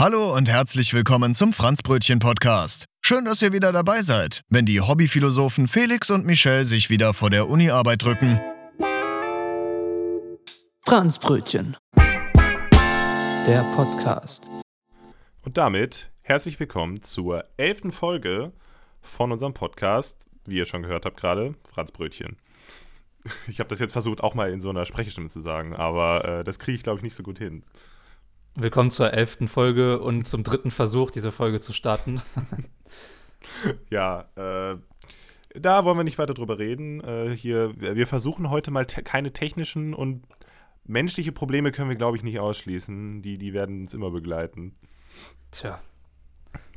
Hallo 0.00 0.32
und 0.32 0.48
herzlich 0.48 0.94
willkommen 0.94 1.34
zum 1.34 1.52
Franzbrötchen 1.52 2.20
Podcast. 2.20 2.84
Schön, 3.04 3.24
dass 3.24 3.42
ihr 3.42 3.52
wieder 3.52 3.72
dabei 3.72 4.02
seid, 4.02 4.42
wenn 4.48 4.64
die 4.64 4.80
Hobbyphilosophen 4.80 5.66
Felix 5.66 6.08
und 6.08 6.24
Michelle 6.24 6.64
sich 6.64 6.88
wieder 6.88 7.14
vor 7.14 7.30
der 7.30 7.48
Uni-Arbeit 7.48 8.04
drücken. 8.04 8.40
Franzbrötchen. 10.86 11.76
Der 11.96 13.64
Podcast. 13.74 14.48
Und 15.42 15.56
damit 15.56 16.12
herzlich 16.22 16.60
willkommen 16.60 17.02
zur 17.02 17.42
elften 17.56 17.90
Folge 17.90 18.52
von 19.00 19.32
unserem 19.32 19.52
Podcast, 19.52 20.26
wie 20.44 20.58
ihr 20.58 20.66
schon 20.66 20.84
gehört 20.84 21.06
habt 21.06 21.16
gerade, 21.16 21.56
Franzbrötchen. 21.74 22.36
Ich 23.48 23.58
habe 23.58 23.68
das 23.68 23.80
jetzt 23.80 23.94
versucht, 23.94 24.22
auch 24.22 24.34
mal 24.34 24.52
in 24.52 24.60
so 24.60 24.70
einer 24.70 24.86
Sprechestimme 24.86 25.28
zu 25.28 25.40
sagen, 25.40 25.74
aber 25.74 26.24
äh, 26.24 26.44
das 26.44 26.60
kriege 26.60 26.76
ich, 26.76 26.84
glaube 26.84 26.98
ich, 26.98 27.02
nicht 27.02 27.16
so 27.16 27.24
gut 27.24 27.38
hin. 27.38 27.64
Willkommen 28.54 28.90
zur 28.90 29.12
elften 29.12 29.48
Folge 29.48 30.00
und 30.00 30.26
zum 30.26 30.42
dritten 30.42 30.70
Versuch, 30.70 31.10
diese 31.10 31.32
Folge 31.32 31.60
zu 31.60 31.72
starten. 31.72 32.20
ja, 33.90 34.28
äh, 34.36 34.76
da 35.54 35.84
wollen 35.84 35.96
wir 35.96 36.04
nicht 36.04 36.18
weiter 36.18 36.34
drüber 36.34 36.58
reden. 36.58 37.00
Äh, 37.02 37.36
hier, 37.36 37.72
wir 37.80 38.06
versuchen 38.06 38.50
heute 38.50 38.70
mal 38.70 38.86
te 38.86 39.02
keine 39.02 39.32
technischen 39.32 39.94
und 39.94 40.24
menschliche 40.84 41.32
Probleme 41.32 41.72
können 41.72 41.88
wir, 41.88 41.96
glaube 41.96 42.16
ich, 42.16 42.22
nicht 42.22 42.40
ausschließen. 42.40 43.22
Die, 43.22 43.38
die 43.38 43.52
werden 43.52 43.82
uns 43.82 43.94
immer 43.94 44.10
begleiten. 44.10 44.74
Tja, 45.50 45.80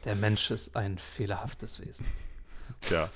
der 0.06 0.16
Mensch 0.16 0.52
ist 0.52 0.76
ein 0.76 0.98
fehlerhaftes 0.98 1.80
Wesen. 1.80 2.06
Tja. 2.82 3.10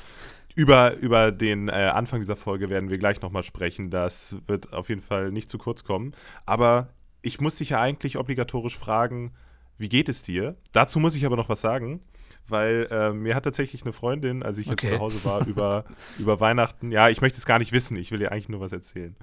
Über, 0.55 0.95
über 0.95 1.33
den 1.33 1.67
äh, 1.67 1.71
Anfang 1.73 2.21
dieser 2.21 2.37
Folge 2.37 2.69
werden 2.69 2.89
wir 2.89 2.97
gleich 2.97 3.21
nochmal 3.21 3.43
sprechen. 3.43 3.91
Das 3.91 4.37
wird 4.47 4.71
auf 4.71 4.87
jeden 4.87 5.01
Fall 5.01 5.31
nicht 5.31 5.49
zu 5.49 5.57
kurz 5.57 5.83
kommen. 5.83 6.13
Aber 6.45 6.93
ich 7.25 7.41
muss 7.41 7.55
dich 7.55 7.69
ja 7.71 7.81
eigentlich 7.81 8.17
obligatorisch 8.17 8.77
fragen, 8.77 9.33
wie 9.77 9.89
geht 9.89 10.09
es 10.09 10.21
dir? 10.21 10.55
Dazu 10.71 10.99
muss 10.99 11.15
ich 11.15 11.25
aber 11.25 11.35
noch 11.35 11.49
was 11.49 11.59
sagen, 11.59 12.01
weil 12.47 12.87
äh, 12.91 13.11
mir 13.13 13.33
hat 13.33 13.43
tatsächlich 13.43 13.81
eine 13.81 13.93
Freundin, 13.93 14.43
als 14.43 14.59
ich 14.59 14.69
okay. 14.69 14.85
jetzt 14.85 14.95
zu 14.95 14.99
Hause 14.99 15.25
war, 15.25 15.47
über, 15.47 15.85
über 16.19 16.39
Weihnachten, 16.39 16.91
ja, 16.91 17.09
ich 17.09 17.21
möchte 17.21 17.39
es 17.39 17.47
gar 17.47 17.57
nicht 17.57 17.71
wissen, 17.71 17.97
ich 17.97 18.11
will 18.11 18.19
dir 18.19 18.31
eigentlich 18.31 18.49
nur 18.49 18.61
was 18.61 18.71
erzählen, 18.71 19.15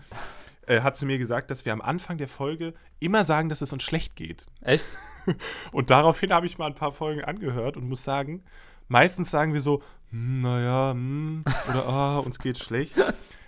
äh, 0.67 0.81
hat 0.81 0.97
sie 0.97 1.07
mir 1.07 1.19
gesagt, 1.19 1.53
dass 1.53 1.65
wir 1.65 1.73
am 1.73 1.81
Anfang 1.81 2.19
der 2.19 2.27
Folge 2.27 2.75
immer 2.99 3.23
sagen, 3.23 3.49
dass 3.49 3.63
es 3.63 3.73
uns 3.73 3.85
schlecht 3.85 4.17
geht. 4.17 4.47
Echt? 4.63 4.99
Und 5.71 5.91
daraufhin 5.91 6.33
habe 6.33 6.47
ich 6.47 6.59
mal 6.59 6.67
ein 6.67 6.75
paar 6.75 6.93
Folgen 6.93 7.23
angehört 7.23 7.77
und 7.77 7.89
muss 7.89 8.03
sagen, 8.03 8.43
meistens 8.89 9.31
sagen 9.31 9.53
wir 9.53 9.61
so, 9.61 9.81
hm, 10.11 10.41
naja, 10.41 10.91
hm, 10.91 11.45
oder 11.71 11.87
ah, 11.87 12.19
uns 12.19 12.41
geht 12.41 12.59
schlecht. 12.59 12.97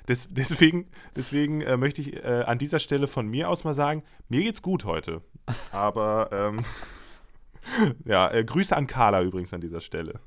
Des, 0.09 0.29
deswegen 0.33 0.87
deswegen 1.17 1.61
äh, 1.63 1.77
möchte 1.77 2.03
ich 2.03 2.15
äh, 2.17 2.45
an 2.47 2.59
dieser 2.59 2.79
Stelle 2.79 3.07
von 3.07 3.27
mir 3.27 3.49
aus 3.49 3.65
mal 3.65 3.75
sagen, 3.75 4.03
mir 4.29 4.43
geht's 4.43 4.63
gut 4.63 4.85
heute. 4.85 5.23
Aber 5.73 6.31
ähm, 6.33 6.65
ja, 8.05 8.31
äh, 8.31 8.45
Grüße 8.45 8.77
an 8.77 8.87
Carla 8.87 9.23
übrigens 9.23 9.53
an 9.53 9.61
dieser 9.61 9.81
Stelle. 9.81 10.21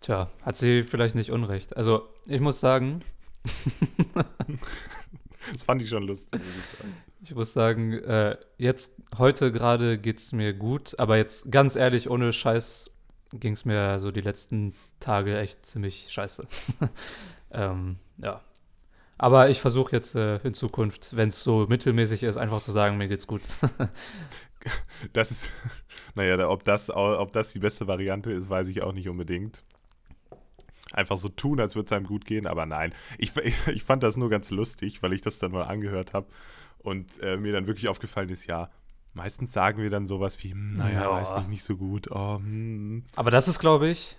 Tja, 0.00 0.30
hat 0.42 0.56
sie 0.56 0.82
vielleicht 0.82 1.14
nicht 1.14 1.30
unrecht. 1.30 1.76
Also, 1.76 2.08
ich 2.26 2.40
muss 2.40 2.60
sagen. 2.60 3.00
das 5.52 5.62
fand 5.62 5.80
ich 5.82 5.88
schon 5.88 6.02
lustig. 6.02 6.42
Ich 7.22 7.34
muss 7.34 7.54
sagen, 7.54 7.94
äh, 7.94 8.36
jetzt, 8.58 8.92
heute 9.16 9.50
gerade 9.50 9.98
geht 9.98 10.18
es 10.18 10.32
mir 10.32 10.52
gut, 10.52 10.98
aber 10.98 11.16
jetzt 11.16 11.50
ganz 11.50 11.74
ehrlich, 11.74 12.10
ohne 12.10 12.34
Scheiß 12.34 12.90
ging 13.32 13.54
es 13.54 13.64
mir 13.64 13.98
so 13.98 14.10
die 14.10 14.20
letzten 14.20 14.74
Tage 15.00 15.38
echt 15.38 15.64
ziemlich 15.64 16.08
scheiße. 16.10 16.46
Ähm, 17.54 17.96
ja. 18.18 18.40
Aber 19.16 19.48
ich 19.48 19.60
versuche 19.60 19.92
jetzt 19.92 20.14
äh, 20.14 20.36
in 20.38 20.54
Zukunft, 20.54 21.16
wenn 21.16 21.28
es 21.28 21.42
so 21.42 21.66
mittelmäßig 21.68 22.24
ist, 22.24 22.36
einfach 22.36 22.60
zu 22.60 22.72
sagen, 22.72 22.96
mir 22.96 23.08
geht's 23.08 23.26
gut. 23.26 23.42
das 25.12 25.30
ist, 25.30 25.50
naja, 26.14 26.48
ob 26.48 26.64
das, 26.64 26.90
ob 26.90 27.32
das 27.32 27.52
die 27.52 27.60
beste 27.60 27.86
Variante 27.86 28.32
ist, 28.32 28.50
weiß 28.50 28.68
ich 28.68 28.82
auch 28.82 28.92
nicht 28.92 29.08
unbedingt. 29.08 29.64
Einfach 30.92 31.16
so 31.16 31.28
tun, 31.28 31.60
als 31.60 31.74
würde 31.74 31.86
es 31.86 31.92
einem 31.92 32.06
gut 32.06 32.24
gehen, 32.24 32.46
aber 32.46 32.66
nein. 32.66 32.92
Ich, 33.18 33.36
ich, 33.36 33.84
fand 33.84 34.02
das 34.02 34.16
nur 34.16 34.30
ganz 34.30 34.50
lustig, 34.50 35.02
weil 35.02 35.12
ich 35.12 35.22
das 35.22 35.38
dann 35.38 35.52
mal 35.52 35.64
angehört 35.64 36.12
habe 36.12 36.26
und 36.78 37.20
äh, 37.20 37.36
mir 37.36 37.52
dann 37.52 37.66
wirklich 37.66 37.88
aufgefallen 37.88 38.28
ist, 38.28 38.46
ja, 38.46 38.70
meistens 39.12 39.52
sagen 39.52 39.80
wir 39.80 39.90
dann 39.90 40.06
sowas 40.06 40.42
wie, 40.42 40.50
hm, 40.50 40.74
naja, 40.74 41.02
ja. 41.02 41.10
weiß 41.10 41.36
nicht, 41.36 41.48
nicht 41.48 41.64
so 41.64 41.76
gut. 41.76 42.10
Oh, 42.10 42.36
hm. 42.38 43.04
Aber 43.14 43.30
das 43.30 43.48
ist, 43.48 43.60
glaube 43.60 43.88
ich, 43.88 44.16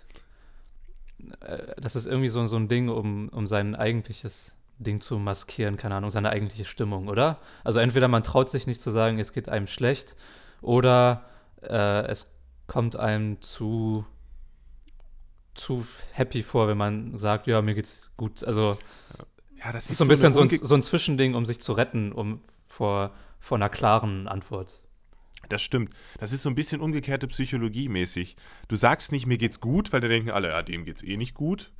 das 1.78 1.96
ist 1.96 2.06
irgendwie 2.06 2.30
so, 2.30 2.46
so 2.48 2.58
ein 2.58 2.68
Ding, 2.68 2.90
um, 2.90 3.30
um 3.30 3.48
sein 3.48 3.76
eigentliches 3.76 4.56
Ding 4.78 5.00
zu 5.00 5.18
maskieren, 5.18 5.78
keine 5.78 5.96
Ahnung, 5.96 6.10
seine 6.10 6.30
eigentliche 6.30 6.66
Stimmung, 6.66 7.08
oder? 7.08 7.40
Also 7.64 7.80
entweder 7.80 8.08
man 8.08 8.24
traut 8.24 8.50
sich 8.50 8.68
nicht 8.68 8.82
zu 8.82 8.92
sagen, 8.92 9.20
es 9.20 9.34
geht 9.34 9.50
einem 9.50 9.68
schlecht, 9.68 10.16
oder 10.62 11.26
äh, 11.62 12.06
es 12.08 12.32
kommt 12.68 12.96
einem 12.96 13.42
zu 13.42 14.06
zu 15.54 15.86
happy 16.12 16.44
vor, 16.44 16.68
wenn 16.68 16.78
man 16.78 17.18
sagt, 17.18 17.48
ja, 17.48 17.62
mir 17.62 17.76
geht's 17.76 18.12
gut. 18.18 18.44
Also 18.44 18.78
ja, 19.58 19.72
das 19.72 19.86
ist, 19.86 19.92
ist 19.92 19.98
so 20.00 20.04
ein 20.04 20.08
bisschen 20.10 20.34
so 20.34 20.42
ein, 20.42 20.50
so 20.50 20.76
ein 20.76 20.82
Zwischending, 20.82 21.34
um 21.34 21.46
sich 21.46 21.62
zu 21.62 21.72
retten, 21.72 22.12
um 22.12 22.42
vor, 22.68 23.12
vor 23.40 23.58
einer 23.58 23.70
klaren 23.70 24.28
Antwort. 24.28 24.82
Das 25.50 25.62
stimmt. 25.62 25.94
Das 26.20 26.32
ist 26.32 26.44
so 26.44 26.50
ein 26.50 26.56
bisschen 26.56 26.82
umgekehrte 26.82 27.28
Psychologie 27.28 27.90
mäßig. 27.90 28.36
Du 28.68 28.76
sagst 28.76 29.12
nicht, 29.12 29.26
mir 29.26 29.38
geht's 29.38 29.60
gut, 29.60 29.94
weil 29.94 30.02
da 30.02 30.08
denken 30.08 30.32
alle, 30.32 30.50
ja, 30.50 30.62
dem 30.62 30.86
geht's 30.86 31.04
eh 31.04 31.18
nicht 31.18 31.34
gut. 31.34 31.72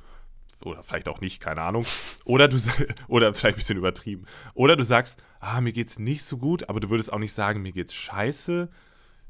Oder 0.64 0.82
vielleicht 0.82 1.08
auch 1.08 1.20
nicht, 1.20 1.40
keine 1.40 1.62
Ahnung. 1.62 1.84
Oder 2.24 2.48
du 2.48 2.56
oder 3.08 3.34
vielleicht 3.34 3.56
ein 3.56 3.58
bisschen 3.58 3.78
übertrieben. 3.78 4.26
Oder 4.54 4.76
du 4.76 4.84
sagst, 4.84 5.22
ah, 5.40 5.60
mir 5.60 5.72
geht's 5.72 5.98
nicht 5.98 6.24
so 6.24 6.38
gut, 6.38 6.68
aber 6.68 6.80
du 6.80 6.90
würdest 6.90 7.12
auch 7.12 7.18
nicht 7.18 7.32
sagen, 7.32 7.62
mir 7.62 7.72
geht's 7.72 7.94
scheiße. 7.94 8.68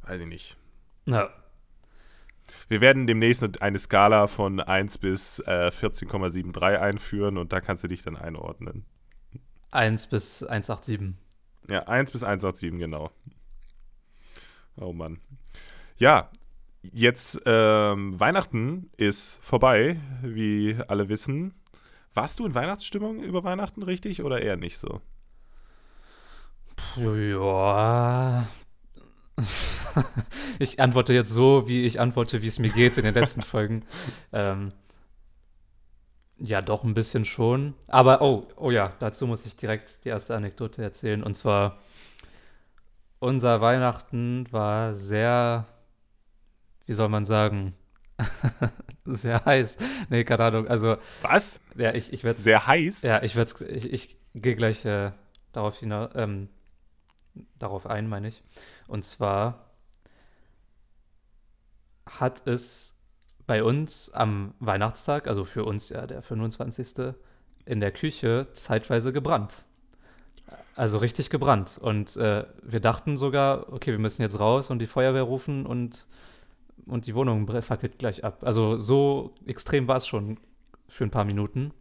Weiß 0.03 0.21
ich 0.21 0.27
nicht. 0.27 0.57
Ja. 1.07 1.31
Wir 2.69 2.81
werden 2.81 3.07
demnächst 3.07 3.61
eine 3.61 3.79
Skala 3.79 4.27
von 4.29 4.61
1 4.61 4.99
bis 4.99 5.41
äh, 5.41 5.71
14,73 5.73 6.79
einführen 6.79 7.39
und 7.39 7.53
da 7.53 7.61
kannst 7.61 7.85
du 7.85 7.89
dich 7.89 8.03
dann 8.03 8.17
einordnen. 8.17 8.85
1 9.73 10.07
bis 10.07 10.43
187. 10.43 11.15
Ja, 11.69 11.83
1 11.83 12.13
bis 12.13 12.23
187, 12.23 12.79
genau. 12.79 13.11
Oh 14.79 14.93
Mann. 14.93 15.21
Ja, 15.99 16.31
jetzt 16.83 17.41
ähm, 17.47 18.19
Weihnachten 18.19 18.91
ist 18.97 19.39
vorbei, 19.43 19.99
wie 20.23 20.77
alle 20.89 21.09
wissen. 21.09 21.55
Warst 22.13 22.39
du 22.39 22.47
in 22.47 22.55
Weihnachtsstimmung 22.55 23.23
über 23.23 23.45
Weihnachten 23.45 23.83
richtig 23.83 24.23
oder 24.23 24.41
eher 24.41 24.57
nicht 24.57 24.79
so? 24.79 25.01
Ja. 26.97 28.47
ich 30.59 30.81
antworte 30.81 31.13
jetzt 31.13 31.31
so, 31.31 31.69
wie 31.69 31.85
ich 31.85 32.01
antworte, 32.01 32.43
wie 32.43 32.47
es 32.47 32.59
mir 32.59 32.71
geht 32.71 32.97
in 32.99 33.05
den 33.05 33.15
letzten 33.15 33.43
Folgen. 33.43 33.85
Ähm, 34.33 34.71
ja, 36.39 36.61
doch 36.61 36.85
ein 36.85 36.95
bisschen 36.95 37.25
schon. 37.25 37.75
Aber 37.89 38.21
oh, 38.21 38.47
oh 38.57 38.71
ja, 38.71 38.93
dazu 38.99 39.27
muss 39.27 39.47
ich 39.47 39.57
direkt 39.57 40.05
die 40.05 40.11
erste 40.11 40.35
Anekdote 40.35 40.83
erzählen. 40.83 41.23
Und 41.23 41.35
zwar 41.35 41.79
unser 43.19 43.61
Weihnachten 43.61 44.51
war 44.53 44.95
sehr, 44.95 45.67
wie 46.87 46.93
soll 46.93 47.09
man 47.09 47.25
sagen, 47.25 47.75
sehr 49.05 49.45
heiß. 49.45 49.79
Nee, 50.09 50.25
keine 50.25 50.45
Ahnung. 50.45 50.69
Also. 50.69 50.97
Was? 51.23 51.61
Ja, 51.77 51.95
ich, 51.95 52.13
ich 52.13 52.25
werde. 52.25 52.41
Sehr 52.41 52.67
heiß? 52.67 53.03
Ja, 53.03 53.23
ich 53.23 53.37
werde. 53.37 53.67
Ich, 53.67 53.93
ich 53.93 54.17
gehe 54.35 54.57
gleich 54.57 54.85
äh, 54.85 55.13
darauf 55.53 55.79
hinaus. 55.79 56.11
Ähm, 56.15 56.49
darauf 57.59 57.87
ein, 57.87 58.09
meine 58.09 58.29
ich. 58.29 58.43
Und 58.87 59.05
zwar 59.05 59.71
hat 62.07 62.47
es 62.47 62.95
bei 63.47 63.63
uns 63.63 64.11
am 64.11 64.55
Weihnachtstag, 64.59 65.29
also 65.29 65.45
für 65.45 65.65
uns 65.65 65.89
ja 65.89 66.07
der 66.07 66.23
25. 66.23 67.15
in 67.65 67.81
der 67.81 67.93
Küche 67.93 68.49
zeitweise 68.53 69.13
gebrannt. 69.13 69.65
Also 70.75 70.99
richtig 70.99 71.31
gebrannt. 71.31 71.79
Und 71.81 72.17
äh, 72.17 72.45
wir 72.63 72.81
dachten 72.81 73.17
sogar, 73.17 73.73
okay, 73.73 73.93
wir 73.93 73.99
müssen 73.99 74.23
jetzt 74.23 74.39
raus 74.39 74.71
und 74.71 74.79
die 74.79 74.87
Feuerwehr 74.87 75.23
rufen 75.23 75.67
und, 75.67 76.07
und 76.87 77.07
die 77.07 77.15
Wohnung 77.15 77.49
fackelt 77.63 77.99
gleich 77.99 78.25
ab. 78.25 78.43
Also 78.43 78.77
so 78.77 79.35
extrem 79.47 79.89
war 79.89 79.97
es 79.97 80.07
schon 80.07 80.39
für 80.89 81.05
ein 81.05 81.11
paar 81.11 81.25
Minuten. 81.25 81.73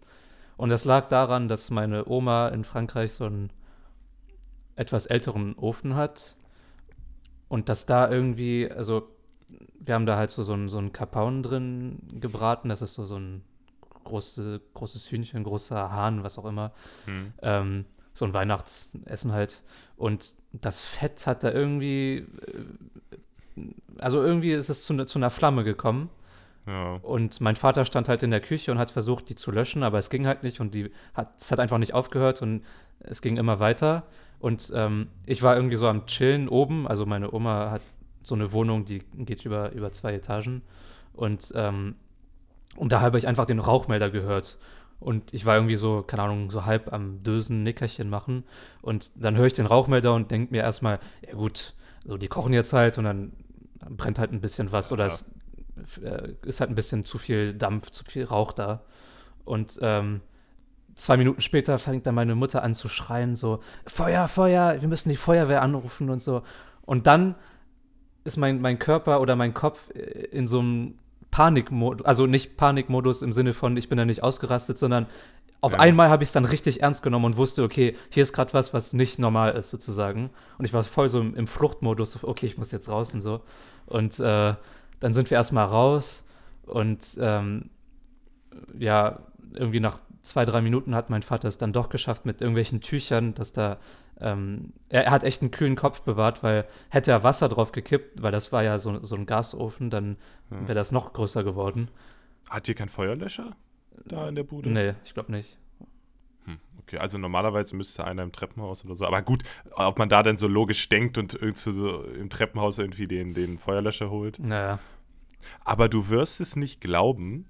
Und 0.57 0.71
das 0.71 0.85
lag 0.85 1.09
daran, 1.09 1.47
dass 1.47 1.69
meine 1.69 2.07
Oma 2.07 2.47
in 2.47 2.63
Frankreich 2.63 3.11
so 3.13 3.25
einen 3.25 3.51
etwas 4.75 5.05
älteren 5.05 5.55
Ofen 5.55 5.95
hat. 5.95 6.35
Und 7.49 7.69
dass 7.69 7.85
da 7.85 8.09
irgendwie, 8.09 8.71
also 8.71 9.09
wir 9.79 9.93
haben 9.93 10.05
da 10.05 10.17
halt 10.17 10.31
so, 10.31 10.43
so, 10.43 10.53
einen, 10.53 10.69
so 10.69 10.77
einen 10.77 10.93
Kapaun 10.93 11.43
drin 11.43 11.99
gebraten. 12.19 12.69
Das 12.69 12.81
ist 12.81 12.93
so, 12.95 13.05
so 13.05 13.17
ein 13.17 13.43
große, 14.05 14.61
großes 14.73 15.11
Hühnchen, 15.11 15.43
großer 15.43 15.91
Hahn, 15.91 16.23
was 16.23 16.37
auch 16.37 16.45
immer. 16.45 16.71
Hm. 17.05 17.33
Ähm, 17.41 17.85
so 18.15 18.25
ein 18.25 18.33
Weihnachtsessen 18.33 19.33
halt. 19.33 19.61
Und 19.97 20.35
das 20.53 20.81
Fett 20.81 21.27
hat 21.27 21.43
da 21.43 21.51
irgendwie, 21.51 22.25
äh, 23.57 23.61
also 23.99 24.23
irgendwie 24.23 24.53
ist 24.53 24.69
es 24.69 24.85
zu, 24.85 24.93
ne, 24.93 25.05
zu 25.05 25.19
einer 25.19 25.29
Flamme 25.29 25.63
gekommen. 25.63 26.09
Ja. 26.65 26.95
Und 27.03 27.41
mein 27.41 27.57
Vater 27.57 27.85
stand 27.85 28.09
halt 28.09 28.23
in 28.23 28.31
der 28.31 28.39
Küche 28.39 28.71
und 28.71 28.79
hat 28.79 28.89
versucht, 28.89 29.29
die 29.29 29.35
zu 29.35 29.51
löschen, 29.51 29.83
aber 29.83 29.99
es 29.99 30.09
ging 30.09 30.25
halt 30.25 30.41
nicht 30.41 30.59
und 30.59 30.73
die 30.73 30.91
hat, 31.13 31.33
es 31.37 31.51
hat 31.51 31.59
einfach 31.59 31.77
nicht 31.77 31.93
aufgehört 31.93 32.41
und 32.41 32.63
es 33.01 33.21
ging 33.21 33.37
immer 33.37 33.59
weiter. 33.59 34.03
Und 34.39 34.71
ähm, 34.73 35.09
ich 35.25 35.43
war 35.43 35.55
irgendwie 35.55 35.75
so 35.75 35.87
am 35.87 36.07
Chillen 36.07 36.47
oben, 36.47 36.87
also 36.87 37.05
meine 37.05 37.33
Oma 37.33 37.69
hat 37.69 37.81
so 38.23 38.33
eine 38.33 38.51
Wohnung, 38.53 38.85
die 38.85 38.99
geht 39.17 39.45
über, 39.45 39.73
über 39.73 39.91
zwei 39.91 40.13
Etagen. 40.13 40.63
Und, 41.13 41.51
ähm, 41.55 41.95
und 42.77 42.91
da 42.91 43.01
habe 43.01 43.17
ich 43.17 43.27
einfach 43.27 43.45
den 43.45 43.59
Rauchmelder 43.59 44.09
gehört. 44.09 44.57
Und 44.99 45.33
ich 45.33 45.45
war 45.45 45.55
irgendwie 45.55 45.75
so, 45.75 46.01
keine 46.01 46.23
Ahnung, 46.23 46.49
so 46.49 46.65
halb 46.65 46.91
am 46.93 47.21
Dösen, 47.23 47.63
Nickerchen 47.63 48.09
machen. 48.09 48.43
Und 48.81 49.11
dann 49.23 49.35
höre 49.35 49.45
ich 49.45 49.53
den 49.53 49.65
Rauchmelder 49.65 50.13
und 50.13 50.31
denke 50.31 50.51
mir 50.51 50.63
erstmal, 50.63 50.99
ja 51.25 51.33
gut, 51.33 51.73
so 52.05 52.17
die 52.17 52.27
kochen 52.27 52.53
jetzt 52.53 52.73
halt 52.73 52.97
und 52.97 53.03
dann 53.03 53.33
brennt 53.89 54.19
halt 54.19 54.31
ein 54.31 54.41
bisschen 54.41 54.71
was 54.71 54.91
oder 54.91 55.05
es 55.05 55.25
äh, 56.01 56.33
ist 56.45 56.59
halt 56.59 56.71
ein 56.71 56.75
bisschen 56.75 57.05
zu 57.05 57.17
viel 57.17 57.53
Dampf, 57.53 57.91
zu 57.91 58.03
viel 58.03 58.23
Rauch 58.23 58.53
da. 58.53 58.83
Und 59.43 59.77
ähm, 59.81 60.21
zwei 60.95 61.17
Minuten 61.17 61.41
später 61.41 61.77
fängt 61.77 62.07
dann 62.07 62.15
meine 62.15 62.35
Mutter 62.35 62.63
an 62.63 62.73
zu 62.73 62.87
schreien, 62.87 63.35
so, 63.35 63.61
Feuer, 63.85 64.27
Feuer, 64.27 64.81
wir 64.81 64.87
müssen 64.87 65.09
die 65.09 65.17
Feuerwehr 65.17 65.61
anrufen 65.61 66.09
und 66.09 66.21
so. 66.21 66.41
Und 66.83 67.07
dann 67.07 67.35
ist 68.23 68.37
mein, 68.37 68.61
mein 68.61 68.79
Körper 68.79 69.21
oder 69.21 69.35
mein 69.35 69.53
Kopf 69.53 69.89
in 69.91 70.47
so 70.47 70.59
einem 70.59 70.95
Panikmodus, 71.31 72.05
also 72.05 72.25
nicht 72.27 72.57
Panikmodus 72.57 73.21
im 73.21 73.33
Sinne 73.33 73.53
von, 73.53 73.75
ich 73.77 73.89
bin 73.89 73.97
da 73.97 74.05
nicht 74.05 74.23
ausgerastet, 74.23 74.77
sondern 74.77 75.07
auf 75.61 75.73
ja. 75.73 75.79
einmal 75.79 76.09
habe 76.09 76.23
ich 76.23 76.29
es 76.29 76.33
dann 76.33 76.45
richtig 76.45 76.83
ernst 76.83 77.01
genommen 77.01 77.25
und 77.25 77.37
wusste, 77.37 77.63
okay, 77.63 77.95
hier 78.09 78.23
ist 78.23 78.33
gerade 78.33 78.53
was, 78.53 78.73
was 78.73 78.93
nicht 78.93 79.19
normal 79.19 79.53
ist, 79.53 79.69
sozusagen. 79.69 80.29
Und 80.57 80.65
ich 80.65 80.73
war 80.73 80.83
voll 80.83 81.09
so 81.09 81.19
im, 81.19 81.35
im 81.35 81.47
Fluchtmodus, 81.47 82.23
okay, 82.23 82.45
ich 82.45 82.57
muss 82.57 82.71
jetzt 82.71 82.87
raus 82.87 83.13
und 83.13 83.21
so. 83.21 83.41
Und 83.85 84.19
äh, 84.19 84.53
dann 84.99 85.13
sind 85.13 85.29
wir 85.29 85.37
erstmal 85.37 85.65
raus 85.65 86.23
und 86.65 87.17
ähm, 87.19 87.69
ja, 88.77 89.19
irgendwie 89.53 89.79
nach 89.79 89.99
zwei, 90.21 90.45
drei 90.45 90.61
Minuten 90.61 90.95
hat 90.95 91.09
mein 91.09 91.21
Vater 91.21 91.47
es 91.47 91.57
dann 91.57 91.73
doch 91.73 91.89
geschafft 91.89 92.25
mit 92.25 92.41
irgendwelchen 92.41 92.81
Tüchern, 92.81 93.33
dass 93.33 93.53
da 93.53 93.77
ähm, 94.21 94.73
er, 94.89 95.11
hat 95.11 95.23
echt 95.23 95.41
einen 95.41 95.51
kühlen 95.51 95.75
Kopf 95.75 96.01
bewahrt, 96.01 96.43
weil 96.43 96.65
hätte 96.89 97.11
er 97.11 97.23
Wasser 97.23 97.49
drauf 97.49 97.71
gekippt, 97.71 98.21
weil 98.21 98.31
das 98.31 98.51
war 98.51 98.63
ja 98.63 98.77
so, 98.79 99.03
so 99.03 99.15
ein 99.15 99.25
Gasofen, 99.25 99.89
dann 99.89 100.17
wäre 100.49 100.75
das 100.75 100.91
noch 100.91 101.13
größer 101.13 101.43
geworden. 101.43 101.89
Hat 102.49 102.69
ihr 102.69 102.75
kein 102.75 102.89
Feuerlöscher 102.89 103.55
da 104.05 104.27
in 104.27 104.35
der 104.35 104.43
Bude? 104.43 104.69
Nee, 104.69 104.93
ich 105.03 105.13
glaube 105.13 105.31
nicht. 105.31 105.57
Hm, 106.45 106.59
okay, 106.79 106.97
also 106.99 107.17
normalerweise 107.17 107.75
müsste 107.75 108.05
einer 108.05 108.23
im 108.23 108.31
Treppenhaus 108.31 108.85
oder 108.85 108.95
so. 108.95 109.05
Aber 109.05 109.21
gut, 109.21 109.43
ob 109.71 109.97
man 109.97 110.09
da 110.09 110.23
denn 110.23 110.37
so 110.37 110.47
logisch 110.47 110.87
denkt 110.89 111.17
und 111.17 111.33
irgendwie 111.33 111.71
so 111.71 112.03
im 112.03 112.29
Treppenhaus 112.29 112.77
irgendwie 112.77 113.07
den, 113.07 113.33
den 113.33 113.57
Feuerlöscher 113.57 114.09
holt. 114.09 114.39
Naja. 114.39 114.79
Aber 115.63 115.89
du 115.89 116.09
wirst 116.09 116.39
es 116.39 116.55
nicht 116.55 116.81
glauben, 116.81 117.47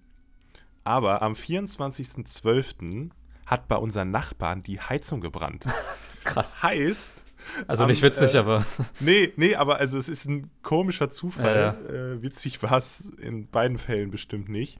aber 0.84 1.22
am 1.22 1.34
24.12. 1.34 3.12
hat 3.46 3.68
bei 3.68 3.76
unseren 3.76 4.12
Nachbarn 4.12 4.64
die 4.64 4.80
Heizung 4.80 5.22
gebrannt. 5.22 5.66
Krass. 6.26 6.62
Heißt. 6.62 7.26
Also 7.68 7.86
nicht 7.86 8.02
witzig, 8.02 8.36
äh, 8.36 8.40
aber. 8.40 8.66
Nee, 9.00 9.32
nee, 9.38 9.56
aber 9.56 9.78
also 9.78 9.98
es 9.98 10.10
ist 10.10 10.26
ein 10.26 10.50
komischer 10.62 11.12
Zufall. 11.12 11.78
Ja, 11.90 11.94
ja. 11.94 12.14
Äh, 12.14 12.22
witzig 12.22 12.62
war 12.64 12.78
es 12.78 13.06
in 13.22 13.48
beiden 13.48 13.78
Fällen 13.78 14.12
bestimmt 14.12 14.50
nicht. 14.50 14.80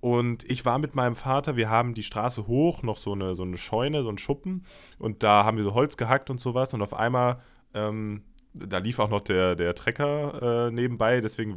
Und 0.00 0.48
ich 0.48 0.64
war 0.64 0.78
mit 0.78 0.94
meinem 0.94 1.16
Vater, 1.16 1.56
wir 1.56 1.70
haben 1.70 1.92
die 1.92 2.04
Straße 2.04 2.46
hoch, 2.46 2.82
noch 2.84 2.98
so 2.98 3.12
eine, 3.12 3.34
so 3.34 3.42
eine 3.42 3.58
Scheune, 3.58 4.02
so 4.02 4.10
ein 4.10 4.18
Schuppen. 4.18 4.64
Und 4.98 5.22
da 5.24 5.44
haben 5.44 5.56
wir 5.56 5.64
so 5.64 5.74
Holz 5.74 5.96
gehackt 5.96 6.30
und 6.30 6.40
sowas. 6.40 6.72
Und 6.72 6.82
auf 6.82 6.94
einmal, 6.94 7.40
ähm, 7.74 8.22
da 8.54 8.78
lief 8.78 9.00
auch 9.00 9.10
noch 9.10 9.20
der, 9.20 9.56
der 9.56 9.74
Trecker 9.74 10.68
äh, 10.68 10.70
nebenbei, 10.70 11.20
deswegen 11.20 11.56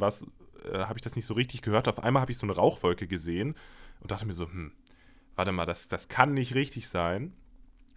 habe 0.72 0.98
ich 0.98 1.02
das 1.02 1.14
nicht 1.14 1.26
so 1.26 1.34
richtig 1.34 1.62
gehört. 1.62 1.86
Auf 1.86 2.02
einmal 2.02 2.20
habe 2.20 2.32
ich 2.32 2.38
so 2.38 2.46
eine 2.46 2.56
Rauchwolke 2.56 3.06
gesehen 3.06 3.54
und 4.00 4.10
dachte 4.10 4.26
mir 4.26 4.32
so, 4.32 4.46
hm, 4.46 4.72
warte 5.36 5.52
mal, 5.52 5.64
das, 5.64 5.86
das 5.86 6.08
kann 6.08 6.34
nicht 6.34 6.56
richtig 6.56 6.88
sein 6.88 7.32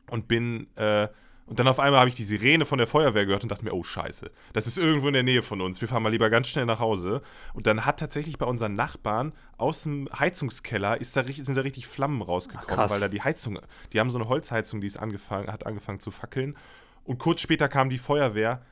und 0.10 0.28
bin, 0.28 0.68
äh, 0.76 1.08
und 1.48 1.60
dann 1.60 1.68
auf 1.68 1.80
einmal 1.80 2.00
habe 2.00 2.10
ich 2.10 2.16
die 2.16 2.24
Sirene 2.24 2.66
von 2.66 2.80
der 2.80 2.88
Feuerwehr 2.88 3.26
gehört 3.26 3.44
und 3.44 3.52
dachte 3.52 3.64
mir, 3.64 3.74
oh 3.74 3.84
Scheiße, 3.84 4.32
das 4.54 4.66
ist 4.66 4.80
irgendwo 4.80 5.08
in 5.08 5.14
der 5.14 5.24
Nähe 5.24 5.44
von 5.44 5.62
uns. 5.62 5.80
Wir 5.80 5.88
fahren 5.88 6.02
mal 6.02 6.10
lieber 6.10 6.32
ganz 6.32 6.48
schnell 6.48 6.66
nach 6.66 6.80
Hause. 6.80 7.22
Und 7.54 7.68
dann 7.68 7.86
hat 7.86 8.00
tatsächlich 8.00 8.40
bei 8.40 8.48
unseren 8.48 8.74
Nachbarn 8.74 9.32
aus 9.58 9.84
dem 9.84 10.10
Heizungskeller 10.18 11.00
ist 11.00 11.16
da, 11.16 11.24
sind 11.24 11.56
da 11.56 11.62
richtig 11.62 11.86
Flammen 11.86 12.24
rausgekommen, 12.24 12.80
Ach, 12.80 12.90
weil 12.90 13.00
da 13.00 13.08
die 13.08 13.22
Heizung, 13.22 13.60
die 13.94 14.00
haben 14.00 14.10
so 14.10 14.18
eine 14.18 14.28
Holzheizung, 14.28 14.82
die 14.82 14.88
ist 14.88 14.98
angefangen, 14.98 15.52
hat 15.52 15.68
angefangen 15.68 16.00
zu 16.00 16.10
fackeln. 16.10 16.58
Und 17.04 17.20
kurz 17.20 17.42
später 17.42 17.68
kam 17.68 17.90
die 17.92 18.00
Feuerwehr 18.00 18.64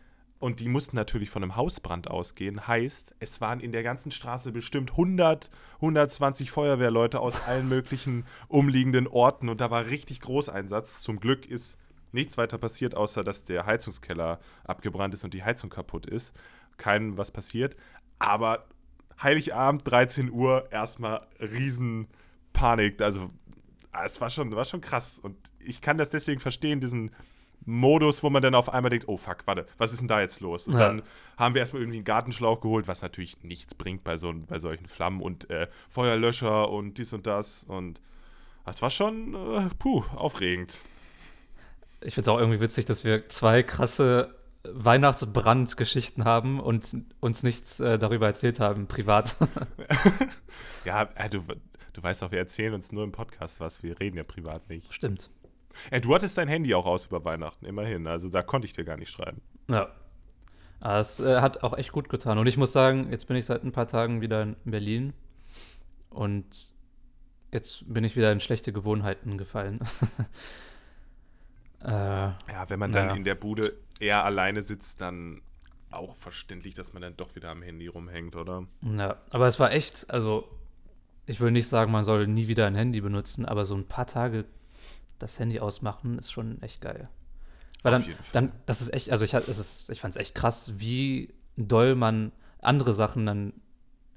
und 0.43 0.59
die 0.59 0.67
mussten 0.67 0.97
natürlich 0.97 1.29
von 1.29 1.41
einem 1.41 1.55
Hausbrand 1.55 2.11
ausgehen. 2.11 2.67
Heißt, 2.67 3.15
es 3.19 3.39
waren 3.39 3.61
in 3.61 3.71
der 3.71 3.81
ganzen 3.81 4.11
Straße 4.11 4.51
bestimmt 4.51 4.91
100, 4.91 5.49
120 5.75 6.51
Feuerwehrleute 6.51 7.21
aus 7.21 7.47
allen 7.47 7.69
möglichen 7.69 8.25
umliegenden 8.49 9.07
Orten. 9.07 9.47
Und 9.47 9.61
da 9.61 9.71
war 9.71 9.85
richtig 9.85 10.19
Großeinsatz. 10.19 11.01
Zum 11.01 11.21
Glück 11.21 11.45
ist 11.45 11.79
nichts 12.11 12.37
weiter 12.37 12.57
passiert, 12.57 12.93
außer 12.93 13.23
dass 13.23 13.45
der 13.45 13.65
Heizungskeller 13.65 14.41
abgebrannt 14.65 15.13
ist 15.13 15.23
und 15.23 15.33
die 15.33 15.45
Heizung 15.45 15.69
kaputt 15.69 16.07
ist. 16.07 16.33
Keinem 16.75 17.17
was 17.17 17.31
passiert. 17.31 17.77
Aber 18.19 18.65
Heiligabend, 19.21 19.89
13 19.89 20.29
Uhr, 20.29 20.69
erstmal 20.73 21.25
Riesenpanik. 21.39 23.01
Also, 23.01 23.29
es 24.03 24.19
war 24.19 24.29
schon, 24.29 24.53
war 24.53 24.65
schon 24.65 24.81
krass. 24.81 25.19
Und 25.19 25.37
ich 25.59 25.79
kann 25.79 25.97
das 25.97 26.09
deswegen 26.09 26.41
verstehen, 26.41 26.81
diesen 26.81 27.11
Modus, 27.65 28.23
wo 28.23 28.29
man 28.29 28.41
dann 28.41 28.55
auf 28.55 28.71
einmal 28.71 28.89
denkt, 28.89 29.07
oh 29.07 29.17
fuck, 29.17 29.37
warte, 29.45 29.65
was 29.77 29.91
ist 29.91 29.99
denn 29.99 30.07
da 30.07 30.21
jetzt 30.21 30.41
los? 30.41 30.67
Und 30.67 30.73
ja. 30.73 30.79
dann 30.79 31.03
haben 31.37 31.53
wir 31.55 31.61
erstmal 31.61 31.81
irgendwie 31.81 31.97
einen 31.97 32.05
Gartenschlauch 32.05 32.61
geholt, 32.61 32.87
was 32.87 33.01
natürlich 33.01 33.41
nichts 33.43 33.73
bringt 33.73 34.03
bei, 34.03 34.17
so, 34.17 34.33
bei 34.47 34.59
solchen 34.59 34.87
Flammen 34.87 35.21
und 35.21 35.49
äh, 35.49 35.67
Feuerlöscher 35.89 36.69
und 36.69 36.97
dies 36.97 37.13
und 37.13 37.27
das. 37.27 37.63
Und 37.65 38.01
das 38.65 38.81
war 38.81 38.89
schon, 38.89 39.33
äh, 39.33 39.69
puh, 39.79 40.03
aufregend. 40.15 40.81
Ich 42.01 42.15
finde 42.15 42.29
es 42.29 42.35
auch 42.35 42.39
irgendwie 42.39 42.59
witzig, 42.59 42.85
dass 42.85 43.03
wir 43.03 43.29
zwei 43.29 43.63
krasse 43.63 44.35
Weihnachtsbrandgeschichten 44.65 46.23
haben 46.23 46.59
und 46.59 46.97
uns 47.19 47.43
nichts 47.43 47.79
äh, 47.79 47.99
darüber 47.99 48.27
erzählt 48.27 48.59
haben, 48.59 48.87
privat. 48.87 49.35
ja, 50.85 51.09
äh, 51.15 51.29
du, 51.29 51.43
du 51.93 52.03
weißt 52.03 52.21
doch, 52.21 52.31
wir 52.31 52.39
erzählen 52.39 52.73
uns 52.73 52.91
nur 52.91 53.03
im 53.03 53.11
Podcast 53.11 53.59
was, 53.59 53.83
wir 53.83 53.99
reden 53.99 54.17
ja 54.17 54.23
privat 54.23 54.69
nicht. 54.69 54.93
Stimmt. 54.93 55.29
Ja, 55.91 55.99
du 55.99 56.13
hattest 56.13 56.37
dein 56.37 56.47
Handy 56.47 56.73
auch 56.73 56.85
aus 56.85 57.07
über 57.07 57.23
Weihnachten, 57.25 57.65
immerhin. 57.65 58.07
Also 58.07 58.29
da 58.29 58.41
konnte 58.41 58.65
ich 58.65 58.73
dir 58.73 58.83
gar 58.83 58.97
nicht 58.97 59.11
schreiben. 59.11 59.41
Ja. 59.69 59.89
Aber 60.79 60.99
es 60.99 61.19
äh, 61.19 61.39
hat 61.39 61.63
auch 61.63 61.77
echt 61.77 61.91
gut 61.91 62.09
getan. 62.09 62.37
Und 62.37 62.47
ich 62.47 62.57
muss 62.57 62.73
sagen, 62.73 63.09
jetzt 63.09 63.27
bin 63.27 63.37
ich 63.37 63.45
seit 63.45 63.63
ein 63.63 63.71
paar 63.71 63.87
Tagen 63.87 64.21
wieder 64.21 64.43
in 64.43 64.55
Berlin. 64.65 65.13
Und 66.09 66.73
jetzt 67.53 67.91
bin 67.91 68.03
ich 68.03 68.15
wieder 68.15 68.31
in 68.31 68.39
schlechte 68.39 68.73
Gewohnheiten 68.73 69.37
gefallen. 69.37 69.79
äh, 71.83 71.87
ja, 71.87 72.65
wenn 72.67 72.79
man 72.79 72.91
dann 72.91 73.09
ja. 73.09 73.15
in 73.15 73.23
der 73.23 73.35
Bude 73.35 73.73
eher 73.99 74.25
alleine 74.25 74.61
sitzt, 74.61 74.99
dann 74.99 75.41
auch 75.91 76.15
verständlich, 76.15 76.73
dass 76.73 76.93
man 76.93 77.01
dann 77.01 77.15
doch 77.15 77.35
wieder 77.35 77.49
am 77.49 77.61
Handy 77.61 77.87
rumhängt, 77.87 78.35
oder? 78.35 78.65
Ja, 78.81 79.17
aber 79.29 79.47
es 79.47 79.59
war 79.59 79.71
echt, 79.71 80.09
also 80.09 80.49
ich 81.25 81.39
will 81.39 81.51
nicht 81.51 81.67
sagen, 81.67 81.91
man 81.91 82.03
soll 82.03 82.27
nie 82.27 82.47
wieder 82.47 82.67
ein 82.67 82.75
Handy 82.75 82.99
benutzen, 82.99 83.45
aber 83.45 83.65
so 83.65 83.75
ein 83.75 83.87
paar 83.87 84.07
Tage 84.07 84.45
das 85.23 85.39
Handy 85.39 85.59
ausmachen 85.59 86.19
ist 86.19 86.31
schon 86.31 86.61
echt 86.61 86.81
geil. 86.81 87.09
Weil 87.81 87.93
dann, 87.93 88.05
dann, 88.31 88.51
das 88.65 88.81
ist 88.81 88.93
echt, 88.93 89.09
also 89.11 89.25
ich, 89.25 89.33
ich 89.33 90.01
fand 90.01 90.15
es 90.15 90.21
echt 90.21 90.35
krass, 90.35 90.73
wie 90.77 91.33
doll 91.57 91.95
man 91.95 92.31
andere 92.61 92.93
Sachen 92.93 93.25
dann, 93.25 93.53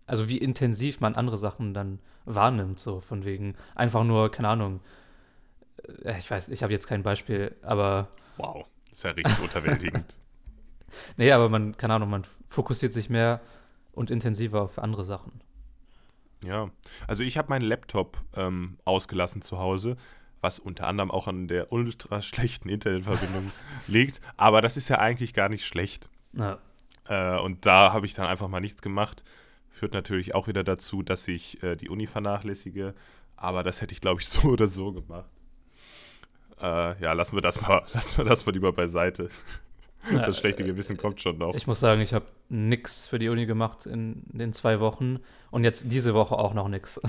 also 0.06 0.28
wie 0.28 0.38
intensiv 0.38 1.00
man 1.00 1.14
andere 1.14 1.38
Sachen 1.38 1.74
dann 1.74 1.98
wahrnimmt, 2.24 2.78
so 2.78 3.00
von 3.00 3.24
wegen 3.24 3.54
einfach 3.74 4.04
nur, 4.04 4.30
keine 4.30 4.48
Ahnung, 4.48 4.80
äh, 6.04 6.18
ich 6.18 6.30
weiß, 6.30 6.48
ich 6.48 6.62
habe 6.62 6.72
jetzt 6.72 6.86
kein 6.86 7.02
Beispiel, 7.02 7.54
aber. 7.62 8.08
Wow, 8.36 8.66
ist 8.92 9.04
ja 9.04 9.10
richtig 9.10 9.40
unterwältigend. 9.40 10.16
nee, 11.18 11.32
aber 11.32 11.48
man, 11.48 11.76
keine 11.76 11.94
Ahnung, 11.94 12.10
man 12.10 12.24
fokussiert 12.48 12.92
sich 12.92 13.10
mehr 13.10 13.40
und 13.92 14.10
intensiver 14.10 14.62
auf 14.62 14.78
andere 14.78 15.04
Sachen. 15.04 15.40
Ja, 16.44 16.70
also 17.08 17.24
ich 17.24 17.38
habe 17.38 17.48
meinen 17.48 17.62
Laptop 17.62 18.18
ähm, 18.34 18.78
ausgelassen 18.84 19.42
zu 19.42 19.58
Hause, 19.58 19.96
was 20.40 20.58
unter 20.58 20.86
anderem 20.86 21.10
auch 21.10 21.28
an 21.28 21.48
der 21.48 21.72
ultra 21.72 22.22
schlechten 22.22 22.68
Internetverbindung 22.68 23.50
liegt. 23.88 24.20
Aber 24.36 24.60
das 24.60 24.76
ist 24.76 24.88
ja 24.88 24.98
eigentlich 24.98 25.34
gar 25.34 25.48
nicht 25.48 25.64
schlecht. 25.64 26.08
Ja. 26.32 26.58
Äh, 27.08 27.38
und 27.40 27.66
da 27.66 27.92
habe 27.92 28.06
ich 28.06 28.14
dann 28.14 28.26
einfach 28.26 28.48
mal 28.48 28.60
nichts 28.60 28.82
gemacht. 28.82 29.24
Führt 29.70 29.92
natürlich 29.92 30.34
auch 30.34 30.48
wieder 30.48 30.64
dazu, 30.64 31.02
dass 31.02 31.26
ich 31.28 31.62
äh, 31.62 31.76
die 31.76 31.88
Uni 31.88 32.06
vernachlässige. 32.06 32.94
Aber 33.36 33.62
das 33.62 33.80
hätte 33.80 33.92
ich, 33.92 34.00
glaube 34.00 34.20
ich, 34.20 34.28
so 34.28 34.48
oder 34.48 34.66
so 34.66 34.92
gemacht. 34.92 35.30
Äh, 36.60 37.00
ja, 37.02 37.12
lassen 37.12 37.36
wir 37.36 37.42
das 37.42 37.60
mal, 37.60 37.84
lassen 37.92 38.18
wir 38.18 38.24
das 38.24 38.46
mal 38.46 38.52
lieber 38.52 38.72
beiseite. 38.72 39.28
Ja, 40.10 40.24
das 40.24 40.38
schlechte 40.38 40.62
Gewissen 40.62 40.96
kommt 40.96 41.20
schon 41.20 41.38
noch. 41.38 41.54
Ich 41.56 41.66
muss 41.66 41.80
sagen, 41.80 42.00
ich 42.00 42.14
habe 42.14 42.26
nichts 42.48 43.08
für 43.08 43.18
die 43.18 43.28
Uni 43.28 43.44
gemacht 43.44 43.86
in 43.86 44.22
den 44.26 44.52
zwei 44.52 44.78
Wochen 44.78 45.18
und 45.50 45.64
jetzt 45.64 45.90
diese 45.90 46.14
Woche 46.14 46.38
auch 46.38 46.54
noch 46.54 46.68
nichts. 46.68 47.00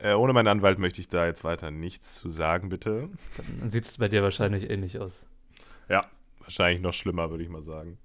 Äh, 0.00 0.14
ohne 0.14 0.32
meinen 0.32 0.48
Anwalt 0.48 0.78
möchte 0.78 1.00
ich 1.00 1.08
da 1.08 1.26
jetzt 1.26 1.44
weiter 1.44 1.70
nichts 1.70 2.16
zu 2.16 2.28
sagen, 2.28 2.68
bitte. 2.68 3.08
Dann 3.60 3.70
sieht 3.70 3.84
es 3.84 3.98
bei 3.98 4.08
dir 4.08 4.22
wahrscheinlich 4.22 4.68
ähnlich 4.68 4.98
aus. 4.98 5.26
Ja, 5.88 6.06
wahrscheinlich 6.40 6.80
noch 6.80 6.92
schlimmer, 6.92 7.30
würde 7.30 7.44
ich 7.44 7.50
mal 7.50 7.62
sagen. 7.62 7.98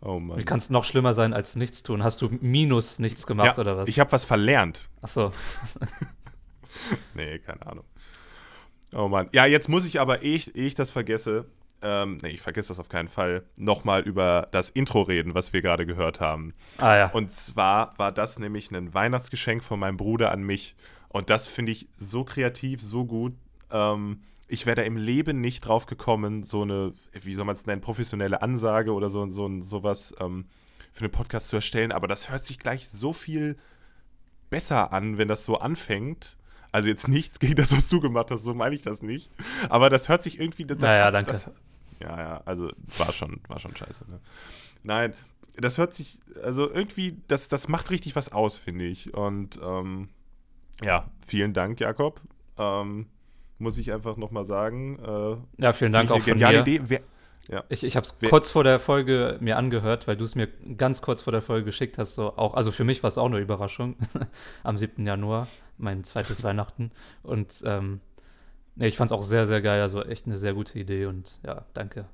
Oh 0.00 0.20
Mann. 0.20 0.38
Wie 0.38 0.44
kann 0.44 0.58
es 0.58 0.70
noch 0.70 0.84
schlimmer 0.84 1.14
sein 1.14 1.32
als 1.32 1.56
nichts 1.56 1.82
tun? 1.82 2.04
Hast 2.04 2.22
du 2.22 2.28
minus 2.40 2.98
nichts 2.98 3.26
gemacht 3.26 3.56
ja, 3.56 3.60
oder 3.60 3.76
was? 3.76 3.88
Ich 3.88 3.98
habe 3.98 4.12
was 4.12 4.24
verlernt. 4.24 4.88
Ach 5.02 5.08
so. 5.08 5.32
nee, 7.14 7.38
keine 7.38 7.66
Ahnung. 7.66 7.84
Oh 8.92 9.08
Mann. 9.08 9.28
Ja, 9.32 9.46
jetzt 9.46 9.68
muss 9.68 9.84
ich 9.84 9.98
aber, 9.98 10.22
ehe 10.22 10.36
ich, 10.36 10.54
ehe 10.54 10.66
ich 10.66 10.74
das 10.74 10.90
vergesse, 10.90 11.46
ähm, 11.82 12.18
nee, 12.22 12.30
ich 12.30 12.40
vergesse 12.40 12.68
das 12.68 12.80
auf 12.80 12.88
keinen 12.88 13.08
Fall, 13.08 13.44
nochmal 13.56 14.02
über 14.02 14.48
das 14.50 14.70
Intro 14.70 15.02
reden, 15.02 15.34
was 15.34 15.52
wir 15.52 15.62
gerade 15.62 15.86
gehört 15.86 16.20
haben. 16.20 16.54
Ah 16.78 16.96
ja. 16.96 17.10
Und 17.10 17.32
zwar 17.32 17.94
war 17.98 18.12
das 18.12 18.38
nämlich 18.38 18.70
ein 18.70 18.94
Weihnachtsgeschenk 18.94 19.62
von 19.62 19.78
meinem 19.78 19.96
Bruder 19.96 20.32
an 20.32 20.42
mich. 20.42 20.74
Und 21.08 21.30
das 21.30 21.46
finde 21.46 21.72
ich 21.72 21.88
so 21.98 22.24
kreativ, 22.24 22.82
so 22.82 23.04
gut. 23.04 23.34
Ähm, 23.70 24.22
ich 24.48 24.64
wäre 24.64 24.76
da 24.76 24.82
im 24.82 24.96
Leben 24.96 25.40
nicht 25.40 25.62
drauf 25.62 25.86
gekommen, 25.86 26.44
so 26.44 26.62
eine, 26.62 26.92
wie 27.12 27.34
soll 27.34 27.44
man 27.44 27.56
es 27.56 27.66
nennen, 27.66 27.80
professionelle 27.80 28.42
Ansage 28.42 28.92
oder 28.92 29.10
so, 29.10 29.26
so 29.28 29.62
sowas 29.62 30.14
ähm, 30.20 30.46
für 30.92 31.04
einen 31.04 31.12
Podcast 31.12 31.48
zu 31.48 31.56
erstellen. 31.56 31.92
Aber 31.92 32.08
das 32.08 32.30
hört 32.30 32.44
sich 32.44 32.58
gleich 32.58 32.88
so 32.88 33.12
viel 33.12 33.56
besser 34.50 34.92
an, 34.92 35.18
wenn 35.18 35.28
das 35.28 35.44
so 35.44 35.58
anfängt. 35.58 36.36
Also 36.72 36.88
jetzt 36.88 37.08
nichts 37.08 37.38
gegen 37.38 37.56
das, 37.56 37.74
was 37.74 37.88
du 37.88 38.00
gemacht 38.00 38.30
hast, 38.30 38.42
so 38.42 38.54
meine 38.54 38.74
ich 38.74 38.82
das 38.82 39.02
nicht. 39.02 39.30
Aber 39.68 39.90
das 39.90 40.08
hört 40.08 40.22
sich 40.22 40.38
irgendwie. 40.38 40.64
Das, 40.64 40.78
ja, 40.80 40.96
ja, 40.96 41.10
danke. 41.10 41.32
Das, 41.32 41.50
ja, 42.00 42.18
ja, 42.18 42.42
also 42.44 42.70
war 42.98 43.12
schon, 43.12 43.40
war 43.48 43.58
schon 43.58 43.74
scheiße. 43.74 44.10
Ne? 44.10 44.20
Nein, 44.82 45.14
das 45.56 45.78
hört 45.78 45.94
sich, 45.94 46.18
also 46.42 46.70
irgendwie, 46.70 47.22
das, 47.28 47.48
das 47.48 47.68
macht 47.68 47.90
richtig 47.90 48.16
was 48.16 48.32
aus, 48.32 48.56
finde 48.56 48.84
ich. 48.84 49.14
Und 49.14 49.58
ähm, 49.62 50.08
ja, 50.82 51.08
vielen 51.26 51.52
Dank, 51.52 51.80
Jakob. 51.80 52.20
Ähm, 52.58 53.06
muss 53.58 53.78
ich 53.78 53.92
einfach 53.92 54.16
nochmal 54.16 54.44
sagen. 54.44 54.98
Äh, 54.98 55.62
ja, 55.62 55.72
vielen 55.72 55.92
Dank 55.92 56.10
auch 56.10 56.20
von 56.20 56.38
mir. 56.38 56.60
Idee. 56.60 56.80
Wer, 56.84 57.00
ja. 57.48 57.64
Ich, 57.68 57.84
ich 57.84 57.96
habe 57.96 58.04
es 58.04 58.16
kurz 58.28 58.50
vor 58.50 58.64
der 58.64 58.78
Folge 58.78 59.38
mir 59.40 59.56
angehört, 59.56 60.08
weil 60.08 60.16
du 60.16 60.24
es 60.24 60.34
mir 60.34 60.48
ganz 60.76 61.00
kurz 61.00 61.22
vor 61.22 61.32
der 61.32 61.42
Folge 61.42 61.64
geschickt 61.64 61.96
hast. 61.96 62.14
So 62.14 62.36
auch, 62.36 62.54
also 62.54 62.72
für 62.72 62.84
mich 62.84 63.02
war 63.02 63.08
es 63.08 63.18
auch 63.18 63.26
eine 63.26 63.38
Überraschung 63.38 63.96
am 64.62 64.76
7. 64.76 65.06
Januar, 65.06 65.48
mein 65.78 66.04
zweites 66.04 66.42
Weihnachten. 66.44 66.90
Und 67.22 67.62
ähm, 67.64 68.00
nee, 68.76 68.86
ich 68.86 68.96
fand 68.96 69.10
es 69.10 69.16
auch 69.16 69.22
sehr, 69.22 69.46
sehr 69.46 69.60
geil. 69.60 69.80
Also 69.80 70.02
echt 70.02 70.26
eine 70.26 70.36
sehr 70.36 70.54
gute 70.54 70.78
Idee 70.78 71.06
und 71.06 71.40
ja, 71.44 71.64
danke. 71.74 72.06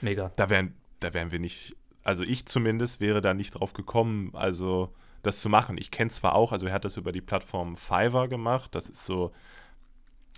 Mega. 0.00 0.30
Da 0.36 0.50
wären, 0.50 0.74
da 1.00 1.14
wären 1.14 1.32
wir 1.32 1.38
nicht, 1.38 1.76
also 2.02 2.22
ich 2.22 2.46
zumindest 2.46 3.00
wäre 3.00 3.20
da 3.20 3.34
nicht 3.34 3.52
drauf 3.52 3.72
gekommen, 3.72 4.30
also 4.34 4.92
das 5.22 5.40
zu 5.40 5.48
machen. 5.48 5.78
Ich 5.78 5.90
kenne 5.90 6.10
zwar 6.10 6.34
auch, 6.34 6.52
also 6.52 6.66
er 6.66 6.72
hat 6.72 6.84
das 6.84 6.96
über 6.96 7.12
die 7.12 7.20
Plattform 7.20 7.76
Fiverr 7.76 8.28
gemacht. 8.28 8.74
Das 8.74 8.88
ist 8.88 9.06
so, 9.06 9.32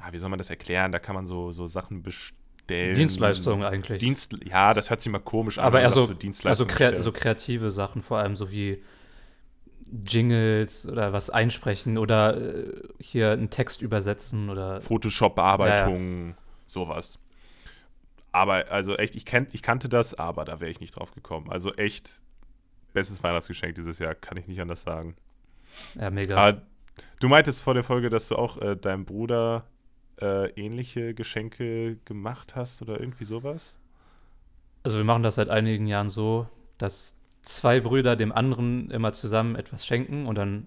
ah, 0.00 0.12
wie 0.12 0.19
soll 0.19 0.31
man 0.31 0.38
das 0.38 0.50
erklären? 0.50 0.93
Da 0.93 0.99
kann 0.99 1.14
man 1.14 1.26
so, 1.26 1.50
so 1.50 1.67
Sachen 1.67 2.02
bestellen. 2.02 2.95
Dienstleistungen 2.95 3.64
eigentlich. 3.64 3.99
Dienst, 3.99 4.37
ja, 4.45 4.73
das 4.75 4.90
hört 4.90 5.02
sich 5.02 5.11
mal 5.11 5.19
komisch 5.19 5.59
an. 5.59 5.64
Aber 5.64 5.81
eher 5.81 5.90
so, 5.90 6.05
so, 6.05 6.14
also 6.45 6.67
kre 6.67 7.00
so 7.02 7.12
kreative 7.12 7.71
Sachen, 7.71 8.02
vor 8.02 8.19
allem 8.19 8.37
so 8.37 8.50
wie 8.50 8.83
Jingles 10.04 10.88
oder 10.88 11.12
was 11.12 11.30
einsprechen 11.30 11.99
oder 11.99 12.37
äh, 12.37 12.83
hier 12.99 13.33
einen 13.33 13.50
Text 13.50 13.83
übersetzen 13.83 14.50
oder 14.50 14.80
Photoshop-Bearbeitung, 14.80 16.21
ja, 16.21 16.28
ja. 16.30 16.37
sowas. 16.66 17.18
Aber 18.33 18.71
also 18.71 18.97
echt, 18.97 19.16
ich, 19.16 19.25
kenn, 19.25 19.47
ich 19.52 19.62
kannte 19.62 19.88
das, 19.88 20.14
aber 20.14 20.45
da 20.45 20.61
wäre 20.61 20.71
ich 20.71 20.80
nicht 20.80 20.97
drauf 20.97 21.12
gekommen. 21.12 21.50
Also 21.50 21.75
echt, 21.75 22.21
bestes 22.92 23.23
Weihnachtsgeschenk 23.23 23.75
dieses 23.75 23.99
Jahr, 23.99 24.14
kann 24.14 24.37
ich 24.37 24.47
nicht 24.47 24.61
anders 24.61 24.83
sagen. 24.83 25.16
Ja, 25.95 26.11
mega. 26.11 26.37
Aber 26.37 26.62
du 27.21 27.28
meintest 27.28 27.62
vor 27.62 27.75
der 27.75 27.85
Folge, 27.85 28.11
dass 28.11 28.28
du 28.28 28.37
auch 28.37 28.59
äh, 28.59 28.76
deinem 28.76 29.04
Bruder 29.04 29.64
äh, 30.21 30.50
ähnliche 30.52 31.14
Geschenke 31.14 31.97
gemacht 32.04 32.57
hast 32.57 32.83
oder 32.83 33.00
irgendwie 33.00 33.25
sowas? 33.25 33.78
Also 34.83 34.97
wir 34.97 35.04
machen 35.04 35.23
das 35.23 35.37
seit 35.37 35.49
einigen 35.49 35.87
Jahren 35.87 36.09
so, 36.09 36.47
dass 36.78 37.18
zwei 37.42 37.80
Brüder 37.80 38.16
dem 38.16 38.33
anderen 38.33 38.90
immer 38.90 39.12
zusammen 39.12 39.57
etwas 39.57 39.87
schenken 39.87 40.26
und 40.26 40.37
dann 40.37 40.66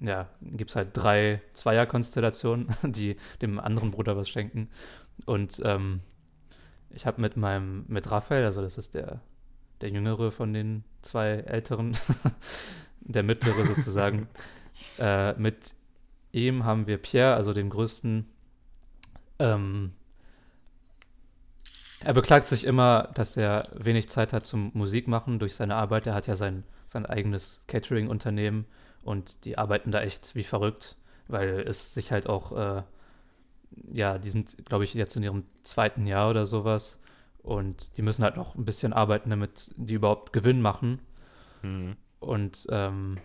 ja, 0.00 0.28
gibt 0.40 0.70
es 0.70 0.76
halt 0.76 0.90
drei 0.92 1.40
Zweierkonstellationen, 1.54 2.68
die 2.82 3.16
dem 3.42 3.58
anderen 3.58 3.90
Bruder 3.90 4.16
was 4.16 4.28
schenken. 4.28 4.68
Und 5.26 5.60
ähm, 5.64 6.00
ich 6.90 7.06
habe 7.06 7.20
mit 7.20 7.36
meinem, 7.36 7.84
mit 7.88 8.10
Raphael, 8.10 8.44
also 8.44 8.62
das 8.62 8.78
ist 8.78 8.94
der, 8.94 9.20
der 9.80 9.90
jüngere 9.90 10.30
von 10.30 10.52
den 10.52 10.84
zwei 11.02 11.30
älteren, 11.30 11.96
der 13.00 13.22
mittlere 13.22 13.64
sozusagen, 13.64 14.28
äh, 14.98 15.32
mit 15.34 15.74
ihm 16.32 16.64
haben 16.64 16.86
wir 16.86 16.98
Pierre, 16.98 17.34
also 17.34 17.52
dem 17.52 17.70
größten, 17.70 18.26
ähm, 19.40 19.92
er 22.00 22.14
beklagt 22.14 22.46
sich 22.46 22.64
immer, 22.64 23.10
dass 23.14 23.36
er 23.36 23.64
wenig 23.74 24.08
Zeit 24.08 24.32
hat 24.32 24.46
zum 24.46 24.70
Musikmachen 24.74 25.38
durch 25.38 25.54
seine 25.54 25.74
Arbeit. 25.74 26.06
Er 26.06 26.14
hat 26.14 26.26
ja 26.26 26.36
sein, 26.36 26.64
sein 26.86 27.06
eigenes 27.06 27.64
Catering-Unternehmen 27.66 28.66
und 29.02 29.44
die 29.44 29.58
arbeiten 29.58 29.90
da 29.90 30.00
echt 30.00 30.34
wie 30.34 30.44
verrückt, 30.44 30.96
weil 31.26 31.60
es 31.60 31.94
sich 31.94 32.12
halt 32.12 32.28
auch, 32.28 32.52
äh, 32.52 32.82
ja, 33.92 34.18
die 34.18 34.30
sind, 34.30 34.64
glaube 34.64 34.84
ich, 34.84 34.94
jetzt 34.94 35.16
in 35.16 35.22
ihrem 35.22 35.44
zweiten 35.62 36.06
Jahr 36.06 36.30
oder 36.30 36.46
sowas 36.46 37.00
und 37.42 37.96
die 37.96 38.02
müssen 38.02 38.22
halt 38.22 38.36
noch 38.36 38.54
ein 38.54 38.64
bisschen 38.64 38.92
arbeiten, 38.92 39.30
damit 39.30 39.72
die 39.76 39.94
überhaupt 39.94 40.32
Gewinn 40.32 40.60
machen. 40.60 41.00
Mhm. 41.62 41.96
Und, 42.20 42.66
ähm, 42.70 43.18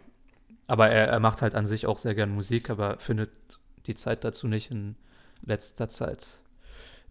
aber 0.67 0.89
er, 0.89 1.07
er 1.07 1.19
macht 1.19 1.41
halt 1.41 1.55
an 1.55 1.65
sich 1.65 1.85
auch 1.85 1.97
sehr 1.97 2.15
gern 2.15 2.33
Musik, 2.33 2.69
aber 2.69 2.97
findet 2.99 3.31
die 3.85 3.95
Zeit 3.95 4.23
dazu 4.23 4.47
nicht 4.47 4.71
in 4.71 4.95
letzter 5.43 5.89
Zeit. 5.89 6.39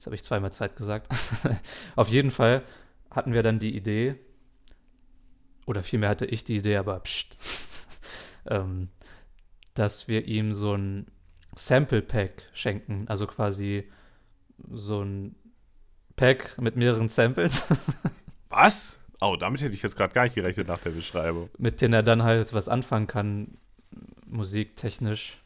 Jetzt 0.02 0.06
habe 0.06 0.16
ich 0.16 0.24
zweimal 0.24 0.52
Zeit 0.52 0.74
gesagt. 0.74 1.06
Auf 1.94 2.08
jeden 2.08 2.32
Fall 2.32 2.64
hatten 3.12 3.34
wir 3.34 3.44
dann 3.44 3.60
die 3.60 3.76
Idee, 3.76 4.16
oder 5.64 5.84
vielmehr 5.84 6.08
hatte 6.08 6.26
ich 6.26 6.42
die 6.42 6.56
Idee, 6.56 6.76
aber 6.76 6.98
pst, 6.98 7.38
ähm, 8.46 8.88
dass 9.74 10.08
wir 10.08 10.26
ihm 10.26 10.54
so 10.54 10.74
ein 10.74 11.06
Sample 11.54 12.02
Pack 12.02 12.50
schenken. 12.52 13.04
Also 13.06 13.28
quasi 13.28 13.88
so 14.72 15.04
ein 15.04 15.36
Pack 16.16 16.60
mit 16.60 16.74
mehreren 16.74 17.08
Samples. 17.08 17.64
Was? 18.48 18.98
Oh, 19.20 19.36
damit 19.36 19.62
hätte 19.62 19.76
ich 19.76 19.84
jetzt 19.84 19.94
gerade 19.94 20.14
gar 20.14 20.24
nicht 20.24 20.34
gerechnet 20.34 20.66
nach 20.66 20.80
der 20.80 20.90
Beschreibung. 20.90 21.48
Mit 21.58 21.80
denen 21.80 21.94
er 21.94 22.02
dann 22.02 22.24
halt 22.24 22.52
was 22.52 22.68
anfangen 22.68 23.06
kann, 23.06 23.56
musiktechnisch. 24.26 25.41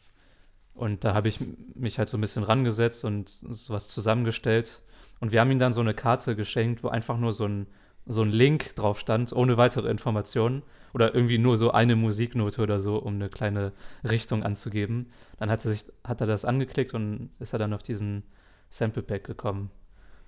Und 0.77 1.03
da 1.03 1.15
habe 1.15 1.27
ich 1.27 1.39
mich 1.73 1.97
halt 1.97 2.07
so 2.07 2.17
ein 2.17 2.21
bisschen 2.21 2.43
rangesetzt 2.43 3.03
und 3.03 3.29
sowas 3.29 3.87
zusammengestellt. 3.89 4.81
Und 5.19 5.31
wir 5.31 5.41
haben 5.41 5.49
ihm 5.49 5.57
dann 5.57 5.73
so 5.73 5.81
eine 5.81 5.95
Karte 5.95 6.35
geschenkt, 6.35 6.83
wo 6.83 6.89
einfach 6.89 7.17
nur 7.17 7.33
so 7.33 7.45
ein, 7.45 7.65
so 8.05 8.21
ein 8.21 8.29
Link 8.29 8.75
drauf 8.75 8.99
stand, 8.99 9.33
ohne 9.33 9.57
weitere 9.57 9.89
Informationen. 9.89 10.61
Oder 10.93 11.15
irgendwie 11.15 11.39
nur 11.39 11.57
so 11.57 11.71
eine 11.71 11.95
Musiknote 11.95 12.61
oder 12.61 12.79
so, 12.79 12.97
um 12.97 13.15
eine 13.15 13.27
kleine 13.29 13.73
Richtung 14.09 14.43
anzugeben. 14.43 15.09
Dann 15.39 15.49
hat 15.49 15.65
er, 15.65 15.71
sich, 15.71 15.85
hat 16.03 16.21
er 16.21 16.27
das 16.27 16.45
angeklickt 16.45 16.93
und 16.93 17.31
ist 17.39 17.53
er 17.53 17.59
dann 17.59 17.73
auf 17.73 17.81
diesen 17.81 18.23
Sample 18.69 19.03
Pack 19.03 19.23
gekommen. 19.23 19.71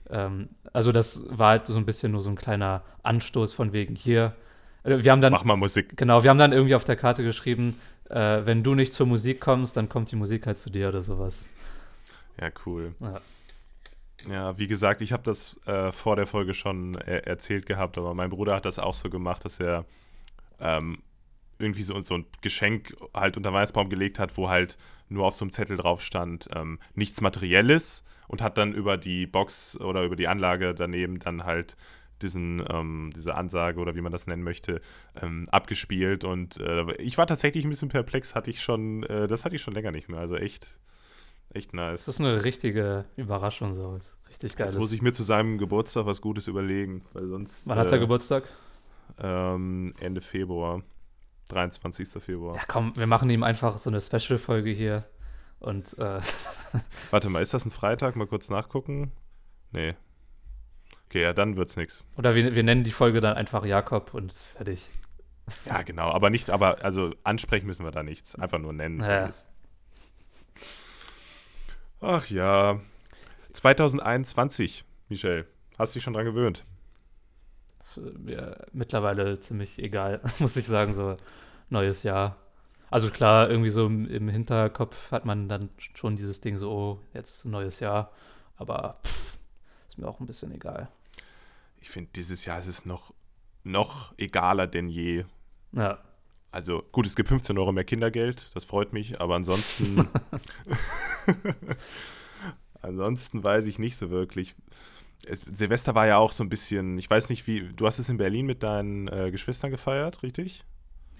Ähm, 0.09 0.49
also 0.73 0.91
das 0.91 1.25
war 1.29 1.49
halt 1.51 1.67
so 1.67 1.77
ein 1.77 1.85
bisschen 1.85 2.11
nur 2.11 2.21
so 2.21 2.29
ein 2.29 2.35
kleiner 2.35 2.83
Anstoß 3.03 3.53
von 3.53 3.71
wegen 3.71 3.95
hier. 3.95 4.33
Äh, 4.83 5.03
wir 5.03 5.11
haben 5.11 5.21
dann, 5.21 5.31
Mach 5.31 5.43
mal 5.43 5.57
Musik. 5.57 5.95
Genau, 5.95 6.23
wir 6.23 6.29
haben 6.31 6.39
dann 6.39 6.53
irgendwie 6.53 6.75
auf 6.75 6.83
der 6.83 6.95
Karte 6.95 7.23
geschrieben, 7.23 7.75
äh, 8.09 8.45
wenn 8.45 8.63
du 8.63 8.75
nicht 8.75 8.93
zur 8.93 9.07
Musik 9.07 9.39
kommst, 9.39 9.77
dann 9.77 9.89
kommt 9.89 10.11
die 10.11 10.15
Musik 10.15 10.45
halt 10.47 10.57
zu 10.57 10.69
dir 10.69 10.89
oder 10.89 11.01
sowas. 11.01 11.49
Ja, 12.39 12.49
cool. 12.65 12.95
Ja. 12.99 13.21
Ja, 14.27 14.57
wie 14.57 14.67
gesagt, 14.67 15.01
ich 15.01 15.13
habe 15.13 15.23
das 15.23 15.59
äh, 15.65 15.91
vor 15.91 16.17
der 16.17 16.27
Folge 16.27 16.53
schon 16.53 16.95
er 16.95 17.25
erzählt 17.25 17.65
gehabt, 17.65 17.97
aber 17.97 18.13
mein 18.13 18.29
Bruder 18.29 18.55
hat 18.55 18.65
das 18.65 18.77
auch 18.77 18.93
so 18.93 19.09
gemacht, 19.09 19.45
dass 19.45 19.59
er 19.61 19.85
ähm, 20.59 21.01
irgendwie 21.57 21.83
so, 21.83 22.01
so 22.01 22.15
ein 22.15 22.25
Geschenk 22.41 22.95
halt 23.13 23.37
unter 23.37 23.53
Weihnachtsbaum 23.53 23.89
gelegt 23.89 24.19
hat, 24.19 24.37
wo 24.37 24.49
halt 24.49 24.77
nur 25.07 25.25
auf 25.25 25.35
so 25.35 25.45
einem 25.45 25.51
Zettel 25.51 25.77
drauf 25.77 26.01
stand, 26.01 26.49
ähm, 26.53 26.79
nichts 26.95 27.21
Materielles 27.21 28.03
und 28.27 28.41
hat 28.41 28.57
dann 28.57 28.73
über 28.73 28.97
die 28.97 29.25
Box 29.25 29.79
oder 29.79 30.03
über 30.03 30.15
die 30.15 30.27
Anlage 30.27 30.75
daneben 30.75 31.19
dann 31.19 31.45
halt 31.45 31.77
diesen, 32.21 32.63
ähm, 32.69 33.11
diese 33.15 33.35
Ansage 33.35 33.79
oder 33.79 33.95
wie 33.95 34.01
man 34.01 34.11
das 34.11 34.27
nennen 34.27 34.43
möchte, 34.43 34.81
ähm, 35.21 35.47
abgespielt. 35.49 36.23
Und 36.23 36.57
äh, 36.57 36.93
ich 36.95 37.17
war 37.17 37.27
tatsächlich 37.27 37.63
ein 37.63 37.69
bisschen 37.69 37.89
perplex, 37.89 38.35
hatte 38.35 38.49
ich 38.49 38.61
schon, 38.61 39.03
äh, 39.03 39.27
das 39.27 39.45
hatte 39.45 39.55
ich 39.55 39.61
schon 39.61 39.73
länger 39.73 39.91
nicht 39.91 40.09
mehr. 40.09 40.19
Also 40.19 40.35
echt, 40.35 40.79
echt 41.49 41.73
nice. 41.73 42.05
Das 42.05 42.15
ist 42.15 42.21
eine 42.21 42.43
richtige 42.43 43.05
Überraschung, 43.15 43.73
so. 43.75 43.95
Ist 43.95 44.17
richtig 44.29 44.55
geil. 44.55 44.67
Jetzt 44.67 44.79
muss 44.79 44.91
ich 44.91 45.01
mir 45.01 45.13
zu 45.13 45.23
seinem 45.23 45.57
Geburtstag 45.57 46.05
was 46.05 46.21
Gutes 46.21 46.47
überlegen, 46.47 47.03
weil 47.13 47.27
sonst. 47.27 47.61
Wann 47.65 47.77
hat 47.77 47.91
er 47.91 47.97
äh, 47.97 47.99
Geburtstag? 47.99 48.43
Ähm, 49.17 49.93
Ende 49.99 50.21
Februar. 50.21 50.83
23. 51.49 52.07
Februar. 52.23 52.55
Ja, 52.55 52.61
komm, 52.67 52.95
wir 52.95 53.07
machen 53.07 53.29
ihm 53.29 53.41
einfach 53.41 53.79
so 53.79 53.89
eine 53.89 53.99
Special-Folge 53.99 54.69
hier. 54.69 55.05
Und 55.59 55.97
äh 55.97 56.21
Warte 57.11 57.29
mal, 57.29 57.41
ist 57.41 57.53
das 57.53 57.65
ein 57.65 57.71
Freitag? 57.71 58.15
Mal 58.15 58.27
kurz 58.27 58.49
nachgucken. 58.49 59.11
Nee, 59.71 59.95
Okay, 61.09 61.23
ja, 61.23 61.33
dann 61.33 61.57
wird's 61.57 61.75
nichts. 61.75 62.05
Oder 62.17 62.35
wir, 62.35 62.53
wir 62.53 62.61
nennen 62.61 62.83
die 62.83 62.91
Folge 62.91 63.19
dann 63.19 63.35
einfach 63.35 63.65
Jakob 63.65 64.13
und 64.13 64.31
fertig. 64.31 64.91
Ja, 65.65 65.81
genau, 65.81 66.11
aber 66.11 66.29
nicht, 66.29 66.51
aber 66.51 66.83
also 66.85 67.15
ansprechen 67.23 67.65
müssen 67.65 67.83
wir 67.83 67.89
da 67.89 68.03
nichts. 68.03 68.35
Einfach 68.35 68.59
nur 68.59 68.73
nennen. 68.73 68.99
Ja. 68.99 69.31
Ach 72.01 72.27
ja. 72.27 72.79
2021, 73.53 74.85
Michel. 75.07 75.47
Hast 75.79 75.95
du 75.95 75.97
dich 75.97 76.03
schon 76.03 76.13
dran 76.13 76.25
gewöhnt? 76.25 76.67
Ja, 78.27 78.55
mittlerweile 78.71 79.39
ziemlich 79.39 79.79
egal, 79.79 80.21
muss 80.39 80.55
ich 80.57 80.67
sagen, 80.67 80.93
so 80.93 81.17
neues 81.69 82.03
Jahr. 82.03 82.37
Also 82.91 83.09
klar, 83.09 83.49
irgendwie 83.49 83.71
so 83.71 83.87
im, 83.87 84.07
im 84.07 84.29
Hinterkopf 84.29 85.11
hat 85.11 85.25
man 85.25 85.49
dann 85.49 85.71
schon 85.95 86.15
dieses 86.15 86.39
Ding 86.41 86.59
so, 86.59 86.71
oh, 86.71 86.99
jetzt 87.15 87.45
neues 87.45 87.79
Jahr. 87.79 88.11
Aber 88.57 88.99
pff, 89.03 89.39
ist 89.87 89.97
mir 89.97 90.07
auch 90.07 90.19
ein 90.19 90.27
bisschen 90.27 90.51
egal. 90.51 90.89
Ich 91.81 91.89
finde, 91.89 92.11
dieses 92.15 92.45
Jahr 92.45 92.59
ist 92.59 92.67
es 92.67 92.85
noch, 92.85 93.13
noch 93.63 94.13
egaler 94.17 94.67
denn 94.67 94.89
je. 94.89 95.25
Ja. 95.71 95.99
Also 96.51 96.83
gut, 96.91 97.05
es 97.05 97.15
gibt 97.15 97.29
15 97.29 97.57
Euro 97.57 97.71
mehr 97.71 97.83
Kindergeld, 97.83 98.49
das 98.55 98.65
freut 98.65 98.91
mich, 98.91 99.21
aber 99.21 99.35
ansonsten, 99.35 100.07
ansonsten 102.81 103.43
weiß 103.43 103.67
ich 103.67 103.77
nicht 103.77 103.97
so 103.97 104.09
wirklich. 104.09 104.55
Es, 105.27 105.41
Silvester 105.41 105.93
war 105.93 106.07
ja 106.07 106.17
auch 106.17 106.31
so 106.31 106.43
ein 106.43 106.49
bisschen, 106.49 106.97
ich 106.97 107.07
weiß 107.09 107.29
nicht 107.29 107.45
wie, 107.45 107.69
du 107.75 107.85
hast 107.85 107.99
es 107.99 108.09
in 108.09 108.17
Berlin 108.17 108.47
mit 108.47 108.63
deinen 108.63 109.07
äh, 109.09 109.29
Geschwistern 109.29 109.69
gefeiert, 109.69 110.23
richtig? 110.23 110.65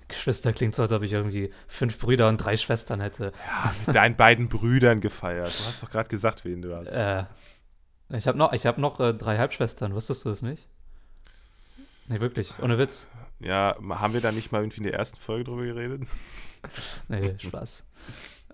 Geschwister 0.08 0.52
klingt 0.52 0.74
so, 0.74 0.82
als 0.82 0.92
ob 0.92 1.04
ich 1.04 1.14
irgendwie 1.14 1.52
fünf 1.68 2.00
Brüder 2.00 2.28
und 2.28 2.38
drei 2.38 2.58
Schwestern 2.58 3.00
hätte. 3.00 3.32
Ja, 3.46 3.72
mit 3.86 3.96
deinen 3.96 4.16
beiden 4.16 4.50
Brüdern 4.50 5.00
gefeiert. 5.02 5.48
Du 5.48 5.66
hast 5.66 5.84
doch 5.84 5.92
gerade 5.92 6.10
gesagt, 6.10 6.44
wen 6.44 6.64
du 6.64 6.76
hast. 6.76 6.88
Äh, 6.88 7.26
ich 8.10 8.28
habe 8.28 8.38
noch, 8.38 8.54
ich 8.54 8.66
hab 8.66 8.78
noch 8.78 9.00
äh, 9.00 9.14
drei 9.14 9.38
Halbschwestern, 9.38 9.94
wusstest 9.94 10.26
du 10.26 10.30
das 10.30 10.42
nicht? 10.42 10.68
Nee, 12.08 12.20
wirklich, 12.20 12.54
ohne 12.60 12.78
Witz. 12.80 13.08
Ja, 13.40 13.76
haben 13.90 14.14
wir 14.14 14.22
da 14.22 14.32
nicht 14.32 14.52
mal 14.52 14.62
irgendwie 14.62 14.80
in 14.80 14.84
der 14.84 14.96
ersten 14.96 15.18
Folge 15.18 15.46
drüber 15.46 15.64
geredet? 15.64 16.04
Nee, 17.08 17.36
Spaß. 17.40 17.86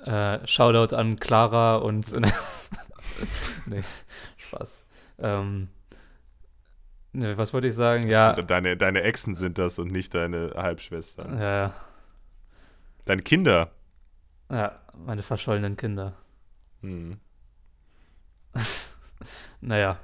äh, 0.03 0.45
Shoutout 0.45 0.95
an 0.95 1.19
Clara 1.19 1.77
und. 1.77 2.13
nee, 3.65 3.81
Spaß. 4.37 4.83
Ähm, 5.17 5.69
nee, 7.13 7.35
was 7.35 7.51
wollte 7.51 7.67
ich 7.69 7.73
sagen? 7.73 8.07
Ja. 8.07 8.33
Deine, 8.33 8.77
deine 8.77 9.01
Exen 9.01 9.33
sind 9.33 9.57
das 9.57 9.79
und 9.79 9.91
nicht 9.91 10.13
deine 10.13 10.51
Halbschwestern. 10.55 11.39
Ja. 11.39 11.73
Deine 13.05 13.23
Kinder. 13.23 13.71
Ja, 14.51 14.79
meine 15.03 15.23
verschollenen 15.23 15.75
Kinder. 15.75 16.13
Hm. 16.81 17.19
naja. 19.61 19.97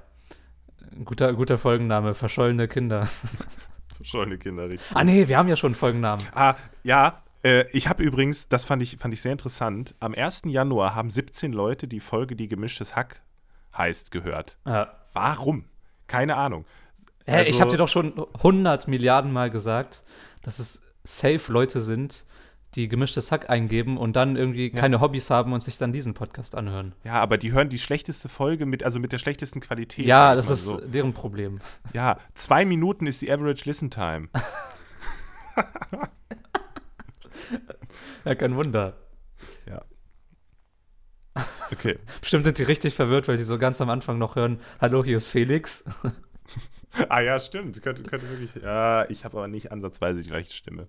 Guter, 1.05 1.33
guter 1.33 1.57
Folgenname, 1.57 2.13
verschollene 2.13 2.67
Kinder. 2.67 3.07
verschollene 3.95 4.37
Kinder, 4.37 4.69
richtig. 4.69 4.95
Ah, 4.95 5.03
nee, 5.03 5.27
wir 5.27 5.37
haben 5.37 5.47
ja 5.47 5.55
schon 5.55 5.69
einen 5.69 5.75
Folgennamen. 5.75 6.25
Ah, 6.33 6.55
ja. 6.83 7.23
Äh, 7.43 7.65
ich 7.71 7.87
habe 7.87 8.03
übrigens, 8.03 8.49
das 8.49 8.65
fand 8.65 8.83
ich, 8.83 8.97
fand 8.97 9.13
ich 9.13 9.21
sehr 9.21 9.31
interessant, 9.31 9.95
am 9.99 10.13
1. 10.13 10.43
Januar 10.45 10.95
haben 10.95 11.09
17 11.09 11.51
Leute 11.53 11.87
die 11.87 11.99
Folge 11.99 12.35
Die 12.35 12.47
gemischtes 12.47 12.95
Hack 12.95 13.21
heißt 13.75 14.11
gehört. 14.11 14.57
Ja. 14.65 14.97
Warum? 15.13 15.65
Keine 16.07 16.35
Ahnung. 16.35 16.65
Hä, 17.25 17.37
also, 17.37 17.49
ich 17.49 17.61
habe 17.61 17.71
dir 17.71 17.77
doch 17.77 17.87
schon 17.87 18.25
100 18.35 18.87
Milliarden 18.87 19.31
Mal 19.31 19.49
gesagt, 19.49 20.03
dass 20.41 20.59
es 20.59 20.81
safe 21.03 21.51
Leute 21.51 21.81
sind, 21.81 22.25
die 22.75 22.87
gemischtes 22.87 23.31
Hack 23.31 23.49
eingeben 23.49 23.97
und 23.97 24.15
dann 24.15 24.35
irgendwie 24.37 24.71
ja. 24.71 24.79
keine 24.79 25.01
Hobbys 25.01 25.29
haben 25.29 25.51
und 25.53 25.61
sich 25.61 25.77
dann 25.77 25.91
diesen 25.91 26.13
Podcast 26.13 26.55
anhören. 26.55 26.95
Ja, 27.03 27.15
aber 27.15 27.37
die 27.37 27.51
hören 27.51 27.69
die 27.69 27.79
schlechteste 27.79 28.29
Folge 28.29 28.65
mit, 28.65 28.83
also 28.83 28.99
mit 28.99 29.11
der 29.11 29.17
schlechtesten 29.17 29.59
Qualität. 29.59 30.05
Ja, 30.05 30.35
das 30.35 30.49
ist 30.49 30.65
so. 30.65 30.79
deren 30.79 31.13
Problem. 31.13 31.59
Ja, 31.93 32.17
zwei 32.33 32.63
Minuten 32.63 33.07
ist 33.07 33.21
die 33.21 33.31
Average 33.31 33.63
Listen 33.65 33.89
Time. 33.91 34.29
ja, 38.25 38.35
kein 38.35 38.55
Wunder. 38.55 38.95
Ja. 39.67 39.83
Okay. 41.71 41.99
Bestimmt 42.21 42.45
sind 42.45 42.57
die 42.57 42.63
richtig 42.63 42.95
verwirrt, 42.95 43.27
weil 43.27 43.37
die 43.37 43.43
so 43.43 43.57
ganz 43.57 43.81
am 43.81 43.89
Anfang 43.89 44.17
noch 44.17 44.35
hören: 44.35 44.61
Hallo, 44.79 45.03
hier 45.03 45.17
ist 45.17 45.27
Felix. 45.27 45.83
ah 47.09 47.19
ja, 47.21 47.39
stimmt. 47.39 47.81
Könnte, 47.81 48.03
könnte 48.03 48.29
wirklich. 48.29 48.63
Ja, 48.63 49.09
ich 49.09 49.25
habe 49.25 49.37
aber 49.37 49.47
nicht 49.47 49.71
ansatzweise 49.71 50.21
die 50.21 50.29
gleiche 50.29 50.53
Stimme. 50.53 50.87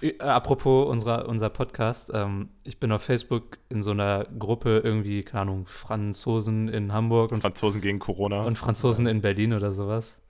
Äh, 0.00 0.18
apropos 0.18 0.88
unserer, 0.88 1.28
unser 1.28 1.50
Podcast, 1.50 2.10
ähm, 2.14 2.50
ich 2.64 2.78
bin 2.78 2.92
auf 2.92 3.02
Facebook 3.02 3.58
in 3.68 3.82
so 3.82 3.92
einer 3.92 4.24
Gruppe 4.38 4.80
irgendwie, 4.84 5.22
keine 5.22 5.42
Ahnung, 5.42 5.66
Franzosen 5.66 6.68
in 6.68 6.92
Hamburg 6.92 7.32
und 7.32 7.40
Franzosen 7.40 7.80
gegen 7.80 7.98
Corona. 7.98 8.42
Und 8.42 8.58
Franzosen 8.58 9.06
in 9.06 9.20
Berlin 9.20 9.52
oder 9.52 9.72
sowas. 9.72 10.20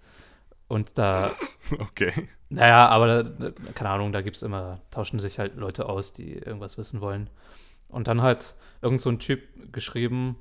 Und 0.69 0.99
da. 0.99 1.31
Okay. 1.79 2.15
Naja, 2.49 2.89
aber 2.89 3.25
da, 3.25 3.51
keine 3.75 3.91
Ahnung, 3.91 4.11
da 4.11 4.23
gibt 4.23 4.37
es 4.37 4.43
immer, 4.43 4.81
tauschen 4.91 5.19
sich 5.19 5.39
halt 5.39 5.55
Leute 5.57 5.87
aus, 5.87 6.15
die 6.15 6.33
irgendwas 6.33 6.79
wissen 6.79 7.03
wollen. 7.03 7.29
Und 7.89 8.09
dann 8.09 8.23
halt 8.23 8.55
irgend 8.81 9.03
so 9.03 9.11
ein 9.11 9.19
Typ 9.19 9.43
geschrieben, 9.71 10.37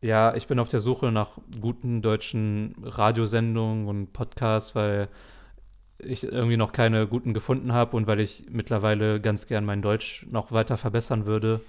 ja, 0.00 0.34
ich 0.34 0.46
bin 0.46 0.58
auf 0.58 0.68
der 0.68 0.80
Suche 0.80 1.12
nach 1.12 1.38
guten 1.60 2.02
deutschen 2.02 2.74
Radiosendungen 2.82 3.86
und 3.86 4.12
Podcasts, 4.12 4.74
weil 4.74 5.08
ich 5.98 6.24
irgendwie 6.24 6.56
noch 6.56 6.72
keine 6.72 7.06
guten 7.06 7.34
gefunden 7.34 7.72
habe 7.72 7.96
und 7.96 8.06
weil 8.06 8.20
ich 8.20 8.46
mittlerweile 8.50 9.20
ganz 9.20 9.46
gern 9.46 9.64
mein 9.64 9.82
Deutsch 9.82 10.26
noch 10.30 10.52
weiter 10.52 10.76
verbessern 10.76 11.26
würde. 11.26 11.60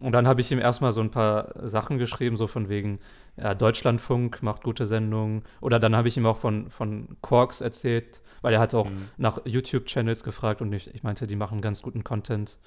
Und 0.00 0.12
dann 0.12 0.28
habe 0.28 0.40
ich 0.40 0.52
ihm 0.52 0.60
erstmal 0.60 0.92
so 0.92 1.00
ein 1.00 1.10
paar 1.10 1.54
Sachen 1.68 1.98
geschrieben, 1.98 2.36
so 2.36 2.46
von 2.46 2.68
wegen, 2.68 3.00
ja, 3.36 3.54
Deutschlandfunk 3.54 4.42
macht 4.42 4.62
gute 4.62 4.86
Sendungen. 4.86 5.42
Oder 5.60 5.80
dann 5.80 5.96
habe 5.96 6.06
ich 6.06 6.16
ihm 6.16 6.26
auch 6.26 6.36
von, 6.36 6.70
von 6.70 7.16
Quarks 7.20 7.60
erzählt, 7.60 8.20
weil 8.42 8.54
er 8.54 8.60
hat 8.60 8.74
auch 8.74 8.88
mhm. 8.88 9.08
nach 9.16 9.40
YouTube-Channels 9.44 10.22
gefragt 10.22 10.62
und 10.62 10.72
ich, 10.72 10.94
ich 10.94 11.02
meinte, 11.02 11.26
die 11.26 11.34
machen 11.34 11.60
ganz 11.60 11.82
guten 11.82 12.04
Content. 12.04 12.58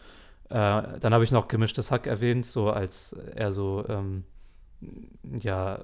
Äh, 0.49 0.99
dann 0.99 1.13
habe 1.13 1.23
ich 1.23 1.31
noch 1.31 1.47
gemischtes 1.47 1.89
Hack 1.89 2.05
erwähnt, 2.05 2.45
so 2.45 2.69
als 2.69 3.13
er 3.13 3.53
so, 3.53 3.85
ähm, 3.87 4.25
ja, 5.39 5.83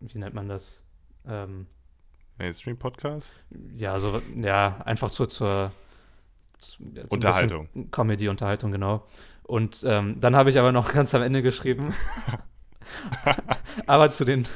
wie 0.00 0.18
nennt 0.18 0.34
man 0.34 0.48
das? 0.48 0.82
Ähm, 1.26 1.66
Mainstream-Podcast? 2.38 3.34
Ja, 3.74 3.98
so, 3.98 4.22
ja, 4.36 4.78
einfach 4.84 5.10
so 5.10 5.26
zur, 5.26 5.72
zu, 6.58 6.82
Unterhaltung. 7.08 7.68
Comedy-Unterhaltung, 7.90 8.70
genau. 8.70 9.06
Und 9.42 9.82
ähm, 9.86 10.20
dann 10.20 10.36
habe 10.36 10.50
ich 10.50 10.58
aber 10.58 10.72
noch 10.72 10.92
ganz 10.92 11.14
am 11.14 11.22
Ende 11.22 11.42
geschrieben. 11.42 11.94
aber 13.86 14.10
zu 14.10 14.24
den 14.24 14.46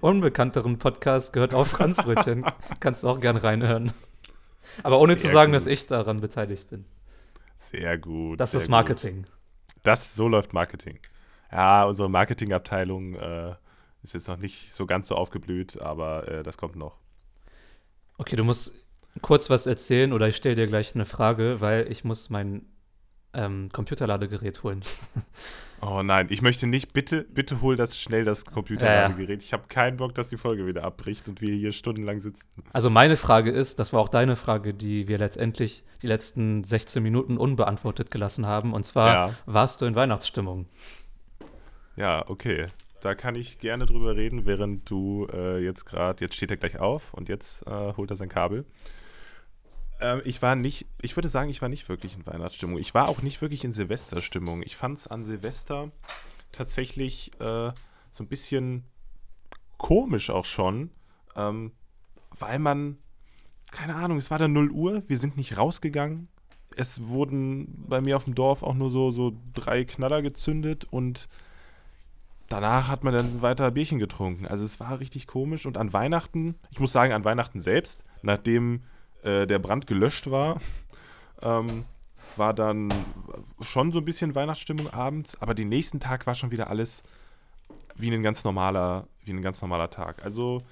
unbekannteren 0.00 0.78
Podcasts 0.78 1.32
gehört 1.32 1.54
auch 1.54 1.66
Franzbrötchen. 1.66 2.44
Kannst 2.80 3.02
du 3.02 3.08
auch 3.08 3.20
gern 3.20 3.36
reinhören. 3.36 3.92
Aber 4.82 5.00
ohne 5.00 5.14
sehr 5.18 5.28
zu 5.28 5.34
sagen, 5.34 5.52
gut. 5.52 5.56
dass 5.56 5.66
ich 5.66 5.86
daran 5.86 6.20
beteiligt 6.20 6.70
bin. 6.70 6.84
Sehr 7.56 7.98
gut. 7.98 8.38
Das 8.38 8.52
sehr 8.52 8.60
ist 8.60 8.68
Marketing. 8.68 9.22
Gut. 9.22 9.32
Das, 9.82 10.14
so 10.14 10.28
läuft 10.28 10.52
Marketing. 10.52 10.98
Ja, 11.50 11.84
unsere 11.84 12.10
Marketingabteilung 12.10 13.14
äh, 13.14 13.54
ist 14.02 14.14
jetzt 14.14 14.28
noch 14.28 14.36
nicht 14.36 14.74
so 14.74 14.86
ganz 14.86 15.08
so 15.08 15.14
aufgeblüht, 15.14 15.80
aber 15.80 16.28
äh, 16.28 16.42
das 16.42 16.56
kommt 16.56 16.76
noch. 16.76 16.96
Okay, 18.18 18.36
du 18.36 18.44
musst 18.44 18.74
kurz 19.22 19.50
was 19.50 19.66
erzählen 19.66 20.12
oder 20.12 20.28
ich 20.28 20.36
stelle 20.36 20.54
dir 20.54 20.66
gleich 20.66 20.94
eine 20.94 21.04
Frage, 21.04 21.60
weil 21.60 21.90
ich 21.90 22.04
muss 22.04 22.30
mein 22.30 22.66
ähm, 23.34 23.68
Computerladegerät 23.72 24.62
holen. 24.62 24.82
oh 25.80 26.02
nein, 26.02 26.28
ich 26.30 26.42
möchte 26.42 26.66
nicht, 26.66 26.92
bitte, 26.92 27.24
bitte 27.24 27.60
hol 27.60 27.76
das 27.76 27.98
schnell, 27.98 28.24
das 28.24 28.44
Computerladegerät. 28.44 29.40
Ja. 29.40 29.46
Ich 29.46 29.52
habe 29.52 29.68
keinen 29.68 29.98
Bock, 29.98 30.14
dass 30.14 30.28
die 30.28 30.36
Folge 30.36 30.66
wieder 30.66 30.84
abbricht 30.84 31.28
und 31.28 31.40
wir 31.40 31.54
hier 31.54 31.72
stundenlang 31.72 32.20
sitzen. 32.20 32.46
Also 32.72 32.90
meine 32.90 33.16
Frage 33.16 33.50
ist, 33.50 33.78
das 33.78 33.92
war 33.92 34.00
auch 34.00 34.08
deine 34.08 34.36
Frage, 34.36 34.74
die 34.74 35.08
wir 35.08 35.18
letztendlich 35.18 35.84
die 36.02 36.06
letzten 36.06 36.64
16 36.64 37.02
Minuten 37.02 37.36
unbeantwortet 37.36 38.10
gelassen 38.10 38.46
haben. 38.46 38.72
Und 38.72 38.84
zwar, 38.84 39.12
ja. 39.12 39.34
warst 39.46 39.80
du 39.80 39.86
in 39.86 39.94
Weihnachtsstimmung? 39.94 40.66
Ja, 41.98 42.28
okay 42.28 42.66
da 43.00 43.14
kann 43.14 43.34
ich 43.34 43.58
gerne 43.58 43.86
drüber 43.86 44.16
reden, 44.16 44.46
während 44.46 44.88
du 44.90 45.26
äh, 45.32 45.62
jetzt 45.62 45.84
gerade, 45.86 46.24
jetzt 46.24 46.34
steht 46.34 46.50
er 46.50 46.56
gleich 46.56 46.78
auf 46.78 47.14
und 47.14 47.28
jetzt 47.28 47.66
äh, 47.66 47.92
holt 47.96 48.10
er 48.10 48.16
sein 48.16 48.28
Kabel. 48.28 48.64
Ähm, 50.00 50.20
ich 50.24 50.42
war 50.42 50.56
nicht, 50.56 50.86
ich 51.00 51.16
würde 51.16 51.28
sagen, 51.28 51.50
ich 51.50 51.62
war 51.62 51.68
nicht 51.68 51.88
wirklich 51.88 52.16
in 52.16 52.26
Weihnachtsstimmung. 52.26 52.78
Ich 52.78 52.94
war 52.94 53.08
auch 53.08 53.22
nicht 53.22 53.40
wirklich 53.40 53.64
in 53.64 53.72
Silvesterstimmung. 53.72 54.62
Ich 54.62 54.76
fand 54.76 54.98
es 54.98 55.06
an 55.06 55.24
Silvester 55.24 55.90
tatsächlich 56.50 57.32
äh, 57.40 57.72
so 58.10 58.24
ein 58.24 58.28
bisschen 58.28 58.84
komisch 59.76 60.30
auch 60.30 60.44
schon, 60.44 60.90
ähm, 61.36 61.72
weil 62.36 62.58
man, 62.58 62.98
keine 63.70 63.94
Ahnung, 63.94 64.18
es 64.18 64.30
war 64.30 64.38
dann 64.38 64.52
0 64.52 64.70
Uhr, 64.70 65.02
wir 65.08 65.18
sind 65.18 65.36
nicht 65.36 65.56
rausgegangen. 65.56 66.28
Es 66.76 67.06
wurden 67.06 67.86
bei 67.88 68.00
mir 68.00 68.16
auf 68.16 68.24
dem 68.24 68.34
Dorf 68.34 68.62
auch 68.62 68.74
nur 68.74 68.90
so, 68.90 69.12
so 69.12 69.36
drei 69.54 69.84
Knaller 69.84 70.22
gezündet 70.22 70.86
und 70.90 71.28
danach 72.48 72.88
hat 72.88 73.04
man 73.04 73.14
dann 73.14 73.42
weiter 73.42 73.70
Bierchen 73.70 73.98
getrunken. 73.98 74.46
Also 74.46 74.64
es 74.64 74.80
war 74.80 75.00
richtig 75.00 75.26
komisch. 75.26 75.66
Und 75.66 75.76
an 75.76 75.92
Weihnachten, 75.92 76.56
ich 76.70 76.80
muss 76.80 76.92
sagen, 76.92 77.12
an 77.12 77.24
Weihnachten 77.24 77.60
selbst, 77.60 78.04
nachdem 78.22 78.82
äh, 79.22 79.46
der 79.46 79.58
Brand 79.58 79.86
gelöscht 79.86 80.30
war, 80.30 80.60
ähm, 81.42 81.84
war 82.36 82.54
dann 82.54 82.92
schon 83.60 83.92
so 83.92 83.98
ein 83.98 84.04
bisschen 84.04 84.34
Weihnachtsstimmung 84.34 84.92
abends, 84.92 85.40
aber 85.42 85.54
den 85.54 85.68
nächsten 85.68 85.98
Tag 85.98 86.26
war 86.26 86.34
schon 86.34 86.50
wieder 86.50 86.70
alles 86.70 87.02
wie 87.96 88.14
ein 88.14 88.22
ganz 88.22 88.44
normaler, 88.44 89.08
wie 89.24 89.32
ein 89.32 89.42
ganz 89.42 89.60
normaler 89.60 89.90
Tag. 89.90 90.24
Also 90.24 90.62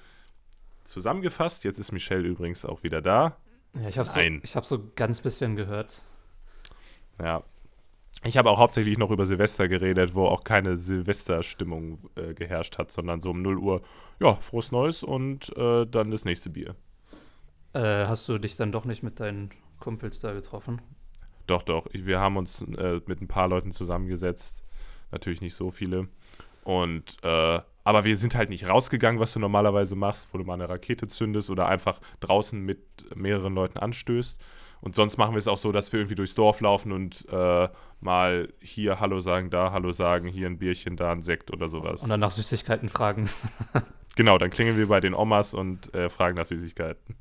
zusammengefasst, 0.85 1.65
jetzt 1.65 1.77
ist 1.77 1.91
Michelle 1.91 2.25
übrigens 2.25 2.63
auch 2.65 2.83
wieder 2.83 3.01
da. 3.01 3.37
Ja, 3.73 3.89
ich 3.89 3.97
habe 3.97 4.07
so, 4.07 4.19
hab 4.55 4.65
so 4.65 4.91
ganz 4.95 5.19
bisschen 5.19 5.55
gehört. 5.57 6.03
Ja, 7.19 7.43
ich 8.23 8.37
habe 8.37 8.49
auch 8.49 8.57
hauptsächlich 8.57 8.97
noch 8.97 9.11
über 9.11 9.25
Silvester 9.25 9.67
geredet, 9.67 10.15
wo 10.15 10.25
auch 10.25 10.43
keine 10.43 10.77
Silvesterstimmung 10.77 11.99
äh, 12.15 12.33
geherrscht 12.33 12.77
hat, 12.77 12.91
sondern 12.91 13.21
so 13.21 13.29
um 13.29 13.41
0 13.41 13.57
Uhr, 13.57 13.81
ja, 14.19 14.35
frohes 14.35 14.71
Neues 14.71 15.03
und 15.03 15.55
äh, 15.55 15.85
dann 15.85 16.11
das 16.11 16.25
nächste 16.25 16.49
Bier. 16.49 16.75
Äh, 17.73 18.07
hast 18.07 18.27
du 18.27 18.37
dich 18.37 18.55
dann 18.55 18.71
doch 18.71 18.85
nicht 18.85 19.03
mit 19.03 19.19
deinen 19.19 19.51
Kumpels 19.79 20.19
da 20.19 20.33
getroffen? 20.33 20.81
Doch, 21.45 21.63
doch. 21.63 21.85
Wir 21.93 22.19
haben 22.19 22.37
uns 22.37 22.61
äh, 22.61 23.01
mit 23.05 23.21
ein 23.21 23.27
paar 23.27 23.47
Leuten 23.47 23.71
zusammengesetzt. 23.71 24.63
Natürlich 25.11 25.41
nicht 25.41 25.55
so 25.55 25.71
viele. 25.71 26.07
Und 26.63 27.17
äh, 27.23 27.61
Aber 27.83 28.03
wir 28.03 28.17
sind 28.17 28.35
halt 28.35 28.49
nicht 28.49 28.67
rausgegangen, 28.67 29.21
was 29.21 29.31
du 29.33 29.39
normalerweise 29.39 29.95
machst, 29.95 30.33
wo 30.33 30.37
du 30.37 30.43
mal 30.43 30.55
eine 30.55 30.67
Rakete 30.67 31.07
zündest 31.07 31.49
oder 31.49 31.67
einfach 31.67 32.01
draußen 32.19 32.59
mit 32.59 32.79
mehreren 33.15 33.55
Leuten 33.55 33.77
anstößt. 33.77 34.43
Und 34.81 34.95
sonst 34.95 35.17
machen 35.17 35.33
wir 35.33 35.39
es 35.39 35.47
auch 35.47 35.57
so, 35.57 35.71
dass 35.71 35.91
wir 35.91 35.99
irgendwie 35.99 36.15
durchs 36.15 36.35
Dorf 36.35 36.61
laufen 36.61 36.91
und 36.91 37.25
äh, 37.29 37.69
mal 37.99 38.53
hier 38.61 38.99
Hallo 38.99 39.19
sagen, 39.19 39.49
da 39.49 39.71
Hallo 39.71 39.91
sagen, 39.91 40.27
hier 40.27 40.47
ein 40.47 40.59
Bierchen, 40.59 40.97
da 40.97 41.11
ein 41.11 41.21
Sekt 41.21 41.51
oder 41.51 41.67
sowas. 41.67 42.03
Und 42.03 42.09
dann 42.09 42.19
nach 42.19 42.31
Süßigkeiten 42.31 42.89
fragen. 42.89 43.29
genau, 44.15 44.37
dann 44.37 44.49
klingeln 44.49 44.77
wir 44.77 44.87
bei 44.87 44.99
den 44.99 45.13
Omas 45.13 45.53
und 45.53 45.93
äh, 45.93 46.09
fragen 46.09 46.35
nach 46.35 46.45
Süßigkeiten. 46.45 47.15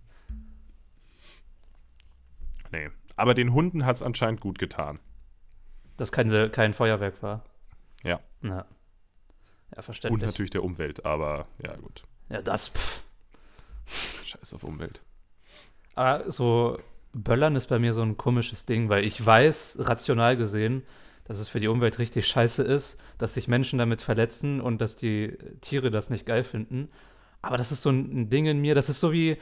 Nee. 2.73 2.91
Aber 3.17 3.33
den 3.33 3.55
Hunden 3.55 3.87
hat 3.87 3.97
es 3.97 4.03
anscheinend 4.03 4.41
gut 4.41 4.59
getan. 4.59 4.99
Dass 5.97 6.13
kein, 6.13 6.53
kein 6.53 6.75
Feuerwerk 6.75 7.23
war. 7.23 7.43
Ja. 8.05 8.21
Ja, 8.43 8.67
ja 9.75 9.83
verständlich. 9.83 10.23
Und 10.23 10.27
natürlich 10.27 10.51
der 10.51 10.63
Umwelt, 10.63 11.07
aber 11.07 11.47
ja, 11.65 11.75
gut. 11.77 12.05
Ja, 12.29 12.43
das. 12.43 12.69
Pff. 12.69 13.03
Scheiß 14.25 14.53
auf 14.53 14.65
Umwelt. 14.65 15.01
Aber 15.95 16.31
so 16.31 16.79
Böllern 17.17 17.57
ist 17.57 17.69
bei 17.69 17.79
mir 17.79 17.93
so 17.93 18.03
ein 18.03 18.17
komisches 18.17 18.67
Ding, 18.67 18.89
weil 18.89 19.05
ich 19.05 19.25
weiß, 19.25 19.79
rational 19.81 20.37
gesehen, 20.37 20.83
dass 21.25 21.39
es 21.39 21.49
für 21.49 21.61
die 21.61 21.69
Umwelt 21.69 21.99
richtig 21.99 22.27
scheiße 22.29 22.63
ist, 22.63 23.01
dass 23.19 23.35
sich 23.35 23.49
Menschen 23.49 23.79
damit 23.79 24.03
verletzen 24.03 24.61
und 24.61 24.81
dass 24.81 24.97
die 24.97 25.37
Tiere 25.61 25.91
das 25.91 26.11
nicht 26.11 26.27
geil 26.27 26.45
finden. 26.45 26.89
Aber 27.43 27.57
das 27.57 27.73
ist 27.73 27.83
so 27.83 27.91
ein 27.91 28.29
Ding 28.31 28.47
in 28.47 28.61
mir, 28.61 28.75
das 28.75 28.89
ist 28.89 29.01
so 29.01 29.13
wie 29.13 29.37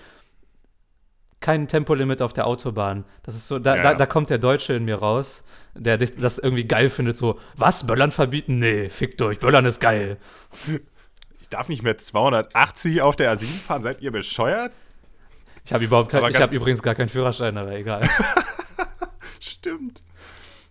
kein 1.40 1.68
Tempolimit 1.68 2.22
auf 2.22 2.32
der 2.32 2.46
Autobahn. 2.46 3.04
Das 3.22 3.34
ist 3.34 3.48
so, 3.48 3.58
da, 3.58 3.76
Ja. 3.76 3.82
da, 3.82 3.94
da 3.94 4.06
kommt 4.06 4.30
der 4.30 4.38
Deutsche 4.38 4.72
in 4.72 4.84
mir 4.86 4.96
raus, 4.96 5.44
der 5.74 5.98
das 5.98 6.38
irgendwie 6.38 6.64
geil 6.64 6.88
findet, 6.88 7.16
so, 7.16 7.38
was, 7.56 7.86
Böllern 7.86 8.12
verbieten? 8.12 8.58
Nee, 8.60 8.88
fickt 8.88 9.20
euch, 9.20 9.40
Böllern 9.40 9.66
ist 9.66 9.80
geil. 9.80 10.16
Ich 11.40 11.48
darf 11.50 11.68
nicht 11.68 11.82
mehr 11.82 11.98
280 11.98 13.02
auf 13.02 13.16
der 13.16 13.34
A7 13.36 13.44
fahren, 13.44 13.82
seid 13.82 14.00
ihr 14.00 14.10
bescheuert? 14.10 14.72
Ich 15.64 15.72
habe 15.72 15.84
überhaupt 15.84 16.10
kein, 16.10 16.28
ich 16.30 16.40
habe 16.40 16.54
übrigens 16.54 16.82
gar 16.82 16.94
keinen 16.94 17.08
Führerschein, 17.08 17.56
aber 17.56 17.72
egal. 17.72 18.08
Stimmt. 19.40 20.02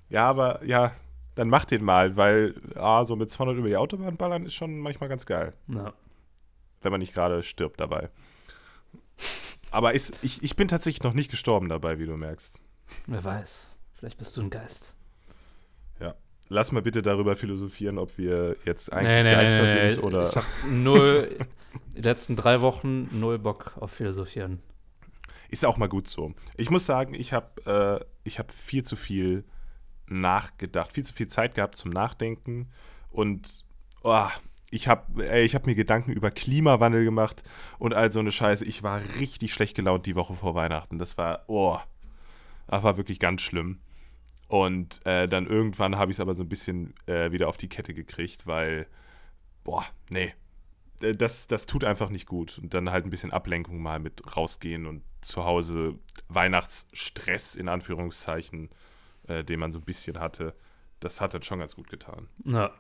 Ja, 0.10 0.30
aber 0.30 0.64
ja, 0.64 0.92
dann 1.36 1.50
mach 1.50 1.66
den 1.66 1.84
mal, 1.84 2.16
weil 2.16 2.54
ah, 2.76 3.04
so 3.06 3.16
mit 3.16 3.32
200 3.32 3.58
über 3.58 3.68
die 3.68 3.78
Autobahn 3.78 4.18
ballern 4.18 4.46
ist 4.46 4.54
schon 4.54 4.78
manchmal 4.80 5.10
ganz 5.10 5.26
geil, 5.26 5.54
Ja. 5.68 5.94
wenn 6.82 6.92
man 6.92 7.00
nicht 7.00 7.14
gerade 7.14 7.42
stirbt 7.42 7.80
dabei. 7.80 8.10
Aber 9.72 9.94
ist, 9.96 10.24
ich, 10.24 10.44
ich 10.44 10.56
bin 10.56 10.68
tatsächlich 10.68 11.02
noch 11.04 11.14
nicht 11.14 11.32
gestorben 11.32 11.70
dabei, 11.70 11.98
wie 11.98 12.06
du 12.06 12.16
merkst. 12.16 12.60
Wer 13.08 13.24
weiß, 13.24 13.72
vielleicht 13.94 14.20
bist 14.20 14.38
du 14.38 14.42
ein 14.42 14.52
Geist. 14.52 14.94
Ja. 16.00 16.14
Lass 16.50 16.72
mal 16.72 16.84
bitte 16.84 17.02
darüber 17.02 17.36
philosophieren, 17.36 17.98
ob 17.98 18.20
wir 18.20 18.58
jetzt 18.66 18.94
eigentlich 18.94 19.24
Geister 19.34 19.66
sind 19.66 20.04
oder. 20.04 20.30
Ich 20.30 20.36
habe 20.36 20.46
null, 20.70 21.36
die 21.98 22.02
letzten 22.02 22.36
drei 22.36 22.62
Wochen 22.62 23.10
null 23.20 23.40
Bock 23.40 23.72
auf 23.80 23.90
Philosophieren. 23.92 24.62
Ist 25.54 25.68
auch 25.68 25.78
mal 25.78 25.88
gut 25.88 26.08
so. 26.08 26.34
Ich 26.58 26.72
muss 26.72 26.88
sagen, 26.88 27.14
ich 27.14 27.32
habe 27.32 28.08
äh, 28.26 28.30
hab 28.32 28.52
viel 28.52 28.82
zu 28.82 28.96
viel 28.96 29.44
nachgedacht, 30.08 30.92
viel 30.92 31.06
zu 31.06 31.14
viel 31.14 31.28
Zeit 31.28 31.54
gehabt 31.54 31.76
zum 31.76 31.92
Nachdenken 31.92 32.72
und 33.12 33.64
oh, 34.02 34.28
ich 34.72 34.88
habe 34.88 35.24
hab 35.24 35.68
mir 35.68 35.76
Gedanken 35.76 36.12
über 36.12 36.32
Klimawandel 36.32 37.04
gemacht 37.04 37.44
und 37.78 37.94
all 37.94 38.12
so 38.12 38.20
eine 38.20 38.32
Scheiße. 38.32 38.66
Ich 38.66 38.82
war 38.82 39.00
richtig 39.20 39.54
schlecht 39.54 39.76
gelaunt 39.76 40.08
die 40.08 40.16
Woche 40.16 40.34
vor 40.34 40.56
Weihnachten. 40.56 40.98
Das 40.98 41.20
war, 41.20 41.44
oh, 41.46 41.78
das 42.66 42.82
war 42.82 42.98
wirklich 42.98 43.20
ganz 43.20 43.44
schlimm. 43.44 43.80
Und 44.48 45.06
äh, 45.06 45.28
dann 45.28 45.46
irgendwann 45.46 45.98
habe 45.98 46.10
ich 46.10 46.18
es 46.18 46.20
aber 46.20 46.34
so 46.34 46.42
ein 46.42 46.50
bisschen 46.50 46.96
äh, 47.06 47.32
wieder 47.32 47.48
auf 47.48 47.58
die 47.58 47.70
Kette 47.70 47.94
gekriegt, 47.94 48.48
weil, 48.48 48.88
boah, 49.64 49.86
nee, 50.10 50.34
das, 51.12 51.48
das 51.48 51.66
tut 51.66 51.84
einfach 51.84 52.10
nicht 52.10 52.26
gut. 52.26 52.60
Und 52.60 52.74
dann 52.74 52.90
halt 52.90 53.06
ein 53.06 53.10
bisschen 53.10 53.32
Ablenkung 53.32 53.82
mal 53.82 54.00
mit 54.00 54.36
rausgehen 54.36 54.86
und 54.86 55.04
zu 55.22 55.44
Hause 55.44 55.96
Weihnachtsstress 56.30 57.56
in 57.56 57.68
Anführungszeichen, 57.68 58.70
äh, 59.28 59.44
den 59.44 59.60
man 59.60 59.72
so 59.72 59.80
ein 59.80 59.86
bisschen 59.86 60.20
hatte. 60.20 60.54
Das 61.00 61.22
hat 61.22 61.34
dann 61.34 61.44
schon 61.44 61.60
ganz 61.60 61.76
gut 61.76 61.90
getan. 61.90 62.28
Ja. 62.46 62.72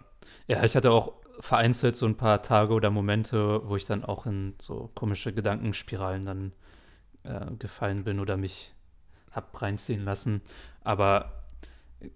ja, 0.47 0.63
ich 0.63 0.75
hatte 0.75 0.91
auch 0.91 1.13
vereinzelt 1.39 1.95
so 1.95 2.05
ein 2.05 2.15
paar 2.15 2.41
Tage 2.41 2.73
oder 2.73 2.89
Momente, 2.89 3.61
wo 3.67 3.75
ich 3.75 3.85
dann 3.85 4.05
auch 4.05 4.25
in 4.25 4.55
so 4.59 4.89
komische 4.95 5.33
Gedankenspiralen 5.33 6.25
dann 6.25 6.53
äh, 7.23 7.51
gefallen 7.57 8.03
bin 8.03 8.19
oder 8.19 8.37
mich 8.37 8.73
hab 9.31 9.61
reinziehen 9.61 10.03
lassen. 10.03 10.41
Aber 10.83 11.43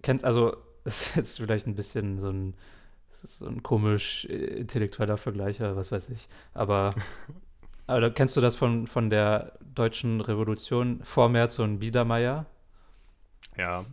kennst 0.02 0.24
also, 0.24 0.56
das 0.84 1.08
ist 1.08 1.16
jetzt 1.16 1.40
vielleicht 1.40 1.66
ein 1.66 1.74
bisschen 1.74 2.18
so 2.18 2.30
ein, 2.30 2.54
das 3.10 3.24
ist 3.24 3.38
so 3.38 3.46
ein 3.46 3.62
komisch 3.62 4.26
äh, 4.30 4.34
intellektueller 4.34 5.16
Vergleich 5.16 5.60
was 5.60 5.90
weiß 5.92 6.10
ich. 6.10 6.28
Aber, 6.54 6.94
aber 7.86 8.10
kennst 8.10 8.36
du 8.36 8.40
das 8.40 8.54
von, 8.54 8.86
von 8.86 9.10
der 9.10 9.58
deutschen 9.74 10.20
Revolution 10.20 11.00
vor 11.04 11.28
März 11.28 11.58
und 11.58 11.78
Biedermeier? 11.78 12.46
Ja. 13.56 13.84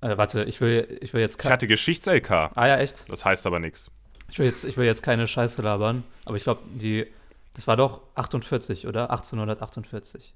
Äh, 0.00 0.16
warte, 0.16 0.44
ich 0.44 0.60
will, 0.60 0.98
ich 1.00 1.12
will 1.12 1.20
jetzt 1.20 1.42
Ich 1.42 1.50
hatte 1.50 1.66
Geschichts-LK. 1.66 2.30
Ah 2.30 2.66
ja, 2.66 2.78
echt? 2.78 3.10
Das 3.10 3.24
heißt 3.24 3.46
aber 3.46 3.58
nichts. 3.58 3.90
Ich 4.30 4.38
will 4.38 4.46
jetzt, 4.46 4.64
ich 4.64 4.76
will 4.76 4.84
jetzt 4.84 5.02
keine 5.02 5.26
Scheiße 5.26 5.62
labern, 5.62 6.04
aber 6.26 6.36
ich 6.36 6.42
glaube, 6.42 6.62
die, 6.74 7.06
das 7.54 7.66
war 7.66 7.76
doch 7.76 8.02
48, 8.14 8.86
oder? 8.86 9.10
1848, 9.10 10.34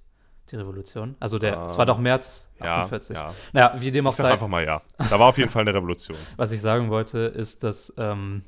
die 0.52 0.56
Revolution. 0.56 1.16
Also 1.18 1.38
der, 1.38 1.58
Ah. 1.58 1.66
es 1.66 1.76
war 1.78 1.86
doch 1.86 1.98
März 1.98 2.50
Ja, 2.60 2.82
48. 2.82 3.16
ja. 3.16 3.34
Naja, 3.52 3.74
wie 3.78 3.90
dem 3.90 4.06
auch 4.06 4.12
sei, 4.12 4.30
einfach 4.30 4.48
mal 4.48 4.64
ja. 4.64 4.82
Da 4.98 5.18
war 5.18 5.28
auf 5.28 5.38
jeden 5.38 5.50
Fall 5.50 5.62
eine 5.62 5.74
Revolution. 5.74 6.16
was 6.36 6.52
ich 6.52 6.60
sagen 6.60 6.90
wollte, 6.90 7.18
ist, 7.18 7.64
dass, 7.64 7.92
ähm, 7.96 8.42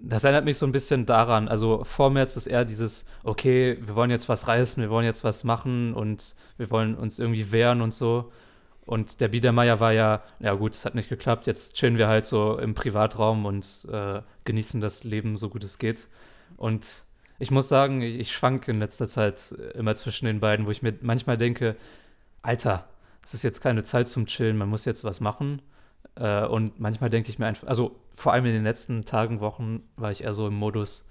das 0.00 0.22
erinnert 0.24 0.44
mich 0.44 0.58
so 0.58 0.66
ein 0.66 0.72
bisschen 0.72 1.06
daran, 1.06 1.48
also 1.48 1.82
vor 1.84 2.10
März 2.10 2.36
ist 2.36 2.46
eher 2.46 2.64
dieses, 2.64 3.04
okay, 3.24 3.78
wir 3.80 3.94
wollen 3.96 4.10
jetzt 4.10 4.28
was 4.28 4.46
reißen, 4.46 4.80
wir 4.82 4.90
wollen 4.90 5.04
jetzt 5.06 5.24
was 5.24 5.42
machen 5.42 5.92
und 5.94 6.36
wir 6.56 6.70
wollen 6.70 6.94
uns 6.94 7.18
irgendwie 7.18 7.50
wehren 7.50 7.80
und 7.82 7.92
so. 7.92 8.30
Und 8.86 9.20
der 9.20 9.28
Biedermeier 9.28 9.80
war 9.80 9.92
ja, 9.92 10.22
ja 10.38 10.54
gut, 10.54 10.72
es 10.74 10.84
hat 10.84 10.94
nicht 10.94 11.08
geklappt, 11.08 11.46
jetzt 11.46 11.74
chillen 11.74 11.98
wir 11.98 12.08
halt 12.08 12.26
so 12.26 12.58
im 12.58 12.74
Privatraum 12.74 13.44
und 13.44 13.86
äh, 13.92 14.22
genießen 14.44 14.80
das 14.80 15.04
Leben 15.04 15.36
so 15.36 15.48
gut 15.50 15.62
es 15.64 15.78
geht. 15.78 16.08
Und 16.56 17.04
ich 17.38 17.50
muss 17.50 17.68
sagen, 17.68 18.02
ich, 18.02 18.18
ich 18.18 18.32
schwank 18.32 18.68
in 18.68 18.78
letzter 18.78 19.06
Zeit 19.06 19.54
immer 19.74 19.94
zwischen 19.96 20.26
den 20.26 20.40
beiden, 20.40 20.66
wo 20.66 20.70
ich 20.70 20.82
mir 20.82 20.94
manchmal 21.00 21.38
denke, 21.38 21.76
Alter, 22.42 22.88
es 23.22 23.34
ist 23.34 23.42
jetzt 23.42 23.60
keine 23.60 23.82
Zeit 23.82 24.08
zum 24.08 24.26
Chillen, 24.26 24.56
man 24.56 24.68
muss 24.68 24.84
jetzt 24.84 25.04
was 25.04 25.20
machen. 25.20 25.62
Äh, 26.14 26.46
und 26.46 26.80
manchmal 26.80 27.10
denke 27.10 27.30
ich 27.30 27.38
mir 27.38 27.46
einfach, 27.46 27.68
also 27.68 28.00
vor 28.10 28.32
allem 28.32 28.46
in 28.46 28.54
den 28.54 28.64
letzten 28.64 29.04
Tagen, 29.04 29.40
Wochen 29.40 29.82
war 29.96 30.10
ich 30.10 30.24
eher 30.24 30.32
so 30.32 30.46
im 30.46 30.54
Modus, 30.54 31.08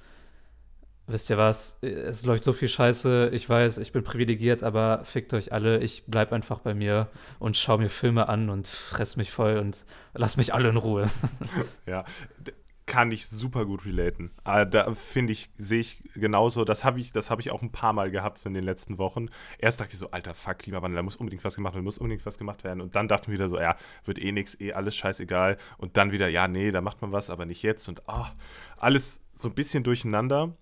wisst 1.05 1.29
ihr 1.29 1.37
was, 1.37 1.79
es 1.81 2.25
läuft 2.25 2.43
so 2.43 2.51
viel 2.51 2.67
Scheiße, 2.67 3.29
ich 3.31 3.47
weiß, 3.47 3.77
ich 3.77 3.93
bin 3.93 4.03
privilegiert, 4.03 4.63
aber 4.63 5.05
fickt 5.05 5.33
euch 5.33 5.53
alle, 5.53 5.79
ich 5.79 6.03
bleib 6.07 6.33
einfach 6.33 6.59
bei 6.59 6.73
mir 6.73 7.07
und 7.39 7.55
schau 7.55 7.77
mir 7.77 7.89
Filme 7.89 8.27
an 8.27 8.49
und 8.49 8.67
fress 8.67 9.15
mich 9.15 9.31
voll 9.31 9.57
und 9.57 9.85
lass 10.13 10.35
mich 10.35 10.53
alle 10.53 10.69
in 10.69 10.77
Ruhe. 10.77 11.09
Ja, 11.85 12.03
kann 12.87 13.11
ich 13.11 13.27
super 13.27 13.65
gut 13.65 13.85
relaten. 13.85 14.31
Ah, 14.43 14.65
Da 14.65 14.91
finde 14.95 15.33
ich, 15.33 15.51
sehe 15.57 15.81
ich 15.81 16.03
genauso. 16.15 16.65
Das 16.65 16.83
habe 16.83 16.99
ich, 16.99 17.11
das 17.11 17.29
habe 17.29 17.41
ich 17.41 17.51
auch 17.51 17.61
ein 17.61 17.71
paar 17.71 17.93
Mal 17.93 18.09
gehabt 18.09 18.39
so 18.39 18.47
in 18.49 18.55
den 18.55 18.63
letzten 18.63 18.97
Wochen. 18.97 19.27
Erst 19.59 19.79
dachte 19.79 19.93
ich 19.93 19.99
so, 19.99 20.09
alter 20.09 20.33
Fuck, 20.33 20.59
Klimawandel, 20.59 20.95
da 20.95 21.03
muss 21.03 21.17
unbedingt 21.17 21.43
was 21.45 21.55
gemacht 21.55 21.75
werden, 21.75 21.83
muss 21.83 21.99
unbedingt 21.99 22.25
was 22.25 22.39
gemacht 22.39 22.63
werden. 22.63 22.81
Und 22.81 22.95
dann 22.95 23.07
dachten 23.07 23.27
wir 23.27 23.33
wieder 23.35 23.49
so, 23.49 23.59
ja, 23.59 23.75
wird 24.05 24.17
eh 24.17 24.31
nix, 24.31 24.59
eh 24.59 24.73
alles 24.73 24.95
scheißegal. 24.95 25.57
Und 25.77 25.97
dann 25.97 26.11
wieder, 26.11 26.27
ja, 26.29 26.47
nee, 26.47 26.71
da 26.71 26.81
macht 26.81 27.01
man 27.01 27.11
was, 27.11 27.29
aber 27.29 27.45
nicht 27.45 27.61
jetzt. 27.61 27.87
Und 27.89 28.07
ah, 28.09 28.31
alles 28.77 29.19
so 29.35 29.49
ein 29.49 29.53
bisschen 29.53 29.83
durcheinander. 29.83 30.55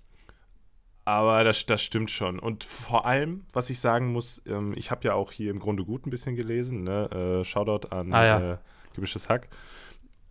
Aber 1.07 1.43
das, 1.43 1.63
das 1.67 1.83
stimmt 1.83 2.09
schon. 2.09 2.39
Und 2.39 2.63
vor 2.63 3.05
allem, 3.05 3.45
was 3.53 3.69
ich 3.69 3.79
sagen 3.79 4.07
muss, 4.11 4.41
ähm, 4.47 4.73
ich 4.75 4.89
habe 4.89 5.07
ja 5.07 5.13
auch 5.13 5.31
hier 5.31 5.51
im 5.51 5.59
Grunde 5.59 5.85
gut 5.85 6.07
ein 6.07 6.09
bisschen 6.09 6.35
gelesen. 6.35 6.83
Ne? 6.83 7.39
Äh, 7.41 7.45
Shoutout 7.45 7.89
an 7.89 8.11
Ah, 8.11 8.25
ja. 8.25 8.53
äh, 8.53 8.57
Gemischtes 8.95 9.29
Hack. 9.29 9.47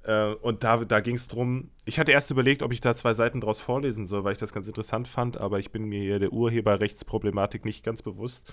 Äh, 0.04 0.34
und 0.34 0.64
da, 0.64 0.84
da 0.84 1.00
ging 1.00 1.14
es 1.16 1.28
drum, 1.28 1.70
ich 1.84 1.98
hatte 1.98 2.12
erst 2.12 2.30
überlegt, 2.30 2.62
ob 2.62 2.72
ich 2.72 2.80
da 2.80 2.94
zwei 2.94 3.14
Seiten 3.14 3.40
draus 3.40 3.60
vorlesen 3.60 4.06
soll, 4.06 4.24
weil 4.24 4.32
ich 4.32 4.38
das 4.38 4.52
ganz 4.52 4.66
interessant 4.66 5.08
fand, 5.08 5.40
aber 5.40 5.58
ich 5.58 5.70
bin 5.72 5.84
mir 5.84 6.00
hier 6.00 6.18
der 6.18 6.32
Urheberrechtsproblematik 6.32 7.64
nicht 7.64 7.84
ganz 7.84 8.02
bewusst. 8.02 8.44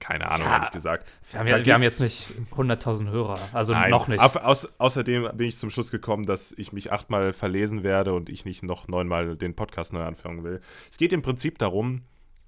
Keine 0.00 0.28
Ahnung, 0.28 0.46
Ja. 0.48 0.54
ehrlich 0.54 0.72
gesagt. 0.72 1.06
Wir 1.30 1.38
haben, 1.40 1.46
ja, 1.46 1.64
wir 1.64 1.74
haben 1.74 1.82
jetzt 1.82 2.00
nicht 2.00 2.26
100.000 2.56 3.08
Hörer, 3.10 3.38
also 3.52 3.72
Nein. 3.72 3.90
noch 3.90 4.08
nicht. 4.08 4.20
Auf, 4.20 4.34
aus, 4.36 4.68
außerdem 4.78 5.30
bin 5.34 5.46
ich 5.46 5.58
zum 5.58 5.70
Schluss 5.70 5.92
gekommen, 5.92 6.26
dass 6.26 6.52
ich 6.56 6.72
mich 6.72 6.90
achtmal 6.90 7.32
verlesen 7.32 7.84
werde 7.84 8.12
und 8.12 8.28
ich 8.28 8.44
nicht 8.44 8.64
noch 8.64 8.88
neunmal 8.88 9.36
den 9.36 9.54
Podcast 9.54 9.92
neu 9.92 10.02
anfangen 10.02 10.42
will. 10.42 10.60
Es 10.90 10.96
geht 10.98 11.12
im 11.12 11.22
Prinzip 11.22 11.58
darum, 11.58 12.02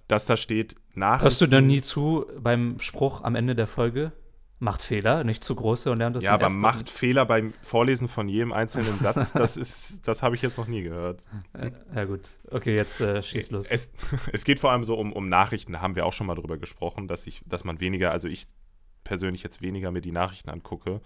dass 0.09 0.25
da 0.25 0.37
steht, 0.37 0.75
nach. 0.95 1.23
Hörst 1.23 1.41
du 1.41 1.47
denn 1.47 1.67
nie 1.67 1.81
zu 1.81 2.27
beim 2.41 2.81
Spruch 2.81 3.23
am 3.23 3.37
Ende 3.37 3.55
der 3.55 3.67
Folge? 3.69 4.11
Macht 4.61 4.83
Fehler, 4.83 5.23
nicht 5.23 5.45
zu 5.45 5.55
große 5.55 5.91
und 5.91 5.99
lernt 5.99 6.17
das 6.17 6.25
Ja, 6.25 6.35
aber 6.35 6.51
macht 6.51 6.91
Fehler 6.91 7.27
beim 7.27 7.53
Vorlesen 7.63 8.09
von 8.09 8.29
jedem 8.29 8.53
einzelnen 8.53 8.99
Satz, 8.99 9.33
das 9.33 9.57
ist, 9.57 10.07
das 10.09 10.23
habe 10.23 10.35
ich 10.35 10.43
jetzt 10.43 10.59
noch 10.59 10.67
nie 10.67 10.83
gehört. 10.83 11.23
Äh, 11.53 11.71
ja, 11.95 12.05
gut. 12.05 12.41
Okay, 12.51 12.75
jetzt 12.75 13.01
äh, 13.01 13.23
schieß 13.23 13.53
los. 13.53 13.71
Es, 13.71 13.93
es 14.33 14.45
geht 14.45 14.59
vor 14.59 14.73
allem 14.73 14.83
so 14.83 14.97
um, 14.99 15.13
um 15.13 15.29
Nachrichten, 15.29 15.75
da 15.75 15.81
haben 15.81 15.95
wir 15.95 16.05
auch 16.05 16.13
schon 16.13 16.27
mal 16.27 16.35
drüber 16.35 16.59
gesprochen, 16.59 17.07
dass 17.07 17.27
ich, 17.29 17.43
dass 17.47 17.63
man 17.63 17.79
weniger, 17.79 18.11
also 18.11 18.27
ich 18.27 18.49
persönlich 19.05 19.45
jetzt 19.45 19.63
weniger 19.63 19.93
mir 19.93 20.01
die 20.01 20.13
Nachrichten 20.13 20.51
angucke, 20.51 21.01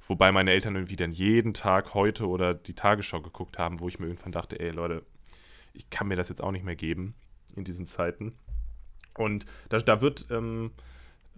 wobei 0.00 0.32
meine 0.32 0.50
Eltern 0.50 0.74
irgendwie 0.74 0.96
dann 0.96 1.12
jeden 1.12 1.54
Tag 1.54 1.94
heute 1.94 2.26
oder 2.26 2.54
die 2.54 2.74
Tagesschau 2.74 3.22
geguckt 3.22 3.56
haben, 3.58 3.78
wo 3.78 3.86
ich 3.86 4.00
mir 4.00 4.06
irgendwann 4.06 4.32
dachte, 4.32 4.58
ey 4.58 4.70
Leute, 4.70 5.06
ich 5.72 5.90
kann 5.90 6.08
mir 6.08 6.16
das 6.16 6.28
jetzt 6.28 6.42
auch 6.42 6.52
nicht 6.52 6.64
mehr 6.64 6.76
geben 6.76 7.14
in 7.54 7.62
diesen 7.62 7.86
Zeiten. 7.86 8.36
Und 9.16 9.46
da, 9.68 9.78
da 9.78 10.00
wird 10.00 10.26
ähm, 10.30 10.72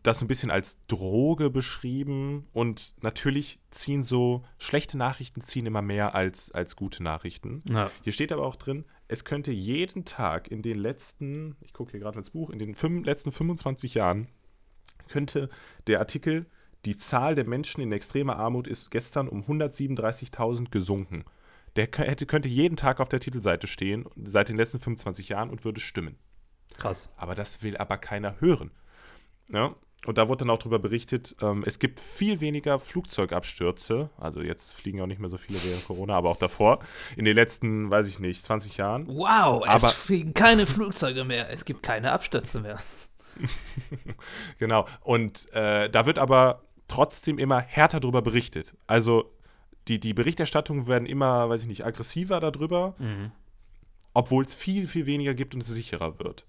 das 0.02 0.22
ein 0.22 0.28
bisschen 0.28 0.50
als 0.50 0.78
Droge 0.86 1.50
beschrieben 1.50 2.46
und 2.52 2.94
natürlich 3.02 3.58
ziehen 3.70 4.04
so 4.04 4.44
schlechte 4.58 4.96
Nachrichten 4.96 5.42
ziehen 5.42 5.66
immer 5.66 5.82
mehr 5.82 6.14
als, 6.14 6.50
als 6.50 6.76
gute 6.76 7.02
Nachrichten. 7.02 7.62
Ja. 7.68 7.90
Hier 8.02 8.12
steht 8.12 8.32
aber 8.32 8.44
auch 8.44 8.56
drin, 8.56 8.84
es 9.08 9.24
könnte 9.24 9.50
jeden 9.52 10.04
Tag 10.04 10.48
in 10.48 10.62
den 10.62 10.78
letzten, 10.78 11.56
ich 11.60 11.72
gucke 11.72 11.92
hier 11.92 12.00
gerade 12.00 12.18
ins 12.18 12.30
Buch, 12.30 12.50
in 12.50 12.58
den 12.58 12.74
fünf, 12.74 13.06
letzten 13.06 13.32
25 13.32 13.94
Jahren 13.94 14.28
könnte 15.08 15.48
der 15.86 15.98
Artikel, 16.00 16.46
die 16.84 16.96
Zahl 16.96 17.34
der 17.34 17.46
Menschen 17.46 17.80
in 17.80 17.92
extremer 17.92 18.36
Armut 18.36 18.68
ist 18.68 18.90
gestern 18.90 19.28
um 19.28 19.42
137.000 19.42 20.70
gesunken. 20.70 21.24
Der 21.76 21.88
hätte, 21.92 22.26
könnte 22.26 22.48
jeden 22.48 22.76
Tag 22.76 23.00
auf 23.00 23.08
der 23.08 23.20
Titelseite 23.20 23.66
stehen, 23.66 24.06
seit 24.16 24.48
den 24.48 24.56
letzten 24.56 24.78
25 24.78 25.28
Jahren 25.28 25.50
und 25.50 25.64
würde 25.64 25.80
stimmen. 25.80 26.16
Krass. 26.74 27.10
Aber 27.16 27.34
das 27.34 27.62
will 27.62 27.76
aber 27.76 27.98
keiner 27.98 28.40
hören. 28.40 28.70
Ja? 29.50 29.74
Und 30.06 30.16
da 30.16 30.28
wurde 30.28 30.44
dann 30.44 30.50
auch 30.50 30.58
darüber 30.58 30.78
berichtet, 30.78 31.34
ähm, 31.42 31.64
es 31.66 31.78
gibt 31.78 32.00
viel 32.00 32.40
weniger 32.40 32.78
Flugzeugabstürze. 32.78 34.10
Also 34.16 34.42
jetzt 34.42 34.74
fliegen 34.74 35.00
auch 35.00 35.06
nicht 35.06 35.20
mehr 35.20 35.28
so 35.28 35.38
viele 35.38 35.58
während 35.64 35.84
Corona, 35.86 36.14
aber 36.16 36.30
auch 36.30 36.36
davor. 36.36 36.78
In 37.16 37.24
den 37.24 37.34
letzten, 37.34 37.90
weiß 37.90 38.06
ich 38.06 38.20
nicht, 38.20 38.44
20 38.44 38.76
Jahren. 38.76 39.06
Wow, 39.08 39.66
aber 39.66 39.88
es 39.88 39.94
fliegen 39.94 40.34
keine 40.34 40.66
Flugzeuge 40.66 41.24
mehr. 41.24 41.50
Es 41.50 41.64
gibt 41.64 41.82
keine 41.82 42.12
Abstürze 42.12 42.60
mehr. 42.60 42.78
genau. 44.58 44.86
Und 45.00 45.52
äh, 45.52 45.90
da 45.90 46.06
wird 46.06 46.18
aber 46.18 46.62
trotzdem 46.86 47.38
immer 47.38 47.60
härter 47.60 48.00
darüber 48.00 48.22
berichtet. 48.22 48.74
Also 48.86 49.32
die, 49.88 50.00
die 50.00 50.14
Berichterstattungen 50.14 50.86
werden 50.86 51.06
immer, 51.06 51.48
weiß 51.48 51.62
ich 51.62 51.68
nicht, 51.68 51.84
aggressiver 51.84 52.40
darüber, 52.40 52.94
mhm. 52.98 53.32
obwohl 54.14 54.44
es 54.44 54.54
viel, 54.54 54.86
viel 54.86 55.06
weniger 55.06 55.34
gibt 55.34 55.54
und 55.54 55.62
es 55.62 55.68
sicherer 55.68 56.18
wird. 56.18 56.46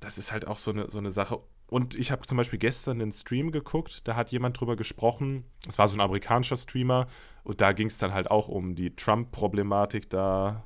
Das 0.00 0.18
ist 0.18 0.32
halt 0.32 0.46
auch 0.46 0.58
so 0.58 0.70
eine, 0.70 0.90
so 0.90 0.98
eine 0.98 1.10
Sache. 1.10 1.40
Und 1.74 1.96
ich 1.96 2.12
habe 2.12 2.24
zum 2.24 2.36
Beispiel 2.36 2.60
gestern 2.60 3.02
einen 3.02 3.12
Stream 3.12 3.50
geguckt, 3.50 4.06
da 4.06 4.14
hat 4.14 4.30
jemand 4.30 4.60
drüber 4.60 4.76
gesprochen, 4.76 5.42
es 5.68 5.76
war 5.76 5.88
so 5.88 5.96
ein 5.96 6.00
amerikanischer 6.00 6.56
Streamer, 6.56 7.08
und 7.42 7.60
da 7.60 7.72
ging 7.72 7.88
es 7.88 7.98
dann 7.98 8.14
halt 8.14 8.30
auch 8.30 8.46
um 8.46 8.76
die 8.76 8.94
Trump-Problematik 8.94 10.08
da, 10.08 10.64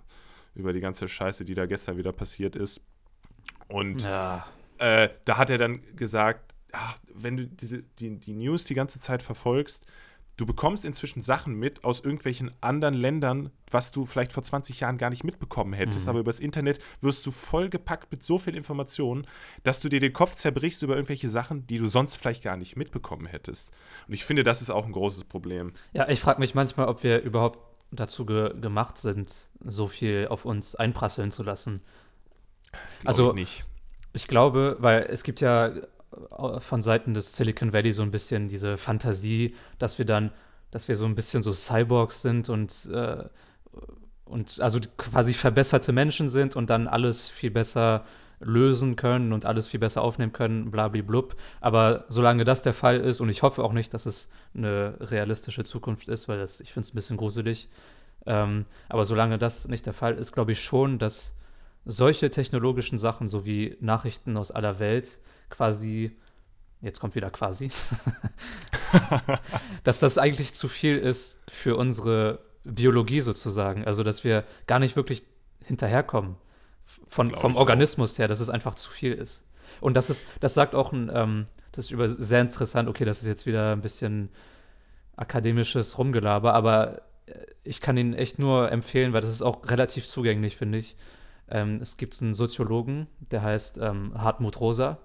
über 0.55 0.75
die 0.75 0.81
ganze 0.81 1.09
Scheiße, 1.09 1.47
die 1.47 1.55
da 1.55 1.64
gestern 1.64 1.97
wieder 1.97 2.12
passiert 2.12 2.57
ist. 2.57 2.83
Und 3.68 4.03
ja. 4.03 4.47
äh, 4.77 5.09
da 5.25 5.38
hat 5.38 5.49
er 5.49 5.57
dann 5.57 5.81
gesagt, 5.97 6.55
ach, 6.73 6.99
wenn 7.14 7.38
du 7.38 7.47
diese, 7.47 7.85
die, 7.99 8.18
die 8.18 8.35
News 8.35 8.64
die 8.64 8.75
ganze 8.75 9.01
Zeit 9.01 9.23
verfolgst, 9.23 9.87
du 10.38 10.46
bekommst 10.46 10.85
inzwischen 10.85 11.20
Sachen 11.20 11.55
mit 11.55 11.85
aus 11.85 12.01
irgendwelchen 12.01 12.53
anderen 12.61 12.94
Ländern, 12.94 13.51
was 13.70 13.90
du 13.90 14.07
vielleicht 14.07 14.33
vor 14.33 14.42
20 14.42 14.81
Jahren 14.81 14.96
gar 14.96 15.11
nicht 15.11 15.24
mitbekommen 15.24 15.72
hättest. 15.74 16.05
Mhm. 16.05 16.11
Aber 16.11 16.20
übers 16.20 16.40
Internet 16.40 16.79
wirst 17.01 17.27
du 17.27 17.33
vollgepackt 17.33 18.11
mit 18.11 18.22
so 18.22 18.38
viel 18.38 18.57
Informationen, 18.57 19.27
dass 19.64 19.81
du 19.81 19.88
dir 19.88 20.01
den 20.01 20.12
Kopf 20.12 20.37
zerbrichst 20.37 20.83
über 20.83 20.94
irgendwelche 20.94 21.29
Sachen, 21.29 21.66
die 21.66 21.79
du 21.79 21.88
sonst 21.88 22.16
vielleicht 22.16 22.44
gar 22.44 22.57
nicht 22.57 22.77
mitbekommen 22.77 23.27
hättest. 23.27 23.72
Und 24.07 24.14
ich 24.14 24.24
finde, 24.24 24.44
das 24.44 24.62
ist 24.62 24.70
auch 24.70 24.87
ein 24.87 24.92
großes 24.92 25.24
Problem. 25.24 25.72
Ja, 25.92 26.09
ich 26.09 26.20
frage 26.20 26.38
mich 26.38 26.55
manchmal, 26.55 26.87
ob 26.87 27.03
wir 27.03 27.20
überhaupt 27.20 27.59
dazu 27.90 28.24
ge 28.24 28.59
gemacht 28.61 28.96
sind, 28.98 29.51
so 29.61 29.87
viel 29.88 30.29
auf 30.31 30.44
uns 30.44 30.77
einprasseln 30.77 31.33
zu 31.33 31.42
lassen. 31.42 31.83
Glaube 32.70 33.09
also, 33.09 33.29
ich 33.31 33.35
nicht. 33.35 33.64
Ich 34.12 34.29
glaube, 34.29 34.77
weil 34.79 35.03
es 35.11 35.24
gibt 35.24 35.40
ja 35.40 35.72
von 36.59 36.83
Seiten 36.83 37.14
des 37.14 37.37
Silicon 37.37 37.72
Valley 37.72 37.92
so 37.92 38.02
ein 38.02 38.11
bisschen 38.11 38.48
diese 38.48 38.76
Fantasie, 38.76 39.54
dass 39.78 39.98
wir 39.98 40.04
dann, 40.04 40.33
dass 40.70 40.88
wir 40.88 40.96
so 40.96 41.07
ein 41.07 41.14
bisschen 41.14 41.42
so 41.42 41.52
Cyborgs 41.52 42.22
sind 42.22 42.48
und, 42.48 42.88
äh, 42.92 43.24
und 44.24 44.61
also 44.61 44.78
quasi 44.96 45.33
verbesserte 45.33 45.92
Menschen 45.92 46.28
sind 46.28 46.57
und 46.57 46.70
dann 46.70 46.87
alles 46.87 47.28
viel 47.28 47.50
besser 47.50 48.04
lösen 48.40 48.96
können 48.96 49.33
und 49.33 49.46
alles 49.46 49.66
viel 49.66 49.81
besser 49.81 50.02
aufnehmen 50.02 50.33
können, 50.33 50.70
blablablub. 50.70 51.37
Aber 51.61 52.04
solange 52.09 52.44
das 52.44 52.62
der 52.62 52.72
Fall 52.72 52.98
ist, 53.00 53.20
und 53.20 53.28
ich 53.28 53.42
hoffe 53.42 53.64
auch 53.64 53.72
nicht, 53.72 53.92
dass 53.94 54.07
es 54.07 54.28
eine 54.54 54.94
realistische 55.00 55.64
Zukunft 55.64 56.09
ist, 56.09 56.28
weil 56.28 56.38
das, 56.38 56.61
ich 56.61 56.72
finde 56.72 56.87
es 56.87 56.92
ein 56.92 56.96
bisschen 56.96 57.16
gruselig, 57.16 57.68
ähm, 58.26 58.66
aber 58.88 59.04
solange 59.04 59.38
das 59.38 59.68
nicht 59.68 59.87
der 59.87 59.92
Fall 59.92 60.14
ist, 60.14 60.33
glaube 60.33 60.52
ich 60.52 60.61
schon, 60.61 60.98
dass 60.98 61.35
solche 61.85 62.31
technologischen 62.31 62.98
Sachen 62.98 63.28
sowie 63.28 63.76
Nachrichten 63.81 64.37
aus 64.37 64.50
aller 64.50 64.78
Welt 64.78 65.20
quasi, 65.50 66.16
jetzt 66.80 67.00
kommt 67.00 67.14
wieder 67.14 67.30
quasi, 67.30 67.70
dass 69.84 70.00
das 70.00 70.18
eigentlich 70.18 70.54
zu 70.54 70.68
viel 70.68 70.98
ist 70.98 71.40
für 71.50 71.76
unsere 71.76 72.40
Biologie 72.64 73.20
sozusagen. 73.20 73.84
Also, 73.84 74.02
dass 74.02 74.24
wir 74.24 74.44
gar 74.66 74.78
nicht 74.78 74.96
wirklich 74.96 75.24
hinterherkommen 75.64 76.37
von, 77.06 77.34
vom 77.34 77.56
Organismus 77.56 78.14
auch. 78.14 78.18
her, 78.20 78.28
dass 78.28 78.40
es 78.40 78.50
einfach 78.50 78.74
zu 78.74 78.90
viel 78.90 79.12
ist. 79.12 79.44
Und 79.80 79.96
das 79.96 80.11
ist, 80.11 80.26
das 80.40 80.54
sagt 80.54 80.74
auch 80.74 80.92
ein, 80.92 81.11
ähm, 81.12 81.46
das 81.72 81.87
ist 81.87 81.90
über 81.90 82.08
sehr 82.08 82.40
interessant, 82.40 82.88
okay, 82.88 83.04
das 83.04 83.20
ist 83.20 83.28
jetzt 83.28 83.46
wieder 83.46 83.72
ein 83.72 83.82
bisschen 83.82 84.30
akademisches 85.16 85.98
Rumgelaber, 85.98 86.54
aber 86.54 87.02
äh, 87.26 87.32
ich 87.64 87.80
kann 87.80 87.96
ihn 87.96 88.14
echt 88.14 88.38
nur 88.38 88.72
empfehlen, 88.72 89.12
weil 89.12 89.20
das 89.20 89.30
ist 89.30 89.42
auch 89.42 89.68
relativ 89.68 90.06
zugänglich, 90.06 90.56
finde 90.56 90.78
ich. 90.78 90.96
Ähm, 91.50 91.78
es 91.80 91.96
gibt 91.96 92.20
einen 92.22 92.34
Soziologen, 92.34 93.06
der 93.30 93.42
heißt 93.42 93.78
ähm, 93.78 94.12
Hartmut 94.14 94.61
Rosa. 94.61 94.98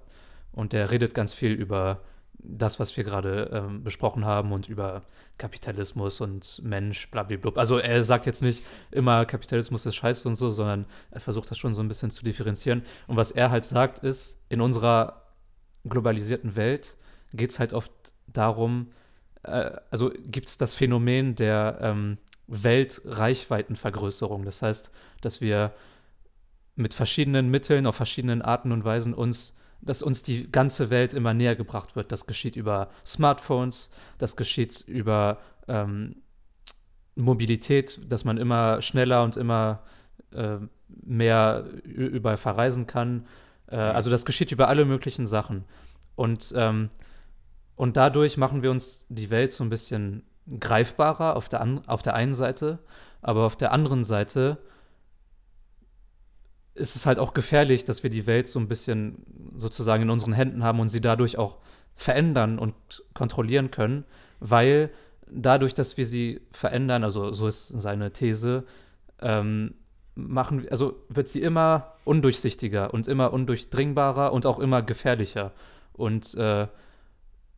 Und 0.54 0.74
der 0.74 0.92
redet 0.92 1.14
ganz 1.14 1.34
viel 1.34 1.52
über 1.52 2.02
das, 2.44 2.80
was 2.80 2.96
wir 2.98 3.04
gerade 3.04 3.50
ähm, 3.54 3.84
besprochen 3.84 4.26
haben 4.26 4.52
und 4.52 4.68
über 4.68 5.04
Kapitalismus 5.38 6.22
und 6.22 6.62
Mensch, 6.64 7.10
blablabla. 7.10 7.54
Also 7.56 7.78
er 7.78 8.04
sagt 8.04 8.26
jetzt 8.26 8.42
nicht 8.42 8.64
immer, 8.92 9.26
Kapitalismus 9.26 9.86
ist 9.86 9.96
scheiße 9.96 10.28
und 10.28 10.36
so, 10.36 10.52
sondern 10.52 10.86
er 11.12 11.22
versucht 11.22 11.50
das 11.52 11.58
schon 11.58 11.74
so 11.74 11.82
ein 11.82 11.88
bisschen 11.88 12.12
zu 12.12 12.24
differenzieren. 12.24 12.84
Und 13.08 13.16
was 13.16 13.32
er 13.32 13.50
halt 13.50 13.66
sagt, 13.66 14.00
ist, 14.00 14.40
in 14.50 14.62
unserer 14.62 15.24
globalisierten 15.86 16.56
Welt 16.56 16.98
geht 17.34 17.52
es 17.52 17.60
halt 17.60 17.74
oft 17.74 17.92
darum, 18.28 18.92
äh, 19.44 19.72
also 19.90 20.12
gibt 20.26 20.50
es 20.50 20.58
das 20.58 20.74
Phänomen 20.76 21.36
der 21.36 21.78
ähm, 21.82 22.18
Weltreichweitenvergrößerung. 22.48 24.44
Das 24.46 24.62
heißt, 24.62 24.92
dass 25.22 25.40
wir 25.42 25.74
mit 26.76 26.94
verschiedenen 26.94 27.50
Mitteln, 27.50 27.88
auf 27.88 27.96
verschiedenen 27.96 28.42
Arten 28.42 28.72
und 28.72 28.84
Weisen 28.84 29.14
uns 29.14 29.56
dass 29.86 30.02
uns 30.02 30.24
die 30.24 30.52
ganze 30.52 30.90
Welt 30.90 31.14
immer 31.14 31.34
näher 31.34 31.56
gebracht 31.56 31.96
wird. 31.96 32.12
Das 32.12 32.26
geschieht 32.26 32.56
über 32.56 32.90
Smartphones, 33.06 33.90
das 34.18 34.36
geschieht 34.36 34.82
über 34.88 35.40
ähm, 35.68 36.16
Mobilität, 37.16 38.00
dass 38.08 38.26
man 38.26 38.38
immer 38.38 38.82
schneller 38.82 39.24
und 39.24 39.38
immer 39.38 39.84
äh, 40.32 40.58
mehr 40.88 41.66
überall 41.84 42.38
verreisen 42.38 42.88
kann. 42.88 43.28
Äh, 43.68 43.76
also 43.76 44.10
das 44.10 44.26
geschieht 44.26 44.52
über 44.52 44.68
alle 44.68 44.86
möglichen 44.86 45.28
Sachen. 45.28 45.66
Und, 46.16 46.54
ähm, 46.56 46.90
und 47.76 47.98
dadurch 47.98 48.38
machen 48.38 48.62
wir 48.62 48.72
uns 48.72 49.06
die 49.10 49.30
Welt 49.30 49.54
so 49.54 49.64
ein 49.64 49.70
bisschen 49.70 50.24
greifbarer 50.60 51.36
auf 51.36 51.50
der, 51.50 51.62
an, 51.62 51.88
auf 51.88 52.02
der 52.02 52.16
einen 52.16 52.34
Seite, 52.34 52.80
aber 53.22 53.46
auf 53.46 53.56
der 53.56 53.72
anderen 53.72 54.04
Seite 54.04 54.58
ist 56.76 56.96
es 56.96 57.06
halt 57.06 57.20
auch 57.20 57.34
gefährlich, 57.34 57.86
dass 57.86 58.04
wir 58.04 58.10
die 58.10 58.26
Welt 58.26 58.48
so 58.48 58.60
ein 58.60 58.68
bisschen 58.68 59.24
sozusagen 59.58 60.04
in 60.04 60.10
unseren 60.10 60.34
Händen 60.34 60.64
haben 60.64 60.80
und 60.80 60.88
sie 60.88 61.02
dadurch 61.02 61.38
auch 61.38 61.58
verändern 61.96 62.58
und 62.58 62.74
kontrollieren 63.14 63.70
können, 63.70 64.06
weil 64.40 64.90
dadurch, 65.30 65.74
dass 65.74 65.98
wir 65.98 66.06
sie 66.06 66.42
verändern, 66.52 67.04
also 67.04 67.32
so 67.32 67.48
ist 67.48 67.68
seine 67.68 68.12
These, 68.12 68.64
ähm, 69.22 69.76
machen, 70.16 70.68
also 70.70 70.96
wird 71.10 71.28
sie 71.28 71.42
immer 71.42 71.94
undurchsichtiger 72.06 72.94
und 72.94 73.08
immer 73.08 73.34
undurchdringbarer 73.34 74.34
und 74.34 74.46
auch 74.46 74.60
immer 74.60 74.82
gefährlicher. 74.82 75.52
Und, 75.94 76.36
äh, 76.36 76.68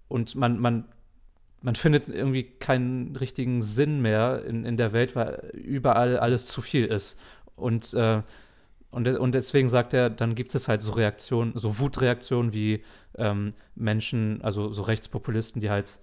und 0.08 0.36
man, 0.36 0.60
man, 0.60 0.86
man 1.62 1.76
findet 1.76 2.08
irgendwie 2.08 2.44
keinen 2.44 3.16
richtigen 3.16 3.62
Sinn 3.62 4.02
mehr 4.02 4.44
in, 4.46 4.66
in 4.66 4.78
der 4.78 4.94
Welt, 4.94 5.16
weil 5.16 5.52
überall 5.54 6.20
alles 6.20 6.46
zu 6.46 6.62
viel 6.62 6.86
ist. 6.86 7.20
Und 7.56 7.94
äh, 7.94 8.22
und, 8.92 9.08
und 9.08 9.36
deswegen 9.36 9.70
sagt 9.70 9.94
er, 9.94 10.10
dann 10.10 10.36
gibt 10.36 10.56
es 10.56 10.68
halt 10.68 10.82
so 10.82 10.94
Reaktionen, 10.94 11.52
so 11.56 11.80
Wutreaktionen 11.80 12.54
wie 12.54 12.84
ähm, 13.18 13.52
Menschen, 13.76 14.42
also 14.42 14.72
so 14.72 14.84
Rechtspopulisten, 14.84 15.62
die 15.62 15.70
halt 15.70 16.00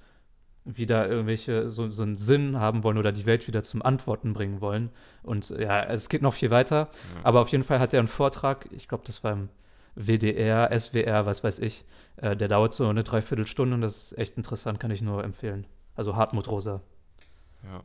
wieder 0.65 1.09
irgendwelche, 1.09 1.69
so, 1.69 1.91
so 1.91 2.03
einen 2.03 2.17
Sinn 2.17 2.59
haben 2.61 2.85
wollen 2.85 2.99
oder 2.99 3.11
die 3.11 3.27
Welt 3.27 3.49
wieder 3.49 3.63
zum 3.63 3.83
Antworten 3.83 4.33
bringen 4.33 4.61
wollen. 4.61 4.91
Und 5.23 5.51
ja, 5.51 5.83
es 5.85 6.09
geht 6.09 6.23
noch 6.23 6.35
viel 6.35 6.51
weiter. 6.51 6.89
Ja. 7.15 7.21
Aber 7.25 7.41
auf 7.41 7.49
jeden 7.49 7.65
Fall 7.65 7.81
hat 7.81 7.93
er 7.95 7.99
einen 7.99 8.09
Vortrag, 8.09 8.69
ich 8.73 8.89
glaube, 8.89 9.05
das 9.07 9.25
war 9.25 9.33
im 9.33 9.49
WDR, 9.95 10.71
SWR, 10.79 11.27
was 11.27 11.43
weiß 11.45 11.59
ich, 11.59 11.85
äh, 12.17 12.37
der 12.37 12.49
dauert 12.49 12.75
so 12.75 12.87
eine 12.87 13.05
Dreiviertelstunde 13.05 13.75
und 13.75 13.81
das 13.81 14.13
ist 14.13 14.19
echt 14.19 14.37
interessant, 14.37 14.81
kann 14.81 14.91
ich 14.91 15.03
nur 15.03 15.25
empfehlen. 15.25 15.67
Also 15.95 16.17
Hartmut 16.17 16.49
Rosa. 16.49 16.81
Ja. 17.65 17.83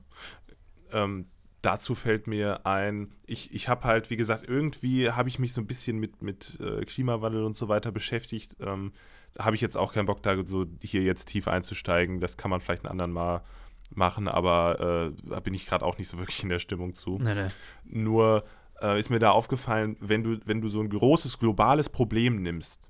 Ähm, 0.92 1.28
dazu 1.62 1.96
fällt 1.96 2.28
mir 2.28 2.66
ein, 2.66 3.10
ich, 3.26 3.54
ich 3.54 3.68
habe 3.70 3.84
halt, 3.84 4.10
wie 4.10 4.18
gesagt, 4.18 4.46
irgendwie 4.48 5.12
habe 5.12 5.30
ich 5.30 5.40
mich 5.40 5.54
so 5.54 5.62
ein 5.62 5.68
bisschen 5.68 5.98
mit, 5.98 6.22
mit 6.22 6.60
äh, 6.60 6.86
Klimawandel 6.86 7.44
und 7.44 7.56
so 7.56 7.68
weiter 7.68 7.92
beschäftigt. 7.92 8.56
Ähm, 8.60 8.94
da 9.34 9.46
habe 9.46 9.56
ich 9.56 9.62
jetzt 9.62 9.78
auch 9.78 9.94
keinen 9.94 10.06
Bock, 10.06 10.22
da 10.24 10.36
so 10.46 10.66
hier 10.82 11.04
jetzt 11.04 11.26
tief 11.26 11.48
einzusteigen. 11.48 12.20
Das 12.20 12.38
kann 12.38 12.52
man 12.52 12.62
vielleicht 12.62 12.86
einen 12.86 12.92
anderen 12.92 13.12
Mal 13.12 13.44
machen, 13.94 14.28
aber 14.28 15.14
äh, 15.16 15.30
da 15.30 15.40
bin 15.40 15.54
ich 15.54 15.66
gerade 15.66 15.86
auch 15.86 15.98
nicht 15.98 16.10
so 16.10 16.18
wirklich 16.18 16.44
in 16.44 16.50
der 16.50 16.60
Stimmung 16.60 16.94
zu. 16.94 17.18
Nee, 17.20 17.36
nee. 17.36 17.50
Nur 17.86 18.44
äh, 18.82 19.00
ist 19.00 19.10
mir 19.10 19.20
da 19.20 19.32
aufgefallen, 19.32 19.98
wenn 20.00 20.24
du, 20.24 20.40
wenn 20.46 20.62
du 20.62 20.68
so 20.68 20.82
ein 20.82 20.90
großes 20.90 21.40
globales 21.40 21.90
Problem 21.90 22.42
nimmst, 22.42 22.90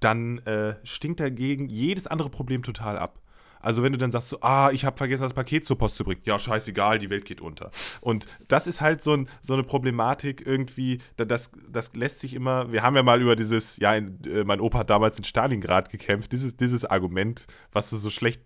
dann 0.00 0.38
äh, 0.38 0.76
stinkt 0.84 1.20
dagegen 1.20 1.68
jedes 1.68 2.06
andere 2.06 2.30
Problem 2.30 2.62
total 2.62 2.98
ab. 2.98 3.20
Also 3.66 3.82
wenn 3.82 3.90
du 3.90 3.98
dann 3.98 4.12
sagst 4.12 4.28
so, 4.28 4.40
ah, 4.42 4.70
ich 4.70 4.84
habe 4.84 4.96
vergessen, 4.96 5.24
das 5.24 5.34
Paket 5.34 5.66
zur 5.66 5.76
Post 5.76 5.96
zu 5.96 6.04
bringen. 6.04 6.20
Ja, 6.24 6.38
scheißegal, 6.38 7.00
die 7.00 7.10
Welt 7.10 7.24
geht 7.24 7.40
unter. 7.40 7.72
Und 8.00 8.28
das 8.46 8.68
ist 8.68 8.80
halt 8.80 9.02
so, 9.02 9.12
ein, 9.12 9.28
so 9.42 9.54
eine 9.54 9.64
Problematik 9.64 10.46
irgendwie, 10.46 11.00
das, 11.16 11.50
das 11.68 11.92
lässt 11.92 12.20
sich 12.20 12.34
immer, 12.34 12.70
wir 12.70 12.84
haben 12.84 12.94
ja 12.94 13.02
mal 13.02 13.20
über 13.20 13.34
dieses, 13.34 13.76
ja, 13.78 13.96
in, 13.96 14.20
äh, 14.24 14.44
mein 14.44 14.60
Opa 14.60 14.78
hat 14.78 14.90
damals 14.90 15.18
in 15.18 15.24
Stalingrad 15.24 15.90
gekämpft, 15.90 16.30
dieses, 16.30 16.56
dieses 16.56 16.84
Argument, 16.84 17.48
was 17.72 17.90
du 17.90 17.96
so 17.96 18.08
schlecht 18.08 18.42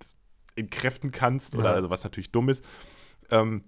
entkräften 0.56 1.10
kannst, 1.10 1.52
ja. 1.52 1.60
oder 1.60 1.74
also 1.74 1.90
was 1.90 2.02
natürlich 2.02 2.32
dumm 2.32 2.48
ist, 2.48 2.64
ähm, 3.30 3.64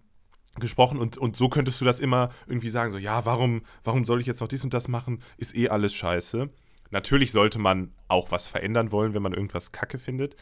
gesprochen 0.59 0.99
und, 0.99 1.19
und 1.19 1.37
so 1.37 1.51
könntest 1.51 1.83
du 1.83 1.85
das 1.85 2.01
immer 2.01 2.31
irgendwie 2.47 2.71
sagen, 2.71 2.93
so, 2.93 2.97
ja, 2.97 3.27
warum, 3.27 3.61
warum 3.85 4.07
soll 4.07 4.23
ich 4.23 4.27
jetzt 4.27 4.41
noch 4.41 4.49
dies 4.49 4.65
und 4.65 4.73
das 4.73 4.89
machen, 4.89 5.23
ist 5.37 5.55
eh 5.55 5.69
alles 5.69 5.93
scheiße. 5.93 6.49
Natürlich 6.93 7.31
sollte 7.31 7.59
man 7.59 7.93
auch 8.09 8.31
was 8.31 8.47
verändern 8.47 8.91
wollen, 8.91 9.13
wenn 9.13 9.23
man 9.23 9.35
irgendwas 9.35 9.73
kacke 9.73 9.99
findet, 9.99 10.37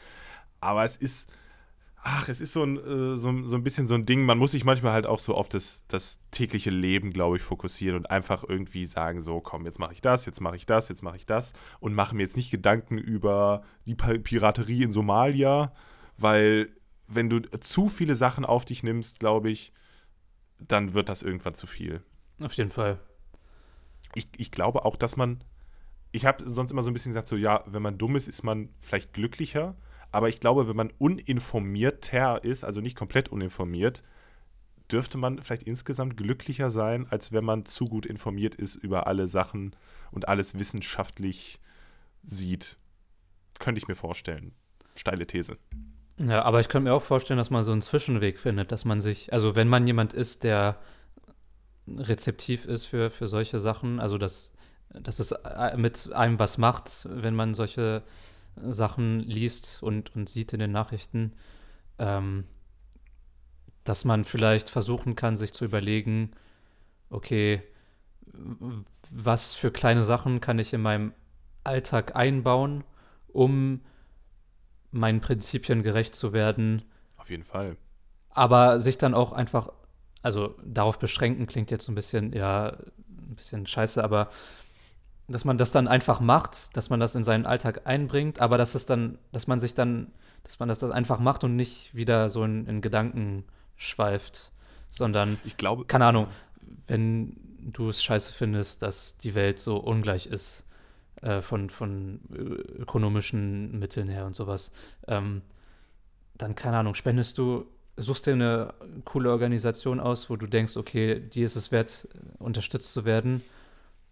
aber 0.61 0.85
es 0.85 0.97
ist, 0.97 1.31
ach, 2.03 2.29
es 2.29 2.41
ist 2.41 2.53
so 2.53 2.63
ein, 2.63 2.77
äh, 2.77 3.19
so, 3.19 3.45
so 3.45 3.57
ein 3.57 3.63
bisschen 3.63 3.87
so 3.87 3.95
ein 3.95 4.07
Ding, 4.07 4.25
man 4.25 4.39
muss 4.39 4.53
sich 4.53 4.65
manchmal 4.65 4.93
halt 4.93 5.07
auch 5.07 5.19
so 5.19 5.35
auf 5.35 5.49
das, 5.49 5.83
das 5.89 6.19
tägliche 6.31 6.71
Leben, 6.71 7.13
glaube 7.13 7.37
ich, 7.37 7.43
fokussieren 7.43 7.97
und 7.97 8.11
einfach 8.11 8.45
irgendwie 8.47 8.87
sagen, 8.87 9.23
so, 9.23 9.41
komm, 9.41 9.67
jetzt 9.67 9.79
mache 9.79 9.93
ich 9.93 10.01
das, 10.01 10.27
jetzt 10.27 10.41
mache 10.41 10.57
ich 10.57 10.67
das, 10.67 10.89
jetzt 10.89 11.03
mache 11.03 11.17
ich 11.17 11.27
das 11.27 11.53
und 11.81 11.95
mache 11.95 12.15
mir 12.15 12.23
jetzt 12.23 12.37
nicht 12.37 12.51
Gedanken 12.51 12.99
über 12.99 13.63
die 13.87 13.95
Piraterie 13.95 14.83
in 14.83 14.93
Somalia, 14.93 15.73
weil 16.17 16.71
wenn 17.07 17.29
du 17.29 17.41
zu 17.61 17.89
viele 17.89 18.15
Sachen 18.15 18.45
auf 18.45 18.65
dich 18.65 18.83
nimmst, 18.83 19.19
glaube 19.19 19.51
ich, 19.51 19.73
dann 20.59 20.95
wird 20.95 21.09
das 21.09 21.23
irgendwann 21.23 21.55
zu 21.55 21.67
viel. 21.67 22.03
Auf 22.41 22.53
jeden 22.53 22.71
Fall. 22.71 23.01
Ich, 24.15 24.29
ich 24.37 24.51
glaube 24.51 24.85
auch, 24.85 24.97
dass 24.97 25.17
man, 25.17 25.43
ich 26.13 26.27
habe 26.27 26.49
sonst 26.49 26.71
immer 26.71 26.83
so 26.83 26.91
ein 26.91 26.93
bisschen 26.93 27.13
gesagt, 27.13 27.29
so 27.29 27.37
ja, 27.37 27.65
wenn 27.67 27.83
man 27.83 27.99
dumm 27.99 28.17
ist, 28.17 28.29
ist 28.29 28.43
man 28.43 28.71
vielleicht 28.81 29.13
glücklicher, 29.13 29.77
aber 30.13 30.29
ich 30.29 30.41
glaube, 30.41 30.69
wenn 30.69 30.77
man 30.77 30.93
uninformierter 30.99 32.43
ist, 32.45 32.65
also 32.65 32.81
nicht 32.81 32.97
komplett 32.97 33.29
uninformiert, 33.29 34.03
dürfte 34.91 35.19
man 35.19 35.43
vielleicht 35.43 35.63
insgesamt 35.65 36.17
glücklicher 36.17 36.71
sein, 36.71 37.07
als 37.11 37.33
wenn 37.33 37.45
man 37.45 37.65
zu 37.65 37.87
gut 37.87 38.07
informiert 38.07 38.55
ist 38.55 38.77
über 38.77 39.07
alle 39.07 39.27
Sachen 39.27 39.77
und 40.11 40.29
alles 40.29 40.59
wissenschaftlich 40.59 41.61
sieht. 42.25 42.77
Könnte 43.59 43.79
ich 43.79 43.89
mir 43.89 43.95
vorstellen. 43.95 44.53
Steile 44.97 45.27
These. 45.27 45.57
Ja, 46.19 46.43
aber 46.43 46.61
ich 46.61 46.69
könnte 46.69 46.91
mir 46.91 46.95
auch 46.95 47.03
vorstellen, 47.03 47.39
dass 47.39 47.51
man 47.51 47.65
so 47.65 47.73
einen 47.73 47.83
Zwischenweg 47.83 48.41
findet, 48.41 48.73
dass 48.73 48.85
man 48.85 49.01
sich, 49.01 49.33
also 49.33 49.57
wenn 49.57 49.69
man 49.69 49.87
jemand 49.87 50.13
ist, 50.13 50.45
der 50.45 50.77
rezeptiv 51.89 52.67
ist 52.67 52.87
für, 52.87 53.11
für 53.11 53.27
solche 53.27 53.59
Sachen, 53.59 54.01
also 54.01 54.19
dass, 54.19 54.53
dass 54.91 55.19
es 55.19 55.33
äh, 55.33 55.77
mit 55.77 56.13
einem 56.13 56.39
was 56.39 56.59
macht, 56.59 57.07
wenn 57.11 57.35
man 57.35 57.55
solche 57.55 58.03
Sachen 58.57 59.21
liest 59.21 59.83
und, 59.83 60.15
und 60.15 60.29
sieht 60.29 60.53
in 60.53 60.61
den 60.61 60.73
Nachrichten, 60.73 61.33
ähm, 61.99 62.45
dass 63.85 64.05
man 64.05 64.25
vielleicht 64.25 64.71
versuchen 64.71 65.17
kann, 65.17 65.37
sich 65.37 65.53
zu 65.53 65.65
überlegen, 65.65 66.33
okay, 67.09 67.63
was 69.11 69.55
für 69.55 69.71
kleine 69.71 70.05
Sachen 70.05 70.41
kann 70.41 70.59
ich 70.59 70.73
in 70.73 70.83
meinem 70.83 71.13
Alltag 71.65 72.15
einbauen, 72.17 72.85
um 73.29 73.81
meinen 74.93 75.21
Prinzipien 75.21 75.83
gerecht 75.83 76.15
zu 76.15 76.33
werden. 76.33 76.83
Auf 77.17 77.31
jeden 77.31 77.45
Fall. 77.45 77.77
Aber 78.31 78.81
sich 78.81 78.99
dann 78.99 79.15
auch 79.15 79.33
einfach, 79.33 79.73
also 80.23 80.57
darauf 80.65 80.99
beschränken 80.99 81.47
klingt 81.47 81.71
jetzt 81.71 81.85
so 81.85 81.93
ein 81.93 81.97
bisschen, 81.97 82.33
ja, 82.33 82.77
ein 83.09 83.35
bisschen 83.35 83.67
scheiße, 83.67 84.03
aber 84.03 84.31
dass 85.31 85.45
man 85.45 85.59
das 85.59 85.71
dann 85.71 85.87
einfach 85.87 86.21
macht, 86.21 86.77
dass 86.77 86.91
man 86.91 86.99
das 86.99 87.15
in 87.15 87.23
seinen 87.23 87.47
Alltag 87.47 87.83
einbringt, 87.85 88.41
aber 88.41 88.59
dass 88.59 88.75
es 88.75 88.87
dann, 88.87 89.19
dass 89.33 89.47
man 89.47 89.61
sich 89.61 89.75
dann, 89.75 90.09
dass 90.43 90.59
man 90.59 90.69
das, 90.69 90.81
das 90.81 90.91
einfach 90.91 91.21
macht 91.21 91.45
und 91.45 91.57
nicht 91.57 91.95
wieder 91.95 92.31
so 92.31 92.43
in, 92.45 92.67
in 92.67 92.81
Gedanken 92.81 93.45
schweift, 93.77 94.51
sondern, 94.89 95.39
ich 95.45 95.57
glaube, 95.57 95.85
keine 95.85 96.07
Ahnung, 96.07 96.27
wenn 96.89 97.37
du 97.61 97.89
es 97.89 98.03
scheiße 98.03 98.33
findest, 98.33 98.83
dass 98.83 99.19
die 99.19 99.35
Welt 99.35 99.61
so 99.61 99.77
ungleich 99.77 100.27
ist, 100.27 100.65
äh, 101.23 101.43
von, 101.43 101.71
von 101.71 102.21
ökonomischen 102.79 103.79
Mitteln 103.79 104.09
her 104.09 104.27
und 104.27 104.35
sowas, 104.35 104.73
ähm, 105.07 105.43
dann, 106.37 106.57
keine 106.57 106.79
Ahnung, 106.79 106.95
spendest 106.95 107.39
du, 107.39 107.67
suchst 107.97 108.27
dir 108.27 108.33
eine 108.33 108.75
coole 109.05 109.31
Organisation 109.31 110.01
aus, 110.01 110.29
wo 110.29 110.37
du 110.37 110.47
denkst, 110.47 110.77
okay, 110.77 111.21
die 111.21 111.43
ist 111.43 111.55
es 111.55 111.71
wert, 111.71 112.09
unterstützt 112.39 112.93
zu 112.95 113.05
werden 113.05 113.43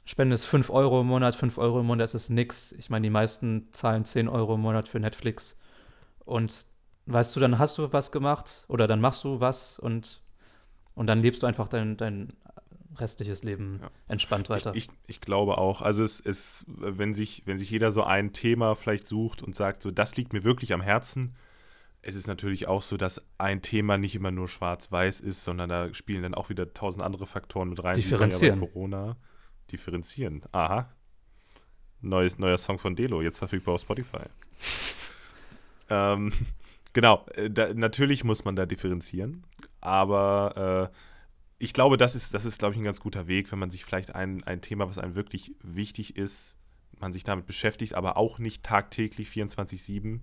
spendest 0.09 0.47
5 0.47 0.71
Euro 0.71 1.03
im 1.03 1.07
Monat, 1.07 1.35
5 1.35 1.59
Euro 1.59 1.81
im 1.81 1.87
Monat 1.87 2.15
ist 2.15 2.31
nix. 2.31 2.73
Ich 2.73 2.89
meine, 2.89 3.05
die 3.05 3.11
meisten 3.11 3.69
zahlen 3.73 4.07
10 4.07 4.29
Euro 4.29 4.55
im 4.55 4.63
Monat 4.63 4.89
für 4.89 4.99
Netflix. 4.99 5.59
Und 6.25 6.65
weißt 7.05 7.37
du, 7.37 7.41
dann 7.41 7.59
hast 7.59 7.77
du 7.77 7.93
was 7.93 8.11
gemacht 8.11 8.65
oder 8.69 8.87
dann 8.87 9.03
machst 9.03 9.23
du 9.25 9.41
was 9.41 9.79
und, 9.79 10.23
und 10.95 11.09
dann 11.09 11.21
lebst 11.21 11.43
du 11.43 11.47
einfach 11.47 11.69
dein, 11.69 11.99
dein 11.99 12.33
restliches 12.97 13.43
Leben 13.43 13.81
ja. 13.83 13.91
entspannt 14.09 14.49
weiter. 14.49 14.75
Ich, 14.75 14.87
ich, 14.87 14.91
ich, 15.07 15.21
glaube 15.21 15.59
auch. 15.59 15.83
Also 15.83 16.03
es 16.03 16.21
ist, 16.21 16.65
wenn 16.69 17.15
sich, 17.15 17.43
wenn 17.45 17.59
sich 17.59 17.71
jeder 17.71 17.93
so 17.93 18.03
ein 18.03 18.33
Thema 18.33 18.75
vielleicht 18.77 19.07
sucht 19.07 19.43
und 19.43 19.55
sagt, 19.55 19.83
so 19.83 19.91
das 19.91 20.17
liegt 20.17 20.33
mir 20.33 20.43
wirklich 20.43 20.73
am 20.73 20.81
Herzen, 20.81 21.37
es 22.01 22.15
ist 22.15 22.27
natürlich 22.27 22.67
auch 22.67 22.81
so, 22.81 22.97
dass 22.97 23.21
ein 23.37 23.61
Thema 23.61 23.99
nicht 23.99 24.15
immer 24.15 24.31
nur 24.31 24.49
schwarz-weiß 24.49 25.21
ist, 25.21 25.45
sondern 25.45 25.69
da 25.69 25.93
spielen 25.93 26.23
dann 26.23 26.35
auch 26.35 26.49
wieder 26.49 26.73
tausend 26.73 27.05
andere 27.05 27.27
Faktoren 27.27 27.69
mit 27.69 27.85
rein. 27.85 27.95
Differenzieren. 27.95 28.63
Wie 28.63 28.67
Corona 28.69 29.19
differenzieren. 29.73 30.43
Aha. 30.53 30.93
Neues, 32.01 32.39
neuer 32.39 32.59
Song 32.59 32.79
von 32.79 32.95
Delo, 32.95 33.23
jetzt 33.23 33.39
verfügbar 33.39 33.75
auf 33.75 33.81
Spotify. 33.81 34.23
ähm, 35.91 36.33
genau, 36.93 37.27
äh, 37.35 37.51
da, 37.51 37.75
natürlich 37.75 38.25
muss 38.25 38.45
man 38.45 38.57
da 38.57 38.67
differenzieren, 38.67 39.45
aber 39.81 40.91
äh, 40.93 40.97
ich 41.59 41.73
glaube, 41.73 41.97
das 41.97 42.15
ist, 42.15 42.35
das 42.35 42.45
ist, 42.45 42.61
glaube 42.61 42.75
ich, 42.75 42.81
ein 42.81 42.85
ganz 42.85 43.01
guter 43.01 43.27
Weg, 43.27 43.51
wenn 43.51 43.59
man 43.59 43.71
sich 43.71 43.85
vielleicht 43.85 44.15
ein, 44.15 44.45
ein 44.45 44.61
Thema, 44.61 44.89
was 44.89 44.99
einem 44.99 45.17
wirklich 45.17 45.57
wichtig 45.61 46.17
ist, 46.17 46.57
man 47.01 47.13
sich 47.13 47.25
damit 47.25 47.47
beschäftigt, 47.47 47.95
aber 47.95 48.17
auch 48.17 48.39
nicht 48.39 48.63
tagtäglich 48.63 49.29
24-7, 49.29 50.21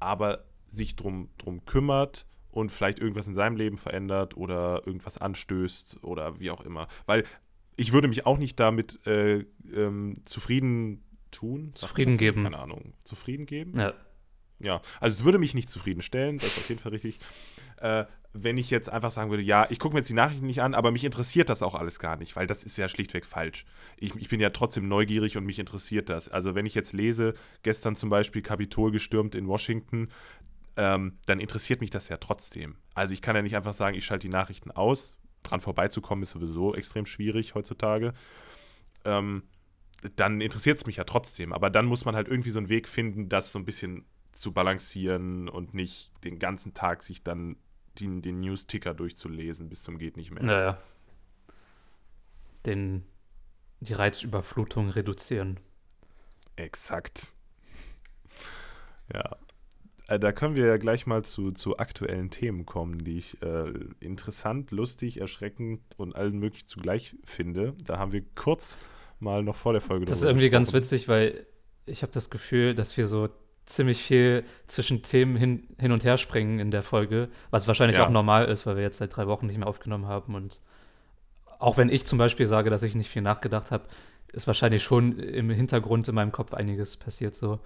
aber 0.00 0.44
sich 0.68 0.96
drum, 0.96 1.30
drum 1.38 1.64
kümmert 1.64 2.26
und 2.50 2.72
vielleicht 2.72 2.98
irgendwas 2.98 3.26
in 3.26 3.34
seinem 3.34 3.56
Leben 3.56 3.76
verändert 3.76 4.36
oder 4.36 4.86
irgendwas 4.86 5.18
anstößt 5.18 6.02
oder 6.02 6.40
wie 6.40 6.50
auch 6.50 6.60
immer. 6.62 6.88
Weil 7.06 7.24
ich 7.76 7.92
würde 7.92 8.08
mich 8.08 8.26
auch 8.26 8.38
nicht 8.38 8.58
damit 8.58 9.04
äh, 9.06 9.44
ähm, 9.74 10.14
zufrieden 10.24 11.04
tun. 11.30 11.72
Zufrieden 11.74 12.16
geben. 12.16 12.44
Keine 12.44 12.58
Ahnung. 12.58 12.94
Zufrieden 13.04 13.46
geben? 13.46 13.78
Ja. 13.78 13.94
Ja, 14.58 14.80
also 15.00 15.18
es 15.18 15.24
würde 15.24 15.38
mich 15.38 15.52
nicht 15.52 15.68
zufriedenstellen, 15.68 16.38
das 16.38 16.46
ist 16.46 16.58
auf 16.58 16.68
jeden 16.70 16.80
Fall 16.80 16.92
richtig. 16.92 17.18
Äh, 17.76 18.06
wenn 18.32 18.56
ich 18.56 18.70
jetzt 18.70 18.90
einfach 18.90 19.10
sagen 19.10 19.30
würde, 19.30 19.42
ja, 19.42 19.66
ich 19.70 19.78
gucke 19.78 19.94
mir 19.94 20.00
jetzt 20.00 20.08
die 20.08 20.14
Nachrichten 20.14 20.46
nicht 20.46 20.62
an, 20.62 20.74
aber 20.74 20.90
mich 20.90 21.04
interessiert 21.04 21.48
das 21.48 21.62
auch 21.62 21.74
alles 21.74 21.98
gar 21.98 22.16
nicht, 22.16 22.36
weil 22.36 22.46
das 22.46 22.64
ist 22.64 22.76
ja 22.76 22.88
schlichtweg 22.88 23.26
falsch. 23.26 23.66
Ich, 23.98 24.14
ich 24.14 24.28
bin 24.28 24.40
ja 24.40 24.50
trotzdem 24.50 24.88
neugierig 24.88 25.36
und 25.36 25.44
mich 25.44 25.58
interessiert 25.58 26.08
das. 26.08 26.28
Also 26.28 26.54
wenn 26.54 26.66
ich 26.66 26.74
jetzt 26.74 26.92
lese, 26.92 27.34
gestern 27.62 27.96
zum 27.96 28.08
Beispiel 28.08 28.42
Kapitol 28.42 28.92
gestürmt 28.92 29.34
in 29.34 29.46
Washington, 29.46 30.08
ähm, 30.76 31.18
dann 31.26 31.40
interessiert 31.40 31.80
mich 31.80 31.90
das 31.90 32.08
ja 32.08 32.16
trotzdem. 32.18 32.76
Also 32.94 33.14
ich 33.14 33.22
kann 33.22 33.36
ja 33.36 33.42
nicht 33.42 33.56
einfach 33.56 33.74
sagen, 33.74 33.96
ich 33.96 34.04
schalte 34.04 34.26
die 34.26 34.32
Nachrichten 34.32 34.70
aus, 34.70 35.18
dran 35.48 35.60
vorbeizukommen 35.60 36.22
ist 36.22 36.30
sowieso 36.30 36.74
extrem 36.74 37.06
schwierig 37.06 37.54
heutzutage. 37.54 38.12
Ähm, 39.04 39.44
dann 40.16 40.40
interessiert 40.40 40.78
es 40.78 40.86
mich 40.86 40.96
ja 40.96 41.04
trotzdem. 41.04 41.52
Aber 41.52 41.70
dann 41.70 41.86
muss 41.86 42.04
man 42.04 42.14
halt 42.14 42.28
irgendwie 42.28 42.50
so 42.50 42.58
einen 42.58 42.68
Weg 42.68 42.88
finden, 42.88 43.28
das 43.28 43.52
so 43.52 43.58
ein 43.58 43.64
bisschen 43.64 44.04
zu 44.32 44.52
balancieren 44.52 45.48
und 45.48 45.74
nicht 45.74 46.12
den 46.24 46.38
ganzen 46.38 46.74
Tag 46.74 47.02
sich 47.02 47.22
dann 47.22 47.56
den, 47.98 48.20
den 48.20 48.40
News-Ticker 48.40 48.92
durchzulesen 48.94 49.68
bis 49.68 49.82
zum 49.82 49.98
geht 49.98 50.16
nicht 50.16 50.30
mehr. 50.30 50.42
Naja. 50.42 50.78
Den, 52.66 53.06
die 53.80 53.94
Reizüberflutung 53.94 54.90
reduzieren. 54.90 55.58
Exakt. 56.56 57.32
Ja. 59.12 59.36
Äh, 60.08 60.18
da 60.18 60.32
können 60.32 60.56
wir 60.56 60.66
ja 60.66 60.76
gleich 60.76 61.06
mal 61.06 61.24
zu, 61.24 61.52
zu 61.52 61.78
aktuellen 61.78 62.30
Themen 62.30 62.66
kommen, 62.66 63.04
die 63.04 63.18
ich 63.18 63.42
äh, 63.42 63.72
interessant, 64.00 64.70
lustig, 64.70 65.20
erschreckend 65.20 65.80
und 65.96 66.14
allen 66.14 66.38
möglich 66.38 66.66
zugleich 66.66 67.16
finde. 67.24 67.74
Da 67.84 67.98
haben 67.98 68.12
wir 68.12 68.22
kurz 68.34 68.78
mal 69.18 69.42
noch 69.42 69.56
vor 69.56 69.72
der 69.72 69.82
Folge. 69.82 70.04
Das 70.04 70.18
ist 70.18 70.24
irgendwie 70.24 70.50
gesprochen. 70.50 70.64
ganz 70.64 70.72
witzig, 70.72 71.08
weil 71.08 71.46
ich 71.86 72.02
habe 72.02 72.12
das 72.12 72.30
Gefühl, 72.30 72.74
dass 72.74 72.96
wir 72.96 73.06
so 73.06 73.28
ziemlich 73.64 74.00
viel 74.00 74.44
zwischen 74.68 75.02
Themen 75.02 75.36
hin, 75.36 75.66
hin 75.78 75.90
und 75.90 76.04
her 76.04 76.18
springen 76.18 76.60
in 76.60 76.70
der 76.70 76.82
Folge, 76.82 77.28
was 77.50 77.66
wahrscheinlich 77.66 77.98
ja. 77.98 78.06
auch 78.06 78.10
normal 78.10 78.46
ist, 78.46 78.64
weil 78.64 78.76
wir 78.76 78.82
jetzt 78.82 78.98
seit 78.98 79.16
drei 79.16 79.26
Wochen 79.26 79.46
nicht 79.46 79.58
mehr 79.58 79.66
aufgenommen 79.66 80.06
haben. 80.06 80.36
Und 80.36 80.60
auch 81.58 81.76
wenn 81.76 81.88
ich 81.88 82.06
zum 82.06 82.18
Beispiel 82.18 82.46
sage, 82.46 82.70
dass 82.70 82.84
ich 82.84 82.94
nicht 82.94 83.10
viel 83.10 83.22
nachgedacht 83.22 83.72
habe, 83.72 83.84
ist 84.32 84.46
wahrscheinlich 84.46 84.84
schon 84.84 85.18
im 85.18 85.50
Hintergrund 85.50 86.06
in 86.08 86.14
meinem 86.14 86.30
Kopf 86.30 86.54
einiges 86.54 86.96
passiert 86.96 87.34
so. 87.34 87.58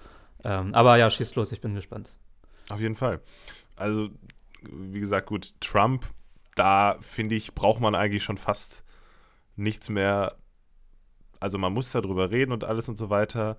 Ähm, 0.43 0.75
aber 0.75 0.97
ja, 0.97 1.11
schieß 1.11 1.35
los, 1.35 1.53
ich 1.53 1.61
bin 1.61 1.75
gespannt. 1.75 2.17
Auf 2.71 2.81
jeden 2.81 2.97
Fall. 2.97 3.21
Also, 3.77 4.11
wie 4.63 5.01
gesagt, 5.01 5.27
gut, 5.27 5.55
Trump, 5.61 6.07
da 6.55 6.97
finde 7.01 7.35
ich, 7.35 7.55
braucht 7.55 7.81
man 7.81 7.95
eigentlich 7.95 8.23
schon 8.23 8.39
fast 8.39 8.85
nichts 9.57 9.89
mehr, 9.89 10.37
also 11.39 11.59
man 11.59 11.73
muss 11.73 11.91
darüber 11.91 12.31
reden 12.31 12.53
und 12.53 12.65
alles 12.65 12.89
und 12.89 12.99
so 12.99 13.11
weiter. 13.11 13.57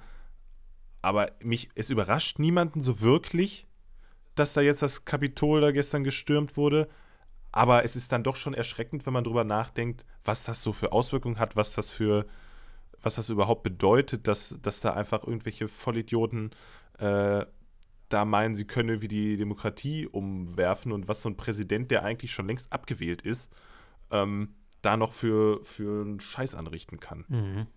Aber 1.02 1.32
mich, 1.42 1.70
es 1.76 1.90
überrascht 1.90 2.40
niemanden 2.40 2.82
so 2.82 3.02
wirklich, 3.02 3.68
dass 4.36 4.54
da 4.54 4.62
jetzt 4.62 4.82
das 4.82 5.06
Kapitol 5.06 5.62
da 5.62 5.72
gestern 5.72 6.04
gestürmt 6.04 6.58
wurde. 6.58 6.88
Aber 7.52 7.84
es 7.84 7.96
ist 7.96 8.12
dann 8.12 8.24
doch 8.24 8.36
schon 8.36 8.54
erschreckend, 8.54 9.06
wenn 9.06 9.14
man 9.14 9.24
drüber 9.24 9.44
nachdenkt, 9.44 10.06
was 10.24 10.44
das 10.44 10.64
so 10.64 10.72
für 10.72 10.94
Auswirkungen 10.94 11.40
hat, 11.40 11.56
was 11.56 11.74
das 11.74 11.90
für, 11.90 12.26
was 13.02 13.16
das 13.16 13.30
überhaupt 13.30 13.64
bedeutet, 13.64 14.28
dass, 14.28 14.56
dass 14.62 14.80
da 14.80 14.94
einfach 14.94 15.24
irgendwelche 15.24 15.68
Vollidioten 15.68 16.52
äh, 17.00 17.46
da 18.14 18.26
meinen, 18.26 18.56
sie 18.56 18.66
können 18.66 18.90
irgendwie 18.90 19.08
die 19.08 19.38
Demokratie 19.38 20.08
umwerfen 20.08 20.92
und 20.92 21.08
was 21.08 21.22
so 21.22 21.30
ein 21.30 21.38
Präsident, 21.38 21.92
der 21.92 22.04
eigentlich 22.04 22.32
schon 22.32 22.48
längst 22.48 22.72
abgewählt 22.72 23.22
ist, 23.22 23.52
ähm, 24.12 24.56
da 24.82 24.98
noch 24.98 25.14
für, 25.14 25.64
für 25.64 26.02
einen 26.02 26.20
Scheiß 26.20 26.56
anrichten 26.56 27.00
kann. 27.00 27.26
Mhm. 27.28 27.68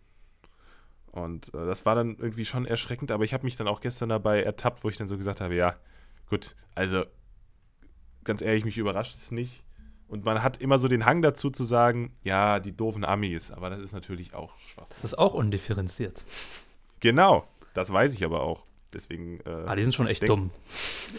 Und 1.12 1.54
äh, 1.54 1.66
das 1.66 1.86
war 1.86 1.94
dann 1.94 2.16
irgendwie 2.16 2.44
schon 2.44 2.66
erschreckend, 2.66 3.12
aber 3.12 3.24
ich 3.24 3.34
habe 3.34 3.44
mich 3.44 3.56
dann 3.56 3.68
auch 3.68 3.80
gestern 3.80 4.08
dabei 4.08 4.42
ertappt, 4.42 4.82
wo 4.82 4.88
ich 4.88 4.96
dann 4.96 5.08
so 5.08 5.16
gesagt 5.16 5.40
habe, 5.40 5.54
ja, 5.54 5.76
gut, 6.28 6.56
also 6.74 7.04
ganz 8.24 8.42
ehrlich, 8.42 8.64
mich 8.64 8.78
überrascht 8.78 9.14
es 9.14 9.30
nicht. 9.30 9.64
Und 10.08 10.24
man 10.24 10.42
hat 10.42 10.60
immer 10.60 10.78
so 10.78 10.88
den 10.88 11.06
Hang 11.06 11.22
dazu 11.22 11.50
zu 11.50 11.64
sagen, 11.64 12.14
ja, 12.22 12.60
die 12.60 12.76
doofen 12.76 13.04
Amis, 13.04 13.50
aber 13.50 13.70
das 13.70 13.80
ist 13.80 13.92
natürlich 13.92 14.34
auch 14.34 14.58
Schwachsinn. 14.58 14.94
Das 14.94 15.04
ist 15.04 15.18
auch 15.18 15.34
undifferenziert. 15.34 16.24
Genau, 17.00 17.46
das 17.74 17.92
weiß 17.92 18.14
ich 18.14 18.24
aber 18.24 18.42
auch. 18.42 18.64
Deswegen. 18.94 19.40
Äh, 19.40 19.50
Ah, 19.66 19.74
die 19.74 19.82
sind 19.82 19.94
schon 19.94 20.06
echt 20.06 20.22
denk- 20.22 20.28
dumm. 20.28 20.50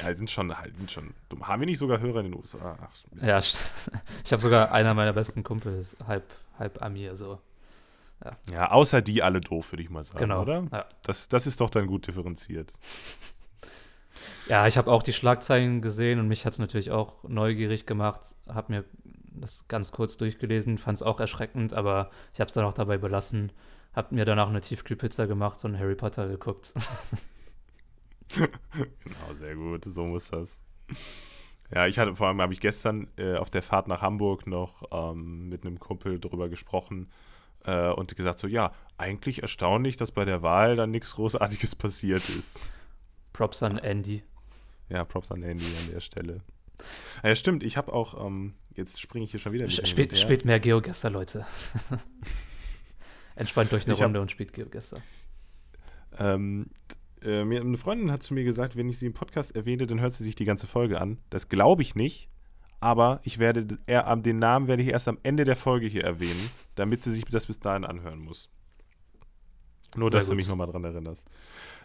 Ja, 0.02 0.10
die 0.10 0.16
sind 0.16 0.32
schon, 0.32 0.48
die 0.74 0.78
sind 0.78 0.92
schon 0.92 1.14
dumm. 1.30 1.48
Haben 1.48 1.62
wir 1.62 1.66
nicht 1.68 1.78
sogar 1.78 2.00
Hörer 2.00 2.20
in 2.22 2.32
den 2.32 2.36
USA? 2.36 2.78
Ach. 2.82 3.22
Ja, 3.24 3.38
ich 4.24 4.32
habe 4.32 4.42
sogar 4.42 4.72
einer 4.72 4.94
meiner 4.94 5.14
besten 5.14 5.44
Kumpels, 5.44 5.96
halb, 6.08 6.24
halb 6.58 6.82
Ami, 6.82 7.08
also. 7.10 7.40
ja, 8.52 8.72
außer 8.72 9.02
die 9.02 9.22
alle 9.22 9.42
doof, 9.42 9.72
würde 9.74 9.84
ich 9.84 9.90
mal 9.90 10.04
sagen, 10.04 10.20
Genau. 10.20 10.42
oder? 10.42 10.66
Ja. 10.72 10.86
Das, 11.04 11.28
das 11.30 11.46
ist 11.48 11.60
doch 11.62 11.70
dann 11.70 11.86
gut 11.88 12.08
differenziert. 12.08 12.72
Ja, 14.48 14.66
ich 14.68 14.78
habe 14.78 14.92
auch 14.92 15.04
die 15.04 15.14
Schlagzeilen 15.14 15.82
gesehen 15.82 16.20
und 16.20 16.28
mich 16.28 16.46
hat 16.46 16.54
es 16.54 16.60
natürlich 16.60 16.92
auch 16.92 17.24
neugierig 17.24 17.86
gemacht. 17.86 18.36
Habe 18.48 18.74
mir 18.74 18.84
das 19.34 19.68
ganz 19.68 19.92
kurz 19.92 20.18
durchgelesen, 20.18 20.78
fand 20.78 20.98
es 20.98 21.04
auch 21.04 21.20
erschreckend, 21.20 21.74
aber 21.74 22.10
ich 22.34 22.40
habe 22.40 22.48
es 22.48 22.54
dann 22.54 22.64
auch 22.66 22.74
dabei 22.74 22.98
belassen. 22.98 23.52
Habe 23.96 24.14
mir 24.16 24.24
danach 24.26 24.48
eine 24.50 24.62
Tiefkühlpizza 24.62 25.26
gemacht 25.26 25.64
und 25.66 25.78
Harry 25.80 25.96
Potter 25.96 26.28
geguckt. 26.28 26.74
Genau, 28.74 29.34
sehr 29.40 29.56
gut. 29.56 29.86
So 29.86 30.06
muss 30.06 30.30
das. 30.30 30.62
Ja, 31.74 31.88
ich 31.88 31.98
hatte 31.98 32.16
vor 32.16 32.28
allem, 32.28 32.42
habe 32.42 32.54
ich 32.54 32.60
gestern 32.60 33.08
äh, 33.18 33.36
auf 33.38 33.50
der 33.50 33.62
Fahrt 33.64 33.88
nach 33.88 34.02
Hamburg 34.02 34.46
noch 34.48 34.84
ähm, 34.92 35.50
mit 35.50 35.66
einem 35.66 35.80
Kumpel 35.80 36.20
drüber 36.20 36.48
gesprochen 36.50 37.10
äh, 37.66 37.90
und 37.90 38.16
gesagt 38.16 38.40
so, 38.40 38.48
ja, 38.48 38.72
eigentlich 38.98 39.42
erstaunlich, 39.42 39.98
dass 39.98 40.12
bei 40.12 40.26
der 40.26 40.42
Wahl 40.42 40.76
dann 40.76 40.92
nichts 40.92 41.16
Großartiges 41.16 41.76
passiert 41.76 42.28
ist. 42.30 42.72
Props 43.34 43.64
an 43.64 43.78
Andy. 43.78 44.24
Ja, 44.90 45.04
Props 45.06 45.32
an 45.32 45.42
Andy 45.44 45.66
an 45.66 45.92
der 45.94 46.00
Stelle. 46.02 46.42
Ja, 47.24 47.34
stimmt, 47.36 47.64
ich 47.64 47.78
habe 47.78 47.92
auch, 47.94 48.26
ähm, 48.26 48.54
jetzt 48.76 49.00
springe 49.02 49.26
ich 49.26 49.32
hier 49.32 49.40
schon 49.40 49.54
wieder. 49.54 49.66
her. 49.68 49.86
spielt 49.86 50.46
mehr 50.46 50.60
Geogesser, 50.60 51.10
Leute. 51.10 51.46
Entspannt 53.36 53.72
durch 53.72 53.86
eine 53.86 53.94
Ich 53.94 54.02
hab- 54.02 54.08
Runde 54.08 54.22
und 54.22 54.32
spielt 54.32 54.54
Geogesser. 54.54 55.02
Ähm, 56.18 56.68
äh, 57.26 57.44
mir, 57.44 57.62
eine 57.62 57.78
Freundin 57.78 58.12
hat 58.12 58.24
zu 58.24 58.34
mir 58.34 58.44
gesagt, 58.44 58.76
wenn 58.76 58.90
ich 58.90 59.00
sie 59.00 59.08
im 59.08 59.14
Podcast 59.14 59.56
erwähne, 59.56 59.88
dann 59.88 60.00
hört 60.00 60.16
sie 60.16 60.24
sich 60.24 60.36
die 60.36 60.46
ganze 60.46 60.68
Folge 60.68 61.02
an. 61.02 61.18
Das 61.30 61.50
glaube 61.50 61.82
ich 61.82 61.96
nicht, 61.96 62.30
aber 62.80 63.20
ich 63.24 63.40
werde 63.40 63.80
er, 63.86 64.16
den 64.18 64.40
Namen 64.40 64.68
werde 64.68 64.84
ich 64.84 64.90
erst 64.90 65.08
am 65.08 65.18
Ende 65.24 65.44
der 65.44 65.56
Folge 65.56 65.88
hier 65.88 66.04
erwähnen, 66.04 66.50
damit 66.76 67.04
sie 67.04 67.12
sich 67.12 67.26
das 67.26 67.48
bis 67.48 67.60
dahin 67.60 67.86
anhören 67.86 68.20
muss. 68.20 68.50
Nur, 69.96 70.10
Sehr 70.10 70.20
dass 70.20 70.28
du 70.28 70.32
gut. 70.32 70.38
mich 70.38 70.48
nochmal 70.48 70.68
dran 70.68 70.84
erinnerst. 70.84 71.26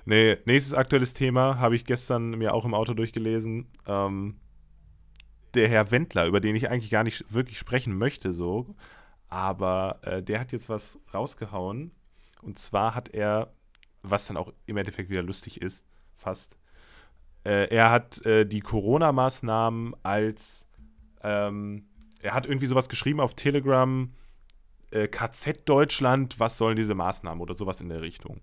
Nee, 0.05 0.39
nächstes 0.45 0.75
aktuelles 0.75 1.15
Thema 1.15 1.59
habe 1.59 1.77
ich 1.77 1.85
gestern 1.85 2.31
mir 2.31 2.55
auch 2.55 2.65
im 2.65 2.75
Auto 2.75 2.95
durchgelesen. 2.95 3.69
Ähm, 3.87 4.37
der 5.55 5.69
Herr 5.69 5.91
Wendler, 5.91 6.27
über 6.27 6.41
den 6.41 6.57
ich 6.57 6.71
eigentlich 6.71 6.91
gar 6.91 7.05
nicht 7.05 7.33
wirklich 7.33 7.59
sprechen 7.59 7.97
möchte, 7.97 8.33
so. 8.33 8.75
Aber 9.29 10.01
äh, 10.03 10.23
der 10.23 10.41
hat 10.41 10.53
jetzt 10.53 10.69
was 10.69 10.99
rausgehauen. 11.13 11.93
Und 12.43 12.59
zwar 12.59 12.95
hat 12.95 13.09
er, 13.11 13.53
was 14.03 14.27
dann 14.27 14.37
auch 14.37 14.53
im 14.67 14.77
Endeffekt 14.77 15.11
wieder 15.11 15.23
lustig 15.23 15.61
ist, 15.61 15.85
fast. 16.17 16.57
Äh, 17.45 17.75
er 17.75 17.91
hat 17.91 18.25
äh, 18.27 18.45
die 18.45 18.61
Corona-Maßnahmen 18.61 19.95
als, 20.03 20.67
ähm, 21.23 21.87
er 22.21 22.35
hat 22.35 22.47
irgendwie 22.47 22.67
sowas 22.67 22.89
geschrieben 22.89 23.21
auf 23.21 23.35
Telegram, 23.35 24.13
äh, 24.91 25.09
KZ 25.09 25.69
Deutschland, 25.69 26.39
was 26.39 26.59
sollen 26.59 26.77
diese 26.77 26.95
Maßnahmen 26.95 27.41
oder 27.41 27.55
sowas 27.55 27.81
in 27.81 27.89
der 27.89 28.03
Richtung. 28.03 28.41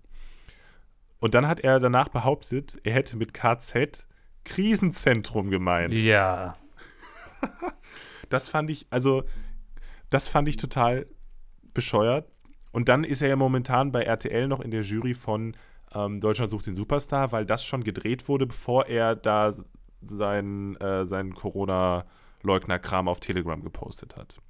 Und 1.20 1.34
dann 1.34 1.46
hat 1.46 1.60
er 1.60 1.80
danach 1.80 2.08
behauptet, 2.08 2.78
er 2.84 2.94
hätte 2.94 3.16
mit 3.16 3.34
KZ 3.34 4.06
Krisenzentrum 4.44 5.50
gemeint. 5.50 5.94
Ja. 5.94 6.56
Das 8.30 8.46
fand 8.50 8.68
ich, 8.68 8.86
also, 8.90 9.24
das 10.10 10.28
fand 10.28 10.48
ich 10.48 10.58
total 10.58 11.06
bescheuert. 11.72 12.30
Und 12.72 12.88
dann 12.88 13.04
ist 13.04 13.22
er 13.22 13.28
ja 13.28 13.36
momentan 13.36 13.92
bei 13.92 14.02
RTL 14.02 14.46
noch 14.48 14.60
in 14.60 14.70
der 14.70 14.82
Jury 14.82 15.14
von 15.14 15.56
ähm, 15.94 16.20
Deutschland 16.20 16.50
sucht 16.50 16.66
den 16.66 16.76
Superstar, 16.76 17.32
weil 17.32 17.46
das 17.46 17.64
schon 17.64 17.82
gedreht 17.82 18.28
wurde, 18.28 18.46
bevor 18.46 18.86
er 18.86 19.16
da 19.16 19.54
seinen, 20.02 20.76
äh, 20.76 21.06
seinen 21.06 21.34
Corona-Leugner-Kram 21.34 23.08
auf 23.08 23.20
Telegram 23.20 23.62
gepostet 23.62 24.16
hat. 24.16 24.40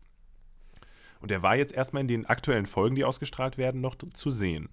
Und 1.21 1.31
er 1.31 1.43
war 1.43 1.57
jetzt 1.57 1.73
erstmal 1.73 2.03
in 2.03 2.09
den 2.09 2.27
aktuellen 2.27 2.67
Folgen, 2.67 2.97
die 2.97 3.05
ausgestrahlt 3.05 3.59
werden, 3.59 3.81
noch 3.81 3.97
zu 3.97 4.31
sehen. 4.31 4.69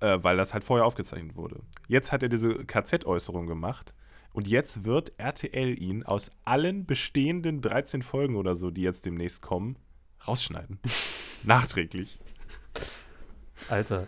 Äh, 0.00 0.22
weil 0.22 0.36
das 0.36 0.52
halt 0.52 0.64
vorher 0.64 0.86
aufgezeichnet 0.86 1.36
wurde. 1.36 1.60
Jetzt 1.88 2.12
hat 2.12 2.22
er 2.22 2.28
diese 2.28 2.64
KZ-Äußerung 2.64 3.46
gemacht 3.46 3.94
und 4.32 4.46
jetzt 4.48 4.84
wird 4.84 5.18
RTL 5.18 5.80
ihn 5.80 6.04
aus 6.04 6.30
allen 6.44 6.86
bestehenden 6.86 7.60
13 7.60 8.02
Folgen 8.02 8.36
oder 8.36 8.54
so, 8.54 8.70
die 8.70 8.82
jetzt 8.82 9.06
demnächst 9.06 9.42
kommen, 9.42 9.76
rausschneiden. 10.26 10.78
Nachträglich. 11.44 12.18
Alter. 13.68 14.06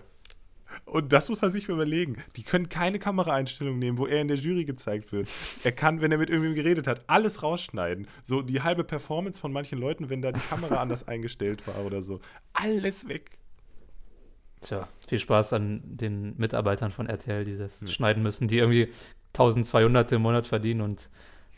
Und 0.84 1.12
das 1.12 1.28
muss 1.28 1.40
man 1.40 1.50
sich 1.50 1.68
überlegen. 1.68 2.22
Die 2.36 2.42
können 2.42 2.68
keine 2.68 2.98
Kameraeinstellung 2.98 3.78
nehmen, 3.78 3.98
wo 3.98 4.06
er 4.06 4.20
in 4.20 4.28
der 4.28 4.36
Jury 4.36 4.64
gezeigt 4.64 5.12
wird. 5.12 5.28
Er 5.62 5.72
kann, 5.72 6.00
wenn 6.00 6.12
er 6.12 6.18
mit 6.18 6.30
irgendwem 6.30 6.54
geredet 6.54 6.86
hat, 6.86 7.02
alles 7.06 7.42
rausschneiden. 7.42 8.06
So 8.24 8.42
die 8.42 8.62
halbe 8.62 8.84
Performance 8.84 9.40
von 9.40 9.52
manchen 9.52 9.78
Leuten, 9.78 10.10
wenn 10.10 10.22
da 10.22 10.30
die 10.32 10.40
Kamera 10.40 10.76
anders 10.76 11.08
eingestellt 11.08 11.66
war 11.66 11.84
oder 11.84 12.02
so. 12.02 12.20
Alles 12.52 13.08
weg. 13.08 13.30
Tja, 14.60 14.88
viel 15.06 15.18
Spaß 15.18 15.52
an 15.54 15.82
den 15.84 16.36
Mitarbeitern 16.38 16.90
von 16.90 17.06
RTL, 17.06 17.44
die 17.44 17.56
das 17.56 17.80
Hm. 17.80 17.88
schneiden 17.88 18.22
müssen, 18.22 18.48
die 18.48 18.58
irgendwie 18.58 18.88
1200 19.32 20.12
im 20.12 20.22
Monat 20.22 20.46
verdienen 20.46 20.80
und 20.80 21.10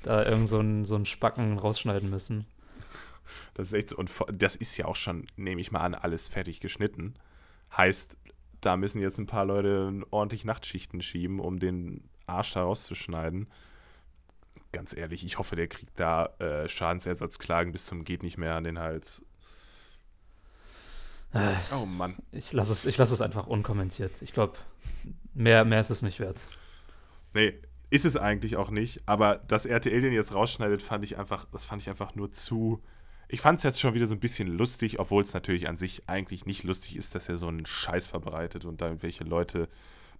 da 0.02 0.24
irgend 0.24 0.48
so 0.48 0.58
einen 0.58 0.84
so 0.84 0.94
einen 0.94 1.04
Spacken 1.04 1.58
rausschneiden 1.58 2.10
müssen. 2.10 2.46
Das 3.54 3.68
ist 3.68 3.72
echt 3.72 3.90
so. 3.90 3.96
Und 3.96 4.10
das 4.32 4.56
ist 4.56 4.76
ja 4.76 4.86
auch 4.86 4.96
schon, 4.96 5.26
nehme 5.36 5.60
ich 5.60 5.72
mal 5.72 5.80
an, 5.80 5.94
alles 5.94 6.28
fertig 6.28 6.60
geschnitten. 6.60 7.14
Heißt, 7.76 8.16
da 8.60 8.76
müssen 8.76 9.00
jetzt 9.00 9.18
ein 9.18 9.26
paar 9.26 9.44
Leute 9.44 10.02
ordentlich 10.10 10.44
Nachtschichten 10.44 11.02
schieben, 11.02 11.40
um 11.40 11.58
den 11.58 12.08
Arsch 12.26 12.52
da 12.54 12.62
rauszuschneiden. 12.62 13.48
Ganz 14.72 14.96
ehrlich, 14.96 15.24
ich 15.24 15.38
hoffe, 15.38 15.56
der 15.56 15.68
kriegt 15.68 15.98
da 15.98 16.26
äh, 16.38 16.68
Schadensersatzklagen 16.68 17.72
bis 17.72 17.86
zum 17.86 18.04
geht 18.04 18.22
nicht 18.22 18.38
mehr 18.38 18.54
an 18.54 18.64
den 18.64 18.78
Hals. 18.78 19.22
Äh, 21.32 21.54
Oh 21.72 21.86
Mann. 21.86 22.16
Ich 22.32 22.52
lasse 22.52 22.72
es, 22.72 22.86
ich 22.86 22.96
lass 22.98 23.10
es 23.10 23.20
einfach 23.20 23.46
unkommentiert. 23.46 24.22
Ich 24.22 24.32
glaube, 24.32 24.56
mehr, 25.34 25.64
mehr 25.64 25.80
ist 25.80 25.90
es 25.90 26.02
nicht 26.02 26.20
wert. 26.20 26.48
Nee, 27.34 27.54
ist 27.90 28.04
es 28.04 28.16
eigentlich 28.16 28.56
auch 28.56 28.70
nicht. 28.70 29.06
Aber 29.06 29.36
dass 29.36 29.66
RTL 29.66 30.00
den 30.00 30.12
jetzt 30.12 30.34
rausschneidet, 30.34 30.82
fand 30.82 31.04
ich 31.04 31.18
einfach, 31.18 31.46
das 31.52 31.66
fand 31.66 31.82
ich 31.82 31.88
einfach 31.88 32.14
nur 32.14 32.32
zu. 32.32 32.82
Ich 33.28 33.40
fand 33.40 33.58
es 33.58 33.64
jetzt 33.64 33.80
schon 33.80 33.94
wieder 33.94 34.06
so 34.06 34.14
ein 34.14 34.20
bisschen 34.20 34.46
lustig, 34.56 34.98
obwohl 35.00 35.22
es 35.22 35.34
natürlich 35.34 35.68
an 35.68 35.76
sich 35.76 36.08
eigentlich 36.08 36.46
nicht 36.46 36.62
lustig 36.62 36.96
ist, 36.96 37.14
dass 37.14 37.28
er 37.28 37.38
so 37.38 37.48
einen 37.48 37.66
Scheiß 37.66 38.06
verbreitet 38.06 38.64
und 38.64 38.80
da 38.80 38.86
irgendwelche 38.86 39.24
Leute 39.24 39.68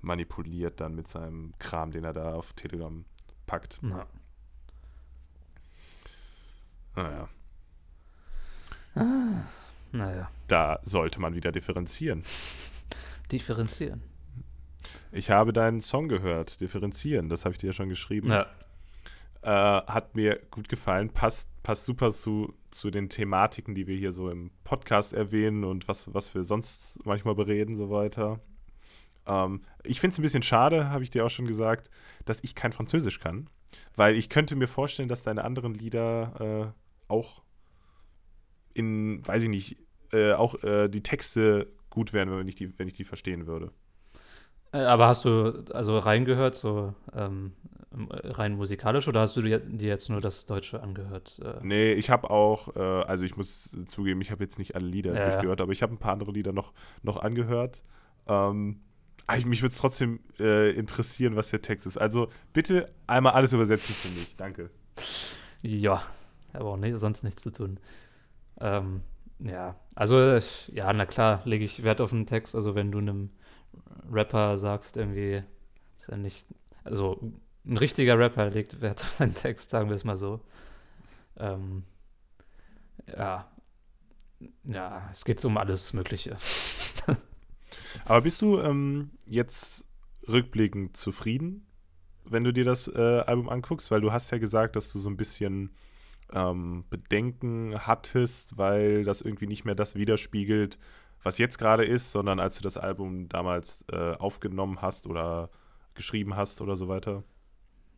manipuliert 0.01 0.81
dann 0.81 0.95
mit 0.95 1.07
seinem 1.09 1.55
Kram, 1.59 1.93
den 1.93 2.05
er 2.05 2.13
da 2.13 2.35
auf 2.35 2.53
Telegram 2.55 3.05
packt. 3.47 3.79
Na. 3.83 4.07
Naja, 6.97 7.29
Naja, 9.93 10.31
da 10.49 10.81
sollte 10.83 11.21
man 11.21 11.35
wieder 11.35 11.53
differenzieren. 11.53 12.25
differenzieren. 13.31 14.03
Ich 15.13 15.31
habe 15.31 15.53
deinen 15.53 15.81
Song 15.81 16.09
gehört, 16.09 16.61
differenzieren, 16.61 17.29
das 17.29 17.45
habe 17.45 17.53
ich 17.53 17.59
dir 17.59 17.69
ja 17.69 17.73
schon 17.73 17.89
geschrieben. 17.89 18.31
Ja, 18.31 18.47
Äh, 19.43 19.49
hat 19.87 20.17
mir 20.17 20.41
gut 20.51 20.69
gefallen, 20.69 21.11
passt, 21.11 21.49
passt 21.67 21.85
super 21.85 22.13
zu, 22.13 22.55
zu 22.71 22.93
den 22.93 23.09
Thematiken, 23.09 23.75
die 23.75 23.89
wir 23.89 23.97
hier 23.97 24.13
so 24.13 24.31
im 24.31 24.53
Podcast 24.63 25.13
erwähnen 25.13 25.65
und 25.65 25.89
was, 25.89 26.15
was 26.15 26.33
wir 26.33 26.45
sonst 26.45 27.05
manchmal 27.05 27.35
bereden, 27.35 27.75
so 27.75 27.91
weiter. 27.91 28.39
Ähm, 29.27 29.63
ich 29.83 29.99
finde 29.99 30.13
es 30.13 30.19
ein 30.21 30.23
bisschen 30.23 30.45
schade, 30.45 30.91
habe 30.91 31.03
ich 31.03 31.11
dir 31.11 31.27
auch 31.27 31.31
schon 31.31 31.49
gesagt, 31.49 31.91
dass 32.25 32.45
ich 32.45 32.55
kein 32.55 32.71
Französisch 32.71 33.19
kann, 33.19 33.51
weil 33.97 34.15
ich 34.15 34.29
könnte 34.29 34.55
mir 34.55 34.69
vorstellen, 34.69 35.09
dass 35.09 35.25
deine 35.25 35.43
anderen 35.43 35.75
Lieder 35.75 36.73
äh, 37.09 37.13
auch 37.13 37.43
in, 38.73 39.27
weiß 39.27 39.43
ich 39.43 39.49
nicht, 39.49 39.77
äh, 40.13 40.35
auch 40.35 40.63
äh, 40.63 40.87
die 40.87 41.03
Texte 41.03 41.73
gut 41.91 42.13
wären, 42.13 42.31
wenn 42.31 42.47
ich 42.47 42.55
die, 42.55 42.79
wenn 42.79 42.87
ich 42.87 42.95
die 42.95 43.03
verstehen 43.03 43.49
würde. 43.49 43.73
Äh, 44.77 44.85
aber 44.85 45.09
hast 45.09 45.25
du 45.25 45.65
also 45.73 45.99
reingehört, 45.99 46.55
so 46.55 46.95
ähm, 47.15 47.53
rein 47.93 48.57
musikalisch, 48.57 49.09
oder 49.09 49.21
hast 49.21 49.37
du 49.37 49.43
dir 49.43 49.61
jetzt 49.89 50.11
nur 50.11 50.21
das 50.21 50.47
Deutsche 50.47 50.83
angehört? 50.83 51.41
Äh? 51.43 51.55
Nee, 51.63 51.93
ich 51.93 52.11
habe 52.11 52.31
auch, 52.31 52.77
äh, 52.77 52.81
also 52.81 53.25
ich 53.25 53.37
muss 53.37 53.71
zugeben, 53.87 54.21
ich 54.21 54.31
habe 54.31 54.45
jetzt 54.45 54.59
nicht 54.59 54.75
alle 54.75 54.87
Lieder 54.87 55.15
ja, 55.15 55.31
durchgehört, 55.31 55.61
aber 55.61 55.73
ich 55.73 55.83
habe 55.83 55.95
ein 55.95 55.99
paar 55.99 56.13
andere 56.13 56.33
Lieder 56.33 56.53
noch, 56.53 56.73
noch 57.03 57.17
angehört. 57.17 57.83
Ähm, 58.27 58.81
ah, 59.27 59.37
mich 59.37 59.63
würde 59.63 59.73
es 59.73 59.79
trotzdem 59.79 60.21
äh, 60.39 60.71
interessieren, 60.73 61.37
was 61.37 61.51
der 61.51 61.63
Text 61.63 61.87
ist. 61.87 61.97
Also 61.97 62.29
bitte 62.53 62.93
einmal 63.07 63.33
alles 63.33 63.53
übersetzen 63.53 63.95
für 63.95 64.09
mich. 64.09 64.37
Danke. 64.37 64.71
Ja, 65.63 66.03
aber 66.53 66.71
auch 66.73 66.77
nicht, 66.77 66.99
sonst 66.99 67.23
nichts 67.23 67.43
zu 67.43 67.51
tun. 67.51 67.81
Ähm, 68.61 69.01
ja, 69.39 69.77
also 69.95 70.39
ja, 70.73 70.93
na 70.93 71.07
klar, 71.07 71.43
lege 71.45 71.65
ich 71.65 71.83
Wert 71.83 72.01
auf 72.01 72.11
den 72.11 72.27
Text. 72.27 72.55
Also 72.55 72.75
wenn 72.75 72.91
du 72.91 72.99
einem 72.99 73.31
Rapper 74.11 74.57
sagst, 74.59 74.97
irgendwie, 74.97 75.43
ist 75.99 76.09
ja 76.09 76.17
nicht, 76.17 76.47
also 76.85 77.33
ein 77.65 77.77
richtiger 77.77 78.19
Rapper 78.19 78.51
legt 78.51 78.81
Wert 78.81 79.03
auf 79.03 79.11
seinen 79.11 79.35
Text, 79.35 79.71
sagen 79.71 79.89
wir 79.89 79.97
es 79.97 80.05
mal 80.05 80.17
so. 80.17 80.41
Ähm, 81.39 81.85
ja, 83.07 83.51
ja, 84.65 85.09
es 85.13 85.25
geht 85.25 85.45
um 85.45 85.57
alles 85.57 85.93
Mögliche. 85.93 86.37
Aber 88.05 88.21
bist 88.23 88.43
du 88.43 88.61
ähm, 88.61 89.11
jetzt 89.27 89.85
rückblickend 90.29 90.97
zufrieden, 90.97 91.67
wenn 92.25 92.45
du 92.45 92.53
dir 92.53 92.65
das 92.65 92.89
äh, 92.89 93.21
Album 93.21 93.49
anguckst? 93.49 93.91
Weil 93.91 94.01
du 94.01 94.13
hast 94.13 94.31
ja 94.31 94.39
gesagt, 94.39 94.77
dass 94.77 94.93
du 94.93 94.99
so 94.99 95.09
ein 95.09 95.17
bisschen 95.17 95.71
ähm, 96.33 96.85
Bedenken 96.91 97.87
hattest, 97.87 98.59
weil 98.59 99.05
das 99.05 99.23
irgendwie 99.23 99.47
nicht 99.47 99.65
mehr 99.65 99.75
das 99.75 99.95
widerspiegelt, 99.95 100.79
was 101.27 101.39
jetzt 101.39 101.59
gerade 101.59 101.85
ist, 101.85 102.13
sondern 102.13 102.39
als 102.39 102.57
du 102.57 102.63
das 102.63 102.77
Album 102.77 103.29
damals 103.29 103.85
äh, 103.91 104.13
aufgenommen 104.13 104.81
hast 104.81 105.09
oder 105.09 105.51
geschrieben 105.95 106.37
hast 106.37 106.61
oder 106.61 106.77
so 106.77 106.87
weiter? 106.87 107.25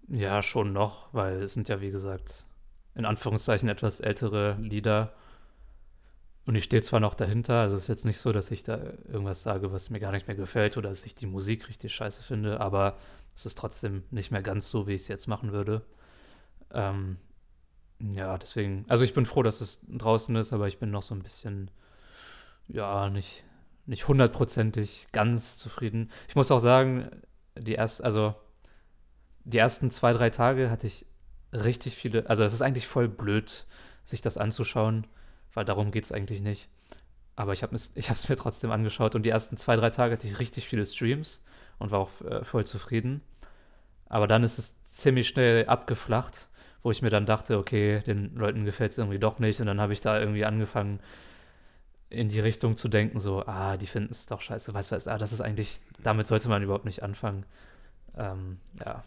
Ja, 0.09 0.41
schon 0.41 0.73
noch, 0.73 1.13
weil 1.13 1.43
es 1.43 1.53
sind 1.53 1.69
ja, 1.69 1.83
wie 1.83 1.91
gesagt, 1.91 2.47
in 2.95 3.05
Anführungszeichen 3.05 3.69
etwas 3.69 4.01
ältere 4.01 4.57
Lieder. 4.59 5.13
Und 6.47 6.55
ich 6.55 6.65
stehe 6.65 6.81
zwar 6.81 7.01
noch 7.01 7.15
dahinter, 7.15 7.61
also 7.61 7.75
es 7.75 7.83
ist 7.83 7.89
jetzt 7.89 8.07
nicht 8.07 8.19
so, 8.19 8.33
dass 8.33 8.51
ich 8.51 8.63
da 8.63 8.79
irgendwas 9.07 9.43
sage, 9.43 9.71
was 9.73 9.91
mir 9.91 10.01
gar 10.01 10.13
nicht 10.13 10.27
mehr 10.27 10.37
gefällt 10.37 10.79
oder 10.79 10.89
dass 10.89 11.05
ich 11.05 11.15
die 11.15 11.27
Musik 11.27 11.69
richtig 11.69 11.95
scheiße 11.95 12.23
finde, 12.23 12.61
aber 12.61 12.97
es 13.37 13.45
ist 13.45 13.59
trotzdem 13.59 14.05
nicht 14.11 14.31
mehr 14.31 14.43
ganz 14.43 14.71
so, 14.71 14.87
wie 14.87 14.95
ich 14.95 15.03
es 15.03 15.09
jetzt 15.09 15.27
machen 15.27 15.53
würde. 15.53 15.83
Ähm, 16.73 17.19
ja, 18.01 18.39
deswegen, 18.39 18.87
also 18.89 19.05
ich 19.05 19.13
bin 19.13 19.27
froh, 19.27 19.43
dass 19.43 19.61
es 19.61 19.83
draußen 19.87 20.35
ist, 20.37 20.55
aber 20.55 20.67
ich 20.67 20.79
bin 20.79 20.91
noch 20.91 21.03
so 21.03 21.15
ein 21.15 21.23
bisschen 21.23 21.71
ja, 22.69 23.11
nicht, 23.11 23.45
nicht 23.87 24.09
hundertprozentig 24.09 25.09
ganz 25.13 25.59
zufrieden. 25.59 26.11
Ich 26.29 26.37
muss 26.37 26.51
auch 26.51 26.59
sagen, 26.59 27.11
die 27.57 27.75
erst, 27.75 28.03
also 28.05 28.35
die 29.45 29.59
ersten 29.59 29.91
zwei, 29.91 30.13
drei 30.13 30.31
Tage 30.31 30.71
hatte 30.71 30.87
ich 30.87 31.07
richtig 31.53 31.95
viele, 31.97 32.29
also 32.29 32.45
es 32.45 32.53
ist 32.53 32.63
eigentlich 32.63 32.87
voll 32.87 33.09
blöd, 33.09 33.67
sich 34.05 34.21
das 34.21 34.39
anzuschauen, 34.39 35.07
weil 35.55 35.65
darum 35.65 35.91
geht 35.91 36.05
es 36.05 36.13
eigentlich 36.13 36.43
nicht. 36.43 36.69
Aber 37.37 37.53
ich 37.53 37.63
habe 37.63 37.75
es 37.75 38.29
mir 38.29 38.37
trotzdem 38.37 38.71
angeschaut 38.71 39.15
und 39.15 39.25
die 39.25 39.31
ersten 39.31 39.57
zwei, 39.57 39.77
drei 39.77 39.91
Tage 39.91 40.13
hatte 40.15 40.27
ich 40.27 40.41
richtig 40.41 40.67
viele 40.67 40.85
Streams 40.85 41.43
und 41.79 41.91
war 41.91 42.01
auch 42.01 42.21
äh, 42.23 42.45
voll 42.45 42.67
zufrieden. 42.67 43.23
Aber 44.07 44.27
dann 44.27 44.43
ist 44.43 44.59
es 44.59 44.83
ziemlich 44.83 45.29
schnell 45.29 45.67
abgeflacht, 45.67 46.49
wo 46.83 46.91
ich 46.91 47.03
mir 47.03 47.11
dann 47.11 47.27
dachte, 47.27 47.59
okay, 47.59 48.01
den 48.01 48.35
Leuten 48.35 48.65
gefällt 48.65 48.93
es 48.93 48.99
irgendwie 48.99 49.19
doch 49.19 49.39
nicht. 49.39 49.61
Und 49.61 49.67
dann 49.67 49.81
habe 49.81 49.93
ich 49.93 50.01
da 50.01 50.19
irgendwie 50.19 50.45
angefangen, 50.45 51.01
in 52.11 52.29
die 52.29 52.41
Richtung 52.41 52.77
zu 52.77 52.89
denken, 52.89 53.21
so, 53.21 53.45
ah, 53.47 53.77
die 53.77 53.87
finden 53.87 54.11
es 54.11 54.27
doch 54.27 54.41
scheiße, 54.41 54.75
was 54.75 54.91
weiß, 54.91 55.09
ah, 55.09 55.19
das 55.19 55.33
ist 55.33 55.41
eigentlich, 55.41 55.81
damit 56.03 56.27
sollte 56.27 56.49
man 56.49 56.63
überhaupt 56.63 56.87
nicht 56.87 57.03
anfangen. 57.03 57.45
Ähm, 58.17 58.59
ja. 58.81 59.05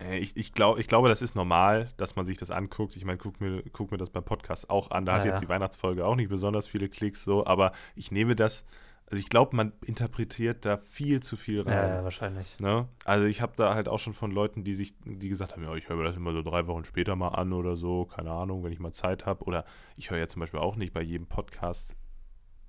Äh, 0.00 0.18
ich, 0.18 0.36
ich, 0.36 0.52
glaub, 0.52 0.78
ich 0.78 0.86
glaube, 0.86 1.08
das 1.08 1.22
ist 1.22 1.34
normal, 1.34 1.88
dass 1.96 2.16
man 2.16 2.26
sich 2.26 2.36
das 2.36 2.50
anguckt. 2.50 2.96
Ich 2.96 3.04
meine, 3.04 3.18
guck 3.18 3.40
mir, 3.40 3.62
guck 3.72 3.90
mir 3.90 3.98
das 3.98 4.10
beim 4.10 4.24
Podcast 4.24 4.68
auch 4.68 4.90
an. 4.90 5.06
Da 5.06 5.12
ah, 5.12 5.16
hat 5.16 5.24
jetzt 5.24 5.34
ja. 5.34 5.40
die 5.40 5.48
Weihnachtsfolge 5.48 6.04
auch 6.04 6.16
nicht 6.16 6.28
besonders 6.28 6.66
viele 6.66 6.88
Klicks, 6.88 7.24
so, 7.24 7.46
aber 7.46 7.72
ich 7.94 8.10
nehme 8.10 8.36
das, 8.36 8.64
also 9.06 9.18
ich 9.18 9.28
glaube, 9.28 9.56
man 9.56 9.72
interpretiert 9.84 10.64
da 10.64 10.76
viel 10.76 11.20
zu 11.20 11.36
viel 11.36 11.62
rein. 11.62 11.72
Ja, 11.72 11.96
ja 11.96 12.04
wahrscheinlich. 12.04 12.56
Ne? 12.60 12.86
Also 13.04 13.26
ich 13.26 13.40
habe 13.40 13.54
da 13.56 13.74
halt 13.74 13.88
auch 13.88 13.98
schon 13.98 14.12
von 14.12 14.30
Leuten, 14.30 14.62
die 14.62 14.74
sich, 14.74 14.94
die 15.04 15.28
gesagt 15.28 15.52
haben, 15.52 15.64
ja, 15.64 15.74
ich 15.74 15.88
höre 15.88 15.96
mir 15.96 16.04
das 16.04 16.16
immer 16.16 16.32
so 16.32 16.42
drei 16.42 16.66
Wochen 16.68 16.84
später 16.84 17.16
mal 17.16 17.30
an 17.30 17.52
oder 17.52 17.74
so, 17.74 18.04
keine 18.04 18.30
Ahnung, 18.30 18.62
wenn 18.62 18.72
ich 18.72 18.78
mal 18.78 18.92
Zeit 18.92 19.26
habe. 19.26 19.44
Oder 19.44 19.64
ich 19.96 20.10
höre 20.10 20.18
ja 20.18 20.28
zum 20.28 20.40
Beispiel 20.40 20.60
auch 20.60 20.76
nicht 20.76 20.92
bei 20.92 21.02
jedem 21.02 21.26
Podcast 21.26 21.96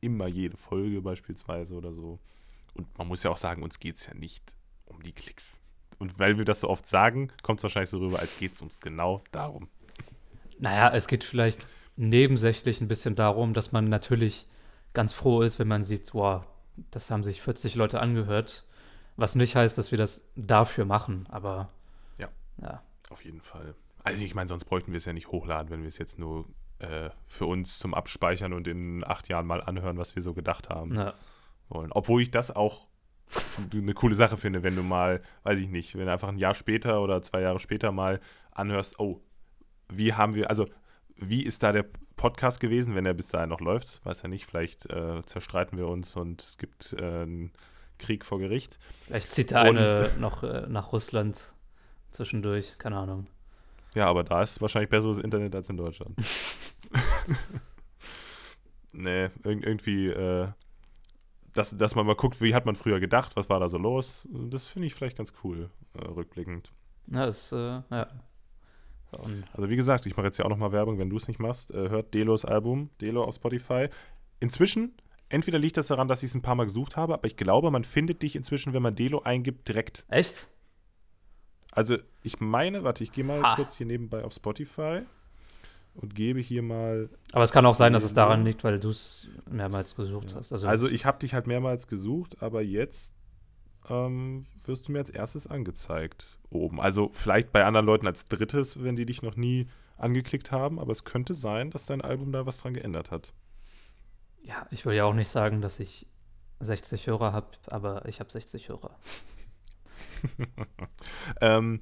immer 0.01 0.27
jede 0.27 0.57
Folge 0.57 1.01
beispielsweise 1.01 1.75
oder 1.75 1.93
so. 1.93 2.19
Und 2.73 2.97
man 2.97 3.07
muss 3.07 3.23
ja 3.23 3.31
auch 3.31 3.37
sagen, 3.37 3.63
uns 3.63 3.79
geht 3.79 3.97
es 3.97 4.07
ja 4.07 4.13
nicht 4.13 4.53
um 4.85 5.01
die 5.01 5.11
Klicks. 5.11 5.59
Und 5.99 6.17
weil 6.19 6.37
wir 6.37 6.45
das 6.45 6.61
so 6.61 6.69
oft 6.69 6.87
sagen, 6.87 7.31
kommt 7.43 7.59
es 7.59 7.63
wahrscheinlich 7.63 7.91
so 7.91 7.99
rüber, 7.99 8.19
als 8.19 8.37
geht 8.39 8.53
es 8.53 8.61
uns 8.61 8.79
genau 8.81 9.21
darum. 9.31 9.69
Naja, 10.59 10.91
es 10.93 11.07
geht 11.07 11.23
vielleicht 11.23 11.65
nebensächlich 11.95 12.81
ein 12.81 12.87
bisschen 12.87 13.15
darum, 13.15 13.53
dass 13.53 13.71
man 13.71 13.85
natürlich 13.85 14.47
ganz 14.93 15.13
froh 15.13 15.41
ist, 15.41 15.59
wenn 15.59 15.67
man 15.67 15.83
sieht, 15.83 16.13
wow, 16.13 16.43
das 16.89 17.11
haben 17.11 17.23
sich 17.23 17.41
40 17.41 17.75
Leute 17.75 17.99
angehört. 17.99 18.65
Was 19.15 19.35
nicht 19.35 19.55
heißt, 19.55 19.77
dass 19.77 19.91
wir 19.91 19.97
das 19.97 20.23
dafür 20.35 20.85
machen, 20.85 21.27
aber 21.29 21.69
ja, 22.17 22.29
ja. 22.61 22.81
auf 23.09 23.23
jeden 23.23 23.41
Fall. 23.41 23.75
Also 24.03 24.23
ich 24.23 24.33
meine, 24.33 24.47
sonst 24.47 24.65
bräuchten 24.65 24.93
wir 24.93 24.97
es 24.97 25.05
ja 25.05 25.13
nicht 25.13 25.27
hochladen, 25.27 25.69
wenn 25.69 25.81
wir 25.81 25.89
es 25.89 25.97
jetzt 25.97 26.17
nur 26.17 26.45
äh, 26.81 27.09
für 27.27 27.45
uns 27.45 27.79
zum 27.79 27.93
Abspeichern 27.93 28.53
und 28.53 28.67
in 28.67 29.03
acht 29.03 29.29
Jahren 29.29 29.45
mal 29.45 29.61
anhören, 29.61 29.97
was 29.97 30.15
wir 30.15 30.23
so 30.23 30.33
gedacht 30.33 30.69
haben 30.69 30.95
ja. 30.95 31.13
wollen. 31.69 31.91
Obwohl 31.91 32.21
ich 32.21 32.31
das 32.31 32.51
auch 32.51 32.87
eine 33.71 33.93
coole 33.93 34.15
Sache 34.15 34.37
finde, 34.37 34.63
wenn 34.63 34.75
du 34.75 34.83
mal, 34.83 35.21
weiß 35.43 35.59
ich 35.59 35.69
nicht, 35.69 35.95
wenn 35.95 36.05
du 36.05 36.11
einfach 36.11 36.27
ein 36.27 36.37
Jahr 36.37 36.53
später 36.53 37.01
oder 37.01 37.21
zwei 37.23 37.41
Jahre 37.41 37.59
später 37.59 37.91
mal 37.91 38.19
anhörst, 38.51 38.99
oh, 38.99 39.21
wie 39.89 40.13
haben 40.13 40.33
wir, 40.33 40.49
also 40.49 40.65
wie 41.15 41.43
ist 41.43 41.63
da 41.63 41.71
der 41.71 41.85
Podcast 42.15 42.59
gewesen, 42.59 42.95
wenn 42.95 43.05
er 43.05 43.13
bis 43.13 43.29
dahin 43.29 43.49
noch 43.49 43.61
läuft? 43.61 44.03
Weiß 44.05 44.23
ja 44.23 44.29
nicht, 44.29 44.45
vielleicht 44.45 44.89
äh, 44.89 45.23
zerstreiten 45.25 45.77
wir 45.77 45.87
uns 45.87 46.15
und 46.15 46.41
es 46.41 46.57
gibt 46.57 46.93
äh, 46.93 47.21
einen 47.21 47.51
Krieg 47.99 48.25
vor 48.25 48.39
Gericht. 48.39 48.79
Vielleicht 49.05 49.31
zieht 49.31 49.51
der 49.51 49.61
eine 49.61 50.11
noch 50.19 50.43
äh, 50.43 50.65
nach 50.67 50.91
Russland 50.91 51.53
zwischendurch, 52.11 52.77
keine 52.79 52.97
Ahnung. 52.97 53.27
Ja, 53.93 54.07
aber 54.07 54.23
da 54.23 54.41
ist 54.41 54.61
wahrscheinlich 54.61 54.89
besseres 54.89 55.17
Internet 55.17 55.53
als 55.55 55.69
in 55.69 55.77
Deutschland. 55.77 56.15
nee, 58.93 59.25
ir 59.25 59.31
irgendwie, 59.43 60.07
äh, 60.07 60.47
dass, 61.53 61.75
dass 61.75 61.95
man 61.95 62.05
mal 62.05 62.15
guckt, 62.15 62.41
wie 62.41 62.55
hat 62.55 62.65
man 62.65 62.75
früher 62.75 62.99
gedacht, 62.99 63.35
was 63.35 63.49
war 63.49 63.59
da 63.59 63.67
so 63.67 63.77
los, 63.77 64.27
das 64.31 64.67
finde 64.67 64.87
ich 64.87 64.93
vielleicht 64.93 65.17
ganz 65.17 65.33
cool, 65.43 65.69
äh, 65.93 66.05
rückblickend. 66.05 66.71
Ja, 67.07 67.25
das, 67.25 67.51
äh, 67.51 67.81
ja. 67.89 68.07
Also 69.53 69.69
wie 69.69 69.75
gesagt, 69.75 70.05
ich 70.05 70.15
mache 70.15 70.27
jetzt 70.27 70.37
ja 70.37 70.45
auch 70.45 70.49
nochmal 70.49 70.71
Werbung, 70.71 70.97
wenn 70.97 71.09
du 71.09 71.17
es 71.17 71.27
nicht 71.27 71.39
machst, 71.39 71.71
äh, 71.71 71.89
hört 71.89 72.13
Delos 72.13 72.45
Album, 72.45 72.89
Delo 73.01 73.23
auf 73.23 73.35
Spotify. 73.35 73.89
Inzwischen, 74.39 74.93
entweder 75.27 75.59
liegt 75.59 75.77
das 75.77 75.87
daran, 75.87 76.07
dass 76.07 76.23
ich 76.23 76.29
es 76.29 76.35
ein 76.35 76.41
paar 76.41 76.55
Mal 76.55 76.63
gesucht 76.63 76.95
habe, 76.95 77.13
aber 77.15 77.27
ich 77.27 77.35
glaube, 77.35 77.71
man 77.71 77.83
findet 77.83 78.23
dich 78.23 78.37
inzwischen, 78.37 78.73
wenn 78.73 78.81
man 78.81 78.95
Delo 78.95 79.21
eingibt, 79.21 79.67
direkt. 79.67 80.05
Echt? 80.07 80.49
Also 81.71 81.97
ich 82.21 82.39
meine, 82.39 82.83
warte, 82.83 83.03
ich 83.03 83.11
gehe 83.11 83.23
mal 83.23 83.41
ha. 83.41 83.55
kurz 83.55 83.77
hier 83.77 83.87
nebenbei 83.87 84.23
auf 84.23 84.33
Spotify 84.33 84.99
und 85.95 86.15
gebe 86.15 86.39
hier 86.39 86.61
mal. 86.61 87.09
Aber 87.31 87.43
es 87.43 87.51
kann 87.51 87.65
auch 87.65 87.75
sein, 87.75 87.93
dass 87.93 88.03
es 88.03 88.13
daran 88.13 88.43
liegt, 88.43 88.63
weil 88.63 88.79
du 88.79 88.89
es 88.89 89.29
mehrmals 89.49 89.95
gesucht 89.95 90.31
ja. 90.31 90.37
hast. 90.37 90.51
Also, 90.51 90.67
also 90.67 90.87
ich 90.87 91.05
habe 91.05 91.19
dich 91.19 91.33
halt 91.33 91.47
mehrmals 91.47 91.87
gesucht, 91.87 92.41
aber 92.41 92.61
jetzt 92.61 93.13
ähm, 93.89 94.45
wirst 94.65 94.87
du 94.87 94.91
mir 94.91 94.99
als 94.99 95.09
erstes 95.09 95.47
angezeigt 95.47 96.39
oben. 96.49 96.79
Also 96.79 97.09
vielleicht 97.11 97.51
bei 97.51 97.65
anderen 97.65 97.85
Leuten 97.85 98.07
als 98.07 98.25
drittes, 98.25 98.83
wenn 98.83 98.95
die 98.95 99.05
dich 99.05 99.21
noch 99.21 99.35
nie 99.35 99.67
angeklickt 99.97 100.51
haben, 100.51 100.79
aber 100.79 100.91
es 100.91 101.03
könnte 101.03 101.33
sein, 101.33 101.69
dass 101.71 101.85
dein 101.85 102.01
Album 102.01 102.31
da 102.31 102.45
was 102.45 102.57
dran 102.57 102.73
geändert 102.73 103.11
hat. 103.11 103.33
Ja, 104.43 104.65
ich 104.71 104.85
will 104.85 104.95
ja 104.95 105.05
auch 105.05 105.13
nicht 105.13 105.29
sagen, 105.29 105.61
dass 105.61 105.79
ich 105.79 106.07
60 106.59 107.07
Hörer 107.07 107.33
habe, 107.33 107.47
aber 107.67 108.05
ich 108.07 108.19
habe 108.19 108.31
60 108.31 108.69
Hörer. 108.69 108.97
ähm, 111.41 111.81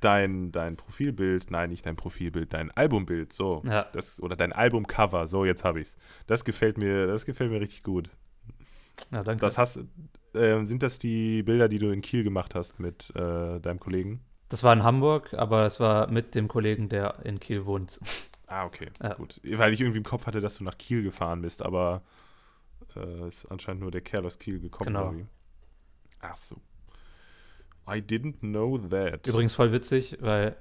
dein, 0.00 0.52
dein 0.52 0.76
Profilbild, 0.76 1.50
nein, 1.50 1.70
nicht 1.70 1.86
dein 1.86 1.96
Profilbild, 1.96 2.52
dein 2.52 2.70
Albumbild, 2.72 3.32
so. 3.32 3.62
Ja. 3.66 3.86
Das, 3.92 4.20
oder 4.22 4.36
dein 4.36 4.52
Albumcover, 4.52 5.26
so, 5.26 5.44
jetzt 5.44 5.64
habe 5.64 5.80
ich's. 5.80 5.96
Das 6.26 6.44
gefällt 6.44 6.78
mir, 6.78 7.06
das 7.06 7.24
gefällt 7.24 7.50
mir 7.50 7.60
richtig 7.60 7.82
gut. 7.82 8.10
Ja, 9.10 9.22
danke. 9.22 9.40
Das 9.40 9.58
hast, 9.58 9.80
äh, 10.34 10.64
sind 10.64 10.82
das 10.82 10.98
die 10.98 11.42
Bilder, 11.42 11.68
die 11.68 11.78
du 11.78 11.90
in 11.90 12.02
Kiel 12.02 12.24
gemacht 12.24 12.54
hast 12.54 12.78
mit 12.78 13.10
äh, 13.16 13.60
deinem 13.60 13.80
Kollegen? 13.80 14.20
Das 14.48 14.62
war 14.62 14.72
in 14.72 14.82
Hamburg, 14.82 15.32
aber 15.34 15.62
das 15.62 15.80
war 15.80 16.08
mit 16.08 16.34
dem 16.34 16.48
Kollegen, 16.48 16.88
der 16.88 17.24
in 17.24 17.40
Kiel 17.40 17.64
wohnt. 17.64 18.00
Ah, 18.46 18.66
okay, 18.66 18.90
ja. 19.02 19.14
gut. 19.14 19.40
Weil 19.44 19.72
ich 19.72 19.80
irgendwie 19.80 19.98
im 19.98 20.04
Kopf 20.04 20.26
hatte, 20.26 20.42
dass 20.42 20.58
du 20.58 20.64
nach 20.64 20.76
Kiel 20.76 21.02
gefahren 21.02 21.40
bist, 21.40 21.62
aber 21.62 22.02
äh, 22.94 23.28
ist 23.28 23.46
anscheinend 23.46 23.80
nur 23.80 23.90
der 23.90 24.02
Kerl 24.02 24.26
aus 24.26 24.38
Kiel 24.38 24.60
gekommen. 24.60 24.92
Genau. 24.92 25.14
Ach 26.20 26.36
so. 26.36 26.56
I 27.88 27.98
didn't 28.00 28.40
know 28.40 28.78
that. 28.78 29.26
Übrigens 29.26 29.54
voll 29.54 29.72
witzig, 29.72 30.18
weil 30.20 30.56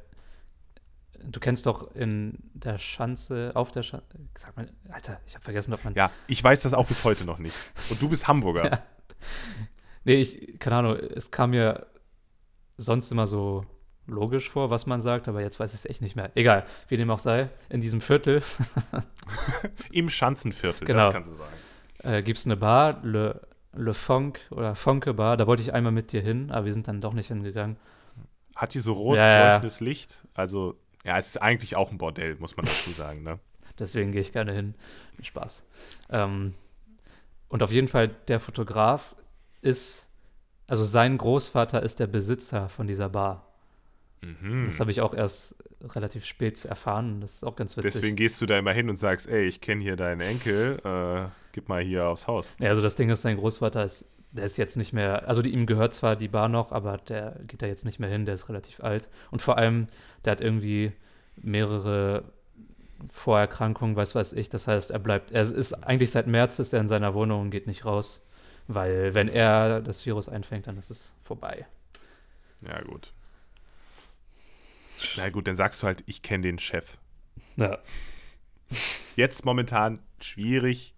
du 1.23 1.39
kennst 1.39 1.65
doch 1.67 1.93
in 1.95 2.37
der 2.53 2.77
Schanze, 2.79 3.51
auf 3.53 3.71
der 3.71 3.83
Schanze, 3.83 4.05
sag 4.35 4.55
mal, 4.57 4.67
Alter, 4.89 5.19
ich 5.27 5.35
habe 5.35 5.43
vergessen, 5.43 5.73
ob 5.73 5.83
man. 5.83 5.93
Ja, 5.93 6.09
ich 6.27 6.43
weiß 6.43 6.61
das 6.61 6.73
auch 6.73 6.87
bis 6.87 7.03
heute 7.03 7.25
noch 7.25 7.37
nicht. 7.39 7.55
Und 7.89 8.01
du 8.01 8.09
bist 8.09 8.27
Hamburger. 8.27 8.63
Ja. 8.71 8.83
Nee, 10.03 10.15
ich, 10.15 10.57
keine 10.59 10.77
Ahnung, 10.77 10.95
es 10.95 11.29
kam 11.29 11.51
mir 11.51 11.85
sonst 12.77 13.11
immer 13.11 13.27
so 13.27 13.63
logisch 14.07 14.49
vor, 14.49 14.71
was 14.71 14.87
man 14.87 14.99
sagt, 14.99 15.27
aber 15.27 15.41
jetzt 15.41 15.59
weiß 15.59 15.73
ich 15.73 15.79
es 15.81 15.85
echt 15.85 16.01
nicht 16.01 16.15
mehr. 16.15 16.31
Egal, 16.33 16.65
wie 16.87 16.97
dem 16.97 17.11
auch 17.11 17.19
sei, 17.19 17.49
in 17.69 17.81
diesem 17.81 18.01
Viertel 18.01 18.41
Im 19.91 20.09
Schanzenviertel, 20.09 20.87
Genau. 20.87 21.05
das 21.05 21.13
kannst 21.13 21.29
du 21.29 21.35
sagen. 21.35 21.53
äh, 21.99 22.23
gibt 22.23 22.39
es 22.39 22.45
eine 22.45 22.57
Bar, 22.57 22.99
Le, 23.03 23.41
Le 23.73 23.93
Fonk 23.93 24.39
oder 24.51 24.75
Fonke 24.75 25.13
Bar. 25.13 25.37
Da 25.37 25.47
wollte 25.47 25.63
ich 25.63 25.73
einmal 25.73 25.91
mit 25.91 26.11
dir 26.11 26.21
hin, 26.21 26.51
aber 26.51 26.65
wir 26.65 26.73
sind 26.73 26.87
dann 26.87 26.99
doch 27.01 27.13
nicht 27.13 27.27
hingegangen. 27.27 27.77
Hat 28.55 28.73
die 28.73 28.79
so 28.79 28.93
rot 28.93 29.17
Ja, 29.17 29.27
ja. 29.27 29.45
leuchtendes 29.47 29.79
Licht? 29.79 30.21
Also, 30.33 30.75
ja, 31.03 31.17
es 31.17 31.27
ist 31.27 31.41
eigentlich 31.41 31.75
auch 31.75 31.91
ein 31.91 31.97
Bordell, 31.97 32.35
muss 32.35 32.57
man 32.57 32.65
dazu 32.65 32.89
sagen, 32.91 33.23
ne? 33.23 33.39
Deswegen 33.79 34.11
gehe 34.11 34.21
ich 34.21 34.33
gerne 34.33 34.51
hin. 34.51 34.75
Spaß. 35.21 35.65
Ähm, 36.09 36.53
und 37.47 37.63
auf 37.63 37.71
jeden 37.71 37.87
Fall, 37.87 38.09
der 38.27 38.39
Fotograf 38.39 39.15
ist, 39.61 40.09
also 40.67 40.83
sein 40.83 41.17
Großvater 41.17 41.81
ist 41.81 41.99
der 41.99 42.07
Besitzer 42.07 42.69
von 42.69 42.87
dieser 42.87 43.09
Bar. 43.09 43.47
Mhm. 44.21 44.65
Das 44.67 44.79
habe 44.79 44.91
ich 44.91 45.01
auch 45.01 45.13
erst 45.13 45.55
relativ 45.81 46.25
spät 46.25 46.63
erfahren. 46.65 47.21
Das 47.21 47.35
ist 47.35 47.43
auch 47.43 47.55
ganz 47.55 47.75
witzig. 47.75 47.93
Deswegen 47.93 48.15
gehst 48.15 48.41
du 48.41 48.45
da 48.45 48.57
immer 48.59 48.73
hin 48.73 48.89
und 48.89 48.97
sagst, 48.97 49.27
ey, 49.27 49.45
ich 49.45 49.61
kenne 49.61 49.81
hier 49.81 49.95
deinen 49.95 50.21
Enkel, 50.21 50.79
äh, 50.83 51.29
gib 51.51 51.69
mal 51.69 51.81
hier 51.81 52.07
aufs 52.07 52.27
Haus. 52.27 52.55
Ja, 52.59 52.69
also 52.69 52.81
das 52.81 52.95
Ding 52.95 53.09
ist, 53.09 53.23
sein 53.23 53.37
Großvater 53.37 53.83
ist, 53.83 54.05
der 54.31 54.45
ist 54.45 54.57
jetzt 54.57 54.77
nicht 54.77 54.93
mehr, 54.93 55.27
also 55.27 55.41
die, 55.41 55.51
ihm 55.51 55.65
gehört 55.65 55.93
zwar 55.93 56.15
die 56.15 56.27
Bar 56.27 56.49
noch, 56.49 56.71
aber 56.71 56.97
der 56.97 57.39
geht 57.47 57.61
da 57.61 57.65
jetzt 57.65 57.83
nicht 57.83 57.99
mehr 57.99 58.09
hin, 58.09 58.25
der 58.25 58.35
ist 58.35 58.47
relativ 58.47 58.79
alt. 58.81 59.09
Und 59.31 59.41
vor 59.41 59.57
allem, 59.57 59.87
der 60.23 60.31
hat 60.31 60.41
irgendwie 60.41 60.93
mehrere 61.35 62.23
Vorerkrankungen, 63.09 63.95
weiß 63.95 64.13
weiß 64.13 64.33
ich. 64.33 64.49
Das 64.49 64.67
heißt, 64.67 64.91
er 64.91 64.99
bleibt, 64.99 65.31
er 65.31 65.41
ist 65.41 65.73
eigentlich 65.73 66.11
seit 66.11 66.27
März 66.27 66.59
ist 66.59 66.73
er 66.73 66.79
in 66.79 66.87
seiner 66.87 67.13
Wohnung 67.13 67.41
und 67.41 67.51
geht 67.51 67.67
nicht 67.67 67.85
raus. 67.85 68.25
Weil 68.67 69.15
wenn 69.15 69.27
er 69.27 69.81
das 69.81 70.05
Virus 70.05 70.29
einfängt, 70.29 70.67
dann 70.67 70.77
ist 70.77 70.91
es 70.91 71.15
vorbei. 71.21 71.65
Ja, 72.61 72.79
gut. 72.81 73.11
Na 75.17 75.29
gut, 75.29 75.47
dann 75.47 75.55
sagst 75.55 75.81
du 75.81 75.87
halt, 75.87 76.03
ich 76.05 76.21
kenne 76.21 76.43
den 76.43 76.59
Chef. 76.59 76.97
Ja. 77.55 77.79
Jetzt 79.15 79.45
momentan 79.45 79.99
schwierig. 80.19 80.95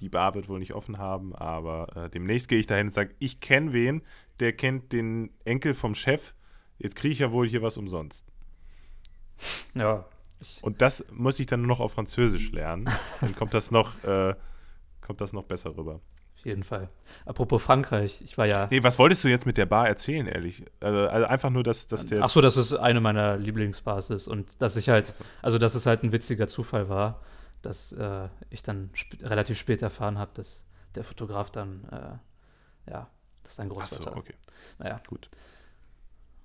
Die 0.00 0.08
Bar 0.08 0.34
wird 0.34 0.48
wohl 0.48 0.58
nicht 0.58 0.74
offen 0.74 0.98
haben, 0.98 1.34
aber 1.34 1.96
äh, 1.96 2.10
demnächst 2.10 2.48
gehe 2.48 2.58
ich 2.58 2.66
dahin 2.66 2.88
und 2.88 2.92
sage, 2.92 3.14
ich 3.18 3.40
kenne 3.40 3.72
wen, 3.72 4.02
der 4.40 4.52
kennt 4.52 4.92
den 4.92 5.30
Enkel 5.44 5.74
vom 5.74 5.94
Chef. 5.94 6.34
Jetzt 6.78 6.96
kriege 6.96 7.12
ich 7.12 7.18
ja 7.20 7.32
wohl 7.32 7.48
hier 7.48 7.62
was 7.62 7.78
umsonst. 7.78 8.26
Ja. 9.74 10.04
Und 10.60 10.82
das 10.82 11.04
muss 11.10 11.40
ich 11.40 11.46
dann 11.46 11.60
nur 11.60 11.68
noch 11.68 11.80
auf 11.80 11.92
Französisch 11.92 12.52
lernen. 12.52 12.88
Dann 13.20 13.34
kommt 13.34 13.54
das 13.54 13.70
noch, 13.70 14.04
äh, 14.04 14.34
kommt 15.00 15.20
das 15.20 15.32
noch 15.32 15.44
besser 15.44 15.76
rüber. 15.76 16.00
Jeden 16.46 16.62
Fall. 16.62 16.88
Apropos 17.24 17.60
Frankreich, 17.60 18.22
ich 18.22 18.38
war 18.38 18.46
ja. 18.46 18.68
Nee, 18.70 18.84
was 18.84 19.00
wolltest 19.00 19.24
du 19.24 19.28
jetzt 19.28 19.46
mit 19.46 19.56
der 19.56 19.66
Bar 19.66 19.88
erzählen, 19.88 20.28
ehrlich? 20.28 20.64
Also, 20.78 21.08
also 21.08 21.26
einfach 21.26 21.50
nur, 21.50 21.64
dass, 21.64 21.88
dass 21.88 22.06
der. 22.06 22.22
Ach 22.22 22.30
so, 22.30 22.40
dass 22.40 22.56
es 22.56 22.72
eine 22.72 23.00
meiner 23.00 23.36
Lieblingsbars 23.36 24.10
ist 24.10 24.28
und 24.28 24.62
dass 24.62 24.76
ich 24.76 24.88
halt, 24.88 25.12
also 25.42 25.58
dass 25.58 25.74
es 25.74 25.86
halt 25.86 26.04
ein 26.04 26.12
witziger 26.12 26.46
Zufall 26.46 26.88
war, 26.88 27.20
dass 27.62 27.90
äh, 27.90 28.28
ich 28.48 28.62
dann 28.62 28.90
sp 28.94 29.18
relativ 29.22 29.58
spät 29.58 29.82
erfahren 29.82 30.18
habe, 30.18 30.30
dass 30.34 30.64
der 30.94 31.02
Fotograf 31.02 31.50
dann, 31.50 31.82
äh, 31.90 32.90
ja, 32.92 33.10
das 33.42 33.54
ist 33.54 33.56
sein 33.56 33.68
Ach 33.76 33.88
so, 33.88 33.96
Großvater. 33.96 34.16
okay. 34.16 34.34
Naja, 34.78 35.00
Gut. 35.08 35.28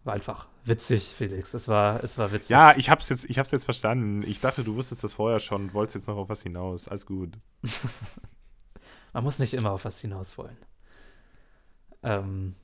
war 0.04 0.16
einfach 0.16 0.48
witzig, 0.66 1.14
Felix. 1.16 1.54
Es 1.54 1.68
war, 1.68 2.04
es 2.04 2.18
war 2.18 2.32
witzig. 2.32 2.50
Ja, 2.50 2.76
ich 2.76 2.90
hab's 2.90 3.08
jetzt, 3.10 3.26
ich 3.30 3.38
hab's 3.38 3.52
jetzt 3.52 3.66
verstanden. 3.66 4.24
Ich 4.24 4.40
dachte, 4.40 4.64
du 4.64 4.76
wusstest 4.76 5.04
das 5.04 5.14
vorher 5.14 5.40
schon 5.40 5.66
und 5.66 5.74
wolltest 5.76 5.98
jetzt 5.98 6.08
noch 6.08 6.18
auf 6.18 6.30
was 6.30 6.42
hinaus. 6.42 6.88
Alles 6.88 7.06
gut. 7.06 7.38
Man 9.14 9.24
muss 9.24 9.40
nicht 9.40 9.54
immer 9.54 9.72
auf 9.72 9.86
was 9.86 10.00
hinaus 10.00 10.38
wollen. 10.38 10.58
Ähm, 12.04 12.56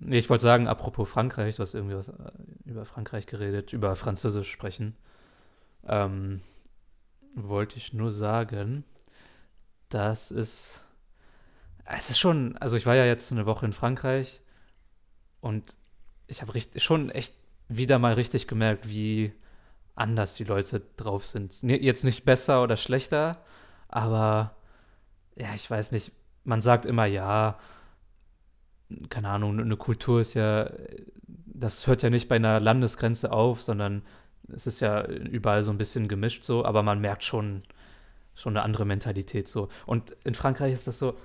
nee, 0.00 0.18
ich 0.18 0.30
wollte 0.30 0.42
sagen, 0.42 0.68
apropos 0.68 1.08
Frankreich, 1.08 1.56
du 1.56 1.62
hast 1.62 1.74
irgendwie 1.74 1.96
was, 1.96 2.08
äh, 2.08 2.32
über 2.64 2.84
Frankreich 2.84 3.26
geredet, 3.26 3.72
über 3.72 3.94
Französisch 3.96 4.50
sprechen. 4.50 4.96
Ähm, 5.86 6.40
wollte 7.34 7.76
ich 7.76 7.92
nur 7.92 8.10
sagen, 8.10 8.84
dass 9.88 10.30
es. 10.30 10.82
Es 11.90 12.10
ist 12.10 12.18
schon, 12.18 12.56
also 12.58 12.76
ich 12.76 12.84
war 12.84 12.94
ja 12.96 13.06
jetzt 13.06 13.32
eine 13.32 13.46
Woche 13.46 13.64
in 13.64 13.72
Frankreich 13.72 14.42
und 15.40 15.78
ich 16.26 16.42
habe 16.42 16.52
schon 16.76 17.10
echt 17.10 17.34
wieder 17.68 17.98
mal 17.98 18.12
richtig 18.12 18.46
gemerkt, 18.46 18.90
wie 18.90 19.32
anders 19.94 20.34
die 20.34 20.44
Leute 20.44 20.82
drauf 20.96 21.24
sind. 21.24 21.62
Jetzt 21.62 22.04
nicht 22.04 22.26
besser 22.26 22.62
oder 22.62 22.76
schlechter, 22.76 23.42
aber 23.88 24.54
ja, 25.38 25.54
ich 25.54 25.70
weiß 25.70 25.92
nicht, 25.92 26.12
man 26.44 26.60
sagt 26.60 26.86
immer, 26.86 27.06
ja, 27.06 27.58
keine 29.08 29.28
Ahnung, 29.28 29.60
eine 29.60 29.76
Kultur 29.76 30.20
ist 30.20 30.34
ja, 30.34 30.70
das 31.26 31.86
hört 31.86 32.02
ja 32.02 32.10
nicht 32.10 32.28
bei 32.28 32.36
einer 32.36 32.60
Landesgrenze 32.60 33.32
auf, 33.32 33.62
sondern 33.62 34.02
es 34.52 34.66
ist 34.66 34.80
ja 34.80 35.04
überall 35.06 35.62
so 35.62 35.70
ein 35.70 35.78
bisschen 35.78 36.08
gemischt 36.08 36.44
so, 36.44 36.64
aber 36.64 36.82
man 36.82 37.00
merkt 37.00 37.22
schon, 37.22 37.60
schon 38.34 38.56
eine 38.56 38.64
andere 38.64 38.84
Mentalität 38.84 39.46
so. 39.48 39.68
Und 39.86 40.16
in 40.24 40.34
Frankreich 40.34 40.72
ist 40.72 40.86
das 40.86 40.98
so, 40.98 41.16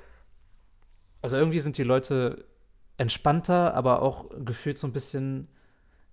also 1.22 1.38
irgendwie 1.38 1.60
sind 1.60 1.78
die 1.78 1.84
Leute 1.84 2.46
entspannter, 2.98 3.74
aber 3.74 4.02
auch 4.02 4.30
gefühlt 4.44 4.78
so 4.78 4.88
ein 4.88 4.94
bisschen, 4.94 5.48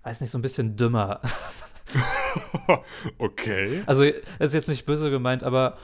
weiß 0.02 0.20
nicht, 0.20 0.30
so 0.30 0.38
ein 0.38 0.42
bisschen 0.42 0.76
dümmer. 0.76 1.20
okay. 3.18 3.82
Also, 3.86 4.04
das 4.38 4.48
ist 4.48 4.54
jetzt 4.54 4.68
nicht 4.68 4.86
böse 4.86 5.10
gemeint, 5.10 5.42
aber 5.42 5.76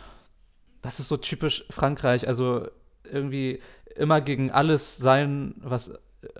das 0.87 1.01
ist 1.01 1.09
so 1.09 1.16
typisch 1.16 1.64
Frankreich. 1.70 2.26
Also, 2.26 2.68
irgendwie 3.05 3.61
immer 3.95 4.20
gegen 4.20 4.51
alles 4.51 4.97
sein, 4.97 5.55
was 5.59 5.89
äh, 5.89 5.97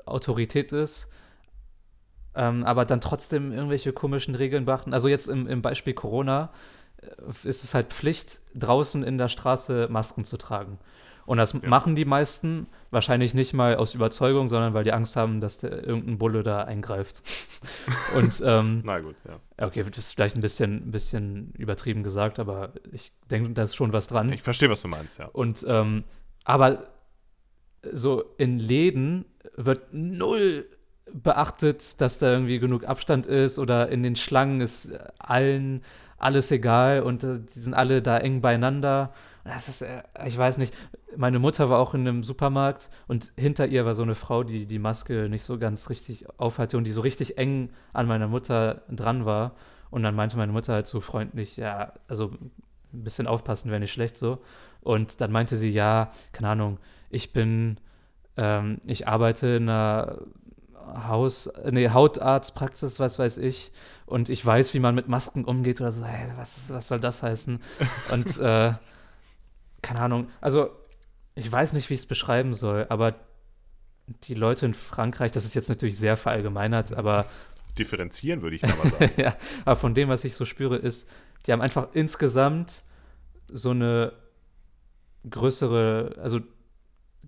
Autorität 0.07 0.73
ist, 0.73 1.09
ähm, 2.35 2.65
aber 2.65 2.85
dann 2.85 3.01
trotzdem 3.01 3.53
irgendwelche 3.53 3.93
komischen 3.93 4.35
Regeln 4.35 4.65
beachten. 4.65 4.95
Also, 4.95 5.09
jetzt 5.09 5.29
im, 5.29 5.47
im 5.47 5.63
Beispiel 5.63 5.95
Corona 5.95 6.51
äh, 7.03 7.49
ist 7.49 7.65
es 7.65 7.75
halt 7.75 7.93
Pflicht, 7.93 8.41
draußen 8.55 9.03
in 9.03 9.19
der 9.19 9.29
Straße 9.29 9.89
Masken 9.91 10.25
zu 10.25 10.37
tragen. 10.37 10.79
Und 11.27 11.39
das 11.39 11.53
Ja. 11.53 11.61
machen 11.69 11.95
die 11.97 12.05
meisten 12.05 12.67
wahrscheinlich 12.91 13.35
nicht 13.35 13.53
mal 13.53 13.77
aus 13.77 13.95
Überzeugung, 13.95 14.49
sondern 14.49 14.75
weil 14.75 14.85
die 14.85 14.93
Angst 14.93 15.17
haben, 15.17 15.41
dass 15.41 15.59
der, 15.59 15.85
irgendein 15.85 16.19
Bulle 16.19 16.43
da 16.43 16.63
eingreift. 16.63 17.23
Und 18.17 18.43
ähm, 18.47 18.83
Na 18.85 19.01
gut, 19.01 19.17
ja. 19.27 19.67
Okay, 19.67 19.83
das 19.83 19.99
ist 19.99 20.15
vielleicht 20.15 20.37
ein 20.37 20.41
bisschen, 20.41 20.91
bisschen 20.91 21.53
übertrieben 21.59 22.03
gesagt, 22.03 22.39
aber 22.39 22.73
ich 22.93 23.13
denke, 23.31 23.51
da 23.51 23.65
ist 23.65 23.75
schon 23.77 23.93
was 23.93 24.07
dran. 24.07 24.33
Ich 24.33 24.43
verstehe, 24.43 24.71
was 24.71 24.83
du 24.83 24.89
meinst, 24.89 25.19
ja. 25.19 25.27
Und 25.27 25.65
ähm, 25.69 26.05
aber 26.45 26.87
so 27.93 28.23
in 28.39 28.59
Läden 28.59 29.25
wird 29.57 29.93
null 29.93 30.67
beachtet, 31.13 32.01
dass 32.01 32.19
da 32.19 32.33
irgendwie 32.33 32.59
genug 32.59 32.85
Abstand 32.85 33.27
ist 33.27 33.59
oder 33.59 33.89
in 33.89 34.03
den 34.03 34.17
Schlangen 34.17 34.61
ist 34.61 34.93
allen 35.19 35.83
alles 36.19 36.51
egal 36.51 37.03
und 37.03 37.23
äh, 37.25 37.39
die 37.39 37.59
sind 37.59 37.75
alle 37.75 38.03
da 38.03 38.19
eng 38.19 38.41
beieinander. 38.41 39.13
Das 39.47 39.69
ist, 39.69 39.83
äh, 39.83 40.03
ich 40.27 40.37
weiß 40.37 40.59
nicht, 40.59 40.75
meine 41.17 41.39
Mutter 41.39 41.71
war 41.71 41.79
auch 41.79 41.95
in 41.95 42.01
einem 42.01 42.23
Supermarkt 42.23 42.91
und 43.07 43.33
hinter 43.37 43.67
ihr 43.67 43.87
war 43.87 43.95
so 43.95 44.03
eine 44.03 44.15
Frau, 44.15 44.43
die 44.43 44.67
die 44.67 44.79
Maske 44.79 45.29
nicht 45.29 45.43
so 45.43 45.59
ganz 45.59 45.89
richtig 45.89 46.27
aufhatte 46.39 46.77
und 46.77 46.85
die 46.85 46.93
so 46.93 47.01
richtig 47.01 47.39
eng 47.39 47.71
an 47.93 48.07
meiner 48.07 48.29
Mutter 48.29 48.83
dran 48.91 49.25
war. 49.25 49.53
Und 49.91 50.03
dann 50.03 50.15
meinte 50.15 50.37
meine 50.37 50.53
Mutter 50.53 50.75
halt 50.75 50.87
so 50.87 51.01
freundlich, 51.01 51.57
ja, 51.57 51.93
also 52.09 52.33
ein 52.93 53.05
bisschen 53.05 53.27
aufpassen 53.27 53.71
wäre 53.71 53.81
nicht 53.81 53.93
schlecht 53.93 54.17
so. 54.17 54.39
Und 54.81 55.21
dann 55.21 55.33
meinte 55.33 55.57
sie, 55.57 55.71
ja, 55.71 56.11
keine 56.33 56.51
Ahnung, 56.51 56.79
ich 57.11 57.33
bin, 57.33 57.79
ähm, 58.37 58.79
ich 58.87 59.09
arbeite 59.09 59.49
in 59.49 59.69
einer 59.69 60.19
Haus, 61.09 61.51
nee, 61.71 61.89
Hautarztpraxis, 61.91 63.01
was 63.01 63.19
weiß 63.19 63.39
ich, 63.39 63.73
und 64.07 64.29
ich 64.29 64.45
weiß, 64.45 64.75
wie 64.75 64.81
man 64.81 64.95
mit 64.95 65.09
Masken 65.09 65.45
umgeht 65.45 65.81
oder 65.81 65.91
so, 65.91 66.05
hey, 66.05 66.31
was, 66.37 66.73
was 66.73 66.89
soll 66.89 67.01
das 67.01 67.23
heißen? 67.23 67.61
Und 68.13 68.39
äh, 68.39 68.75
keine 69.87 70.01
Ahnung, 70.01 70.29
also 70.41 70.71
ich 71.37 71.51
weiß 71.51 71.73
nicht, 71.75 71.89
wie 71.91 71.95
ich 71.95 72.01
es 72.01 72.07
beschreiben 72.07 72.55
soll, 72.55 72.87
aber 72.89 73.15
die 74.25 74.35
Leute 74.35 74.67
in 74.67 74.75
Frankreich, 74.75 75.31
das 75.31 75.45
ist 75.45 75.55
jetzt 75.55 75.69
natürlich 75.69 75.97
sehr 75.97 76.17
verallgemeinert, 76.17 76.93
aber 76.93 77.27
Differenzieren 77.79 78.43
würde 78.43 78.57
ich 78.57 78.63
da 78.63 78.69
mal 78.69 78.91
sagen. 78.91 79.13
ja, 79.21 79.37
aber 79.65 79.77
von 79.77 79.95
dem, 79.95 80.09
was 80.09 80.25
ich 80.25 80.35
so 80.35 80.45
spüre, 80.45 80.77
ist, 80.77 81.09
die 81.47 81.53
haben 81.53 81.61
einfach 81.61 81.89
insgesamt 81.93 82.83
so 83.49 83.71
eine 83.71 84.13
größere, 85.29 86.17
also 86.21 86.41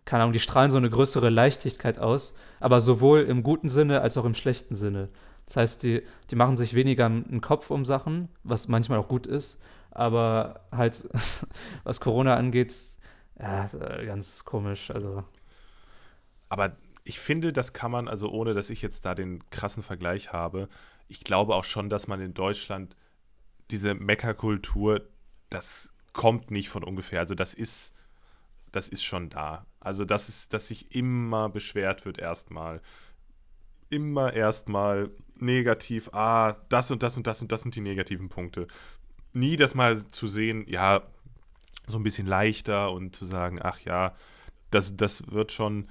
keine 0.05 0.23
Ahnung, 0.23 0.33
die 0.33 0.41
strahlen 0.41 0.71
so 0.71 0.79
eine 0.79 0.91
größere 0.91 1.29
Leichtigkeit 1.29 1.99
aus, 1.99 2.35
aber 2.61 2.81
sowohl 2.81 3.21
im 3.21 3.43
guten 3.43 3.69
Sinne 3.69 4.01
als 4.01 4.17
auch 4.17 4.25
im 4.25 4.35
schlechten 4.35 4.75
Sinne. 4.75 5.11
Das 5.47 5.57
heißt, 5.57 5.83
die, 5.83 6.03
die 6.31 6.37
machen 6.37 6.57
sich 6.57 6.75
weniger 6.75 7.07
einen 7.07 7.41
Kopf 7.41 7.71
um 7.71 7.85
Sachen, 7.85 8.29
was 8.43 8.69
manchmal 8.69 8.99
auch 8.99 9.09
gut 9.09 9.27
ist, 9.27 9.61
aber 9.91 10.61
halt, 10.73 11.09
was 11.85 12.01
Corona 12.01 12.37
angeht, 12.37 12.75
ja, 13.39 13.67
äh, 13.73 14.07
ganz 14.07 14.45
komisch. 14.45 14.91
Also, 14.91 15.25
Aber 16.49 16.77
ich 17.05 17.19
finde, 17.19 17.53
das 17.53 17.73
kann 17.73 17.91
man, 17.91 18.09
also 18.09 18.31
ohne 18.31 18.55
dass 18.55 18.71
ich 18.71 18.83
jetzt 18.83 19.05
da 19.05 19.15
den 19.15 19.49
krassen 19.51 19.83
Vergleich 19.83 20.33
habe, 20.33 20.69
ich 21.09 21.21
glaube 21.21 21.55
auch 21.55 21.65
schon, 21.65 21.89
dass 21.89 22.07
man 22.07 22.21
in 22.21 22.35
Deutschland 22.35 22.95
diese 23.71 23.95
Meckerkultur, 23.95 25.09
das 25.51 25.91
kommt 26.13 26.51
nicht 26.51 26.69
von 26.69 26.85
ungefähr. 26.85 27.21
Also 27.21 27.35
das 27.35 27.55
ist, 27.55 27.95
das 28.73 28.89
ist 28.89 29.05
schon 29.05 29.31
da. 29.31 29.67
Also 29.81 30.05
das 30.05 30.29
ist, 30.29 30.53
dass 30.53 30.69
sich 30.69 30.95
immer 30.95 31.49
beschwert 31.49 32.05
wird 32.05 32.19
erstmal. 32.19 32.81
Immer 33.91 34.35
erstmal 34.35 35.11
negativ, 35.39 36.11
ah, 36.13 36.57
das 36.69 36.91
und 36.91 37.03
das 37.03 37.17
und 37.17 37.27
das 37.27 37.41
und 37.41 37.53
das 37.53 37.63
sind 37.63 37.75
die 37.75 37.81
negativen 37.81 38.29
Punkte. 38.29 38.67
Nie 39.33 39.57
das 39.57 39.75
mal 39.75 40.09
zu 40.11 40.29
sehen, 40.29 40.65
ja, 40.69 41.03
so 41.87 41.99
ein 41.99 42.03
bisschen 42.03 42.27
leichter 42.27 42.93
und 42.93 43.17
zu 43.17 43.25
sagen, 43.25 43.59
ach 43.63 43.81
ja, 43.81 44.15
das, 44.71 44.97
das 44.97 45.31
wird 45.31 45.53
schon, 45.53 45.89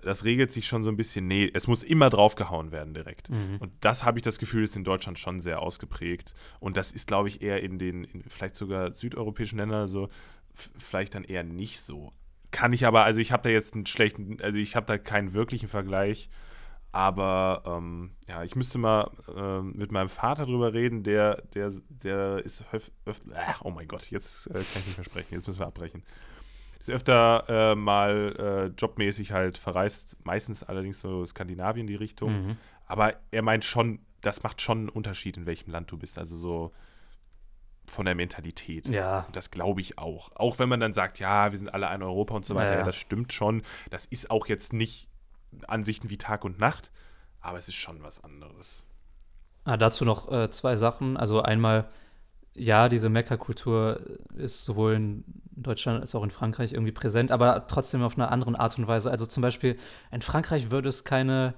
das 0.00 0.24
regelt 0.24 0.52
sich 0.52 0.66
schon 0.66 0.84
so 0.84 0.90
ein 0.90 0.96
bisschen. 0.96 1.26
Nee, 1.26 1.50
es 1.52 1.66
muss 1.66 1.82
immer 1.82 2.10
draufgehauen 2.10 2.70
werden 2.70 2.94
direkt. 2.94 3.30
Mhm. 3.30 3.56
Und 3.58 3.72
das 3.80 4.04
habe 4.04 4.18
ich 4.18 4.22
das 4.22 4.38
Gefühl, 4.38 4.64
ist 4.64 4.76
in 4.76 4.84
Deutschland 4.84 5.18
schon 5.18 5.40
sehr 5.40 5.60
ausgeprägt. 5.60 6.34
Und 6.60 6.76
das 6.76 6.92
ist, 6.92 7.06
glaube 7.06 7.28
ich, 7.28 7.42
eher 7.42 7.62
in 7.62 7.78
den, 7.78 8.04
in 8.04 8.22
vielleicht 8.28 8.56
sogar 8.56 8.94
südeuropäischen 8.94 9.58
Ländern 9.58 9.88
so, 9.88 10.08
vielleicht 10.54 11.14
dann 11.14 11.24
eher 11.24 11.42
nicht 11.42 11.80
so. 11.80 12.12
Kann 12.52 12.72
ich 12.72 12.86
aber, 12.86 13.04
also 13.04 13.20
ich 13.20 13.32
habe 13.32 13.42
da 13.42 13.48
jetzt 13.48 13.74
einen 13.74 13.86
schlechten, 13.86 14.40
also 14.40 14.58
ich 14.58 14.76
habe 14.76 14.86
da 14.86 14.98
keinen 14.98 15.34
wirklichen 15.34 15.68
Vergleich. 15.68 16.30
Aber 16.96 17.62
ähm, 17.66 18.12
ja, 18.26 18.42
ich 18.42 18.56
müsste 18.56 18.78
mal 18.78 19.10
ähm, 19.36 19.74
mit 19.76 19.92
meinem 19.92 20.08
Vater 20.08 20.46
drüber 20.46 20.72
reden, 20.72 21.02
der, 21.02 21.42
der, 21.52 21.70
der 21.90 22.38
ist 22.42 22.64
öf 22.72 22.90
öf 23.06 23.20
äh, 23.34 23.52
oh 23.60 23.70
mein 23.70 23.86
Gott, 23.86 24.10
jetzt 24.10 24.46
äh, 24.46 24.54
kann 24.54 24.62
ich 24.62 24.86
nicht 24.86 24.96
mehr 24.96 25.04
sprechen, 25.04 25.34
jetzt 25.34 25.46
müssen 25.46 25.58
wir 25.60 25.66
abbrechen. 25.66 26.04
Ist 26.80 26.88
öfter 26.88 27.44
äh, 27.50 27.74
mal 27.74 28.34
äh, 28.38 28.80
jobmäßig 28.80 29.32
halt 29.32 29.58
verreist, 29.58 30.16
meistens 30.24 30.62
allerdings 30.62 31.02
so 31.02 31.22
Skandinavien 31.26 31.86
die 31.86 31.96
Richtung. 31.96 32.46
Mhm. 32.46 32.56
Aber 32.86 33.12
er 33.30 33.42
meint 33.42 33.66
schon, 33.66 33.98
das 34.22 34.42
macht 34.42 34.62
schon 34.62 34.78
einen 34.78 34.88
Unterschied, 34.88 35.36
in 35.36 35.44
welchem 35.44 35.72
Land 35.72 35.90
du 35.92 35.98
bist. 35.98 36.18
Also 36.18 36.34
so 36.38 36.72
von 37.86 38.06
der 38.06 38.14
Mentalität. 38.14 38.88
Ja, 38.88 39.24
Und 39.26 39.36
das 39.36 39.50
glaube 39.50 39.82
ich 39.82 39.98
auch. 39.98 40.30
Auch 40.34 40.58
wenn 40.58 40.70
man 40.70 40.80
dann 40.80 40.94
sagt, 40.94 41.18
ja, 41.18 41.52
wir 41.52 41.58
sind 41.58 41.74
alle 41.74 41.88
ein 41.88 42.02
Europa 42.02 42.34
und 42.34 42.46
so 42.46 42.54
weiter, 42.54 42.72
ja, 42.72 42.78
ja. 42.78 42.84
das 42.86 42.96
stimmt 42.96 43.34
schon. 43.34 43.64
Das 43.90 44.06
ist 44.06 44.30
auch 44.30 44.46
jetzt 44.46 44.72
nicht 44.72 45.10
Ansichten 45.66 46.10
wie 46.10 46.18
Tag 46.18 46.44
und 46.44 46.58
Nacht, 46.58 46.90
aber 47.40 47.58
es 47.58 47.68
ist 47.68 47.76
schon 47.76 48.02
was 48.02 48.22
anderes. 48.22 48.84
Ah, 49.64 49.76
dazu 49.76 50.04
noch 50.04 50.30
äh, 50.30 50.50
zwei 50.50 50.76
Sachen. 50.76 51.16
Also 51.16 51.42
einmal, 51.42 51.88
ja, 52.54 52.88
diese 52.88 53.08
Meckerkultur 53.08 54.00
ist 54.36 54.64
sowohl 54.64 54.94
in 54.94 55.24
Deutschland 55.56 56.00
als 56.00 56.14
auch 56.14 56.22
in 56.22 56.30
Frankreich 56.30 56.72
irgendwie 56.72 56.92
präsent, 56.92 57.32
aber 57.32 57.66
trotzdem 57.66 58.02
auf 58.02 58.16
eine 58.16 58.28
andere 58.28 58.58
Art 58.58 58.78
und 58.78 58.86
Weise. 58.86 59.10
Also 59.10 59.26
zum 59.26 59.42
Beispiel 59.42 59.76
in 60.12 60.22
Frankreich 60.22 60.70
würde 60.70 60.88
es 60.88 61.04
keine 61.04 61.54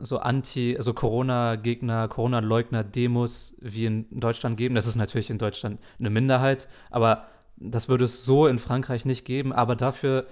so 0.00 0.18
Anti, 0.18 0.76
also 0.76 0.92
Corona-Gegner, 0.92 2.08
Corona-Leugner-Demos 2.08 3.56
wie 3.60 3.86
in 3.86 4.06
Deutschland 4.10 4.56
geben. 4.56 4.74
Das 4.74 4.86
ist 4.86 4.96
natürlich 4.96 5.30
in 5.30 5.38
Deutschland 5.38 5.80
eine 5.98 6.10
Minderheit, 6.10 6.68
aber 6.90 7.26
das 7.56 7.88
würde 7.88 8.04
es 8.04 8.24
so 8.24 8.46
in 8.46 8.58
Frankreich 8.58 9.04
nicht 9.04 9.24
geben. 9.24 9.52
Aber 9.52 9.76
dafür 9.76 10.26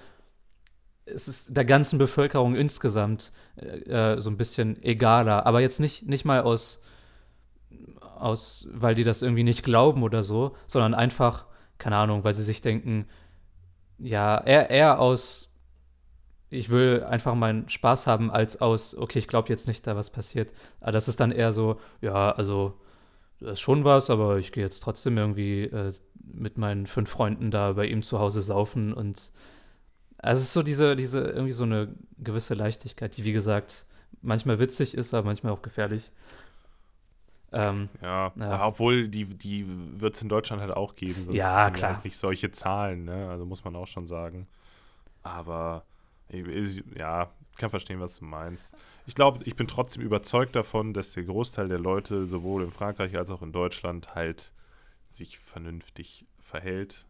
ist 1.07 1.29
es 1.29 1.47
der 1.47 1.65
ganzen 1.65 1.99
Bevölkerung 1.99 2.57
insgesamt 2.57 3.33
äh, 3.57 4.15
äh, 4.15 4.21
so 4.21 4.29
ein 4.29 4.37
bisschen 4.37 4.83
egaler. 4.83 5.47
Aber 5.47 5.61
jetzt 5.61 5.81
nicht, 5.81 6.07
nicht 6.07 6.25
mal 6.25 6.43
aus, 6.43 6.81
aus, 8.19 8.69
weil 8.73 8.95
die 8.95 9.05
das 9.05 9.23
irgendwie 9.23 9.45
nicht 9.45 9.63
glauben 9.63 10.03
oder 10.03 10.23
so, 10.23 10.57
sondern 10.67 10.95
einfach, 10.95 11.47
keine 11.79 11.97
Ahnung, 11.97 12.25
weil 12.25 12.35
sie 12.35 12.43
sich 12.43 12.61
denken, 12.61 13.07
ja, 13.99 14.39
eher, 14.39 14.71
eher 14.71 15.01
aus, 15.01 15.49
ich 16.51 16.71
will 16.71 17.05
einfach 17.05 17.35
meinen 17.35 17.69
Spaß 17.69 18.07
haben, 18.07 18.31
als 18.31 18.61
aus, 18.61 18.97
okay, 18.97 19.19
ich 19.19 19.29
glaube 19.29 19.49
jetzt 19.49 19.69
nicht, 19.69 19.87
da 19.87 19.97
was 19.97 20.11
passiert. 20.11 20.53
Aber 20.81 20.93
das 20.93 21.09
ist 21.09 21.21
dann 21.21 21.33
eher 21.33 21.53
so, 21.53 21.79
ja, 22.01 22.33
also, 22.33 22.75
da 23.41 23.53
ist 23.53 23.61
schon 23.61 23.85
was, 23.85 24.11
aber 24.11 24.39
ich 24.39 24.53
gehe 24.53 24.65
jetzt 24.65 24.81
trotzdem 24.81 25.19
irgendwie 25.19 25.65
äh, 25.65 25.93
mit 26.25 26.59
meinen 26.59 26.87
fünf 26.87 27.11
Freunden 27.11 27.51
da 27.51 27.73
bei 27.73 27.87
ihm 27.87 28.03
zu 28.03 28.19
Hause 28.19 28.43
saufen 28.43 28.93
und 28.93 29.33
also 30.19 30.41
es 30.41 30.47
ist 30.49 30.53
so 30.53 30.63
diese, 30.63 30.97
diese, 30.97 31.21
irgendwie 31.21 31.53
so 31.53 31.65
eine 31.65 31.95
gewisse 32.19 32.55
Leichtigkeit, 32.55 33.17
die, 33.17 33.25
wie 33.25 33.33
gesagt, 33.33 33.87
manchmal 34.23 34.59
witzig 34.59 34.95
ist, 34.95 35.15
aber 35.15 35.27
manchmal 35.27 35.53
auch 35.53 35.63
gefährlich. 35.63 36.11
Ähm, 37.53 37.89
Ja, 38.03 38.33
Ja. 38.37 38.67
obwohl 38.67 39.09
die, 39.09 39.25
die 39.25 39.65
wird 40.01 40.15
es 40.17 40.23
in 40.23 40.29
Deutschland 40.29 40.61
halt 40.61 40.73
auch 40.73 40.97
geben. 40.97 41.25
sonst 41.27 41.37
Ja, 41.37 41.71
klar. 41.71 41.95
halt 41.95 42.05
nicht 42.05 42.17
solche 42.17 42.51
Zahlen, 42.51 43.05
ne? 43.05 43.29
Also 43.29 43.47
muss 43.47 43.65
man 43.65 43.77
auch 43.77 43.87
schon 43.87 44.07
sagen. 44.07 44.47
Aber 45.23 45.85
ja, 46.29 47.31
ich 47.53 47.57
kann 47.59 47.71
verstehen, 47.71 48.01
was 48.01 48.19
du 48.19 48.25
meinst. 48.25 48.73
Ich 49.07 49.15
glaube, 49.15 49.43
ich 49.45 49.55
bin 49.55 49.69
trotzdem 49.69 50.03
überzeugt 50.03 50.57
davon, 50.57 50.93
dass 50.93 51.13
der 51.13 51.23
Großteil 51.25 51.69
der 51.69 51.79
Leute 51.79 52.27
sowohl 52.27 52.65
in 52.65 52.71
Frankreich 52.71 53.17
als 53.17 53.31
auch 53.31 53.43
in 53.43 53.53
Deutschland 53.53 54.15
halt 54.15 54.53
sich 55.09 55.39
vernünftig 55.39 56.27
verhält. 56.41 57.07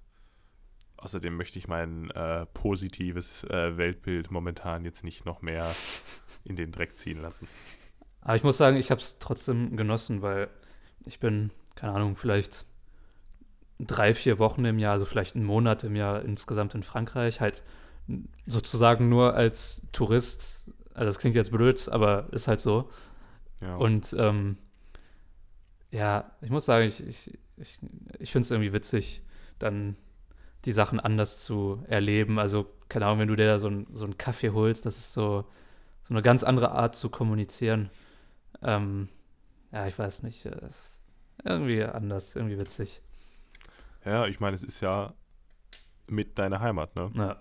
Außerdem 0.98 1.36
möchte 1.36 1.58
ich 1.58 1.68
mein 1.68 2.10
äh, 2.10 2.46
positives 2.46 3.44
äh, 3.44 3.76
Weltbild 3.76 4.30
momentan 4.30 4.84
jetzt 4.84 5.04
nicht 5.04 5.26
noch 5.26 5.42
mehr 5.42 5.70
in 6.44 6.56
den 6.56 6.72
Dreck 6.72 6.96
ziehen 6.96 7.20
lassen. 7.20 7.46
aber 8.22 8.36
ich 8.36 8.44
muss 8.44 8.56
sagen, 8.56 8.76
ich 8.76 8.90
habe 8.90 9.00
es 9.00 9.18
trotzdem 9.18 9.76
genossen, 9.76 10.22
weil 10.22 10.48
ich 11.04 11.20
bin, 11.20 11.50
keine 11.74 11.92
Ahnung, 11.92 12.16
vielleicht 12.16 12.66
drei, 13.78 14.14
vier 14.14 14.38
Wochen 14.38 14.64
im 14.64 14.78
Jahr, 14.78 14.92
also 14.92 15.04
vielleicht 15.04 15.36
einen 15.36 15.44
Monat 15.44 15.84
im 15.84 15.96
Jahr 15.96 16.22
insgesamt 16.22 16.74
in 16.74 16.82
Frankreich, 16.82 17.40
halt 17.40 17.62
sozusagen 18.46 19.08
nur 19.08 19.34
als 19.34 19.82
Tourist. 19.92 20.70
Also 20.94 21.06
das 21.06 21.18
klingt 21.18 21.36
jetzt 21.36 21.50
blöd, 21.50 21.88
aber 21.90 22.28
ist 22.32 22.48
halt 22.48 22.60
so. 22.60 22.90
Ja. 23.60 23.76
Und 23.76 24.14
ähm, 24.18 24.56
ja, 25.90 26.30
ich 26.40 26.50
muss 26.50 26.64
sagen, 26.64 26.86
ich, 26.86 27.06
ich, 27.06 27.38
ich, 27.56 27.78
ich 28.18 28.32
finde 28.32 28.44
es 28.44 28.50
irgendwie 28.50 28.72
witzig, 28.72 29.22
dann 29.58 29.96
die 30.66 30.72
Sachen 30.72 31.00
anders 31.00 31.42
zu 31.44 31.82
erleben. 31.88 32.38
Also, 32.38 32.66
keine 32.88 33.06
Ahnung, 33.06 33.20
wenn 33.20 33.28
du 33.28 33.36
dir 33.36 33.46
da 33.46 33.58
so, 33.58 33.68
ein, 33.68 33.86
so 33.92 34.04
einen 34.04 34.18
Kaffee 34.18 34.50
holst, 34.50 34.84
das 34.86 34.98
ist 34.98 35.12
so, 35.12 35.44
so 36.02 36.12
eine 36.14 36.22
ganz 36.22 36.42
andere 36.44 36.72
Art 36.72 36.94
zu 36.94 37.08
kommunizieren. 37.08 37.90
Ähm, 38.62 39.08
ja, 39.72 39.86
ich 39.86 39.98
weiß 39.98 40.22
nicht. 40.22 40.44
äh, 40.46 40.66
ist 40.68 41.02
irgendwie 41.44 41.82
anders, 41.84 42.36
irgendwie 42.36 42.58
witzig. 42.58 43.00
Ja, 44.04 44.26
ich 44.26 44.40
meine, 44.40 44.54
es 44.54 44.62
ist 44.62 44.80
ja 44.80 45.14
mit 46.08 46.38
deiner 46.38 46.60
Heimat, 46.60 46.94
ne? 46.96 47.10
Ja. 47.14 47.36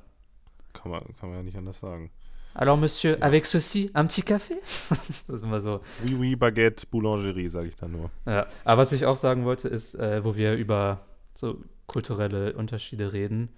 Kann 0.73 0.91
man, 0.91 1.03
kann 1.19 1.29
man 1.29 1.37
ja 1.39 1.43
nicht 1.43 1.57
anders 1.57 1.79
sagen. 1.79 2.11
Alors, 2.53 2.77
Monsieur, 2.77 3.17
Ja. 3.19 3.25
avec 3.25 3.45
ceci, 3.45 3.91
un 3.93 4.07
petit 4.07 4.23
café? 4.25 4.55
das 5.27 5.27
ist 5.37 5.43
immer 5.43 5.59
so. 5.59 5.81
Oui, 6.05 6.15
oui, 6.17 6.35
Baguette, 6.35 6.85
Boulangerie, 6.87 7.49
sage 7.49 7.67
ich 7.67 7.75
dann 7.75 7.91
nur. 7.91 8.09
Ja, 8.25 8.47
aber 8.63 8.81
was 8.81 8.91
ich 8.93 9.05
auch 9.05 9.17
sagen 9.17 9.45
wollte, 9.45 9.67
ist, 9.67 9.93
äh, 9.95 10.23
wo 10.23 10.35
wir 10.35 10.53
über 10.55 11.01
so 11.33 11.61
kulturelle 11.87 12.53
Unterschiede 12.53 13.13
reden, 13.13 13.49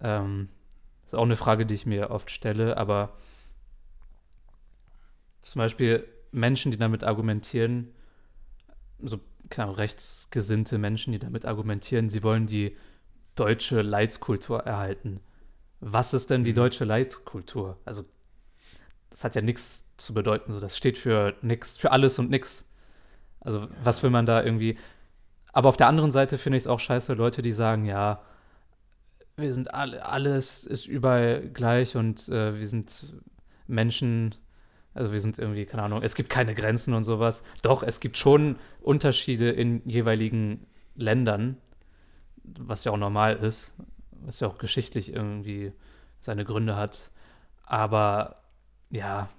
ähm, 0.00 0.48
ist 1.06 1.14
auch 1.14 1.22
eine 1.24 1.36
Frage, 1.36 1.66
die 1.66 1.74
ich 1.74 1.86
mir 1.86 2.10
oft 2.10 2.30
stelle, 2.30 2.76
aber 2.76 3.16
zum 5.42 5.60
Beispiel 5.60 6.06
Menschen, 6.32 6.70
die 6.70 6.78
damit 6.78 7.02
argumentieren, 7.04 7.88
so 9.02 9.18
keine 9.48 9.76
rechtsgesinnte 9.78 10.78
Menschen, 10.78 11.12
die 11.12 11.18
damit 11.18 11.44
argumentieren, 11.46 12.08
sie 12.08 12.22
wollen 12.22 12.46
die 12.46 12.76
deutsche 13.34 13.82
Leitkultur 13.82 14.60
erhalten. 14.60 15.20
Was 15.80 16.14
ist 16.14 16.30
denn 16.30 16.44
die 16.44 16.52
Mhm. 16.52 16.56
deutsche 16.56 16.84
Leitkultur? 16.84 17.78
Also, 17.84 18.04
das 19.08 19.24
hat 19.24 19.34
ja 19.34 19.40
nichts 19.40 19.86
zu 19.96 20.14
bedeuten, 20.14 20.52
so 20.52 20.60
das 20.60 20.76
steht 20.76 20.98
für 20.98 21.34
nichts, 21.42 21.76
für 21.76 21.90
alles 21.90 22.18
und 22.18 22.30
nichts. 22.30 22.70
Also, 23.40 23.66
was 23.82 24.02
will 24.02 24.10
man 24.10 24.26
da 24.26 24.44
irgendwie. 24.44 24.78
Aber 25.52 25.68
auf 25.68 25.76
der 25.76 25.88
anderen 25.88 26.12
Seite 26.12 26.38
finde 26.38 26.56
ich 26.56 26.64
es 26.64 26.66
auch 26.66 26.80
scheiße, 26.80 27.14
Leute, 27.14 27.42
die 27.42 27.52
sagen, 27.52 27.84
ja, 27.84 28.22
wir 29.36 29.52
sind 29.52 29.74
alle, 29.74 30.04
alles 30.04 30.64
ist 30.64 30.86
überall 30.86 31.48
gleich 31.48 31.96
und 31.96 32.28
äh, 32.28 32.58
wir 32.58 32.68
sind 32.68 33.14
Menschen, 33.66 34.34
also 34.94 35.12
wir 35.12 35.20
sind 35.20 35.38
irgendwie, 35.38 35.66
keine 35.66 35.82
Ahnung, 35.84 36.02
es 36.02 36.14
gibt 36.14 36.28
keine 36.30 36.54
Grenzen 36.54 36.94
und 36.94 37.04
sowas. 37.04 37.42
Doch, 37.62 37.82
es 37.82 38.00
gibt 38.00 38.16
schon 38.16 38.56
Unterschiede 38.80 39.50
in 39.50 39.82
jeweiligen 39.88 40.66
Ländern, 40.94 41.56
was 42.44 42.84
ja 42.84 42.92
auch 42.92 42.96
normal 42.96 43.36
ist, 43.36 43.74
was 44.12 44.40
ja 44.40 44.48
auch 44.48 44.58
geschichtlich 44.58 45.12
irgendwie 45.12 45.72
seine 46.20 46.44
Gründe 46.44 46.76
hat. 46.76 47.10
Aber 47.64 48.42
ja, 48.90 49.30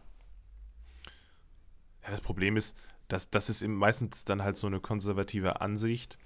Ja, 2.03 2.09
das 2.09 2.21
Problem 2.21 2.57
ist, 2.57 2.75
dass 3.11 3.29
das 3.29 3.49
ist 3.49 3.65
meistens 3.67 4.25
dann 4.25 4.43
halt 4.43 4.57
so 4.57 4.67
eine 4.67 4.79
konservative 4.79 5.61
Ansicht, 5.61 6.17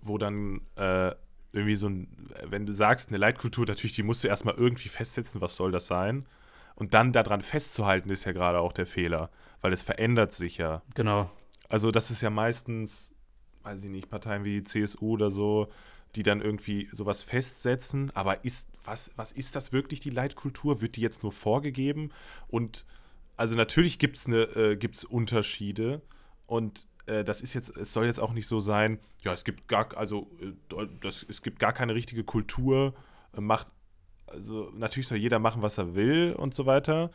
wo 0.00 0.18
dann 0.18 0.60
äh, 0.76 1.12
irgendwie 1.52 1.76
so 1.76 1.88
ein, 1.88 2.30
wenn 2.42 2.66
du 2.66 2.72
sagst, 2.72 3.08
eine 3.08 3.18
Leitkultur, 3.18 3.64
natürlich, 3.66 3.94
die 3.94 4.02
musst 4.02 4.24
du 4.24 4.28
erstmal 4.28 4.54
irgendwie 4.54 4.88
festsetzen, 4.88 5.40
was 5.40 5.56
soll 5.56 5.70
das 5.70 5.86
sein? 5.86 6.26
Und 6.74 6.92
dann 6.94 7.12
daran 7.12 7.40
festzuhalten, 7.40 8.10
ist 8.10 8.24
ja 8.24 8.32
gerade 8.32 8.58
auch 8.58 8.72
der 8.72 8.86
Fehler, 8.86 9.30
weil 9.60 9.72
es 9.72 9.82
verändert 9.82 10.32
sich 10.32 10.58
ja. 10.58 10.82
genau. 10.94 11.30
Also 11.68 11.90
das 11.90 12.10
ist 12.10 12.20
ja 12.22 12.30
meistens, 12.30 13.12
weiß 13.62 13.82
ich 13.84 13.90
nicht, 13.90 14.10
Parteien 14.10 14.44
wie 14.44 14.60
die 14.60 14.64
CSU 14.64 15.12
oder 15.12 15.30
so, 15.30 15.68
die 16.16 16.22
dann 16.22 16.40
irgendwie 16.40 16.88
sowas 16.92 17.22
festsetzen. 17.22 18.10
Aber 18.14 18.44
ist, 18.44 18.68
was, 18.84 19.12
was 19.16 19.32
ist 19.32 19.56
das 19.56 19.72
wirklich, 19.72 20.00
die 20.00 20.10
Leitkultur? 20.10 20.80
Wird 20.80 20.96
die 20.96 21.00
jetzt 21.00 21.22
nur 21.22 21.32
vorgegeben? 21.32 22.10
Und 22.48 22.84
also 23.36 23.54
natürlich 23.56 23.98
gibt 23.98 24.16
es 24.16 24.28
äh, 24.28 24.76
gibt's 24.76 25.04
Unterschiede 25.04 26.02
und 26.46 26.86
äh, 27.06 27.24
das 27.24 27.42
ist 27.42 27.54
jetzt, 27.54 27.76
es 27.76 27.92
soll 27.92 28.06
jetzt 28.06 28.20
auch 28.20 28.32
nicht 28.32 28.46
so 28.46 28.60
sein, 28.60 28.98
ja, 29.24 29.32
es 29.32 29.44
gibt 29.44 29.68
gar, 29.68 29.96
also 29.96 30.30
äh, 30.40 30.86
das, 31.00 31.24
es 31.28 31.42
gibt 31.42 31.58
gar 31.58 31.72
keine 31.72 31.94
richtige 31.94 32.24
Kultur, 32.24 32.94
äh, 33.36 33.40
macht, 33.40 33.68
also 34.26 34.70
natürlich 34.74 35.08
soll 35.08 35.18
jeder 35.18 35.38
machen, 35.38 35.62
was 35.62 35.78
er 35.78 35.94
will 35.94 36.34
und 36.36 36.54
so 36.54 36.66
weiter. 36.66 37.10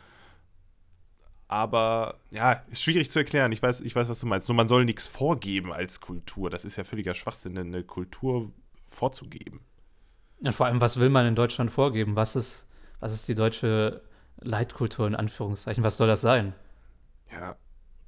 Aber 1.47 2.19
ja, 2.29 2.63
ist 2.69 2.83
schwierig 2.83 3.09
zu 3.09 3.17
erklären. 3.19 3.51
Ich 3.51 3.63
weiß, 3.63 3.81
ich 3.81 3.95
weiß, 3.95 4.07
was 4.07 4.19
du 4.19 4.27
meinst. 4.27 4.47
Nur 4.47 4.55
man 4.55 4.67
soll 4.67 4.85
nichts 4.85 5.07
vorgeben 5.07 5.73
als 5.73 5.99
Kultur. 5.99 6.51
Das 6.51 6.63
ist 6.63 6.75
ja 6.75 6.83
völliger 6.83 7.15
Schwachsinn, 7.15 7.57
eine 7.57 7.83
Kultur 7.83 8.51
vorzugeben. 8.83 9.61
Und 10.41 10.53
vor 10.53 10.67
allem, 10.67 10.79
was 10.79 10.99
will 10.99 11.09
man 11.09 11.25
in 11.25 11.35
Deutschland 11.35 11.71
vorgeben? 11.71 12.15
Was 12.15 12.35
ist, 12.35 12.67
was 12.99 13.13
ist 13.13 13.27
die 13.27 13.33
deutsche 13.33 14.03
Leitkultur 14.41 15.07
in 15.07 15.15
Anführungszeichen? 15.15 15.83
Was 15.83 15.97
soll 15.97 16.07
das 16.07 16.21
sein? 16.21 16.53
Ja. 17.31 17.55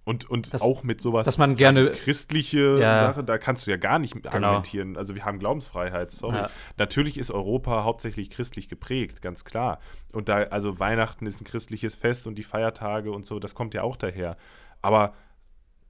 Und, 0.04 0.28
und 0.30 0.52
das, 0.52 0.64
auch 0.64 0.82
mit 0.82 1.00
sowas, 1.00 1.26
dass 1.26 1.38
man 1.38 1.56
gerne 1.56 1.92
christliche 1.92 2.80
ja, 2.80 3.08
Sache, 3.08 3.24
da 3.24 3.38
kannst 3.38 3.68
du 3.68 3.72
ja 3.72 3.78
gar 3.78 4.00
nicht 4.00 4.14
genau. 4.14 4.30
argumentieren. 4.30 4.98
Also 4.98 5.14
wir 5.14 5.26
haben 5.26 5.38
Glaubensfreiheit, 5.38 6.12
sorry. 6.12 6.38
Ja. 6.38 6.50
Natürlich 6.78 7.20
ist 7.20 7.30
Europa 7.30 7.84
hauptsächlich 7.84 8.32
christlich 8.32 8.68
geprägt, 8.68 9.22
ganz 9.22 9.46
klar. 9.46 9.80
Und 10.12 10.28
da, 10.28 10.38
also 10.38 10.80
Weihnachten 10.80 11.28
ist 11.28 11.40
ein 11.40 11.46
christliches 11.46 11.94
Fest 11.94 12.26
und 12.26 12.36
die 12.36 12.44
Feiertage 12.44 13.12
und 13.12 13.28
so, 13.28 13.38
das 13.38 13.54
kommt 13.54 13.76
ja 13.76 13.84
auch 13.84 13.96
daher. 13.96 14.38
Aber 14.82 15.14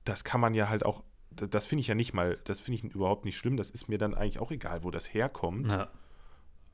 das 0.03 0.25
kann 0.25 0.41
man 0.41 0.53
ja 0.53 0.67
halt 0.67 0.85
auch 0.85 1.03
das 1.33 1.65
finde 1.65 1.79
ich 1.79 1.87
ja 1.87 1.95
nicht 1.95 2.13
mal, 2.13 2.37
das 2.43 2.59
finde 2.59 2.85
ich 2.85 2.93
überhaupt 2.93 3.23
nicht 3.23 3.37
schlimm. 3.37 3.55
Das 3.55 3.71
ist 3.71 3.87
mir 3.87 3.97
dann 3.97 4.13
eigentlich 4.13 4.39
auch 4.39 4.51
egal, 4.51 4.83
wo 4.83 4.91
das 4.91 5.13
herkommt. 5.13 5.71
Ja. 5.71 5.87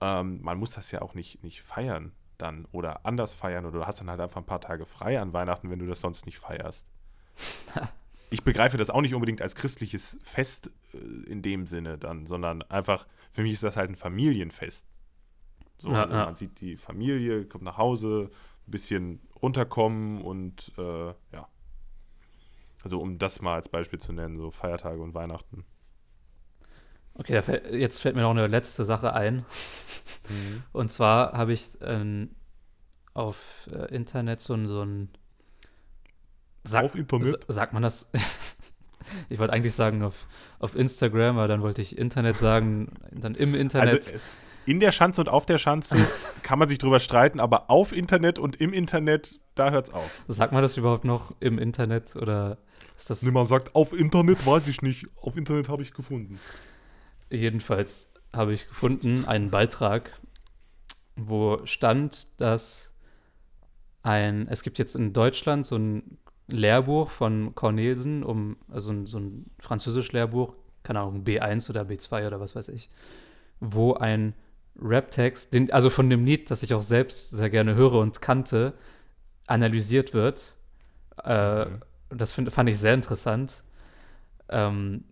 Ähm, 0.01 0.41
man 0.41 0.57
muss 0.57 0.71
das 0.71 0.91
ja 0.91 1.03
auch 1.03 1.13
nicht, 1.13 1.43
nicht 1.43 1.61
feiern 1.61 2.11
dann 2.37 2.65
oder 2.71 3.05
anders 3.05 3.33
feiern 3.33 3.65
oder 3.65 3.79
du 3.79 3.85
hast 3.85 3.99
dann 3.99 4.09
halt 4.09 4.19
einfach 4.19 4.37
ein 4.37 4.45
paar 4.45 4.61
Tage 4.61 4.85
frei 4.85 5.19
an 5.19 5.33
Weihnachten, 5.33 5.69
wenn 5.69 5.79
du 5.79 5.85
das 5.87 6.01
sonst 6.01 6.25
nicht 6.25 6.39
feierst. 6.39 6.87
ich 8.29 8.43
begreife 8.43 8.77
das 8.77 8.89
auch 8.89 9.01
nicht 9.01 9.13
unbedingt 9.13 9.41
als 9.41 9.55
christliches 9.55 10.17
Fest 10.21 10.71
äh, 10.93 10.97
in 11.29 11.41
dem 11.41 11.65
Sinne 11.65 11.97
dann, 11.97 12.27
sondern 12.27 12.61
einfach, 12.63 13.07
für 13.31 13.41
mich 13.41 13.53
ist 13.53 13.63
das 13.63 13.77
halt 13.77 13.89
ein 13.89 13.95
Familienfest. 13.95 14.85
So, 15.79 15.91
ja, 15.91 16.03
also 16.03 16.15
ja. 16.15 16.25
man 16.25 16.35
sieht 16.35 16.59
die 16.59 16.75
Familie, 16.75 17.45
kommt 17.45 17.63
nach 17.63 17.77
Hause, 17.77 18.29
ein 18.67 18.71
bisschen 18.71 19.21
runterkommen 19.41 20.21
und 20.21 20.71
äh, 20.77 21.07
ja. 21.07 21.47
Also 22.83 22.99
um 22.99 23.17
das 23.17 23.41
mal 23.41 23.55
als 23.55 23.69
Beispiel 23.69 23.99
zu 23.99 24.13
nennen, 24.13 24.37
so 24.37 24.51
Feiertage 24.51 25.01
und 25.01 25.13
Weihnachten. 25.13 25.65
Okay, 27.17 27.41
fällt, 27.41 27.71
jetzt 27.71 28.01
fällt 28.01 28.15
mir 28.15 28.21
noch 28.21 28.31
eine 28.31 28.47
letzte 28.47 28.85
Sache 28.85 29.13
ein. 29.13 29.45
Mhm. 30.29 30.63
Und 30.71 30.91
zwar 30.91 31.33
habe 31.33 31.53
ich 31.53 31.69
ähm, 31.81 32.31
auf 33.13 33.67
äh, 33.71 33.93
Internet 33.93 34.41
so, 34.41 34.63
so 34.65 34.83
ein 34.83 35.09
Sag, 36.63 36.83
auf 36.83 36.95
Internet? 36.95 37.45
Sagt 37.47 37.73
man 37.73 37.81
das? 37.81 38.11
ich 39.29 39.39
wollte 39.39 39.53
eigentlich 39.53 39.73
sagen 39.73 40.03
auf, 40.03 40.27
auf 40.59 40.75
Instagram, 40.75 41.37
aber 41.37 41.47
dann 41.47 41.61
wollte 41.61 41.81
ich 41.81 41.97
Internet 41.97 42.37
sagen, 42.37 42.93
dann 43.11 43.35
im 43.35 43.55
Internet. 43.55 43.93
Also, 43.93 44.11
äh, 44.11 44.19
in 44.65 44.81
der 44.81 44.91
Schanze 44.91 45.21
und 45.21 45.29
auf 45.29 45.45
der 45.45 45.57
Schanze 45.57 45.95
kann 46.43 46.59
man 46.59 46.67
sich 46.67 46.77
drüber 46.77 46.99
streiten, 46.99 47.39
aber 47.39 47.69
auf 47.69 47.93
Internet 47.93 48.37
und 48.37 48.57
im 48.57 48.73
Internet, 48.73 49.39
da 49.55 49.71
hört 49.71 49.87
es 49.87 49.93
auf. 49.93 50.11
Sagt 50.27 50.51
man 50.51 50.61
das 50.61 50.75
überhaupt 50.75 51.05
noch 51.05 51.33
im 51.39 51.57
Internet 51.57 52.17
oder 52.17 52.57
ist 52.97 53.09
das. 53.09 53.21
Nee, 53.21 53.31
man 53.31 53.47
sagt 53.47 53.75
auf 53.75 53.93
Internet, 53.93 54.45
weiß 54.45 54.67
ich 54.67 54.81
nicht. 54.81 55.07
Auf 55.21 55.37
Internet 55.37 55.69
habe 55.69 55.83
ich 55.83 55.93
gefunden. 55.93 56.37
Jedenfalls 57.29 58.13
habe 58.33 58.53
ich 58.53 58.67
gefunden 58.67 59.25
einen 59.25 59.49
Beitrag, 59.51 60.19
wo 61.15 61.65
stand, 61.65 62.27
dass 62.39 62.93
ein, 64.03 64.47
es 64.47 64.63
gibt 64.63 64.79
jetzt 64.79 64.95
in 64.95 65.13
Deutschland 65.13 65.65
so 65.65 65.75
ein 65.75 66.17
Lehrbuch 66.47 67.09
von 67.09 67.53
Cornelsen, 67.55 68.23
um, 68.23 68.57
also 68.69 68.91
ein, 68.91 69.05
so 69.05 69.19
ein 69.19 69.49
Französisch-Lehrbuch, 69.59 70.53
keine 70.83 71.01
Ahnung, 71.01 71.23
B1 71.23 71.69
oder 71.69 71.81
B2 71.81 72.27
oder 72.27 72.39
was 72.39 72.55
weiß 72.55 72.69
ich, 72.69 72.89
wo 73.59 73.93
ein 73.95 74.33
Rap-Text, 74.79 75.55
also 75.71 75.89
von 75.89 76.09
dem 76.09 76.23
Lied, 76.23 76.49
das 76.51 76.63
ich 76.63 76.73
auch 76.73 76.81
selbst 76.81 77.31
sehr 77.31 77.49
gerne 77.49 77.75
höre 77.75 77.93
und 77.93 78.21
kannte, 78.21 78.73
analysiert 79.47 80.13
wird. 80.13 80.55
Äh, 81.23 81.65
mhm. 81.65 81.79
Das 82.09 82.31
find, 82.31 82.51
fand 82.53 82.69
ich 82.69 82.77
sehr 82.77 82.93
interessant. 82.93 83.63
Ähm, 84.49 85.03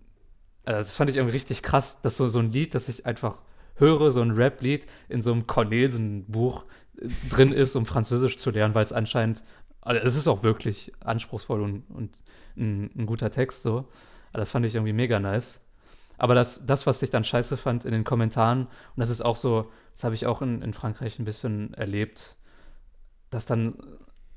also 0.66 0.78
das 0.78 0.96
fand 0.96 1.10
ich 1.10 1.18
irgendwie 1.18 1.36
richtig 1.36 1.62
krass, 1.62 2.02
dass 2.02 2.18
so, 2.18 2.28
so 2.28 2.40
ein 2.40 2.52
Lied, 2.52 2.76
das 2.76 2.90
ich 2.90 3.06
einfach 3.06 3.42
höre, 3.76 4.12
so 4.12 4.22
ein 4.22 4.32
Rap-Lied 4.32 4.86
in 5.10 5.22
so 5.22 5.32
einem 5.32 5.48
Cornelsen-Buch 5.48 6.64
äh, 6.98 7.08
drin 7.30 7.52
ist, 7.52 7.76
um 7.76 7.86
Französisch 7.86 8.38
zu 8.38 8.52
lernen, 8.52 8.76
weil 8.76 8.84
es 8.84 8.94
anscheinend, 8.94 9.44
also 9.82 10.02
es 10.02 10.16
ist 10.16 10.28
auch 10.28 10.44
wirklich 10.44 10.92
anspruchsvoll 11.02 11.62
und, 11.62 11.84
und 11.90 12.18
ein, 12.58 12.90
ein, 12.96 13.06
guter 13.06 13.32
Text 13.32 13.62
so. 13.62 13.88
Aber 14.32 14.40
das 14.40 14.50
fand 14.50 14.66
ich 14.66 14.76
irgendwie 14.76 14.94
mega 14.94 15.20
nice. 15.20 15.62
Aber 16.18 16.34
das, 16.34 16.66
das, 16.66 16.88
was 16.88 17.02
ich 17.02 17.10
dann 17.10 17.24
scheiße 17.24 17.58
fand 17.58 17.86
in 17.86 17.92
den 17.92 18.04
Kommentaren, 18.04 18.66
und 18.66 18.98
das 18.98 19.10
ist 19.10 19.22
auch 19.22 19.36
so, 19.36 19.72
das 19.94 20.04
habe 20.04 20.16
ich 20.16 20.26
auch 20.26 20.42
in, 20.42 20.62
in 20.62 20.74
Frankreich 20.74 21.20
ein 21.20 21.26
bisschen 21.26 21.74
erlebt, 21.74 22.36
dass 23.30 23.46
dann 23.46 23.76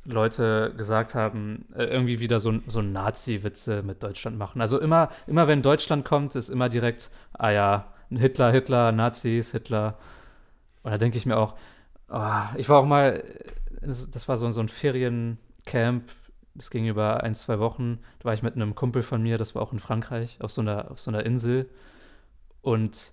Leute 0.09 0.75
gesagt 0.77 1.15
haben, 1.15 1.67
äh, 1.75 1.85
irgendwie 1.85 2.21
wieder 2.21 2.41
so, 2.41 2.55
so 2.67 2.83
Nazi-Witze 2.83 3.83
mit 3.83 4.03
Deutschland 4.03 4.39
machen. 4.39 4.61
Also 4.61 4.81
immer, 4.81 5.11
immer 5.27 5.49
wenn 5.49 5.63
Deutschland 5.63 6.05
kommt, 6.05 6.35
ist 6.35 6.49
immer 6.49 6.69
direkt, 6.69 7.11
ah 7.35 7.51
ja, 7.51 7.93
Hitler, 8.11 8.51
Hitler, 8.51 8.93
Nazis, 8.93 9.53
Hitler. 9.53 9.99
Und 10.83 10.93
da 10.93 10.99
denke 10.99 11.19
ich 11.19 11.27
mir 11.27 11.37
auch, 11.37 11.55
oh, 12.09 12.57
ich 12.57 12.69
war 12.69 12.79
auch 12.79 12.87
mal, 12.87 13.23
das 13.81 14.29
war 14.29 14.37
so, 14.37 14.51
so 14.51 14.61
ein 14.61 14.69
Feriencamp, 14.69 16.05
das 16.55 16.71
ging 16.71 16.87
über 16.87 17.23
ein, 17.23 17.35
zwei 17.35 17.59
Wochen. 17.59 17.99
Da 18.19 18.27
war 18.27 18.35
ich 18.35 18.43
mit 18.43 18.55
einem 18.57 18.75
Kumpel 18.75 19.03
von 19.03 19.23
mir, 19.23 19.39
das 19.39 19.55
war 19.55 19.63
auch 19.63 19.73
in 19.73 19.79
Frankreich, 19.79 20.39
auf 20.41 20.51
so 20.51 20.63
einer, 20.63 20.91
auf 20.91 20.99
so 20.99 21.11
einer 21.11 21.25
Insel. 21.25 21.69
Und 22.63 23.13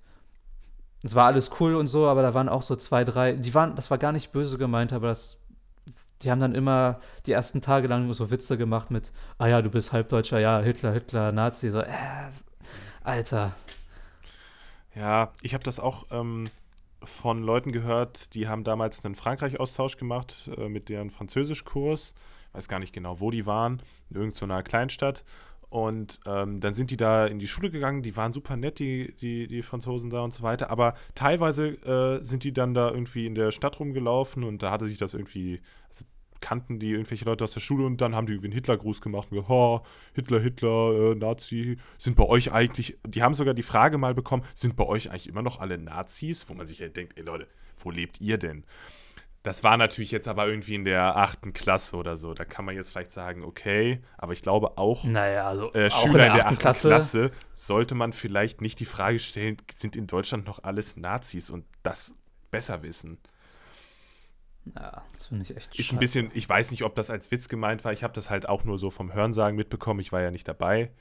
es 1.03 1.13
war 1.13 1.25
alles 1.27 1.51
cool 1.59 1.75
und 1.75 1.87
so, 1.87 2.07
aber 2.07 2.21
da 2.21 2.33
waren 2.33 2.49
auch 2.49 2.63
so 2.63 2.75
zwei, 2.75 3.03
drei, 3.03 3.33
die 3.33 3.53
waren, 3.53 3.75
das 3.75 3.91
war 3.91 3.97
gar 3.97 4.11
nicht 4.11 4.31
böse 4.31 4.57
gemeint, 4.57 4.91
aber 4.91 5.09
das 5.09 5.37
die 6.25 6.31
haben 6.31 6.39
dann 6.41 6.55
immer 6.55 6.99
die 7.25 7.31
ersten 7.31 7.61
Tage 7.61 7.87
lang 7.87 8.11
so 8.13 8.31
Witze 8.31 8.57
gemacht 8.57 8.91
mit, 8.91 9.13
ah 9.37 9.47
ja, 9.47 9.61
du 9.61 9.69
bist 9.69 9.93
Halbdeutscher, 9.93 10.39
ja, 10.39 10.59
Hitler, 10.59 10.91
Hitler, 10.91 11.31
Nazi, 11.31 11.69
so, 11.69 11.79
äh, 11.79 11.87
Alter. 13.03 13.55
Ja, 14.95 15.31
ich 15.41 15.53
habe 15.53 15.63
das 15.63 15.79
auch 15.79 16.07
ähm, 16.11 16.45
von 17.03 17.43
Leuten 17.43 17.71
gehört, 17.71 18.33
die 18.33 18.47
haben 18.47 18.63
damals 18.63 19.05
einen 19.05 19.15
Frankreich-Austausch 19.15 19.97
gemacht 19.97 20.49
äh, 20.57 20.67
mit 20.67 20.89
deren 20.89 21.11
Französischkurs. 21.11 22.15
Weiß 22.53 22.67
gar 22.67 22.79
nicht 22.79 22.93
genau, 22.93 23.19
wo 23.19 23.31
die 23.31 23.45
waren, 23.45 23.81
in 24.09 24.15
irgendeiner 24.15 24.63
Kleinstadt. 24.63 25.23
Und 25.69 26.21
ähm, 26.25 26.61
dann 26.61 26.73
sind 26.73 26.89
die 26.89 26.95
da 26.95 27.25
in 27.25 27.37
die 27.37 27.47
Schule 27.47 27.69
gegangen, 27.69 28.01
die 28.01 28.15
waren 28.15 28.31
super 28.31 28.55
nett, 28.55 28.79
die, 28.79 29.13
die, 29.19 29.47
die 29.47 29.61
Franzosen 29.61 30.09
da 30.09 30.21
und 30.21 30.33
so 30.33 30.41
weiter. 30.41 30.69
Aber 30.69 30.93
teilweise 31.15 31.67
äh, 31.67 32.23
sind 32.23 32.45
die 32.45 32.53
dann 32.53 32.73
da 32.73 32.89
irgendwie 32.89 33.25
in 33.25 33.35
der 33.35 33.51
Stadt 33.51 33.79
rumgelaufen 33.79 34.43
und 34.45 34.63
da 34.63 34.71
hatte 34.71 34.85
sich 34.85 34.97
das 34.97 35.13
irgendwie, 35.13 35.61
also 35.89 36.05
kannten 36.45 36.77
die 36.77 36.91
irgendwelche 36.91 37.25
Leute 37.25 37.43
aus 37.43 37.53
der 37.53 37.59
Schule 37.59 37.87
und 37.87 38.01
dann 38.01 38.13
haben 38.13 38.27
die 38.27 38.33
irgendwie 38.33 38.49
einen 38.49 38.53
Hitlergruß 38.53 39.01
gemacht 39.01 39.29
und 39.31 39.37
gesagt, 39.37 39.49
ha, 39.49 39.81
Hitler, 40.13 40.39
Hitler, 40.39 41.11
äh, 41.11 41.15
Nazi, 41.15 41.77
sind 41.97 42.15
bei 42.15 42.23
euch 42.23 42.51
eigentlich, 42.51 42.99
die 43.03 43.23
haben 43.23 43.33
sogar 43.33 43.55
die 43.55 43.63
Frage 43.63 43.97
mal 43.97 44.13
bekommen, 44.13 44.43
sind 44.53 44.75
bei 44.75 44.85
euch 44.85 45.09
eigentlich 45.09 45.27
immer 45.27 45.41
noch 45.41 45.59
alle 45.59 45.79
Nazis? 45.79 46.47
Wo 46.47 46.53
man 46.53 46.67
sich 46.67 46.77
ja 46.77 46.87
denkt, 46.87 47.17
ey 47.17 47.23
Leute, 47.23 47.47
wo 47.77 47.89
lebt 47.89 48.21
ihr 48.21 48.37
denn? 48.37 48.63
Das 49.41 49.63
war 49.63 49.75
natürlich 49.75 50.11
jetzt 50.11 50.27
aber 50.27 50.47
irgendwie 50.47 50.75
in 50.75 50.85
der 50.85 51.17
achten 51.17 51.51
Klasse 51.51 51.95
oder 51.95 52.15
so. 52.15 52.35
Da 52.35 52.45
kann 52.45 52.63
man 52.63 52.75
jetzt 52.75 52.91
vielleicht 52.91 53.11
sagen, 53.11 53.43
okay, 53.43 54.03
aber 54.15 54.33
ich 54.33 54.43
glaube 54.43 54.77
auch, 54.77 55.03
naja, 55.03 55.47
also 55.47 55.73
äh, 55.73 55.87
auch 55.87 56.03
Schüler 56.03 56.27
in 56.27 56.33
der, 56.33 56.45
achten 56.45 56.59
Klasse, 56.59 56.89
Klasse 56.89 57.31
sollte 57.55 57.95
man 57.95 58.13
vielleicht 58.13 58.61
nicht 58.61 58.79
die 58.79 58.85
Frage 58.85 59.17
stellen, 59.17 59.57
sind 59.75 59.95
in 59.95 60.05
Deutschland 60.05 60.45
noch 60.45 60.63
alles 60.63 60.95
Nazis 60.95 61.49
und 61.49 61.65
das 61.81 62.13
besser 62.51 62.83
wissen. 62.83 63.17
Ja, 64.73 65.03
das 65.13 65.27
finde 65.27 65.43
ich 65.43 65.55
echt 65.55 65.69
Ist 65.77 65.85
scheiße. 65.85 65.95
ein 65.95 65.99
bisschen, 65.99 66.31
ich 66.33 66.47
weiß 66.47 66.71
nicht, 66.71 66.83
ob 66.83 66.95
das 66.95 67.09
als 67.09 67.29
Witz 67.31 67.49
gemeint 67.49 67.85
war. 67.85 67.93
Ich 67.93 68.03
habe 68.03 68.13
das 68.13 68.29
halt 68.29 68.49
auch 68.49 68.63
nur 68.63 68.77
so 68.77 68.89
vom 68.89 69.13
Hörensagen 69.13 69.55
mitbekommen. 69.55 69.99
Ich 69.99 70.11
war 70.11 70.21
ja 70.21 70.31
nicht 70.31 70.47
dabei. 70.47 70.91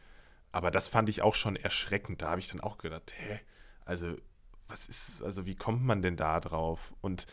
Aber 0.52 0.70
das 0.70 0.86
fand 0.86 1.08
ich 1.08 1.22
auch 1.22 1.34
schon 1.34 1.56
erschreckend. 1.56 2.22
Da 2.22 2.30
habe 2.30 2.40
ich 2.40 2.48
dann 2.48 2.60
auch 2.60 2.78
gedacht, 2.78 3.12
hä, 3.16 3.40
also 3.84 4.16
was 4.68 4.88
ist, 4.88 5.22
also 5.22 5.46
wie 5.46 5.56
kommt 5.56 5.82
man 5.82 6.02
denn 6.02 6.16
da 6.16 6.40
drauf? 6.40 6.94
Und 7.00 7.26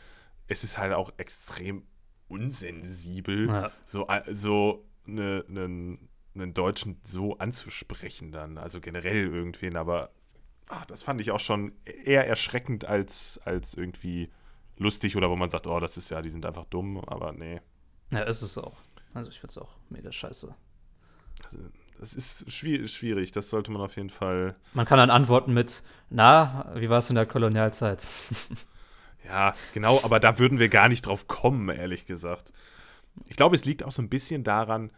es 0.48 0.64
ist 0.64 0.78
halt 0.78 0.94
auch 0.94 1.12
extrem 1.18 1.84
unsensibel, 2.28 3.48
ja. 3.48 3.72
so, 3.86 4.08
so 4.32 4.86
ne, 5.06 5.44
ne, 5.48 5.98
einen 6.34 6.54
Deutschen 6.54 7.00
so 7.04 7.38
anzusprechen 7.38 8.32
dann. 8.32 8.58
Also 8.58 8.80
generell 8.80 9.28
irgendwen, 9.28 9.76
aber 9.76 10.12
ach, 10.70 10.86
das 10.86 11.04
fand 11.04 11.22
ich 11.22 11.32
auch 11.32 11.40
schon 11.40 11.74
eher 11.86 12.28
erschreckend 12.28 12.86
als, 12.86 13.40
als 13.44 13.74
irgendwie 13.74 14.32
lustig 14.82 15.16
oder 15.16 15.30
wo 15.30 15.36
man 15.36 15.50
sagt, 15.50 15.68
oh, 15.68 15.80
das 15.80 15.98
ist 15.98 16.10
ja, 16.10 16.22
die 16.22 16.30
sind 16.30 16.46
einfach 16.46 16.66
dumm, 16.66 17.00
aber 17.06 17.32
nee. 17.32 17.62
Ja, 18.10 18.22
ist 18.24 18.42
es 18.42 18.58
auch. 18.58 18.78
Also 19.14 19.30
ich 19.30 19.40
finde 19.40 19.52
es 19.52 19.58
auch 19.58 19.76
mega 19.90 20.12
scheiße. 20.12 20.54
Das 22.00 22.14
ist, 22.14 22.42
es 22.48 22.54
ist 22.54 22.94
schwierig. 22.94 23.32
Das 23.32 23.50
sollte 23.50 23.72
man 23.72 23.82
auf 23.82 23.96
jeden 23.96 24.10
Fall. 24.10 24.56
Man 24.74 24.86
kann 24.86 24.98
dann 24.98 25.10
antworten 25.10 25.54
mit: 25.54 25.84
Na, 26.10 26.72
wie 26.76 26.90
war 26.90 27.00
es 27.00 27.10
in 27.10 27.16
der 27.16 27.26
Kolonialzeit? 27.26 28.08
ja, 29.26 29.54
genau, 29.74 30.00
aber 30.04 30.20
da 30.20 30.40
würden 30.40 30.60
wir 30.60 30.70
gar 30.70 30.90
nicht 30.90 31.06
drauf 31.06 31.28
kommen, 31.28 31.70
ehrlich 31.70 32.06
gesagt. 32.06 32.52
Ich 33.28 33.36
glaube, 33.36 33.56
es 33.56 33.66
liegt 33.66 33.84
auch 33.84 33.92
so 33.92 34.02
ein 34.02 34.10
bisschen 34.10 34.44
daran, 34.44 34.92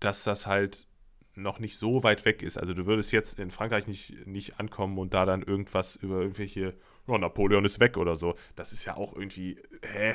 dass 0.00 0.24
das 0.24 0.46
halt 0.46 0.86
noch 1.34 1.58
nicht 1.58 1.78
so 1.78 2.02
weit 2.02 2.24
weg 2.24 2.42
ist. 2.42 2.58
Also 2.58 2.74
du 2.74 2.86
würdest 2.86 3.12
jetzt 3.12 3.38
in 3.38 3.50
Frankreich 3.50 3.86
nicht, 3.86 4.26
nicht 4.26 4.58
ankommen 4.58 4.98
und 4.98 5.14
da 5.14 5.24
dann 5.24 5.42
irgendwas 5.42 5.96
über 5.96 6.20
irgendwelche, 6.20 6.74
oh, 7.06 7.18
Napoleon 7.18 7.64
ist 7.64 7.80
weg 7.80 7.96
oder 7.96 8.16
so. 8.16 8.34
Das 8.56 8.72
ist 8.72 8.84
ja 8.84 8.96
auch 8.96 9.14
irgendwie, 9.14 9.58
hä? 9.82 10.14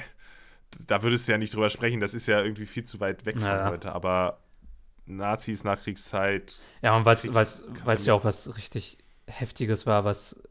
Da 0.87 1.01
würdest 1.01 1.27
du 1.27 1.31
ja 1.31 1.37
nicht 1.37 1.53
drüber 1.53 1.69
sprechen, 1.69 1.99
das 1.99 2.13
ist 2.13 2.27
ja 2.27 2.41
irgendwie 2.41 2.65
viel 2.65 2.83
zu 2.83 2.99
weit 2.99 3.25
weg 3.25 3.37
naja. 3.37 3.63
von 3.63 3.73
heute. 3.73 3.91
Aber 3.93 4.39
Nazis, 5.05 5.63
Nachkriegszeit. 5.63 6.59
Ja, 6.81 6.95
und 6.97 7.05
weil 7.05 7.15
es 7.15 8.05
ja 8.05 8.13
auch 8.13 8.23
was 8.23 8.55
richtig 8.57 8.97
Heftiges 9.27 9.85
war, 9.85 10.03
was 10.03 10.41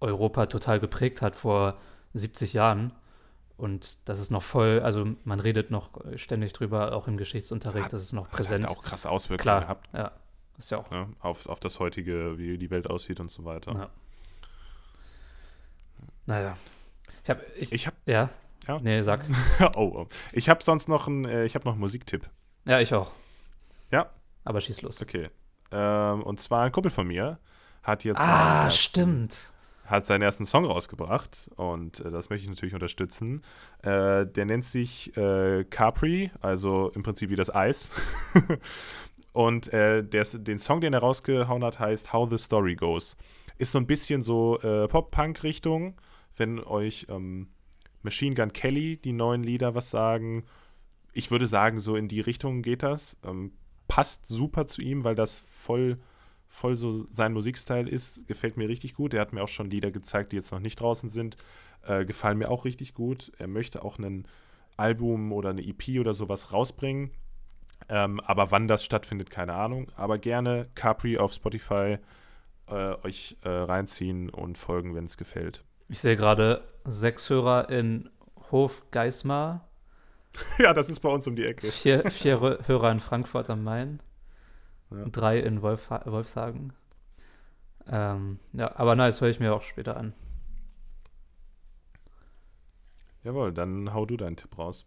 Europa 0.00 0.46
total 0.46 0.80
geprägt 0.80 1.22
hat 1.22 1.36
vor 1.36 1.78
70 2.14 2.52
Jahren. 2.52 2.92
Und 3.56 4.08
das 4.08 4.20
ist 4.20 4.30
noch 4.30 4.42
voll, 4.42 4.80
also 4.84 5.04
man 5.24 5.40
redet 5.40 5.72
noch 5.72 5.90
ständig 6.14 6.52
drüber, 6.52 6.94
auch 6.94 7.08
im 7.08 7.16
Geschichtsunterricht, 7.16 7.86
hat, 7.86 7.92
das 7.92 8.02
ist 8.02 8.12
noch 8.12 8.30
präsent. 8.30 8.64
Hat 8.64 8.70
auch 8.70 8.84
krasse 8.84 9.10
Auswirkungen 9.10 9.42
Klar, 9.42 9.60
gehabt. 9.62 9.88
Ja, 9.92 10.12
ist 10.56 10.70
ja 10.70 10.78
auch. 10.78 10.90
Ja, 10.92 11.08
auf, 11.18 11.48
auf 11.48 11.58
das 11.58 11.80
heutige, 11.80 12.38
wie 12.38 12.56
die 12.56 12.70
Welt 12.70 12.88
aussieht 12.88 13.18
und 13.18 13.32
so 13.32 13.44
weiter. 13.44 13.72
Ja. 13.72 13.90
Naja. 16.28 16.54
Ich 17.24 17.30
habe. 17.30 17.46
Ich, 17.56 17.72
ich 17.72 17.86
habe. 17.86 17.96
Ja. 18.04 18.28
Ja. 18.66 18.78
Nee, 18.80 19.00
sag. 19.00 19.24
oh, 19.76 19.80
oh. 19.80 20.06
Ich 20.32 20.50
habe 20.50 20.62
sonst 20.62 20.86
noch 20.86 21.08
einen, 21.08 21.24
äh, 21.24 21.46
ich 21.46 21.54
habe 21.54 21.64
noch 21.64 21.72
einen 21.72 21.80
Musiktipp. 21.80 22.28
Ja, 22.66 22.80
ich 22.80 22.92
auch. 22.92 23.10
Ja. 23.90 24.10
Aber 24.44 24.60
schieß 24.60 24.82
los. 24.82 25.00
Okay. 25.00 25.30
Ähm, 25.72 26.22
und 26.22 26.38
zwar 26.38 26.64
ein 26.64 26.72
Kumpel 26.72 26.90
von 26.90 27.06
mir 27.06 27.38
hat 27.82 28.04
jetzt. 28.04 28.20
Ah, 28.20 28.70
stimmt 28.70 29.54
hat 29.86 30.04
seinen 30.04 30.20
ersten 30.20 30.44
Song 30.44 30.66
rausgebracht 30.66 31.48
und 31.56 32.00
äh, 32.00 32.10
das 32.10 32.28
möchte 32.28 32.44
ich 32.44 32.50
natürlich 32.50 32.74
unterstützen. 32.74 33.42
Äh, 33.82 34.26
der 34.26 34.44
nennt 34.44 34.66
sich 34.66 35.16
äh, 35.16 35.64
Capri, 35.64 36.30
also 36.42 36.90
im 36.90 37.02
Prinzip 37.02 37.30
wie 37.30 37.36
das 37.36 37.54
Eis. 37.54 37.90
und 39.32 39.72
äh, 39.72 40.04
der, 40.04 40.24
den 40.24 40.58
Song, 40.58 40.82
den 40.82 40.92
er 40.92 41.00
rausgehauen 41.00 41.64
hat, 41.64 41.80
heißt 41.80 42.12
How 42.12 42.28
the 42.28 42.36
Story 42.36 42.74
Goes. 42.74 43.16
Ist 43.56 43.72
so 43.72 43.78
ein 43.78 43.86
bisschen 43.86 44.22
so 44.22 44.60
äh, 44.60 44.86
Pop-Punk-Richtung, 44.88 45.94
wenn 46.38 46.60
euch 46.60 47.06
ähm, 47.08 47.48
Machine 48.02 48.34
Gun 48.34 48.52
Kelly 48.52 48.96
die 48.96 49.12
neuen 49.12 49.42
Lieder 49.42 49.74
was 49.74 49.90
sagen. 49.90 50.44
Ich 51.12 51.30
würde 51.30 51.46
sagen, 51.46 51.80
so 51.80 51.96
in 51.96 52.08
die 52.08 52.20
Richtung 52.20 52.62
geht 52.62 52.82
das. 52.82 53.18
Ähm, 53.24 53.52
passt 53.88 54.26
super 54.26 54.66
zu 54.66 54.82
ihm, 54.82 55.04
weil 55.04 55.14
das 55.14 55.40
voll 55.40 55.98
voll 56.48 56.76
so 56.76 57.06
sein 57.10 57.32
Musikstil 57.32 57.86
ist. 57.86 58.26
Gefällt 58.26 58.56
mir 58.56 58.68
richtig 58.68 58.94
gut. 58.94 59.14
Er 59.14 59.20
hat 59.20 59.32
mir 59.32 59.42
auch 59.42 59.48
schon 59.48 59.70
Lieder 59.70 59.90
gezeigt, 59.90 60.32
die 60.32 60.36
jetzt 60.36 60.50
noch 60.50 60.60
nicht 60.60 60.80
draußen 60.80 61.10
sind. 61.10 61.36
Äh, 61.82 62.04
gefallen 62.04 62.38
mir 62.38 62.50
auch 62.50 62.64
richtig 62.64 62.94
gut. 62.94 63.32
Er 63.38 63.46
möchte 63.46 63.84
auch 63.84 63.98
ein 63.98 64.26
Album 64.76 65.32
oder 65.32 65.50
eine 65.50 65.62
EP 65.62 66.00
oder 66.00 66.14
sowas 66.14 66.52
rausbringen. 66.52 67.10
Ähm, 67.88 68.20
aber 68.20 68.50
wann 68.50 68.66
das 68.66 68.84
stattfindet, 68.84 69.30
keine 69.30 69.54
Ahnung. 69.54 69.90
Aber 69.94 70.18
gerne 70.18 70.68
Capri 70.74 71.18
auf 71.18 71.32
Spotify 71.32 71.98
äh, 72.66 72.94
euch 73.04 73.36
äh, 73.42 73.48
reinziehen 73.48 74.30
und 74.30 74.58
folgen, 74.58 74.94
wenn 74.94 75.04
es 75.04 75.16
gefällt. 75.16 75.64
Ich 75.88 76.00
sehe 76.00 76.16
gerade 76.16 76.62
sechs 76.84 77.30
Hörer 77.30 77.70
in 77.70 78.10
Hof 78.50 78.82
Geismar. 78.90 79.68
ja, 80.58 80.74
das 80.74 80.90
ist 80.90 81.00
bei 81.00 81.08
uns 81.08 81.26
um 81.26 81.34
die 81.34 81.44
Ecke. 81.44 81.70
Vier, 81.70 82.10
vier 82.10 82.40
Hörer 82.66 82.90
in 82.90 83.00
Frankfurt 83.00 83.48
am 83.48 83.64
Main. 83.64 84.00
Ja. 84.90 85.04
Drei 85.06 85.38
in 85.38 85.62
Wolf, 85.62 85.90
Wolfshagen. 85.90 86.72
Ähm, 87.90 88.38
ja, 88.52 88.74
aber 88.76 88.96
nice, 88.96 89.20
höre 89.20 89.28
ich 89.28 89.40
mir 89.40 89.54
auch 89.54 89.62
später 89.62 89.96
an. 89.96 90.12
Jawohl, 93.24 93.52
dann 93.52 93.92
hau 93.92 94.06
du 94.06 94.16
deinen 94.16 94.36
Tipp 94.36 94.56
raus. 94.58 94.86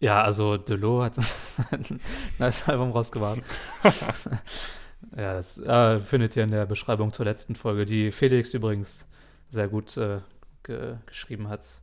Ja, 0.00 0.22
also 0.22 0.56
Delo 0.56 1.02
hat 1.02 1.18
ein 1.70 2.00
neues 2.38 2.68
Album 2.68 2.90
rausgebracht. 2.90 3.40
ja, 5.16 5.34
das 5.34 5.58
äh, 5.58 5.98
findet 6.00 6.36
ihr 6.36 6.44
in 6.44 6.50
der 6.50 6.66
Beschreibung 6.66 7.12
zur 7.12 7.24
letzten 7.24 7.54
Folge, 7.54 7.86
die 7.86 8.12
Felix 8.12 8.54
übrigens 8.54 9.06
sehr 9.48 9.68
gut 9.68 9.96
äh, 9.96 10.20
ge 10.64 10.96
geschrieben 11.06 11.48
hat. 11.48 11.80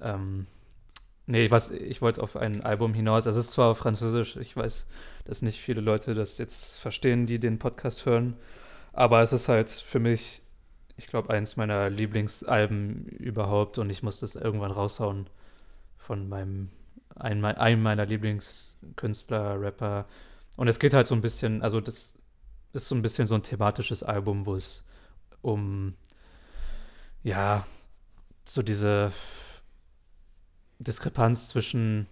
Ähm, 0.00 0.46
Nee, 1.28 1.50
was, 1.50 1.70
ich 1.72 2.02
wollte 2.02 2.22
auf 2.22 2.36
ein 2.36 2.62
Album 2.62 2.94
hinaus. 2.94 3.26
Es 3.26 3.34
ist 3.34 3.50
zwar 3.50 3.74
französisch, 3.74 4.36
ich 4.36 4.56
weiß, 4.56 4.86
dass 5.24 5.42
nicht 5.42 5.60
viele 5.60 5.80
Leute 5.80 6.14
das 6.14 6.38
jetzt 6.38 6.76
verstehen, 6.78 7.26
die 7.26 7.40
den 7.40 7.58
Podcast 7.58 8.06
hören, 8.06 8.36
aber 8.92 9.22
es 9.22 9.32
ist 9.32 9.48
halt 9.48 9.68
für 9.68 9.98
mich, 9.98 10.42
ich 10.96 11.08
glaube, 11.08 11.30
eins 11.30 11.56
meiner 11.56 11.90
Lieblingsalben 11.90 13.06
überhaupt 13.06 13.78
und 13.78 13.90
ich 13.90 14.04
muss 14.04 14.20
das 14.20 14.36
irgendwann 14.36 14.70
raushauen 14.70 15.28
von 15.96 16.28
meinem, 16.28 16.70
einem, 17.16 17.44
einem 17.44 17.82
meiner 17.82 18.06
Lieblingskünstler, 18.06 19.60
Rapper. 19.60 20.06
Und 20.56 20.68
es 20.68 20.78
geht 20.78 20.94
halt 20.94 21.08
so 21.08 21.14
ein 21.16 21.22
bisschen, 21.22 21.60
also 21.62 21.80
das 21.80 22.14
ist 22.72 22.88
so 22.88 22.94
ein 22.94 23.02
bisschen 23.02 23.26
so 23.26 23.34
ein 23.34 23.42
thematisches 23.42 24.04
Album, 24.04 24.46
wo 24.46 24.54
es 24.54 24.84
um, 25.42 25.94
ja, 27.24 27.66
so 28.48 28.62
diese 28.62 29.12
Diskrepanz 30.78 31.48
zwischen 31.48 32.06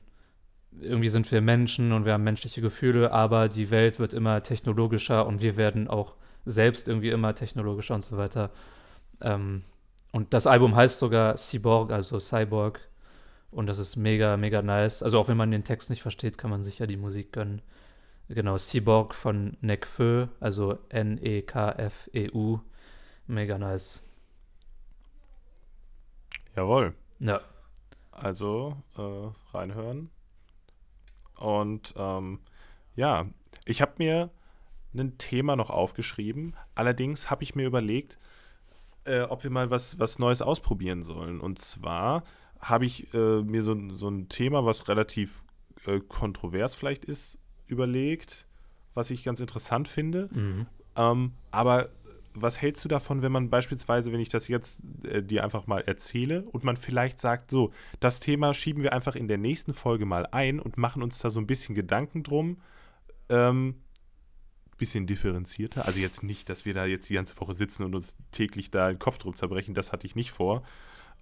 irgendwie 0.81 1.09
sind 1.09 1.31
wir 1.31 1.41
Menschen 1.41 1.93
und 1.93 2.05
wir 2.05 2.13
haben 2.13 2.25
menschliche 2.25 2.61
Gefühle, 2.61 3.13
aber 3.13 3.49
die 3.49 3.71
Welt 3.71 3.99
wird 3.99 4.13
immer 4.13 4.43
technologischer 4.43 5.27
und 5.27 5.41
wir 5.41 5.57
werden 5.57 5.89
auch 5.89 6.17
selbst 6.45 6.89
irgendwie 6.89 7.11
immer 7.11 7.35
technologischer 7.35 7.95
und 7.95 8.05
so 8.05 8.17
weiter. 8.17 8.51
Ähm, 9.21 9.63
und 10.13 10.35
das 10.35 10.47
Album 10.47 10.77
heißt 10.77 10.99
sogar 10.99 11.37
Cyborg, 11.37 11.91
also 11.91 12.19
Cyborg. 12.19 12.81
Und 13.51 13.67
das 13.67 13.79
ist 13.79 13.97
mega, 13.97 14.37
mega 14.37 14.63
nice. 14.63 15.03
Also 15.03 15.19
auch 15.19 15.29
wenn 15.29 15.37
man 15.37 15.51
den 15.51 15.65
Text 15.65 15.91
nicht 15.91 16.03
versteht, 16.03 16.39
kann 16.39 16.51
man 16.51 16.63
sich 16.63 16.81
ja 16.81 16.87
die 16.87 16.97
Musik 16.97 17.33
gönnen. 17.33 17.63
Genau, 18.29 18.57
Cyborg 18.57 19.15
von 19.15 19.57
Nekfeu, 19.61 20.27
also 20.41 20.79
N-E-K-F-E-U. 20.89 22.59
Mega 23.27 23.59
nice. 23.59 24.03
Jawohl. 26.57 26.95
Ja. 27.19 27.41
Also 28.13 28.77
äh, 28.97 29.57
reinhören. 29.57 30.11
Und 31.39 31.95
ähm, 31.97 32.41
ja, 32.95 33.27
ich 33.65 33.83
habe 33.83 33.95
mir 33.99 34.31
ein 34.95 35.19
Thema 35.19 35.57
noch 35.57 35.71
aufgeschrieben. 35.71 36.55
Allerdings 36.75 37.31
habe 37.31 37.43
ich 37.43 37.55
mir 37.55 37.67
überlegt, 37.67 38.19
äh, 39.05 39.23
ob 39.23 39.43
wir 39.43 39.51
mal 39.51 39.71
was, 39.71 39.99
was 39.99 40.19
Neues 40.19 40.43
ausprobieren 40.43 41.03
sollen. 41.03 41.41
Und 41.41 41.59
zwar 41.59 42.23
habe 42.61 42.87
ich 42.87 43.13
äh, 43.13 43.43
mir 43.43 43.63
so, 43.63 43.77
so 43.91 44.09
ein 44.09 44.29
Thema, 44.29 44.65
was 44.65 44.89
relativ 44.89 45.45
äh, 45.87 46.01
kontrovers 46.01 46.75
vielleicht 46.75 47.05
ist, 47.05 47.39
überlegt, 47.67 48.47
was 48.95 49.11
ich 49.11 49.25
ganz 49.25 49.41
interessant 49.41 49.89
finde. 49.89 50.29
Mhm. 50.33 50.67
Ähm, 50.97 51.33
aber 51.51 51.91
was 52.35 52.61
hältst 52.61 52.85
du 52.85 52.89
davon, 52.89 53.23
wenn 53.23 53.33
man 53.33 53.49
beispielsweise, 53.49 54.13
wenn 54.13 54.21
ich 54.21 54.29
das 54.29 54.49
jetzt 54.49 54.83
äh, 55.05 55.23
dir 55.23 55.45
einfach 55.45 55.67
mal 55.67 55.83
erzähle 55.83 56.43
und 56.51 56.65
man 56.65 56.77
vielleicht 56.77 57.21
sagt, 57.21 57.51
so, 57.51 57.73
das 58.01 58.21
Thema 58.21 58.53
schieben 58.55 58.83
wir 58.83 58.93
einfach 58.93 59.17
in 59.17 59.29
der 59.29 59.39
nächsten 59.39 59.73
Folge 59.73 60.05
mal 60.05 60.27
ein 60.27 60.59
und 60.61 60.77
machen 60.77 61.03
uns 61.03 61.19
da 61.19 61.31
so 61.31 61.41
ein 61.41 61.47
bisschen 61.47 61.75
Gedanken 61.75 62.23
drum, 62.23 62.59
ähm, 63.29 63.77
bisschen 64.77 65.07
differenzierter. 65.07 65.87
Also 65.87 66.01
jetzt 66.01 66.25
nicht, 66.25 66.49
dass 66.49 66.65
wir 66.65 66.75
da 66.75 66.85
jetzt 66.85 67.09
die 67.09 67.15
ganze 67.15 67.39
Woche 67.41 67.55
sitzen 67.55 67.85
und 67.85 67.95
uns 67.95 68.17
täglich 68.33 68.71
da 68.71 68.89
den 68.89 68.99
Kopf 68.99 69.19
drum 69.19 69.35
zerbrechen, 69.35 69.75
das 69.75 69.93
hatte 69.93 70.07
ich 70.07 70.17
nicht 70.17 70.33
vor. 70.33 70.63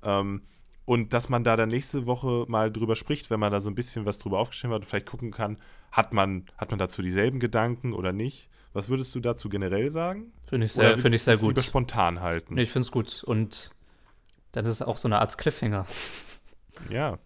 Ähm, 0.02 0.42
und 0.84 1.12
dass 1.12 1.28
man 1.28 1.44
da 1.44 1.56
dann 1.56 1.68
nächste 1.68 2.06
Woche 2.06 2.44
mal 2.48 2.72
drüber 2.72 2.96
spricht, 2.96 3.30
wenn 3.30 3.40
man 3.40 3.52
da 3.52 3.60
so 3.60 3.70
ein 3.70 3.74
bisschen 3.74 4.04
was 4.04 4.18
drüber 4.18 4.38
aufgeschrieben 4.38 4.74
hat 4.74 4.82
und 4.82 4.88
vielleicht 4.88 5.06
gucken 5.06 5.30
kann, 5.30 5.58
hat 5.90 6.12
man, 6.12 6.46
hat 6.56 6.70
man 6.70 6.78
dazu 6.78 7.02
dieselben 7.02 7.38
Gedanken 7.38 7.92
oder 7.92 8.12
nicht? 8.12 8.48
Was 8.72 8.88
würdest 8.88 9.14
du 9.14 9.20
dazu 9.20 9.48
generell 9.48 9.90
sagen? 9.90 10.32
Finde 10.46 10.66
ich 10.66 10.72
sehr, 10.72 10.98
find 10.98 11.14
ich 11.14 11.22
sehr 11.22 11.36
gut. 11.36 11.50
Lieber 11.50 11.62
spontan 11.62 12.20
halten. 12.20 12.54
Nee, 12.54 12.62
ich 12.62 12.70
finde 12.70 12.86
es 12.86 12.90
gut. 12.90 13.22
Und 13.22 13.70
dann 14.52 14.64
ist 14.64 14.72
es 14.72 14.82
auch 14.82 14.96
so 14.96 15.08
eine 15.08 15.20
Art 15.20 15.36
Cliffhanger. 15.38 15.86
Ja. 16.88 17.18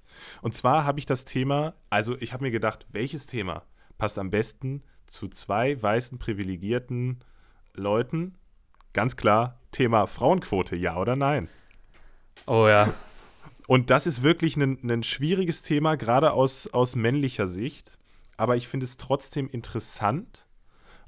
Und 0.43 0.57
zwar 0.57 0.85
habe 0.85 0.99
ich 0.99 1.07
das 1.07 1.25
Thema, 1.25 1.75
also 1.89 2.17
ich 2.19 2.33
habe 2.33 2.43
mir 2.43 2.51
gedacht, 2.51 2.85
welches 2.91 3.27
Thema 3.27 3.63
passt 3.97 4.19
am 4.19 4.31
besten 4.31 4.83
zu 5.07 5.29
zwei 5.29 5.81
weißen 5.81 6.19
privilegierten 6.19 7.21
Leuten? 7.73 8.37
Ganz 8.93 9.17
klar, 9.17 9.61
Thema 9.71 10.09
Frauenquote, 10.09 10.75
ja 10.75 10.97
oder 10.97 11.15
nein? 11.15 11.49
Oh 12.47 12.67
ja. 12.67 12.93
Und 13.67 13.91
das 13.91 14.07
ist 14.07 14.23
wirklich 14.23 14.57
ein, 14.57 14.79
ein 14.89 15.03
schwieriges 15.03 15.63
Thema, 15.63 15.97
gerade 15.97 16.33
aus, 16.33 16.69
aus 16.69 16.95
männlicher 16.97 17.49
Sicht. 17.49 17.99
Aber 18.37 18.57
ich 18.57 18.69
finde 18.69 18.85
es 18.85 18.97
trotzdem 18.97 19.49
interessant, 19.49 20.47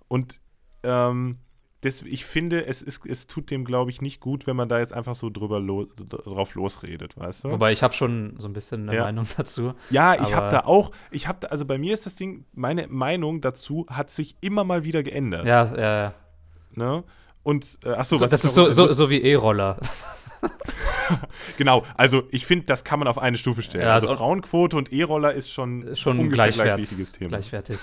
und 0.08 0.40
ähm, 0.82 1.38
das, 1.82 2.02
ich 2.02 2.24
finde, 2.24 2.66
es, 2.66 2.82
ist, 2.82 3.06
es 3.06 3.26
tut 3.28 3.50
dem, 3.50 3.64
glaube 3.64 3.90
ich, 3.90 4.02
nicht 4.02 4.20
gut, 4.20 4.46
wenn 4.46 4.56
man 4.56 4.68
da 4.68 4.80
jetzt 4.80 4.92
einfach 4.92 5.14
so 5.14 5.30
drüber 5.30 5.60
lo, 5.60 5.84
drauf 5.84 6.54
losredet, 6.54 7.16
weißt 7.16 7.44
du? 7.44 7.50
Wobei 7.52 7.70
ich 7.70 7.82
habe 7.84 7.94
schon 7.94 8.34
so 8.38 8.48
ein 8.48 8.52
bisschen 8.52 8.88
eine 8.88 8.96
Ja. 8.96 9.04
Meinung 9.04 9.26
dazu. 9.36 9.74
Ja, 9.90 10.20
ich 10.20 10.34
habe 10.34 10.50
da 10.50 10.60
auch, 10.64 10.90
ich 11.12 11.28
habe 11.28 11.38
da, 11.40 11.48
also 11.48 11.64
bei 11.66 11.78
mir 11.78 11.94
ist 11.94 12.06
das 12.06 12.16
Ding, 12.16 12.46
meine 12.52 12.88
Meinung 12.88 13.40
dazu 13.40 13.86
hat 13.88 14.10
sich 14.10 14.36
immer 14.40 14.64
mal 14.64 14.82
wieder 14.82 15.02
geändert. 15.04 15.46
Ja, 15.46 15.72
ja, 15.76 16.02
ja. 16.02 16.14
Ne? 16.74 17.04
Und, 17.44 17.78
äh, 17.84 17.90
ach 17.90 18.04
so, 18.06 18.16
So, 18.16 18.22
was 18.24 18.30
das 18.32 18.44
ist 18.44 18.54
so, 18.54 18.70
so, 18.70 18.88
so 18.88 19.08
wie 19.10 19.20
E-Roller. 19.22 19.78
Genau, 21.56 21.84
also 21.96 22.24
ich 22.30 22.46
finde, 22.46 22.66
das 22.66 22.84
kann 22.84 22.98
man 22.98 23.08
auf 23.08 23.18
eine 23.18 23.38
Stufe 23.38 23.62
stellen. 23.62 23.84
Ja, 23.84 23.94
also 23.94 24.14
Frauenquote 24.14 24.76
und 24.76 24.92
E-Roller 24.92 25.32
ist 25.32 25.50
schon, 25.50 25.96
Schon 25.96 26.18
ungefähr 26.18 26.34
gleichwert, 26.34 26.66
gleichwichtiges 26.66 27.12
Thema. 27.12 27.28
gleichwertig. 27.28 27.78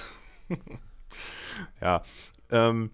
Ja. 1.82 2.04
Ähm, 2.52 2.92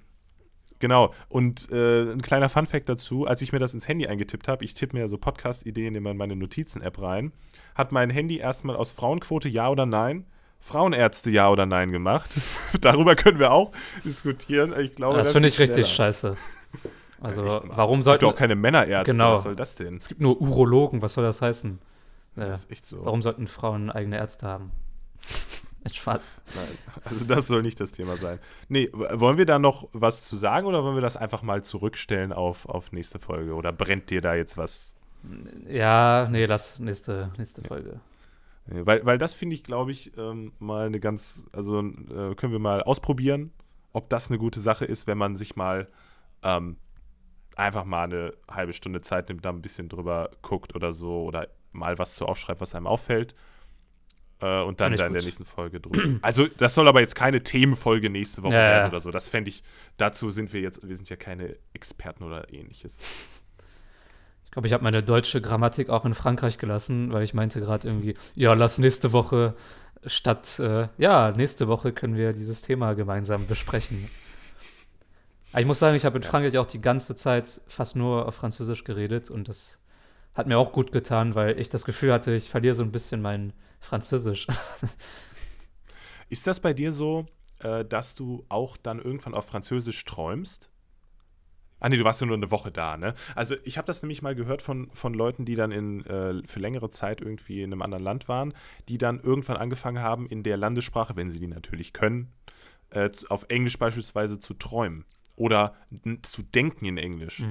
genau. 0.79 1.13
Und 1.29 1.71
äh, 1.71 2.11
ein 2.11 2.21
kleiner 2.21 2.47
Funfact 2.47 2.87
dazu: 2.89 3.25
Als 3.25 3.41
ich 3.41 3.51
mir 3.51 3.59
das 3.59 3.73
ins 3.73 3.87
Handy 3.87 4.07
eingetippt 4.07 4.47
habe, 4.47 4.63
ich 4.63 4.73
tippe 4.75 4.95
mir 4.97 5.07
so 5.07 5.17
Podcast-Ideen 5.17 5.95
immer 5.95 6.11
in 6.11 6.17
meine 6.17 6.35
Notizen-App 6.35 7.01
rein, 7.01 7.31
hat 7.75 7.91
mein 7.91 8.09
Handy 8.09 8.37
erstmal 8.37 8.75
aus 8.75 8.91
Frauenquote 8.91 9.49
Ja 9.49 9.69
oder 9.69 9.85
Nein, 9.87 10.25
Frauenärzte 10.59 11.31
Ja 11.31 11.49
oder 11.49 11.65
Nein 11.65 11.91
gemacht. 11.91 12.29
Darüber 12.81 13.15
können 13.15 13.39
wir 13.39 13.51
auch 13.51 13.71
diskutieren. 14.05 14.79
Ich 14.79 14.93
glaube, 14.95 15.17
das 15.17 15.31
finde 15.31 15.47
ich 15.49 15.59
richtig 15.59 15.87
scheiße. 15.87 16.37
Also, 17.21 17.43
mal. 17.43 17.63
warum 17.67 17.97
Gibt 17.99 18.05
sollten. 18.05 18.21
doch 18.25 18.33
auch 18.33 18.37
keine 18.37 18.55
Männerärzte. 18.55 19.11
Genau. 19.11 19.33
Was 19.33 19.43
soll 19.43 19.55
das 19.55 19.75
denn? 19.75 19.97
es 19.97 20.07
gibt 20.07 20.21
nur 20.21 20.39
Urologen, 20.41 21.01
was 21.01 21.13
soll 21.13 21.23
das 21.23 21.41
heißen? 21.41 21.79
Äh, 22.35 22.41
Das 22.41 22.63
ist 22.63 22.71
echt 22.71 22.87
so. 22.87 23.05
warum 23.05 23.21
sollten 23.21 23.47
Frauen 23.47 23.89
eigene 23.91 24.17
Ärzte 24.17 24.47
haben? 24.47 24.71
Spaß. 25.91 26.29
Nein, 26.55 26.67
also 27.05 27.25
das 27.25 27.47
soll 27.47 27.63
nicht 27.63 27.79
das 27.79 27.91
Thema 27.91 28.15
sein. 28.15 28.37
Nee, 28.69 28.89
wollen 28.93 29.37
wir 29.37 29.45
da 29.47 29.57
noch 29.57 29.87
was 29.93 30.27
zu 30.27 30.37
sagen 30.37 30.67
oder 30.67 30.83
wollen 30.83 30.95
wir 30.95 31.01
das 31.01 31.17
einfach 31.17 31.41
mal 31.41 31.63
zurückstellen 31.63 32.33
auf, 32.33 32.67
auf 32.69 32.91
nächste 32.91 33.17
Folge? 33.17 33.55
Oder 33.55 33.71
brennt 33.71 34.09
dir 34.11 34.21
da 34.21 34.35
jetzt 34.35 34.57
was? 34.57 34.95
Ja, 35.67 36.27
nee, 36.29 36.45
lass 36.45 36.79
nächste, 36.79 37.31
nächste 37.37 37.63
Folge. 37.63 37.99
Nee, 38.67 38.85
Weil, 38.85 39.03
weil 39.05 39.17
das 39.17 39.33
finde 39.33 39.55
ich, 39.55 39.63
glaube 39.63 39.89
ich, 39.91 40.15
ähm, 40.17 40.53
mal 40.59 40.85
eine 40.85 40.99
ganz, 40.99 41.45
also 41.51 41.79
äh, 41.79 42.35
können 42.35 42.51
wir 42.51 42.59
mal 42.59 42.83
ausprobieren, 42.83 43.51
ob 43.91 44.07
das 44.09 44.29
eine 44.29 44.37
gute 44.37 44.59
Sache 44.59 44.85
ist, 44.85 45.07
wenn 45.07 45.17
man 45.17 45.35
sich 45.35 45.55
mal 45.55 45.87
ähm, 46.43 46.77
einfach 47.55 47.85
mal 47.85 48.03
eine 48.03 48.33
halbe 48.49 48.73
Stunde 48.73 49.01
Zeit 49.01 49.29
nimmt, 49.29 49.45
da 49.45 49.49
ein 49.49 49.61
bisschen 49.61 49.89
drüber 49.89 50.29
guckt 50.41 50.75
oder 50.75 50.91
so 50.91 51.23
oder 51.23 51.47
mal 51.71 51.97
was 51.97 52.15
zu 52.15 52.25
aufschreibt, 52.25 52.61
was 52.61 52.75
einem 52.75 52.87
auffällt. 52.87 53.35
Äh, 54.41 54.61
und 54.61 54.81
dann 54.81 54.95
da 54.95 55.05
in 55.05 55.13
der 55.13 55.23
nächsten 55.23 55.45
Folge 55.45 55.79
drüber. 55.79 56.19
Also, 56.21 56.47
das 56.47 56.75
soll 56.75 56.87
aber 56.87 56.99
jetzt 56.99 57.15
keine 57.15 57.43
Themenfolge 57.43 58.09
nächste 58.09 58.43
Woche 58.43 58.55
ja. 58.55 58.59
werden 58.59 58.89
oder 58.89 58.99
so. 58.99 59.11
Das 59.11 59.29
fände 59.29 59.49
ich, 59.49 59.63
dazu 59.97 60.29
sind 60.31 60.51
wir 60.53 60.61
jetzt, 60.61 60.87
wir 60.87 60.95
sind 60.95 61.09
ja 61.09 61.15
keine 61.15 61.55
Experten 61.73 62.23
oder 62.23 62.51
ähnliches. 62.51 62.97
Ich 64.45 64.51
glaube, 64.51 64.67
ich 64.67 64.73
habe 64.73 64.83
meine 64.83 65.03
deutsche 65.03 65.41
Grammatik 65.41 65.89
auch 65.89 66.03
in 66.05 66.13
Frankreich 66.13 66.57
gelassen, 66.57 67.13
weil 67.13 67.23
ich 67.23 67.33
meinte 67.33 67.61
gerade 67.61 67.87
irgendwie, 67.87 68.15
ja, 68.35 68.53
lass 68.53 68.79
nächste 68.79 69.13
Woche 69.13 69.55
statt, 70.05 70.59
äh, 70.59 70.87
ja, 70.97 71.31
nächste 71.31 71.67
Woche 71.67 71.93
können 71.93 72.15
wir 72.15 72.33
dieses 72.33 72.61
Thema 72.61 72.93
gemeinsam 72.93 73.45
besprechen. 73.47 74.09
Aber 75.51 75.61
ich 75.61 75.67
muss 75.67 75.79
sagen, 75.79 75.95
ich 75.95 76.05
habe 76.05 76.17
in 76.17 76.23
Frankreich 76.23 76.57
auch 76.57 76.65
die 76.65 76.81
ganze 76.81 77.15
Zeit 77.15 77.61
fast 77.67 77.95
nur 77.95 78.27
auf 78.27 78.35
Französisch 78.35 78.83
geredet 78.83 79.29
und 79.29 79.49
das 79.49 79.79
hat 80.33 80.47
mir 80.47 80.57
auch 80.57 80.71
gut 80.71 80.91
getan, 80.93 81.35
weil 81.35 81.59
ich 81.59 81.67
das 81.67 81.83
Gefühl 81.83 82.13
hatte, 82.13 82.33
ich 82.33 82.49
verliere 82.49 82.73
so 82.73 82.83
ein 82.83 82.91
bisschen 82.91 83.21
mein 83.21 83.51
Französisch. 83.81 84.47
Ist 86.29 86.47
das 86.47 86.61
bei 86.61 86.73
dir 86.73 86.93
so, 86.93 87.25
äh, 87.59 87.83
dass 87.83 88.15
du 88.15 88.45
auch 88.47 88.77
dann 88.77 88.99
irgendwann 88.99 89.33
auf 89.33 89.45
Französisch 89.45 90.05
träumst? 90.05 90.69
Ah 91.81 91.89
nee, 91.89 91.97
du 91.97 92.05
warst 92.05 92.21
ja 92.21 92.27
nur 92.27 92.37
eine 92.37 92.51
Woche 92.51 92.71
da, 92.71 92.95
ne? 92.95 93.15
Also 93.35 93.55
ich 93.63 93.77
habe 93.77 93.87
das 93.87 94.03
nämlich 94.03 94.21
mal 94.21 94.35
gehört 94.35 94.61
von, 94.61 94.89
von 94.93 95.13
Leuten, 95.15 95.45
die 95.45 95.55
dann 95.55 95.71
in, 95.71 96.05
äh, 96.05 96.41
für 96.45 96.59
längere 96.59 96.91
Zeit 96.91 97.19
irgendwie 97.19 97.63
in 97.63 97.73
einem 97.73 97.81
anderen 97.81 98.03
Land 98.03 98.29
waren, 98.29 98.53
die 98.87 98.99
dann 98.99 99.19
irgendwann 99.19 99.57
angefangen 99.57 100.01
haben, 100.01 100.27
in 100.27 100.43
der 100.43 100.55
Landessprache, 100.55 101.15
wenn 101.17 101.31
sie 101.31 101.39
die 101.39 101.47
natürlich 101.47 101.91
können, 101.91 102.31
äh, 102.91 103.09
auf 103.27 103.47
Englisch 103.49 103.77
beispielsweise 103.77 104.39
zu 104.39 104.53
träumen 104.53 105.05
oder 105.41 105.73
zu 106.21 106.43
denken 106.43 106.85
in 106.85 106.97
Englisch. 106.99 107.43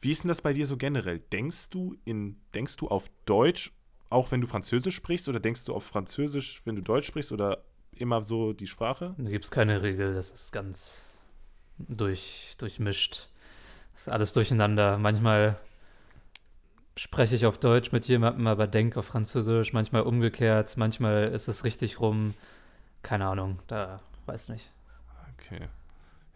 Wie 0.00 0.10
ist 0.10 0.22
denn 0.22 0.28
das 0.28 0.42
bei 0.42 0.52
dir 0.52 0.66
so 0.66 0.76
generell? 0.76 1.18
Denkst 1.18 1.70
du 1.70 1.96
in, 2.04 2.36
denkst 2.54 2.76
du 2.76 2.88
auf 2.88 3.10
Deutsch, 3.24 3.72
auch 4.10 4.30
wenn 4.30 4.42
du 4.42 4.46
Französisch 4.46 4.94
sprichst, 4.94 5.30
oder 5.30 5.40
denkst 5.40 5.64
du 5.64 5.74
auf 5.74 5.84
Französisch, 5.84 6.60
wenn 6.66 6.76
du 6.76 6.82
Deutsch 6.82 7.06
sprichst, 7.06 7.32
oder 7.32 7.64
immer 7.92 8.22
so 8.22 8.52
die 8.52 8.66
Sprache? 8.66 9.14
Da 9.16 9.30
gibt 9.30 9.46
es 9.46 9.50
keine 9.50 9.82
Regel, 9.82 10.12
das 10.12 10.30
ist 10.30 10.52
ganz 10.52 11.18
durch, 11.78 12.54
durchmischt. 12.58 13.28
Das 13.92 14.02
ist 14.02 14.08
alles 14.08 14.34
durcheinander. 14.34 14.98
Manchmal 14.98 15.58
spreche 16.96 17.34
ich 17.34 17.46
auf 17.46 17.56
Deutsch 17.56 17.92
mit 17.92 18.06
jemandem, 18.08 18.46
aber 18.46 18.66
denke 18.66 18.98
auf 18.98 19.06
Französisch, 19.06 19.72
manchmal 19.72 20.02
umgekehrt, 20.02 20.76
manchmal 20.76 21.28
ist 21.28 21.48
es 21.48 21.64
richtig 21.64 21.98
rum. 21.98 22.34
Keine 23.02 23.26
Ahnung, 23.26 23.58
da 23.68 24.02
weiß 24.26 24.50
nicht. 24.50 24.70
Okay. 25.38 25.68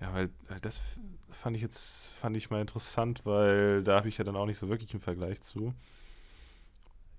Ja, 0.02 0.12
weil 0.12 0.24
äh, 0.48 0.60
das 0.60 0.82
fand 1.30 1.56
ich 1.56 1.62
jetzt, 1.62 2.12
fand 2.14 2.36
ich 2.36 2.50
mal 2.50 2.60
interessant, 2.60 3.22
weil 3.24 3.82
da 3.84 3.96
habe 3.96 4.08
ich 4.08 4.18
ja 4.18 4.24
dann 4.24 4.36
auch 4.36 4.46
nicht 4.46 4.58
so 4.58 4.68
wirklich 4.68 4.92
einen 4.92 5.00
Vergleich 5.00 5.40
zu. 5.40 5.72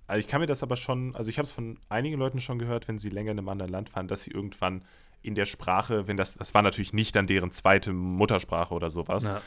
Also 0.06 0.20
ich 0.20 0.28
kann 0.28 0.40
mir 0.42 0.46
das 0.46 0.62
aber 0.62 0.76
schon, 0.76 1.16
also 1.16 1.30
ich 1.30 1.38
habe 1.38 1.46
es 1.46 1.52
von 1.52 1.78
einigen 1.88 2.18
Leuten 2.18 2.38
schon 2.40 2.58
gehört, 2.58 2.86
wenn 2.88 2.98
sie 2.98 3.08
länger 3.08 3.32
in 3.32 3.38
einem 3.38 3.48
anderen 3.48 3.72
Land 3.72 3.96
waren, 3.96 4.06
dass 4.06 4.22
sie 4.24 4.30
irgendwann 4.32 4.84
in 5.22 5.34
der 5.34 5.46
Sprache, 5.46 6.06
wenn 6.06 6.18
das, 6.18 6.34
das 6.34 6.52
war 6.52 6.60
natürlich 6.60 6.92
nicht 6.92 7.16
dann 7.16 7.26
deren 7.26 7.50
zweite 7.50 7.94
Muttersprache 7.94 8.74
oder 8.74 8.90
sowas, 8.90 9.24
Ja. 9.24 9.40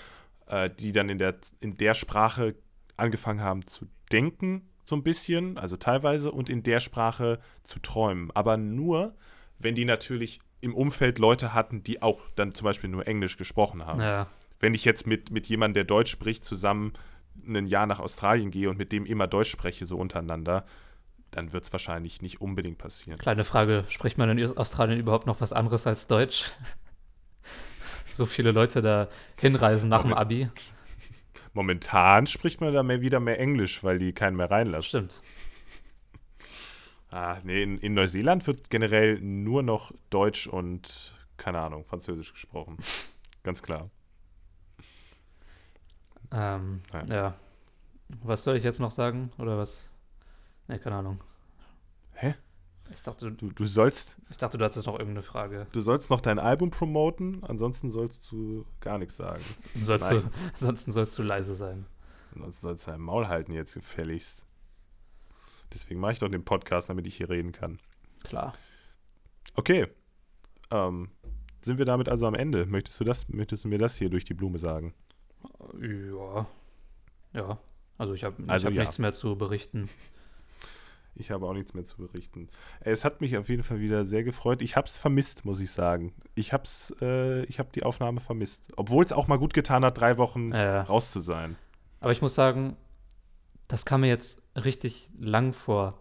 äh, 0.47 0.71
die 0.71 0.91
dann 0.91 1.09
in 1.09 1.19
der, 1.19 1.35
in 1.59 1.77
der 1.77 1.93
Sprache 1.93 2.55
angefangen 2.97 3.41
haben 3.41 3.67
zu 3.67 3.85
denken, 4.11 4.67
so 4.83 4.95
ein 4.95 5.03
bisschen, 5.03 5.59
also 5.59 5.77
teilweise, 5.77 6.31
und 6.31 6.49
in 6.49 6.63
der 6.63 6.79
Sprache 6.79 7.39
zu 7.63 7.77
träumen. 7.79 8.31
Aber 8.31 8.57
nur, 8.57 9.15
wenn 9.59 9.75
die 9.75 9.85
natürlich 9.85 10.39
im 10.61 10.73
Umfeld 10.73 11.19
Leute 11.19 11.53
hatten, 11.53 11.83
die 11.83 12.01
auch 12.01 12.23
dann 12.35 12.53
zum 12.55 12.65
Beispiel 12.65 12.89
nur 12.89 13.07
Englisch 13.07 13.37
gesprochen 13.37 13.85
haben. 13.85 14.01
Ja. 14.01 14.27
Wenn 14.59 14.73
ich 14.73 14.85
jetzt 14.85 15.05
mit, 15.05 15.31
mit 15.31 15.47
jemandem, 15.47 15.75
der 15.75 15.83
Deutsch 15.83 16.11
spricht, 16.11 16.43
zusammen 16.43 16.93
ein 17.47 17.67
Jahr 17.67 17.85
nach 17.85 17.99
Australien 17.99 18.49
gehe 18.49 18.69
und 18.69 18.77
mit 18.77 18.91
dem 18.91 19.05
immer 19.05 19.27
Deutsch 19.27 19.51
spreche, 19.51 19.85
so 19.85 19.97
untereinander, 19.97 20.65
dann 21.31 21.53
wird 21.53 21.65
es 21.65 21.71
wahrscheinlich 21.71 22.21
nicht 22.21 22.41
unbedingt 22.41 22.77
passieren. 22.77 23.19
Kleine 23.19 23.43
Frage, 23.43 23.85
spricht 23.89 24.17
man 24.17 24.35
in 24.35 24.57
Australien 24.57 24.99
überhaupt 24.99 25.27
noch 25.27 25.41
was 25.41 25.53
anderes 25.53 25.85
als 25.85 26.07
Deutsch? 26.07 26.51
so 28.07 28.25
viele 28.25 28.51
Leute 28.51 28.81
da 28.81 29.07
hinreisen 29.39 29.89
nach 29.89 30.01
dem 30.01 30.13
Abi. 30.13 30.49
Momentan 31.53 32.27
spricht 32.27 32.61
man 32.61 32.73
da 32.73 32.83
mehr 32.83 33.01
wieder 33.01 33.19
mehr 33.19 33.39
Englisch, 33.39 33.83
weil 33.83 33.99
die 33.99 34.13
keinen 34.13 34.35
mehr 34.35 34.49
reinlassen. 34.49 34.87
Stimmt. 34.87 35.21
Ah, 37.09 37.37
nee, 37.43 37.63
in, 37.63 37.77
in 37.79 37.93
Neuseeland 37.93 38.45
wird 38.47 38.69
generell 38.69 39.19
nur 39.21 39.63
noch 39.63 39.93
Deutsch 40.09 40.47
und, 40.47 41.13
keine 41.37 41.59
Ahnung, 41.59 41.85
Französisch 41.85 42.33
gesprochen. 42.33 42.77
Ganz 43.43 43.61
klar. 43.61 43.89
Ähm, 46.31 46.81
Ja. 46.93 47.05
ja. 47.05 47.33
Was 48.23 48.43
soll 48.43 48.55
ich 48.55 48.63
jetzt 48.63 48.79
noch 48.79 48.91
sagen? 48.91 49.31
Oder 49.37 49.57
was? 49.57 49.93
Ne, 50.67 50.79
keine 50.79 50.97
Ahnung. 50.97 51.19
Hä? 52.13 52.35
Ich 52.93 53.01
dachte, 53.03 53.31
du, 53.31 53.51
Du, 53.51 53.65
sollst, 53.65 54.15
ich 54.29 54.37
dachte, 54.37 54.57
du 54.57 54.63
hattest 54.63 54.87
noch 54.87 54.93
irgendeine 54.97 55.21
Frage. 55.23 55.67
du 55.73 55.81
sollst 55.81 56.09
noch 56.09 56.21
dein 56.21 56.39
Album 56.39 56.71
promoten, 56.71 57.43
ansonsten 57.43 57.91
sollst 57.91 58.31
du 58.31 58.65
gar 58.79 58.97
nichts 58.97 59.17
sagen. 59.17 59.41
Sollst 59.81 60.09
du, 60.11 60.15
Nein. 60.15 60.31
ansonsten 60.53 60.91
sollst 60.91 61.17
du 61.19 61.23
leise 61.23 61.53
sein. 61.53 61.85
Ansonsten 62.33 62.61
sollst 62.61 62.87
du 62.87 62.91
dein 62.91 63.01
Maul 63.01 63.27
halten 63.27 63.51
jetzt 63.51 63.73
gefälligst. 63.73 64.45
Deswegen 65.73 65.99
mache 65.99 66.13
ich 66.13 66.19
doch 66.19 66.29
den 66.29 66.43
Podcast, 66.45 66.89
damit 66.89 67.07
ich 67.07 67.15
hier 67.17 67.29
reden 67.29 67.51
kann. 67.51 67.77
Klar. 68.23 68.53
Okay. 69.55 69.87
Ähm, 70.71 71.09
sind 71.61 71.77
wir 71.77 71.85
damit 71.85 72.09
also 72.09 72.27
am 72.27 72.35
Ende? 72.35 72.65
Möchtest 72.65 72.99
du 72.99 73.03
das, 73.03 73.27
möchtest 73.29 73.63
du 73.65 73.67
mir 73.67 73.77
das 73.77 73.95
hier 73.97 74.09
durch 74.09 74.23
die 74.25 74.33
Blume 74.33 74.57
sagen? 74.57 74.93
Ja. 75.81 76.47
Ja. 77.33 77.57
Also 77.97 78.13
ich 78.13 78.23
habe 78.23 78.35
Also 78.47 78.67
hab 78.67 78.73
ja. 78.73 78.81
nichts 78.81 78.99
mehr 78.99 79.13
zu 79.13 79.35
berichten. 79.37 79.89
Ich 81.15 81.31
habe 81.31 81.47
auch 81.47 81.53
nichts 81.53 81.73
mehr 81.73 81.83
zu 81.83 81.97
berichten. 81.97 82.47
Es 82.79 83.03
hat 83.03 83.21
mich 83.21 83.35
auf 83.37 83.49
jeden 83.49 83.63
Fall 83.63 83.79
wieder 83.79 84.05
sehr 84.05 84.23
gefreut. 84.23 84.61
Ich 84.61 84.75
habe 84.75 84.85
es 84.87 84.99
vermisst, 84.99 85.45
muss 85.45 85.59
ich 85.59 85.71
sagen. 85.71 86.13
Ich 86.35 86.53
habe 86.53 86.63
äh, 87.01 87.43
ich 87.45 87.57
habe 87.57 87.69
die 87.73 87.81
Aufnahme 87.83 88.21
vermisst. 88.21 88.61
Obwohl 88.75 89.03
es 89.03 89.11
auch 89.11 89.27
mal 89.27 89.39
gut 89.39 89.55
getan 89.55 89.83
hat, 89.83 89.99
drei 89.99 90.17
Wochen 90.19 90.51
Ja. 90.51 90.83
raus 90.83 91.11
zu 91.11 91.19
sein. 91.19 91.55
Aber 92.01 92.11
ich 92.11 92.21
muss 92.21 92.35
sagen, 92.35 92.77
das 93.67 93.85
kam 93.85 94.01
mir 94.01 94.07
jetzt 94.07 94.41
richtig 94.55 95.09
lang 95.19 95.53
vor. 95.53 95.99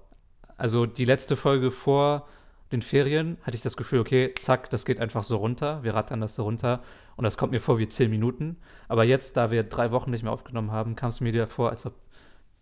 Also 0.57 0.87
die 0.87 1.05
letzte 1.05 1.37
Folge 1.37 1.71
vor 1.71 2.27
den 2.73 2.83
Ferien 2.83 3.39
hatte 3.43 3.57
ich 3.57 3.63
das 3.63 3.77
Gefühl, 3.77 4.01
okay, 4.01 4.35
zack, 4.35 4.71
das 4.71 4.85
geht 4.85 5.01
einfach 5.01 5.23
so 5.23 5.37
runter. 5.37 5.83
Wir 5.83 5.95
rattern 5.95 6.21
das 6.21 6.35
so 6.35 6.43
runter. 6.45 6.83
Und 7.17 7.25
das 7.25 7.39
kommt 7.39 7.53
mir 7.53 7.61
vor 7.61 7.79
wie 7.79 7.89
zehn 7.89 8.11
Minuten. 8.11 8.57
Aber 8.89 9.05
jetzt, 9.05 9.37
da 9.37 9.51
wir 9.51 9.63
drei 9.63 9.93
Wochen 9.93 10.11
nicht 10.11 10.23
mehr 10.23 10.33
aufgenommen 10.33 10.73
haben, 10.73 10.97
kam 10.97 11.11
es 11.11 11.21
mir 11.21 11.33
wieder 11.33 11.47
vor, 11.47 11.71
als 11.71 11.87
ob 11.87 11.95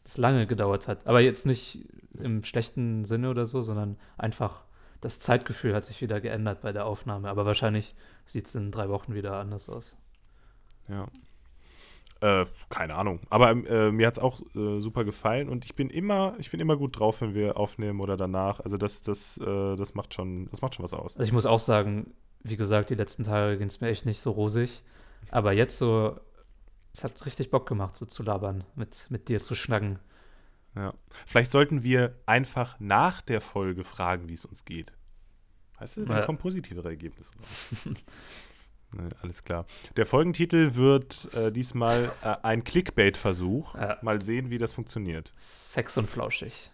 es 0.04 0.18
lange 0.18 0.46
gedauert 0.46 0.88
hat. 0.88 1.06
Aber 1.06 1.20
jetzt 1.20 1.46
nicht 1.46 1.88
im 2.18 2.44
schlechten 2.44 3.04
Sinne 3.04 3.30
oder 3.30 3.46
so, 3.46 3.62
sondern 3.62 3.96
einfach 4.18 4.64
das 5.00 5.20
Zeitgefühl 5.20 5.74
hat 5.74 5.84
sich 5.84 6.00
wieder 6.00 6.20
geändert 6.20 6.60
bei 6.60 6.72
der 6.72 6.86
Aufnahme. 6.86 7.28
Aber 7.28 7.46
wahrscheinlich 7.46 7.94
sieht 8.26 8.46
es 8.46 8.54
in 8.54 8.70
drei 8.70 8.88
Wochen 8.88 9.14
wieder 9.14 9.38
anders 9.38 9.68
aus. 9.68 9.96
Ja. 10.88 11.06
Äh, 12.24 12.46
keine 12.70 12.94
Ahnung. 12.94 13.20
Aber 13.28 13.50
äh, 13.50 13.92
mir 13.92 14.06
hat 14.06 14.14
es 14.16 14.22
auch 14.22 14.40
äh, 14.54 14.80
super 14.80 15.04
gefallen 15.04 15.48
und 15.50 15.64
ich 15.66 15.74
bin 15.74 15.90
immer, 15.90 16.34
ich 16.38 16.50
bin 16.50 16.58
immer 16.60 16.76
gut 16.76 16.98
drauf, 16.98 17.20
wenn 17.20 17.34
wir 17.34 17.56
aufnehmen 17.58 18.00
oder 18.00 18.16
danach. 18.16 18.60
Also 18.60 18.76
das, 18.78 19.02
das, 19.02 19.36
äh, 19.38 19.76
das 19.76 19.94
macht 19.94 20.14
schon, 20.14 20.48
das 20.50 20.62
macht 20.62 20.74
schon 20.74 20.84
was 20.84 20.94
aus. 20.94 21.16
Also 21.16 21.26
ich 21.28 21.32
muss 21.32 21.44
auch 21.44 21.58
sagen, 21.58 22.14
wie 22.42 22.56
gesagt, 22.56 22.88
die 22.90 22.94
letzten 22.94 23.24
Tage 23.24 23.58
ging 23.58 23.66
es 23.68 23.80
mir 23.80 23.88
echt 23.88 24.06
nicht 24.06 24.20
so 24.20 24.30
rosig. 24.30 24.82
Aber 25.30 25.52
jetzt 25.52 25.76
so, 25.78 26.18
es 26.94 27.04
hat 27.04 27.26
richtig 27.26 27.50
Bock 27.50 27.68
gemacht, 27.68 27.96
so 27.96 28.06
zu 28.06 28.22
labern, 28.22 28.64
mit, 28.74 29.06
mit 29.10 29.28
dir 29.28 29.40
zu 29.40 29.54
schnacken. 29.54 29.98
Ja. 30.76 30.94
Vielleicht 31.26 31.50
sollten 31.50 31.82
wir 31.82 32.14
einfach 32.26 32.80
nach 32.80 33.20
der 33.22 33.40
Folge 33.40 33.84
fragen, 33.84 34.28
wie 34.28 34.34
es 34.34 34.44
uns 34.44 34.64
geht. 34.64 34.92
Weißt 35.78 35.98
du, 35.98 36.04
dann 36.06 36.16
Ja. 36.18 36.24
kommen 36.26 36.38
positivere 36.38 36.88
Ergebnisse 36.88 37.32
raus. 37.38 37.88
nee, 38.96 39.08
alles 39.22 39.44
klar. 39.44 39.66
Der 39.96 40.06
Folgentitel 40.06 40.74
wird 40.74 41.28
äh, 41.34 41.52
diesmal 41.52 42.10
äh, 42.22 42.36
ein 42.42 42.64
Clickbait-Versuch. 42.64 43.74
Ja. 43.74 43.98
Mal 44.02 44.22
sehen, 44.22 44.50
wie 44.50 44.58
das 44.58 44.72
funktioniert. 44.72 45.32
Sex 45.36 45.96
und 45.98 46.08
flauschig. 46.08 46.70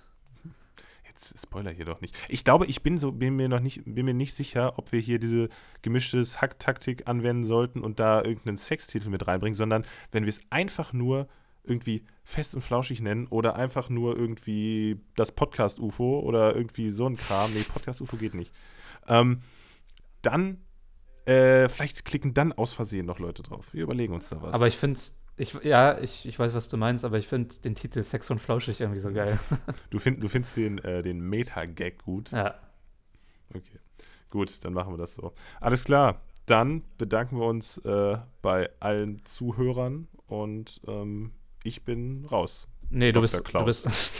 Jetzt 1.06 1.40
spoiler 1.40 1.70
hier 1.70 1.84
doch 1.84 2.00
nicht. 2.00 2.16
Ich 2.28 2.44
glaube, 2.44 2.66
ich 2.66 2.82
bin 2.82 2.98
so, 2.98 3.12
bin 3.12 3.36
mir 3.36 3.48
noch 3.48 3.60
nicht, 3.60 3.82
bin 3.84 4.06
mir 4.06 4.14
nicht 4.14 4.34
sicher, 4.34 4.78
ob 4.78 4.92
wir 4.92 5.00
hier 5.00 5.18
diese 5.18 5.48
gemischte 5.82 6.22
Hack-Taktik 6.22 7.08
anwenden 7.08 7.44
sollten 7.44 7.80
und 7.80 8.00
da 8.00 8.22
irgendeinen 8.22 8.56
Sextitel 8.56 9.08
mit 9.08 9.26
reinbringen, 9.26 9.54
sondern 9.54 9.84
wenn 10.12 10.24
wir 10.24 10.30
es 10.30 10.40
einfach 10.50 10.92
nur 10.92 11.28
irgendwie 11.64 12.04
fest 12.24 12.54
und 12.54 12.62
flauschig 12.62 13.00
nennen 13.00 13.26
oder 13.28 13.54
einfach 13.56 13.88
nur 13.88 14.16
irgendwie 14.16 15.00
das 15.16 15.32
Podcast-UFO 15.32 16.20
oder 16.20 16.54
irgendwie 16.54 16.90
so 16.90 17.06
ein 17.06 17.16
Kram. 17.16 17.52
Nee, 17.52 17.62
Podcast-UFO 17.62 18.16
geht 18.16 18.34
nicht. 18.34 18.52
Ähm, 19.08 19.42
dann, 20.22 20.58
äh, 21.26 21.68
vielleicht 21.68 22.04
klicken 22.04 22.34
dann 22.34 22.52
aus 22.52 22.72
Versehen 22.72 23.06
noch 23.06 23.18
Leute 23.18 23.42
drauf. 23.42 23.72
Wir 23.72 23.82
überlegen 23.82 24.14
uns 24.14 24.28
da 24.28 24.40
was. 24.42 24.54
Aber 24.54 24.66
ich 24.66 24.76
finde 24.76 24.98
ich, 25.36 25.54
ja, 25.62 25.98
ich, 25.98 26.26
ich 26.26 26.38
weiß, 26.38 26.52
was 26.52 26.68
du 26.68 26.76
meinst, 26.76 27.04
aber 27.04 27.16
ich 27.16 27.26
finde 27.26 27.54
den 27.60 27.74
Titel 27.74 28.02
Sex 28.02 28.30
und 28.30 28.40
flauschig 28.40 28.80
irgendwie 28.80 29.00
so 29.00 29.10
geil. 29.10 29.38
du, 29.90 29.98
find, 29.98 30.22
du 30.22 30.28
findest 30.28 30.56
den, 30.56 30.78
äh, 30.78 31.02
den 31.02 31.20
Meta-Gag 31.20 32.02
gut. 32.02 32.30
ja. 32.30 32.54
Okay, 33.52 33.80
gut, 34.28 34.64
dann 34.64 34.74
machen 34.74 34.92
wir 34.92 34.98
das 34.98 35.14
so. 35.14 35.32
Alles 35.60 35.82
klar, 35.82 36.20
dann 36.46 36.82
bedanken 36.98 37.38
wir 37.38 37.46
uns 37.46 37.78
äh, 37.78 38.18
bei 38.42 38.70
allen 38.78 39.24
Zuhörern 39.24 40.06
und 40.26 40.80
ähm, 40.86 41.32
ich 41.64 41.84
bin 41.84 42.26
raus. 42.26 42.68
Nee, 42.90 43.12
du 43.12 43.20
Dr. 43.20 43.22
bist, 43.22 43.38
du 43.38 43.42
Klaus. 43.42 43.82
bist. 43.82 44.19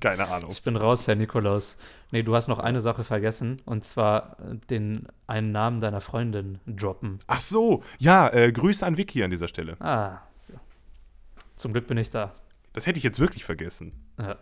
Keine 0.00 0.28
Ahnung. 0.28 0.50
ich 0.50 0.62
bin 0.62 0.76
raus, 0.76 1.06
Herr 1.06 1.14
Nikolaus. 1.14 1.76
Nee, 2.10 2.22
du 2.22 2.34
hast 2.34 2.48
noch 2.48 2.58
eine 2.58 2.80
Sache 2.80 3.04
vergessen 3.04 3.60
und 3.64 3.84
zwar 3.84 4.38
äh, 4.40 4.56
den 4.70 5.08
einen 5.26 5.52
Namen 5.52 5.80
deiner 5.80 6.00
Freundin 6.00 6.58
droppen. 6.66 7.20
Ach 7.26 7.40
so, 7.40 7.82
ja, 7.98 8.28
äh, 8.32 8.52
Grüße 8.52 8.84
an 8.86 8.96
Vicky 8.96 9.22
an 9.22 9.30
dieser 9.30 9.48
Stelle. 9.48 9.76
Ah, 9.80 10.18
so. 10.36 10.54
zum 11.56 11.72
Glück 11.72 11.86
bin 11.86 11.98
ich 11.98 12.10
da. 12.10 12.34
Das 12.72 12.86
hätte 12.86 12.98
ich 12.98 13.04
jetzt 13.04 13.20
wirklich 13.20 13.44
vergessen. 13.44 13.92
Ja. 14.18 14.36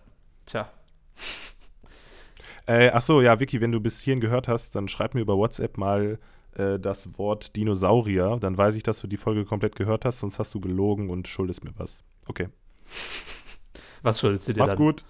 Tja. 0.45 0.71
Äh, 2.67 2.91
ach 2.93 3.01
so, 3.01 3.23
ja, 3.23 3.39
Vicky, 3.39 3.61
wenn 3.61 3.73
du 3.73 3.81
bis 3.81 4.01
hierhin 4.01 4.21
gehört 4.21 4.49
hast, 4.49 4.75
dann 4.75 4.89
schreib 4.89 5.15
mir 5.15 5.21
über 5.21 5.37
WhatsApp 5.37 5.79
mal 5.79 6.19
äh, 6.57 6.79
das 6.79 7.09
Wort 7.19 7.55
Dinosaurier. 7.57 8.39
Dann 8.41 8.59
weiß 8.59 8.75
ich, 8.75 8.83
dass 8.83 9.01
du 9.01 9.07
die 9.07 9.17
Folge 9.17 9.45
komplett 9.45 9.77
gehört 9.77 10.05
hast, 10.05 10.21
sonst 10.21 10.39
hast 10.39 10.53
du 10.55 10.61
gelogen 10.61 11.11
und 11.11 11.29
schuldest 11.29 11.65
mir 11.65 11.73
was. 11.77 12.03
Okay. 12.27 12.49
Was 14.03 14.21
schuldest 14.21 14.49
du 14.49 14.53
dir 14.55 14.61
Macht's 14.61 14.75
dann? 14.75 14.85
gut. 14.85 15.05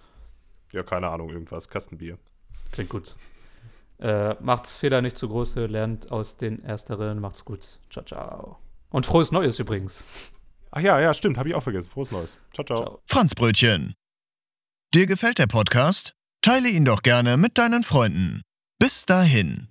Ja, 0.77 0.83
keine 0.83 1.09
Ahnung, 1.09 1.31
irgendwas. 1.31 1.69
Kastenbier. 1.69 2.19
Klingt 2.71 2.91
gut. 2.91 3.17
Äh, 3.99 4.35
macht 4.41 4.67
Fehler 4.67 5.01
nicht 5.01 5.17
zu 5.17 5.27
große, 5.29 5.67
lernt 5.67 6.13
aus 6.13 6.37
den 6.37 6.63
Ersteren. 6.63 7.19
Macht's 7.19 7.45
gut. 7.47 7.81
Ciao, 7.91 8.05
ciao. 8.05 8.59
Und 8.91 9.07
frohes 9.07 9.33
Neues 9.33 9.59
übrigens. 9.59 10.07
Ach 10.71 10.83
ja, 10.83 11.01
ja, 11.01 11.15
stimmt, 11.15 11.39
habe 11.39 11.49
ich 11.49 11.55
auch 11.55 11.63
vergessen. 11.63 11.89
Frohes 11.89 12.11
Neues. 12.11 12.37
Ciao, 12.53 12.65
ciao. 12.67 12.83
Ciao. 12.83 13.03
Franzbrötchen. 13.07 13.95
Dir 14.93 15.07
gefällt 15.07 15.39
der 15.39 15.47
Podcast? 15.47 16.13
Teile 16.43 16.69
ihn 16.69 16.85
doch 16.85 17.01
gerne 17.01 17.39
mit 17.39 17.57
deinen 17.57 17.83
Freunden. 17.83 18.43
Bis 18.79 19.07
dahin. 19.07 19.69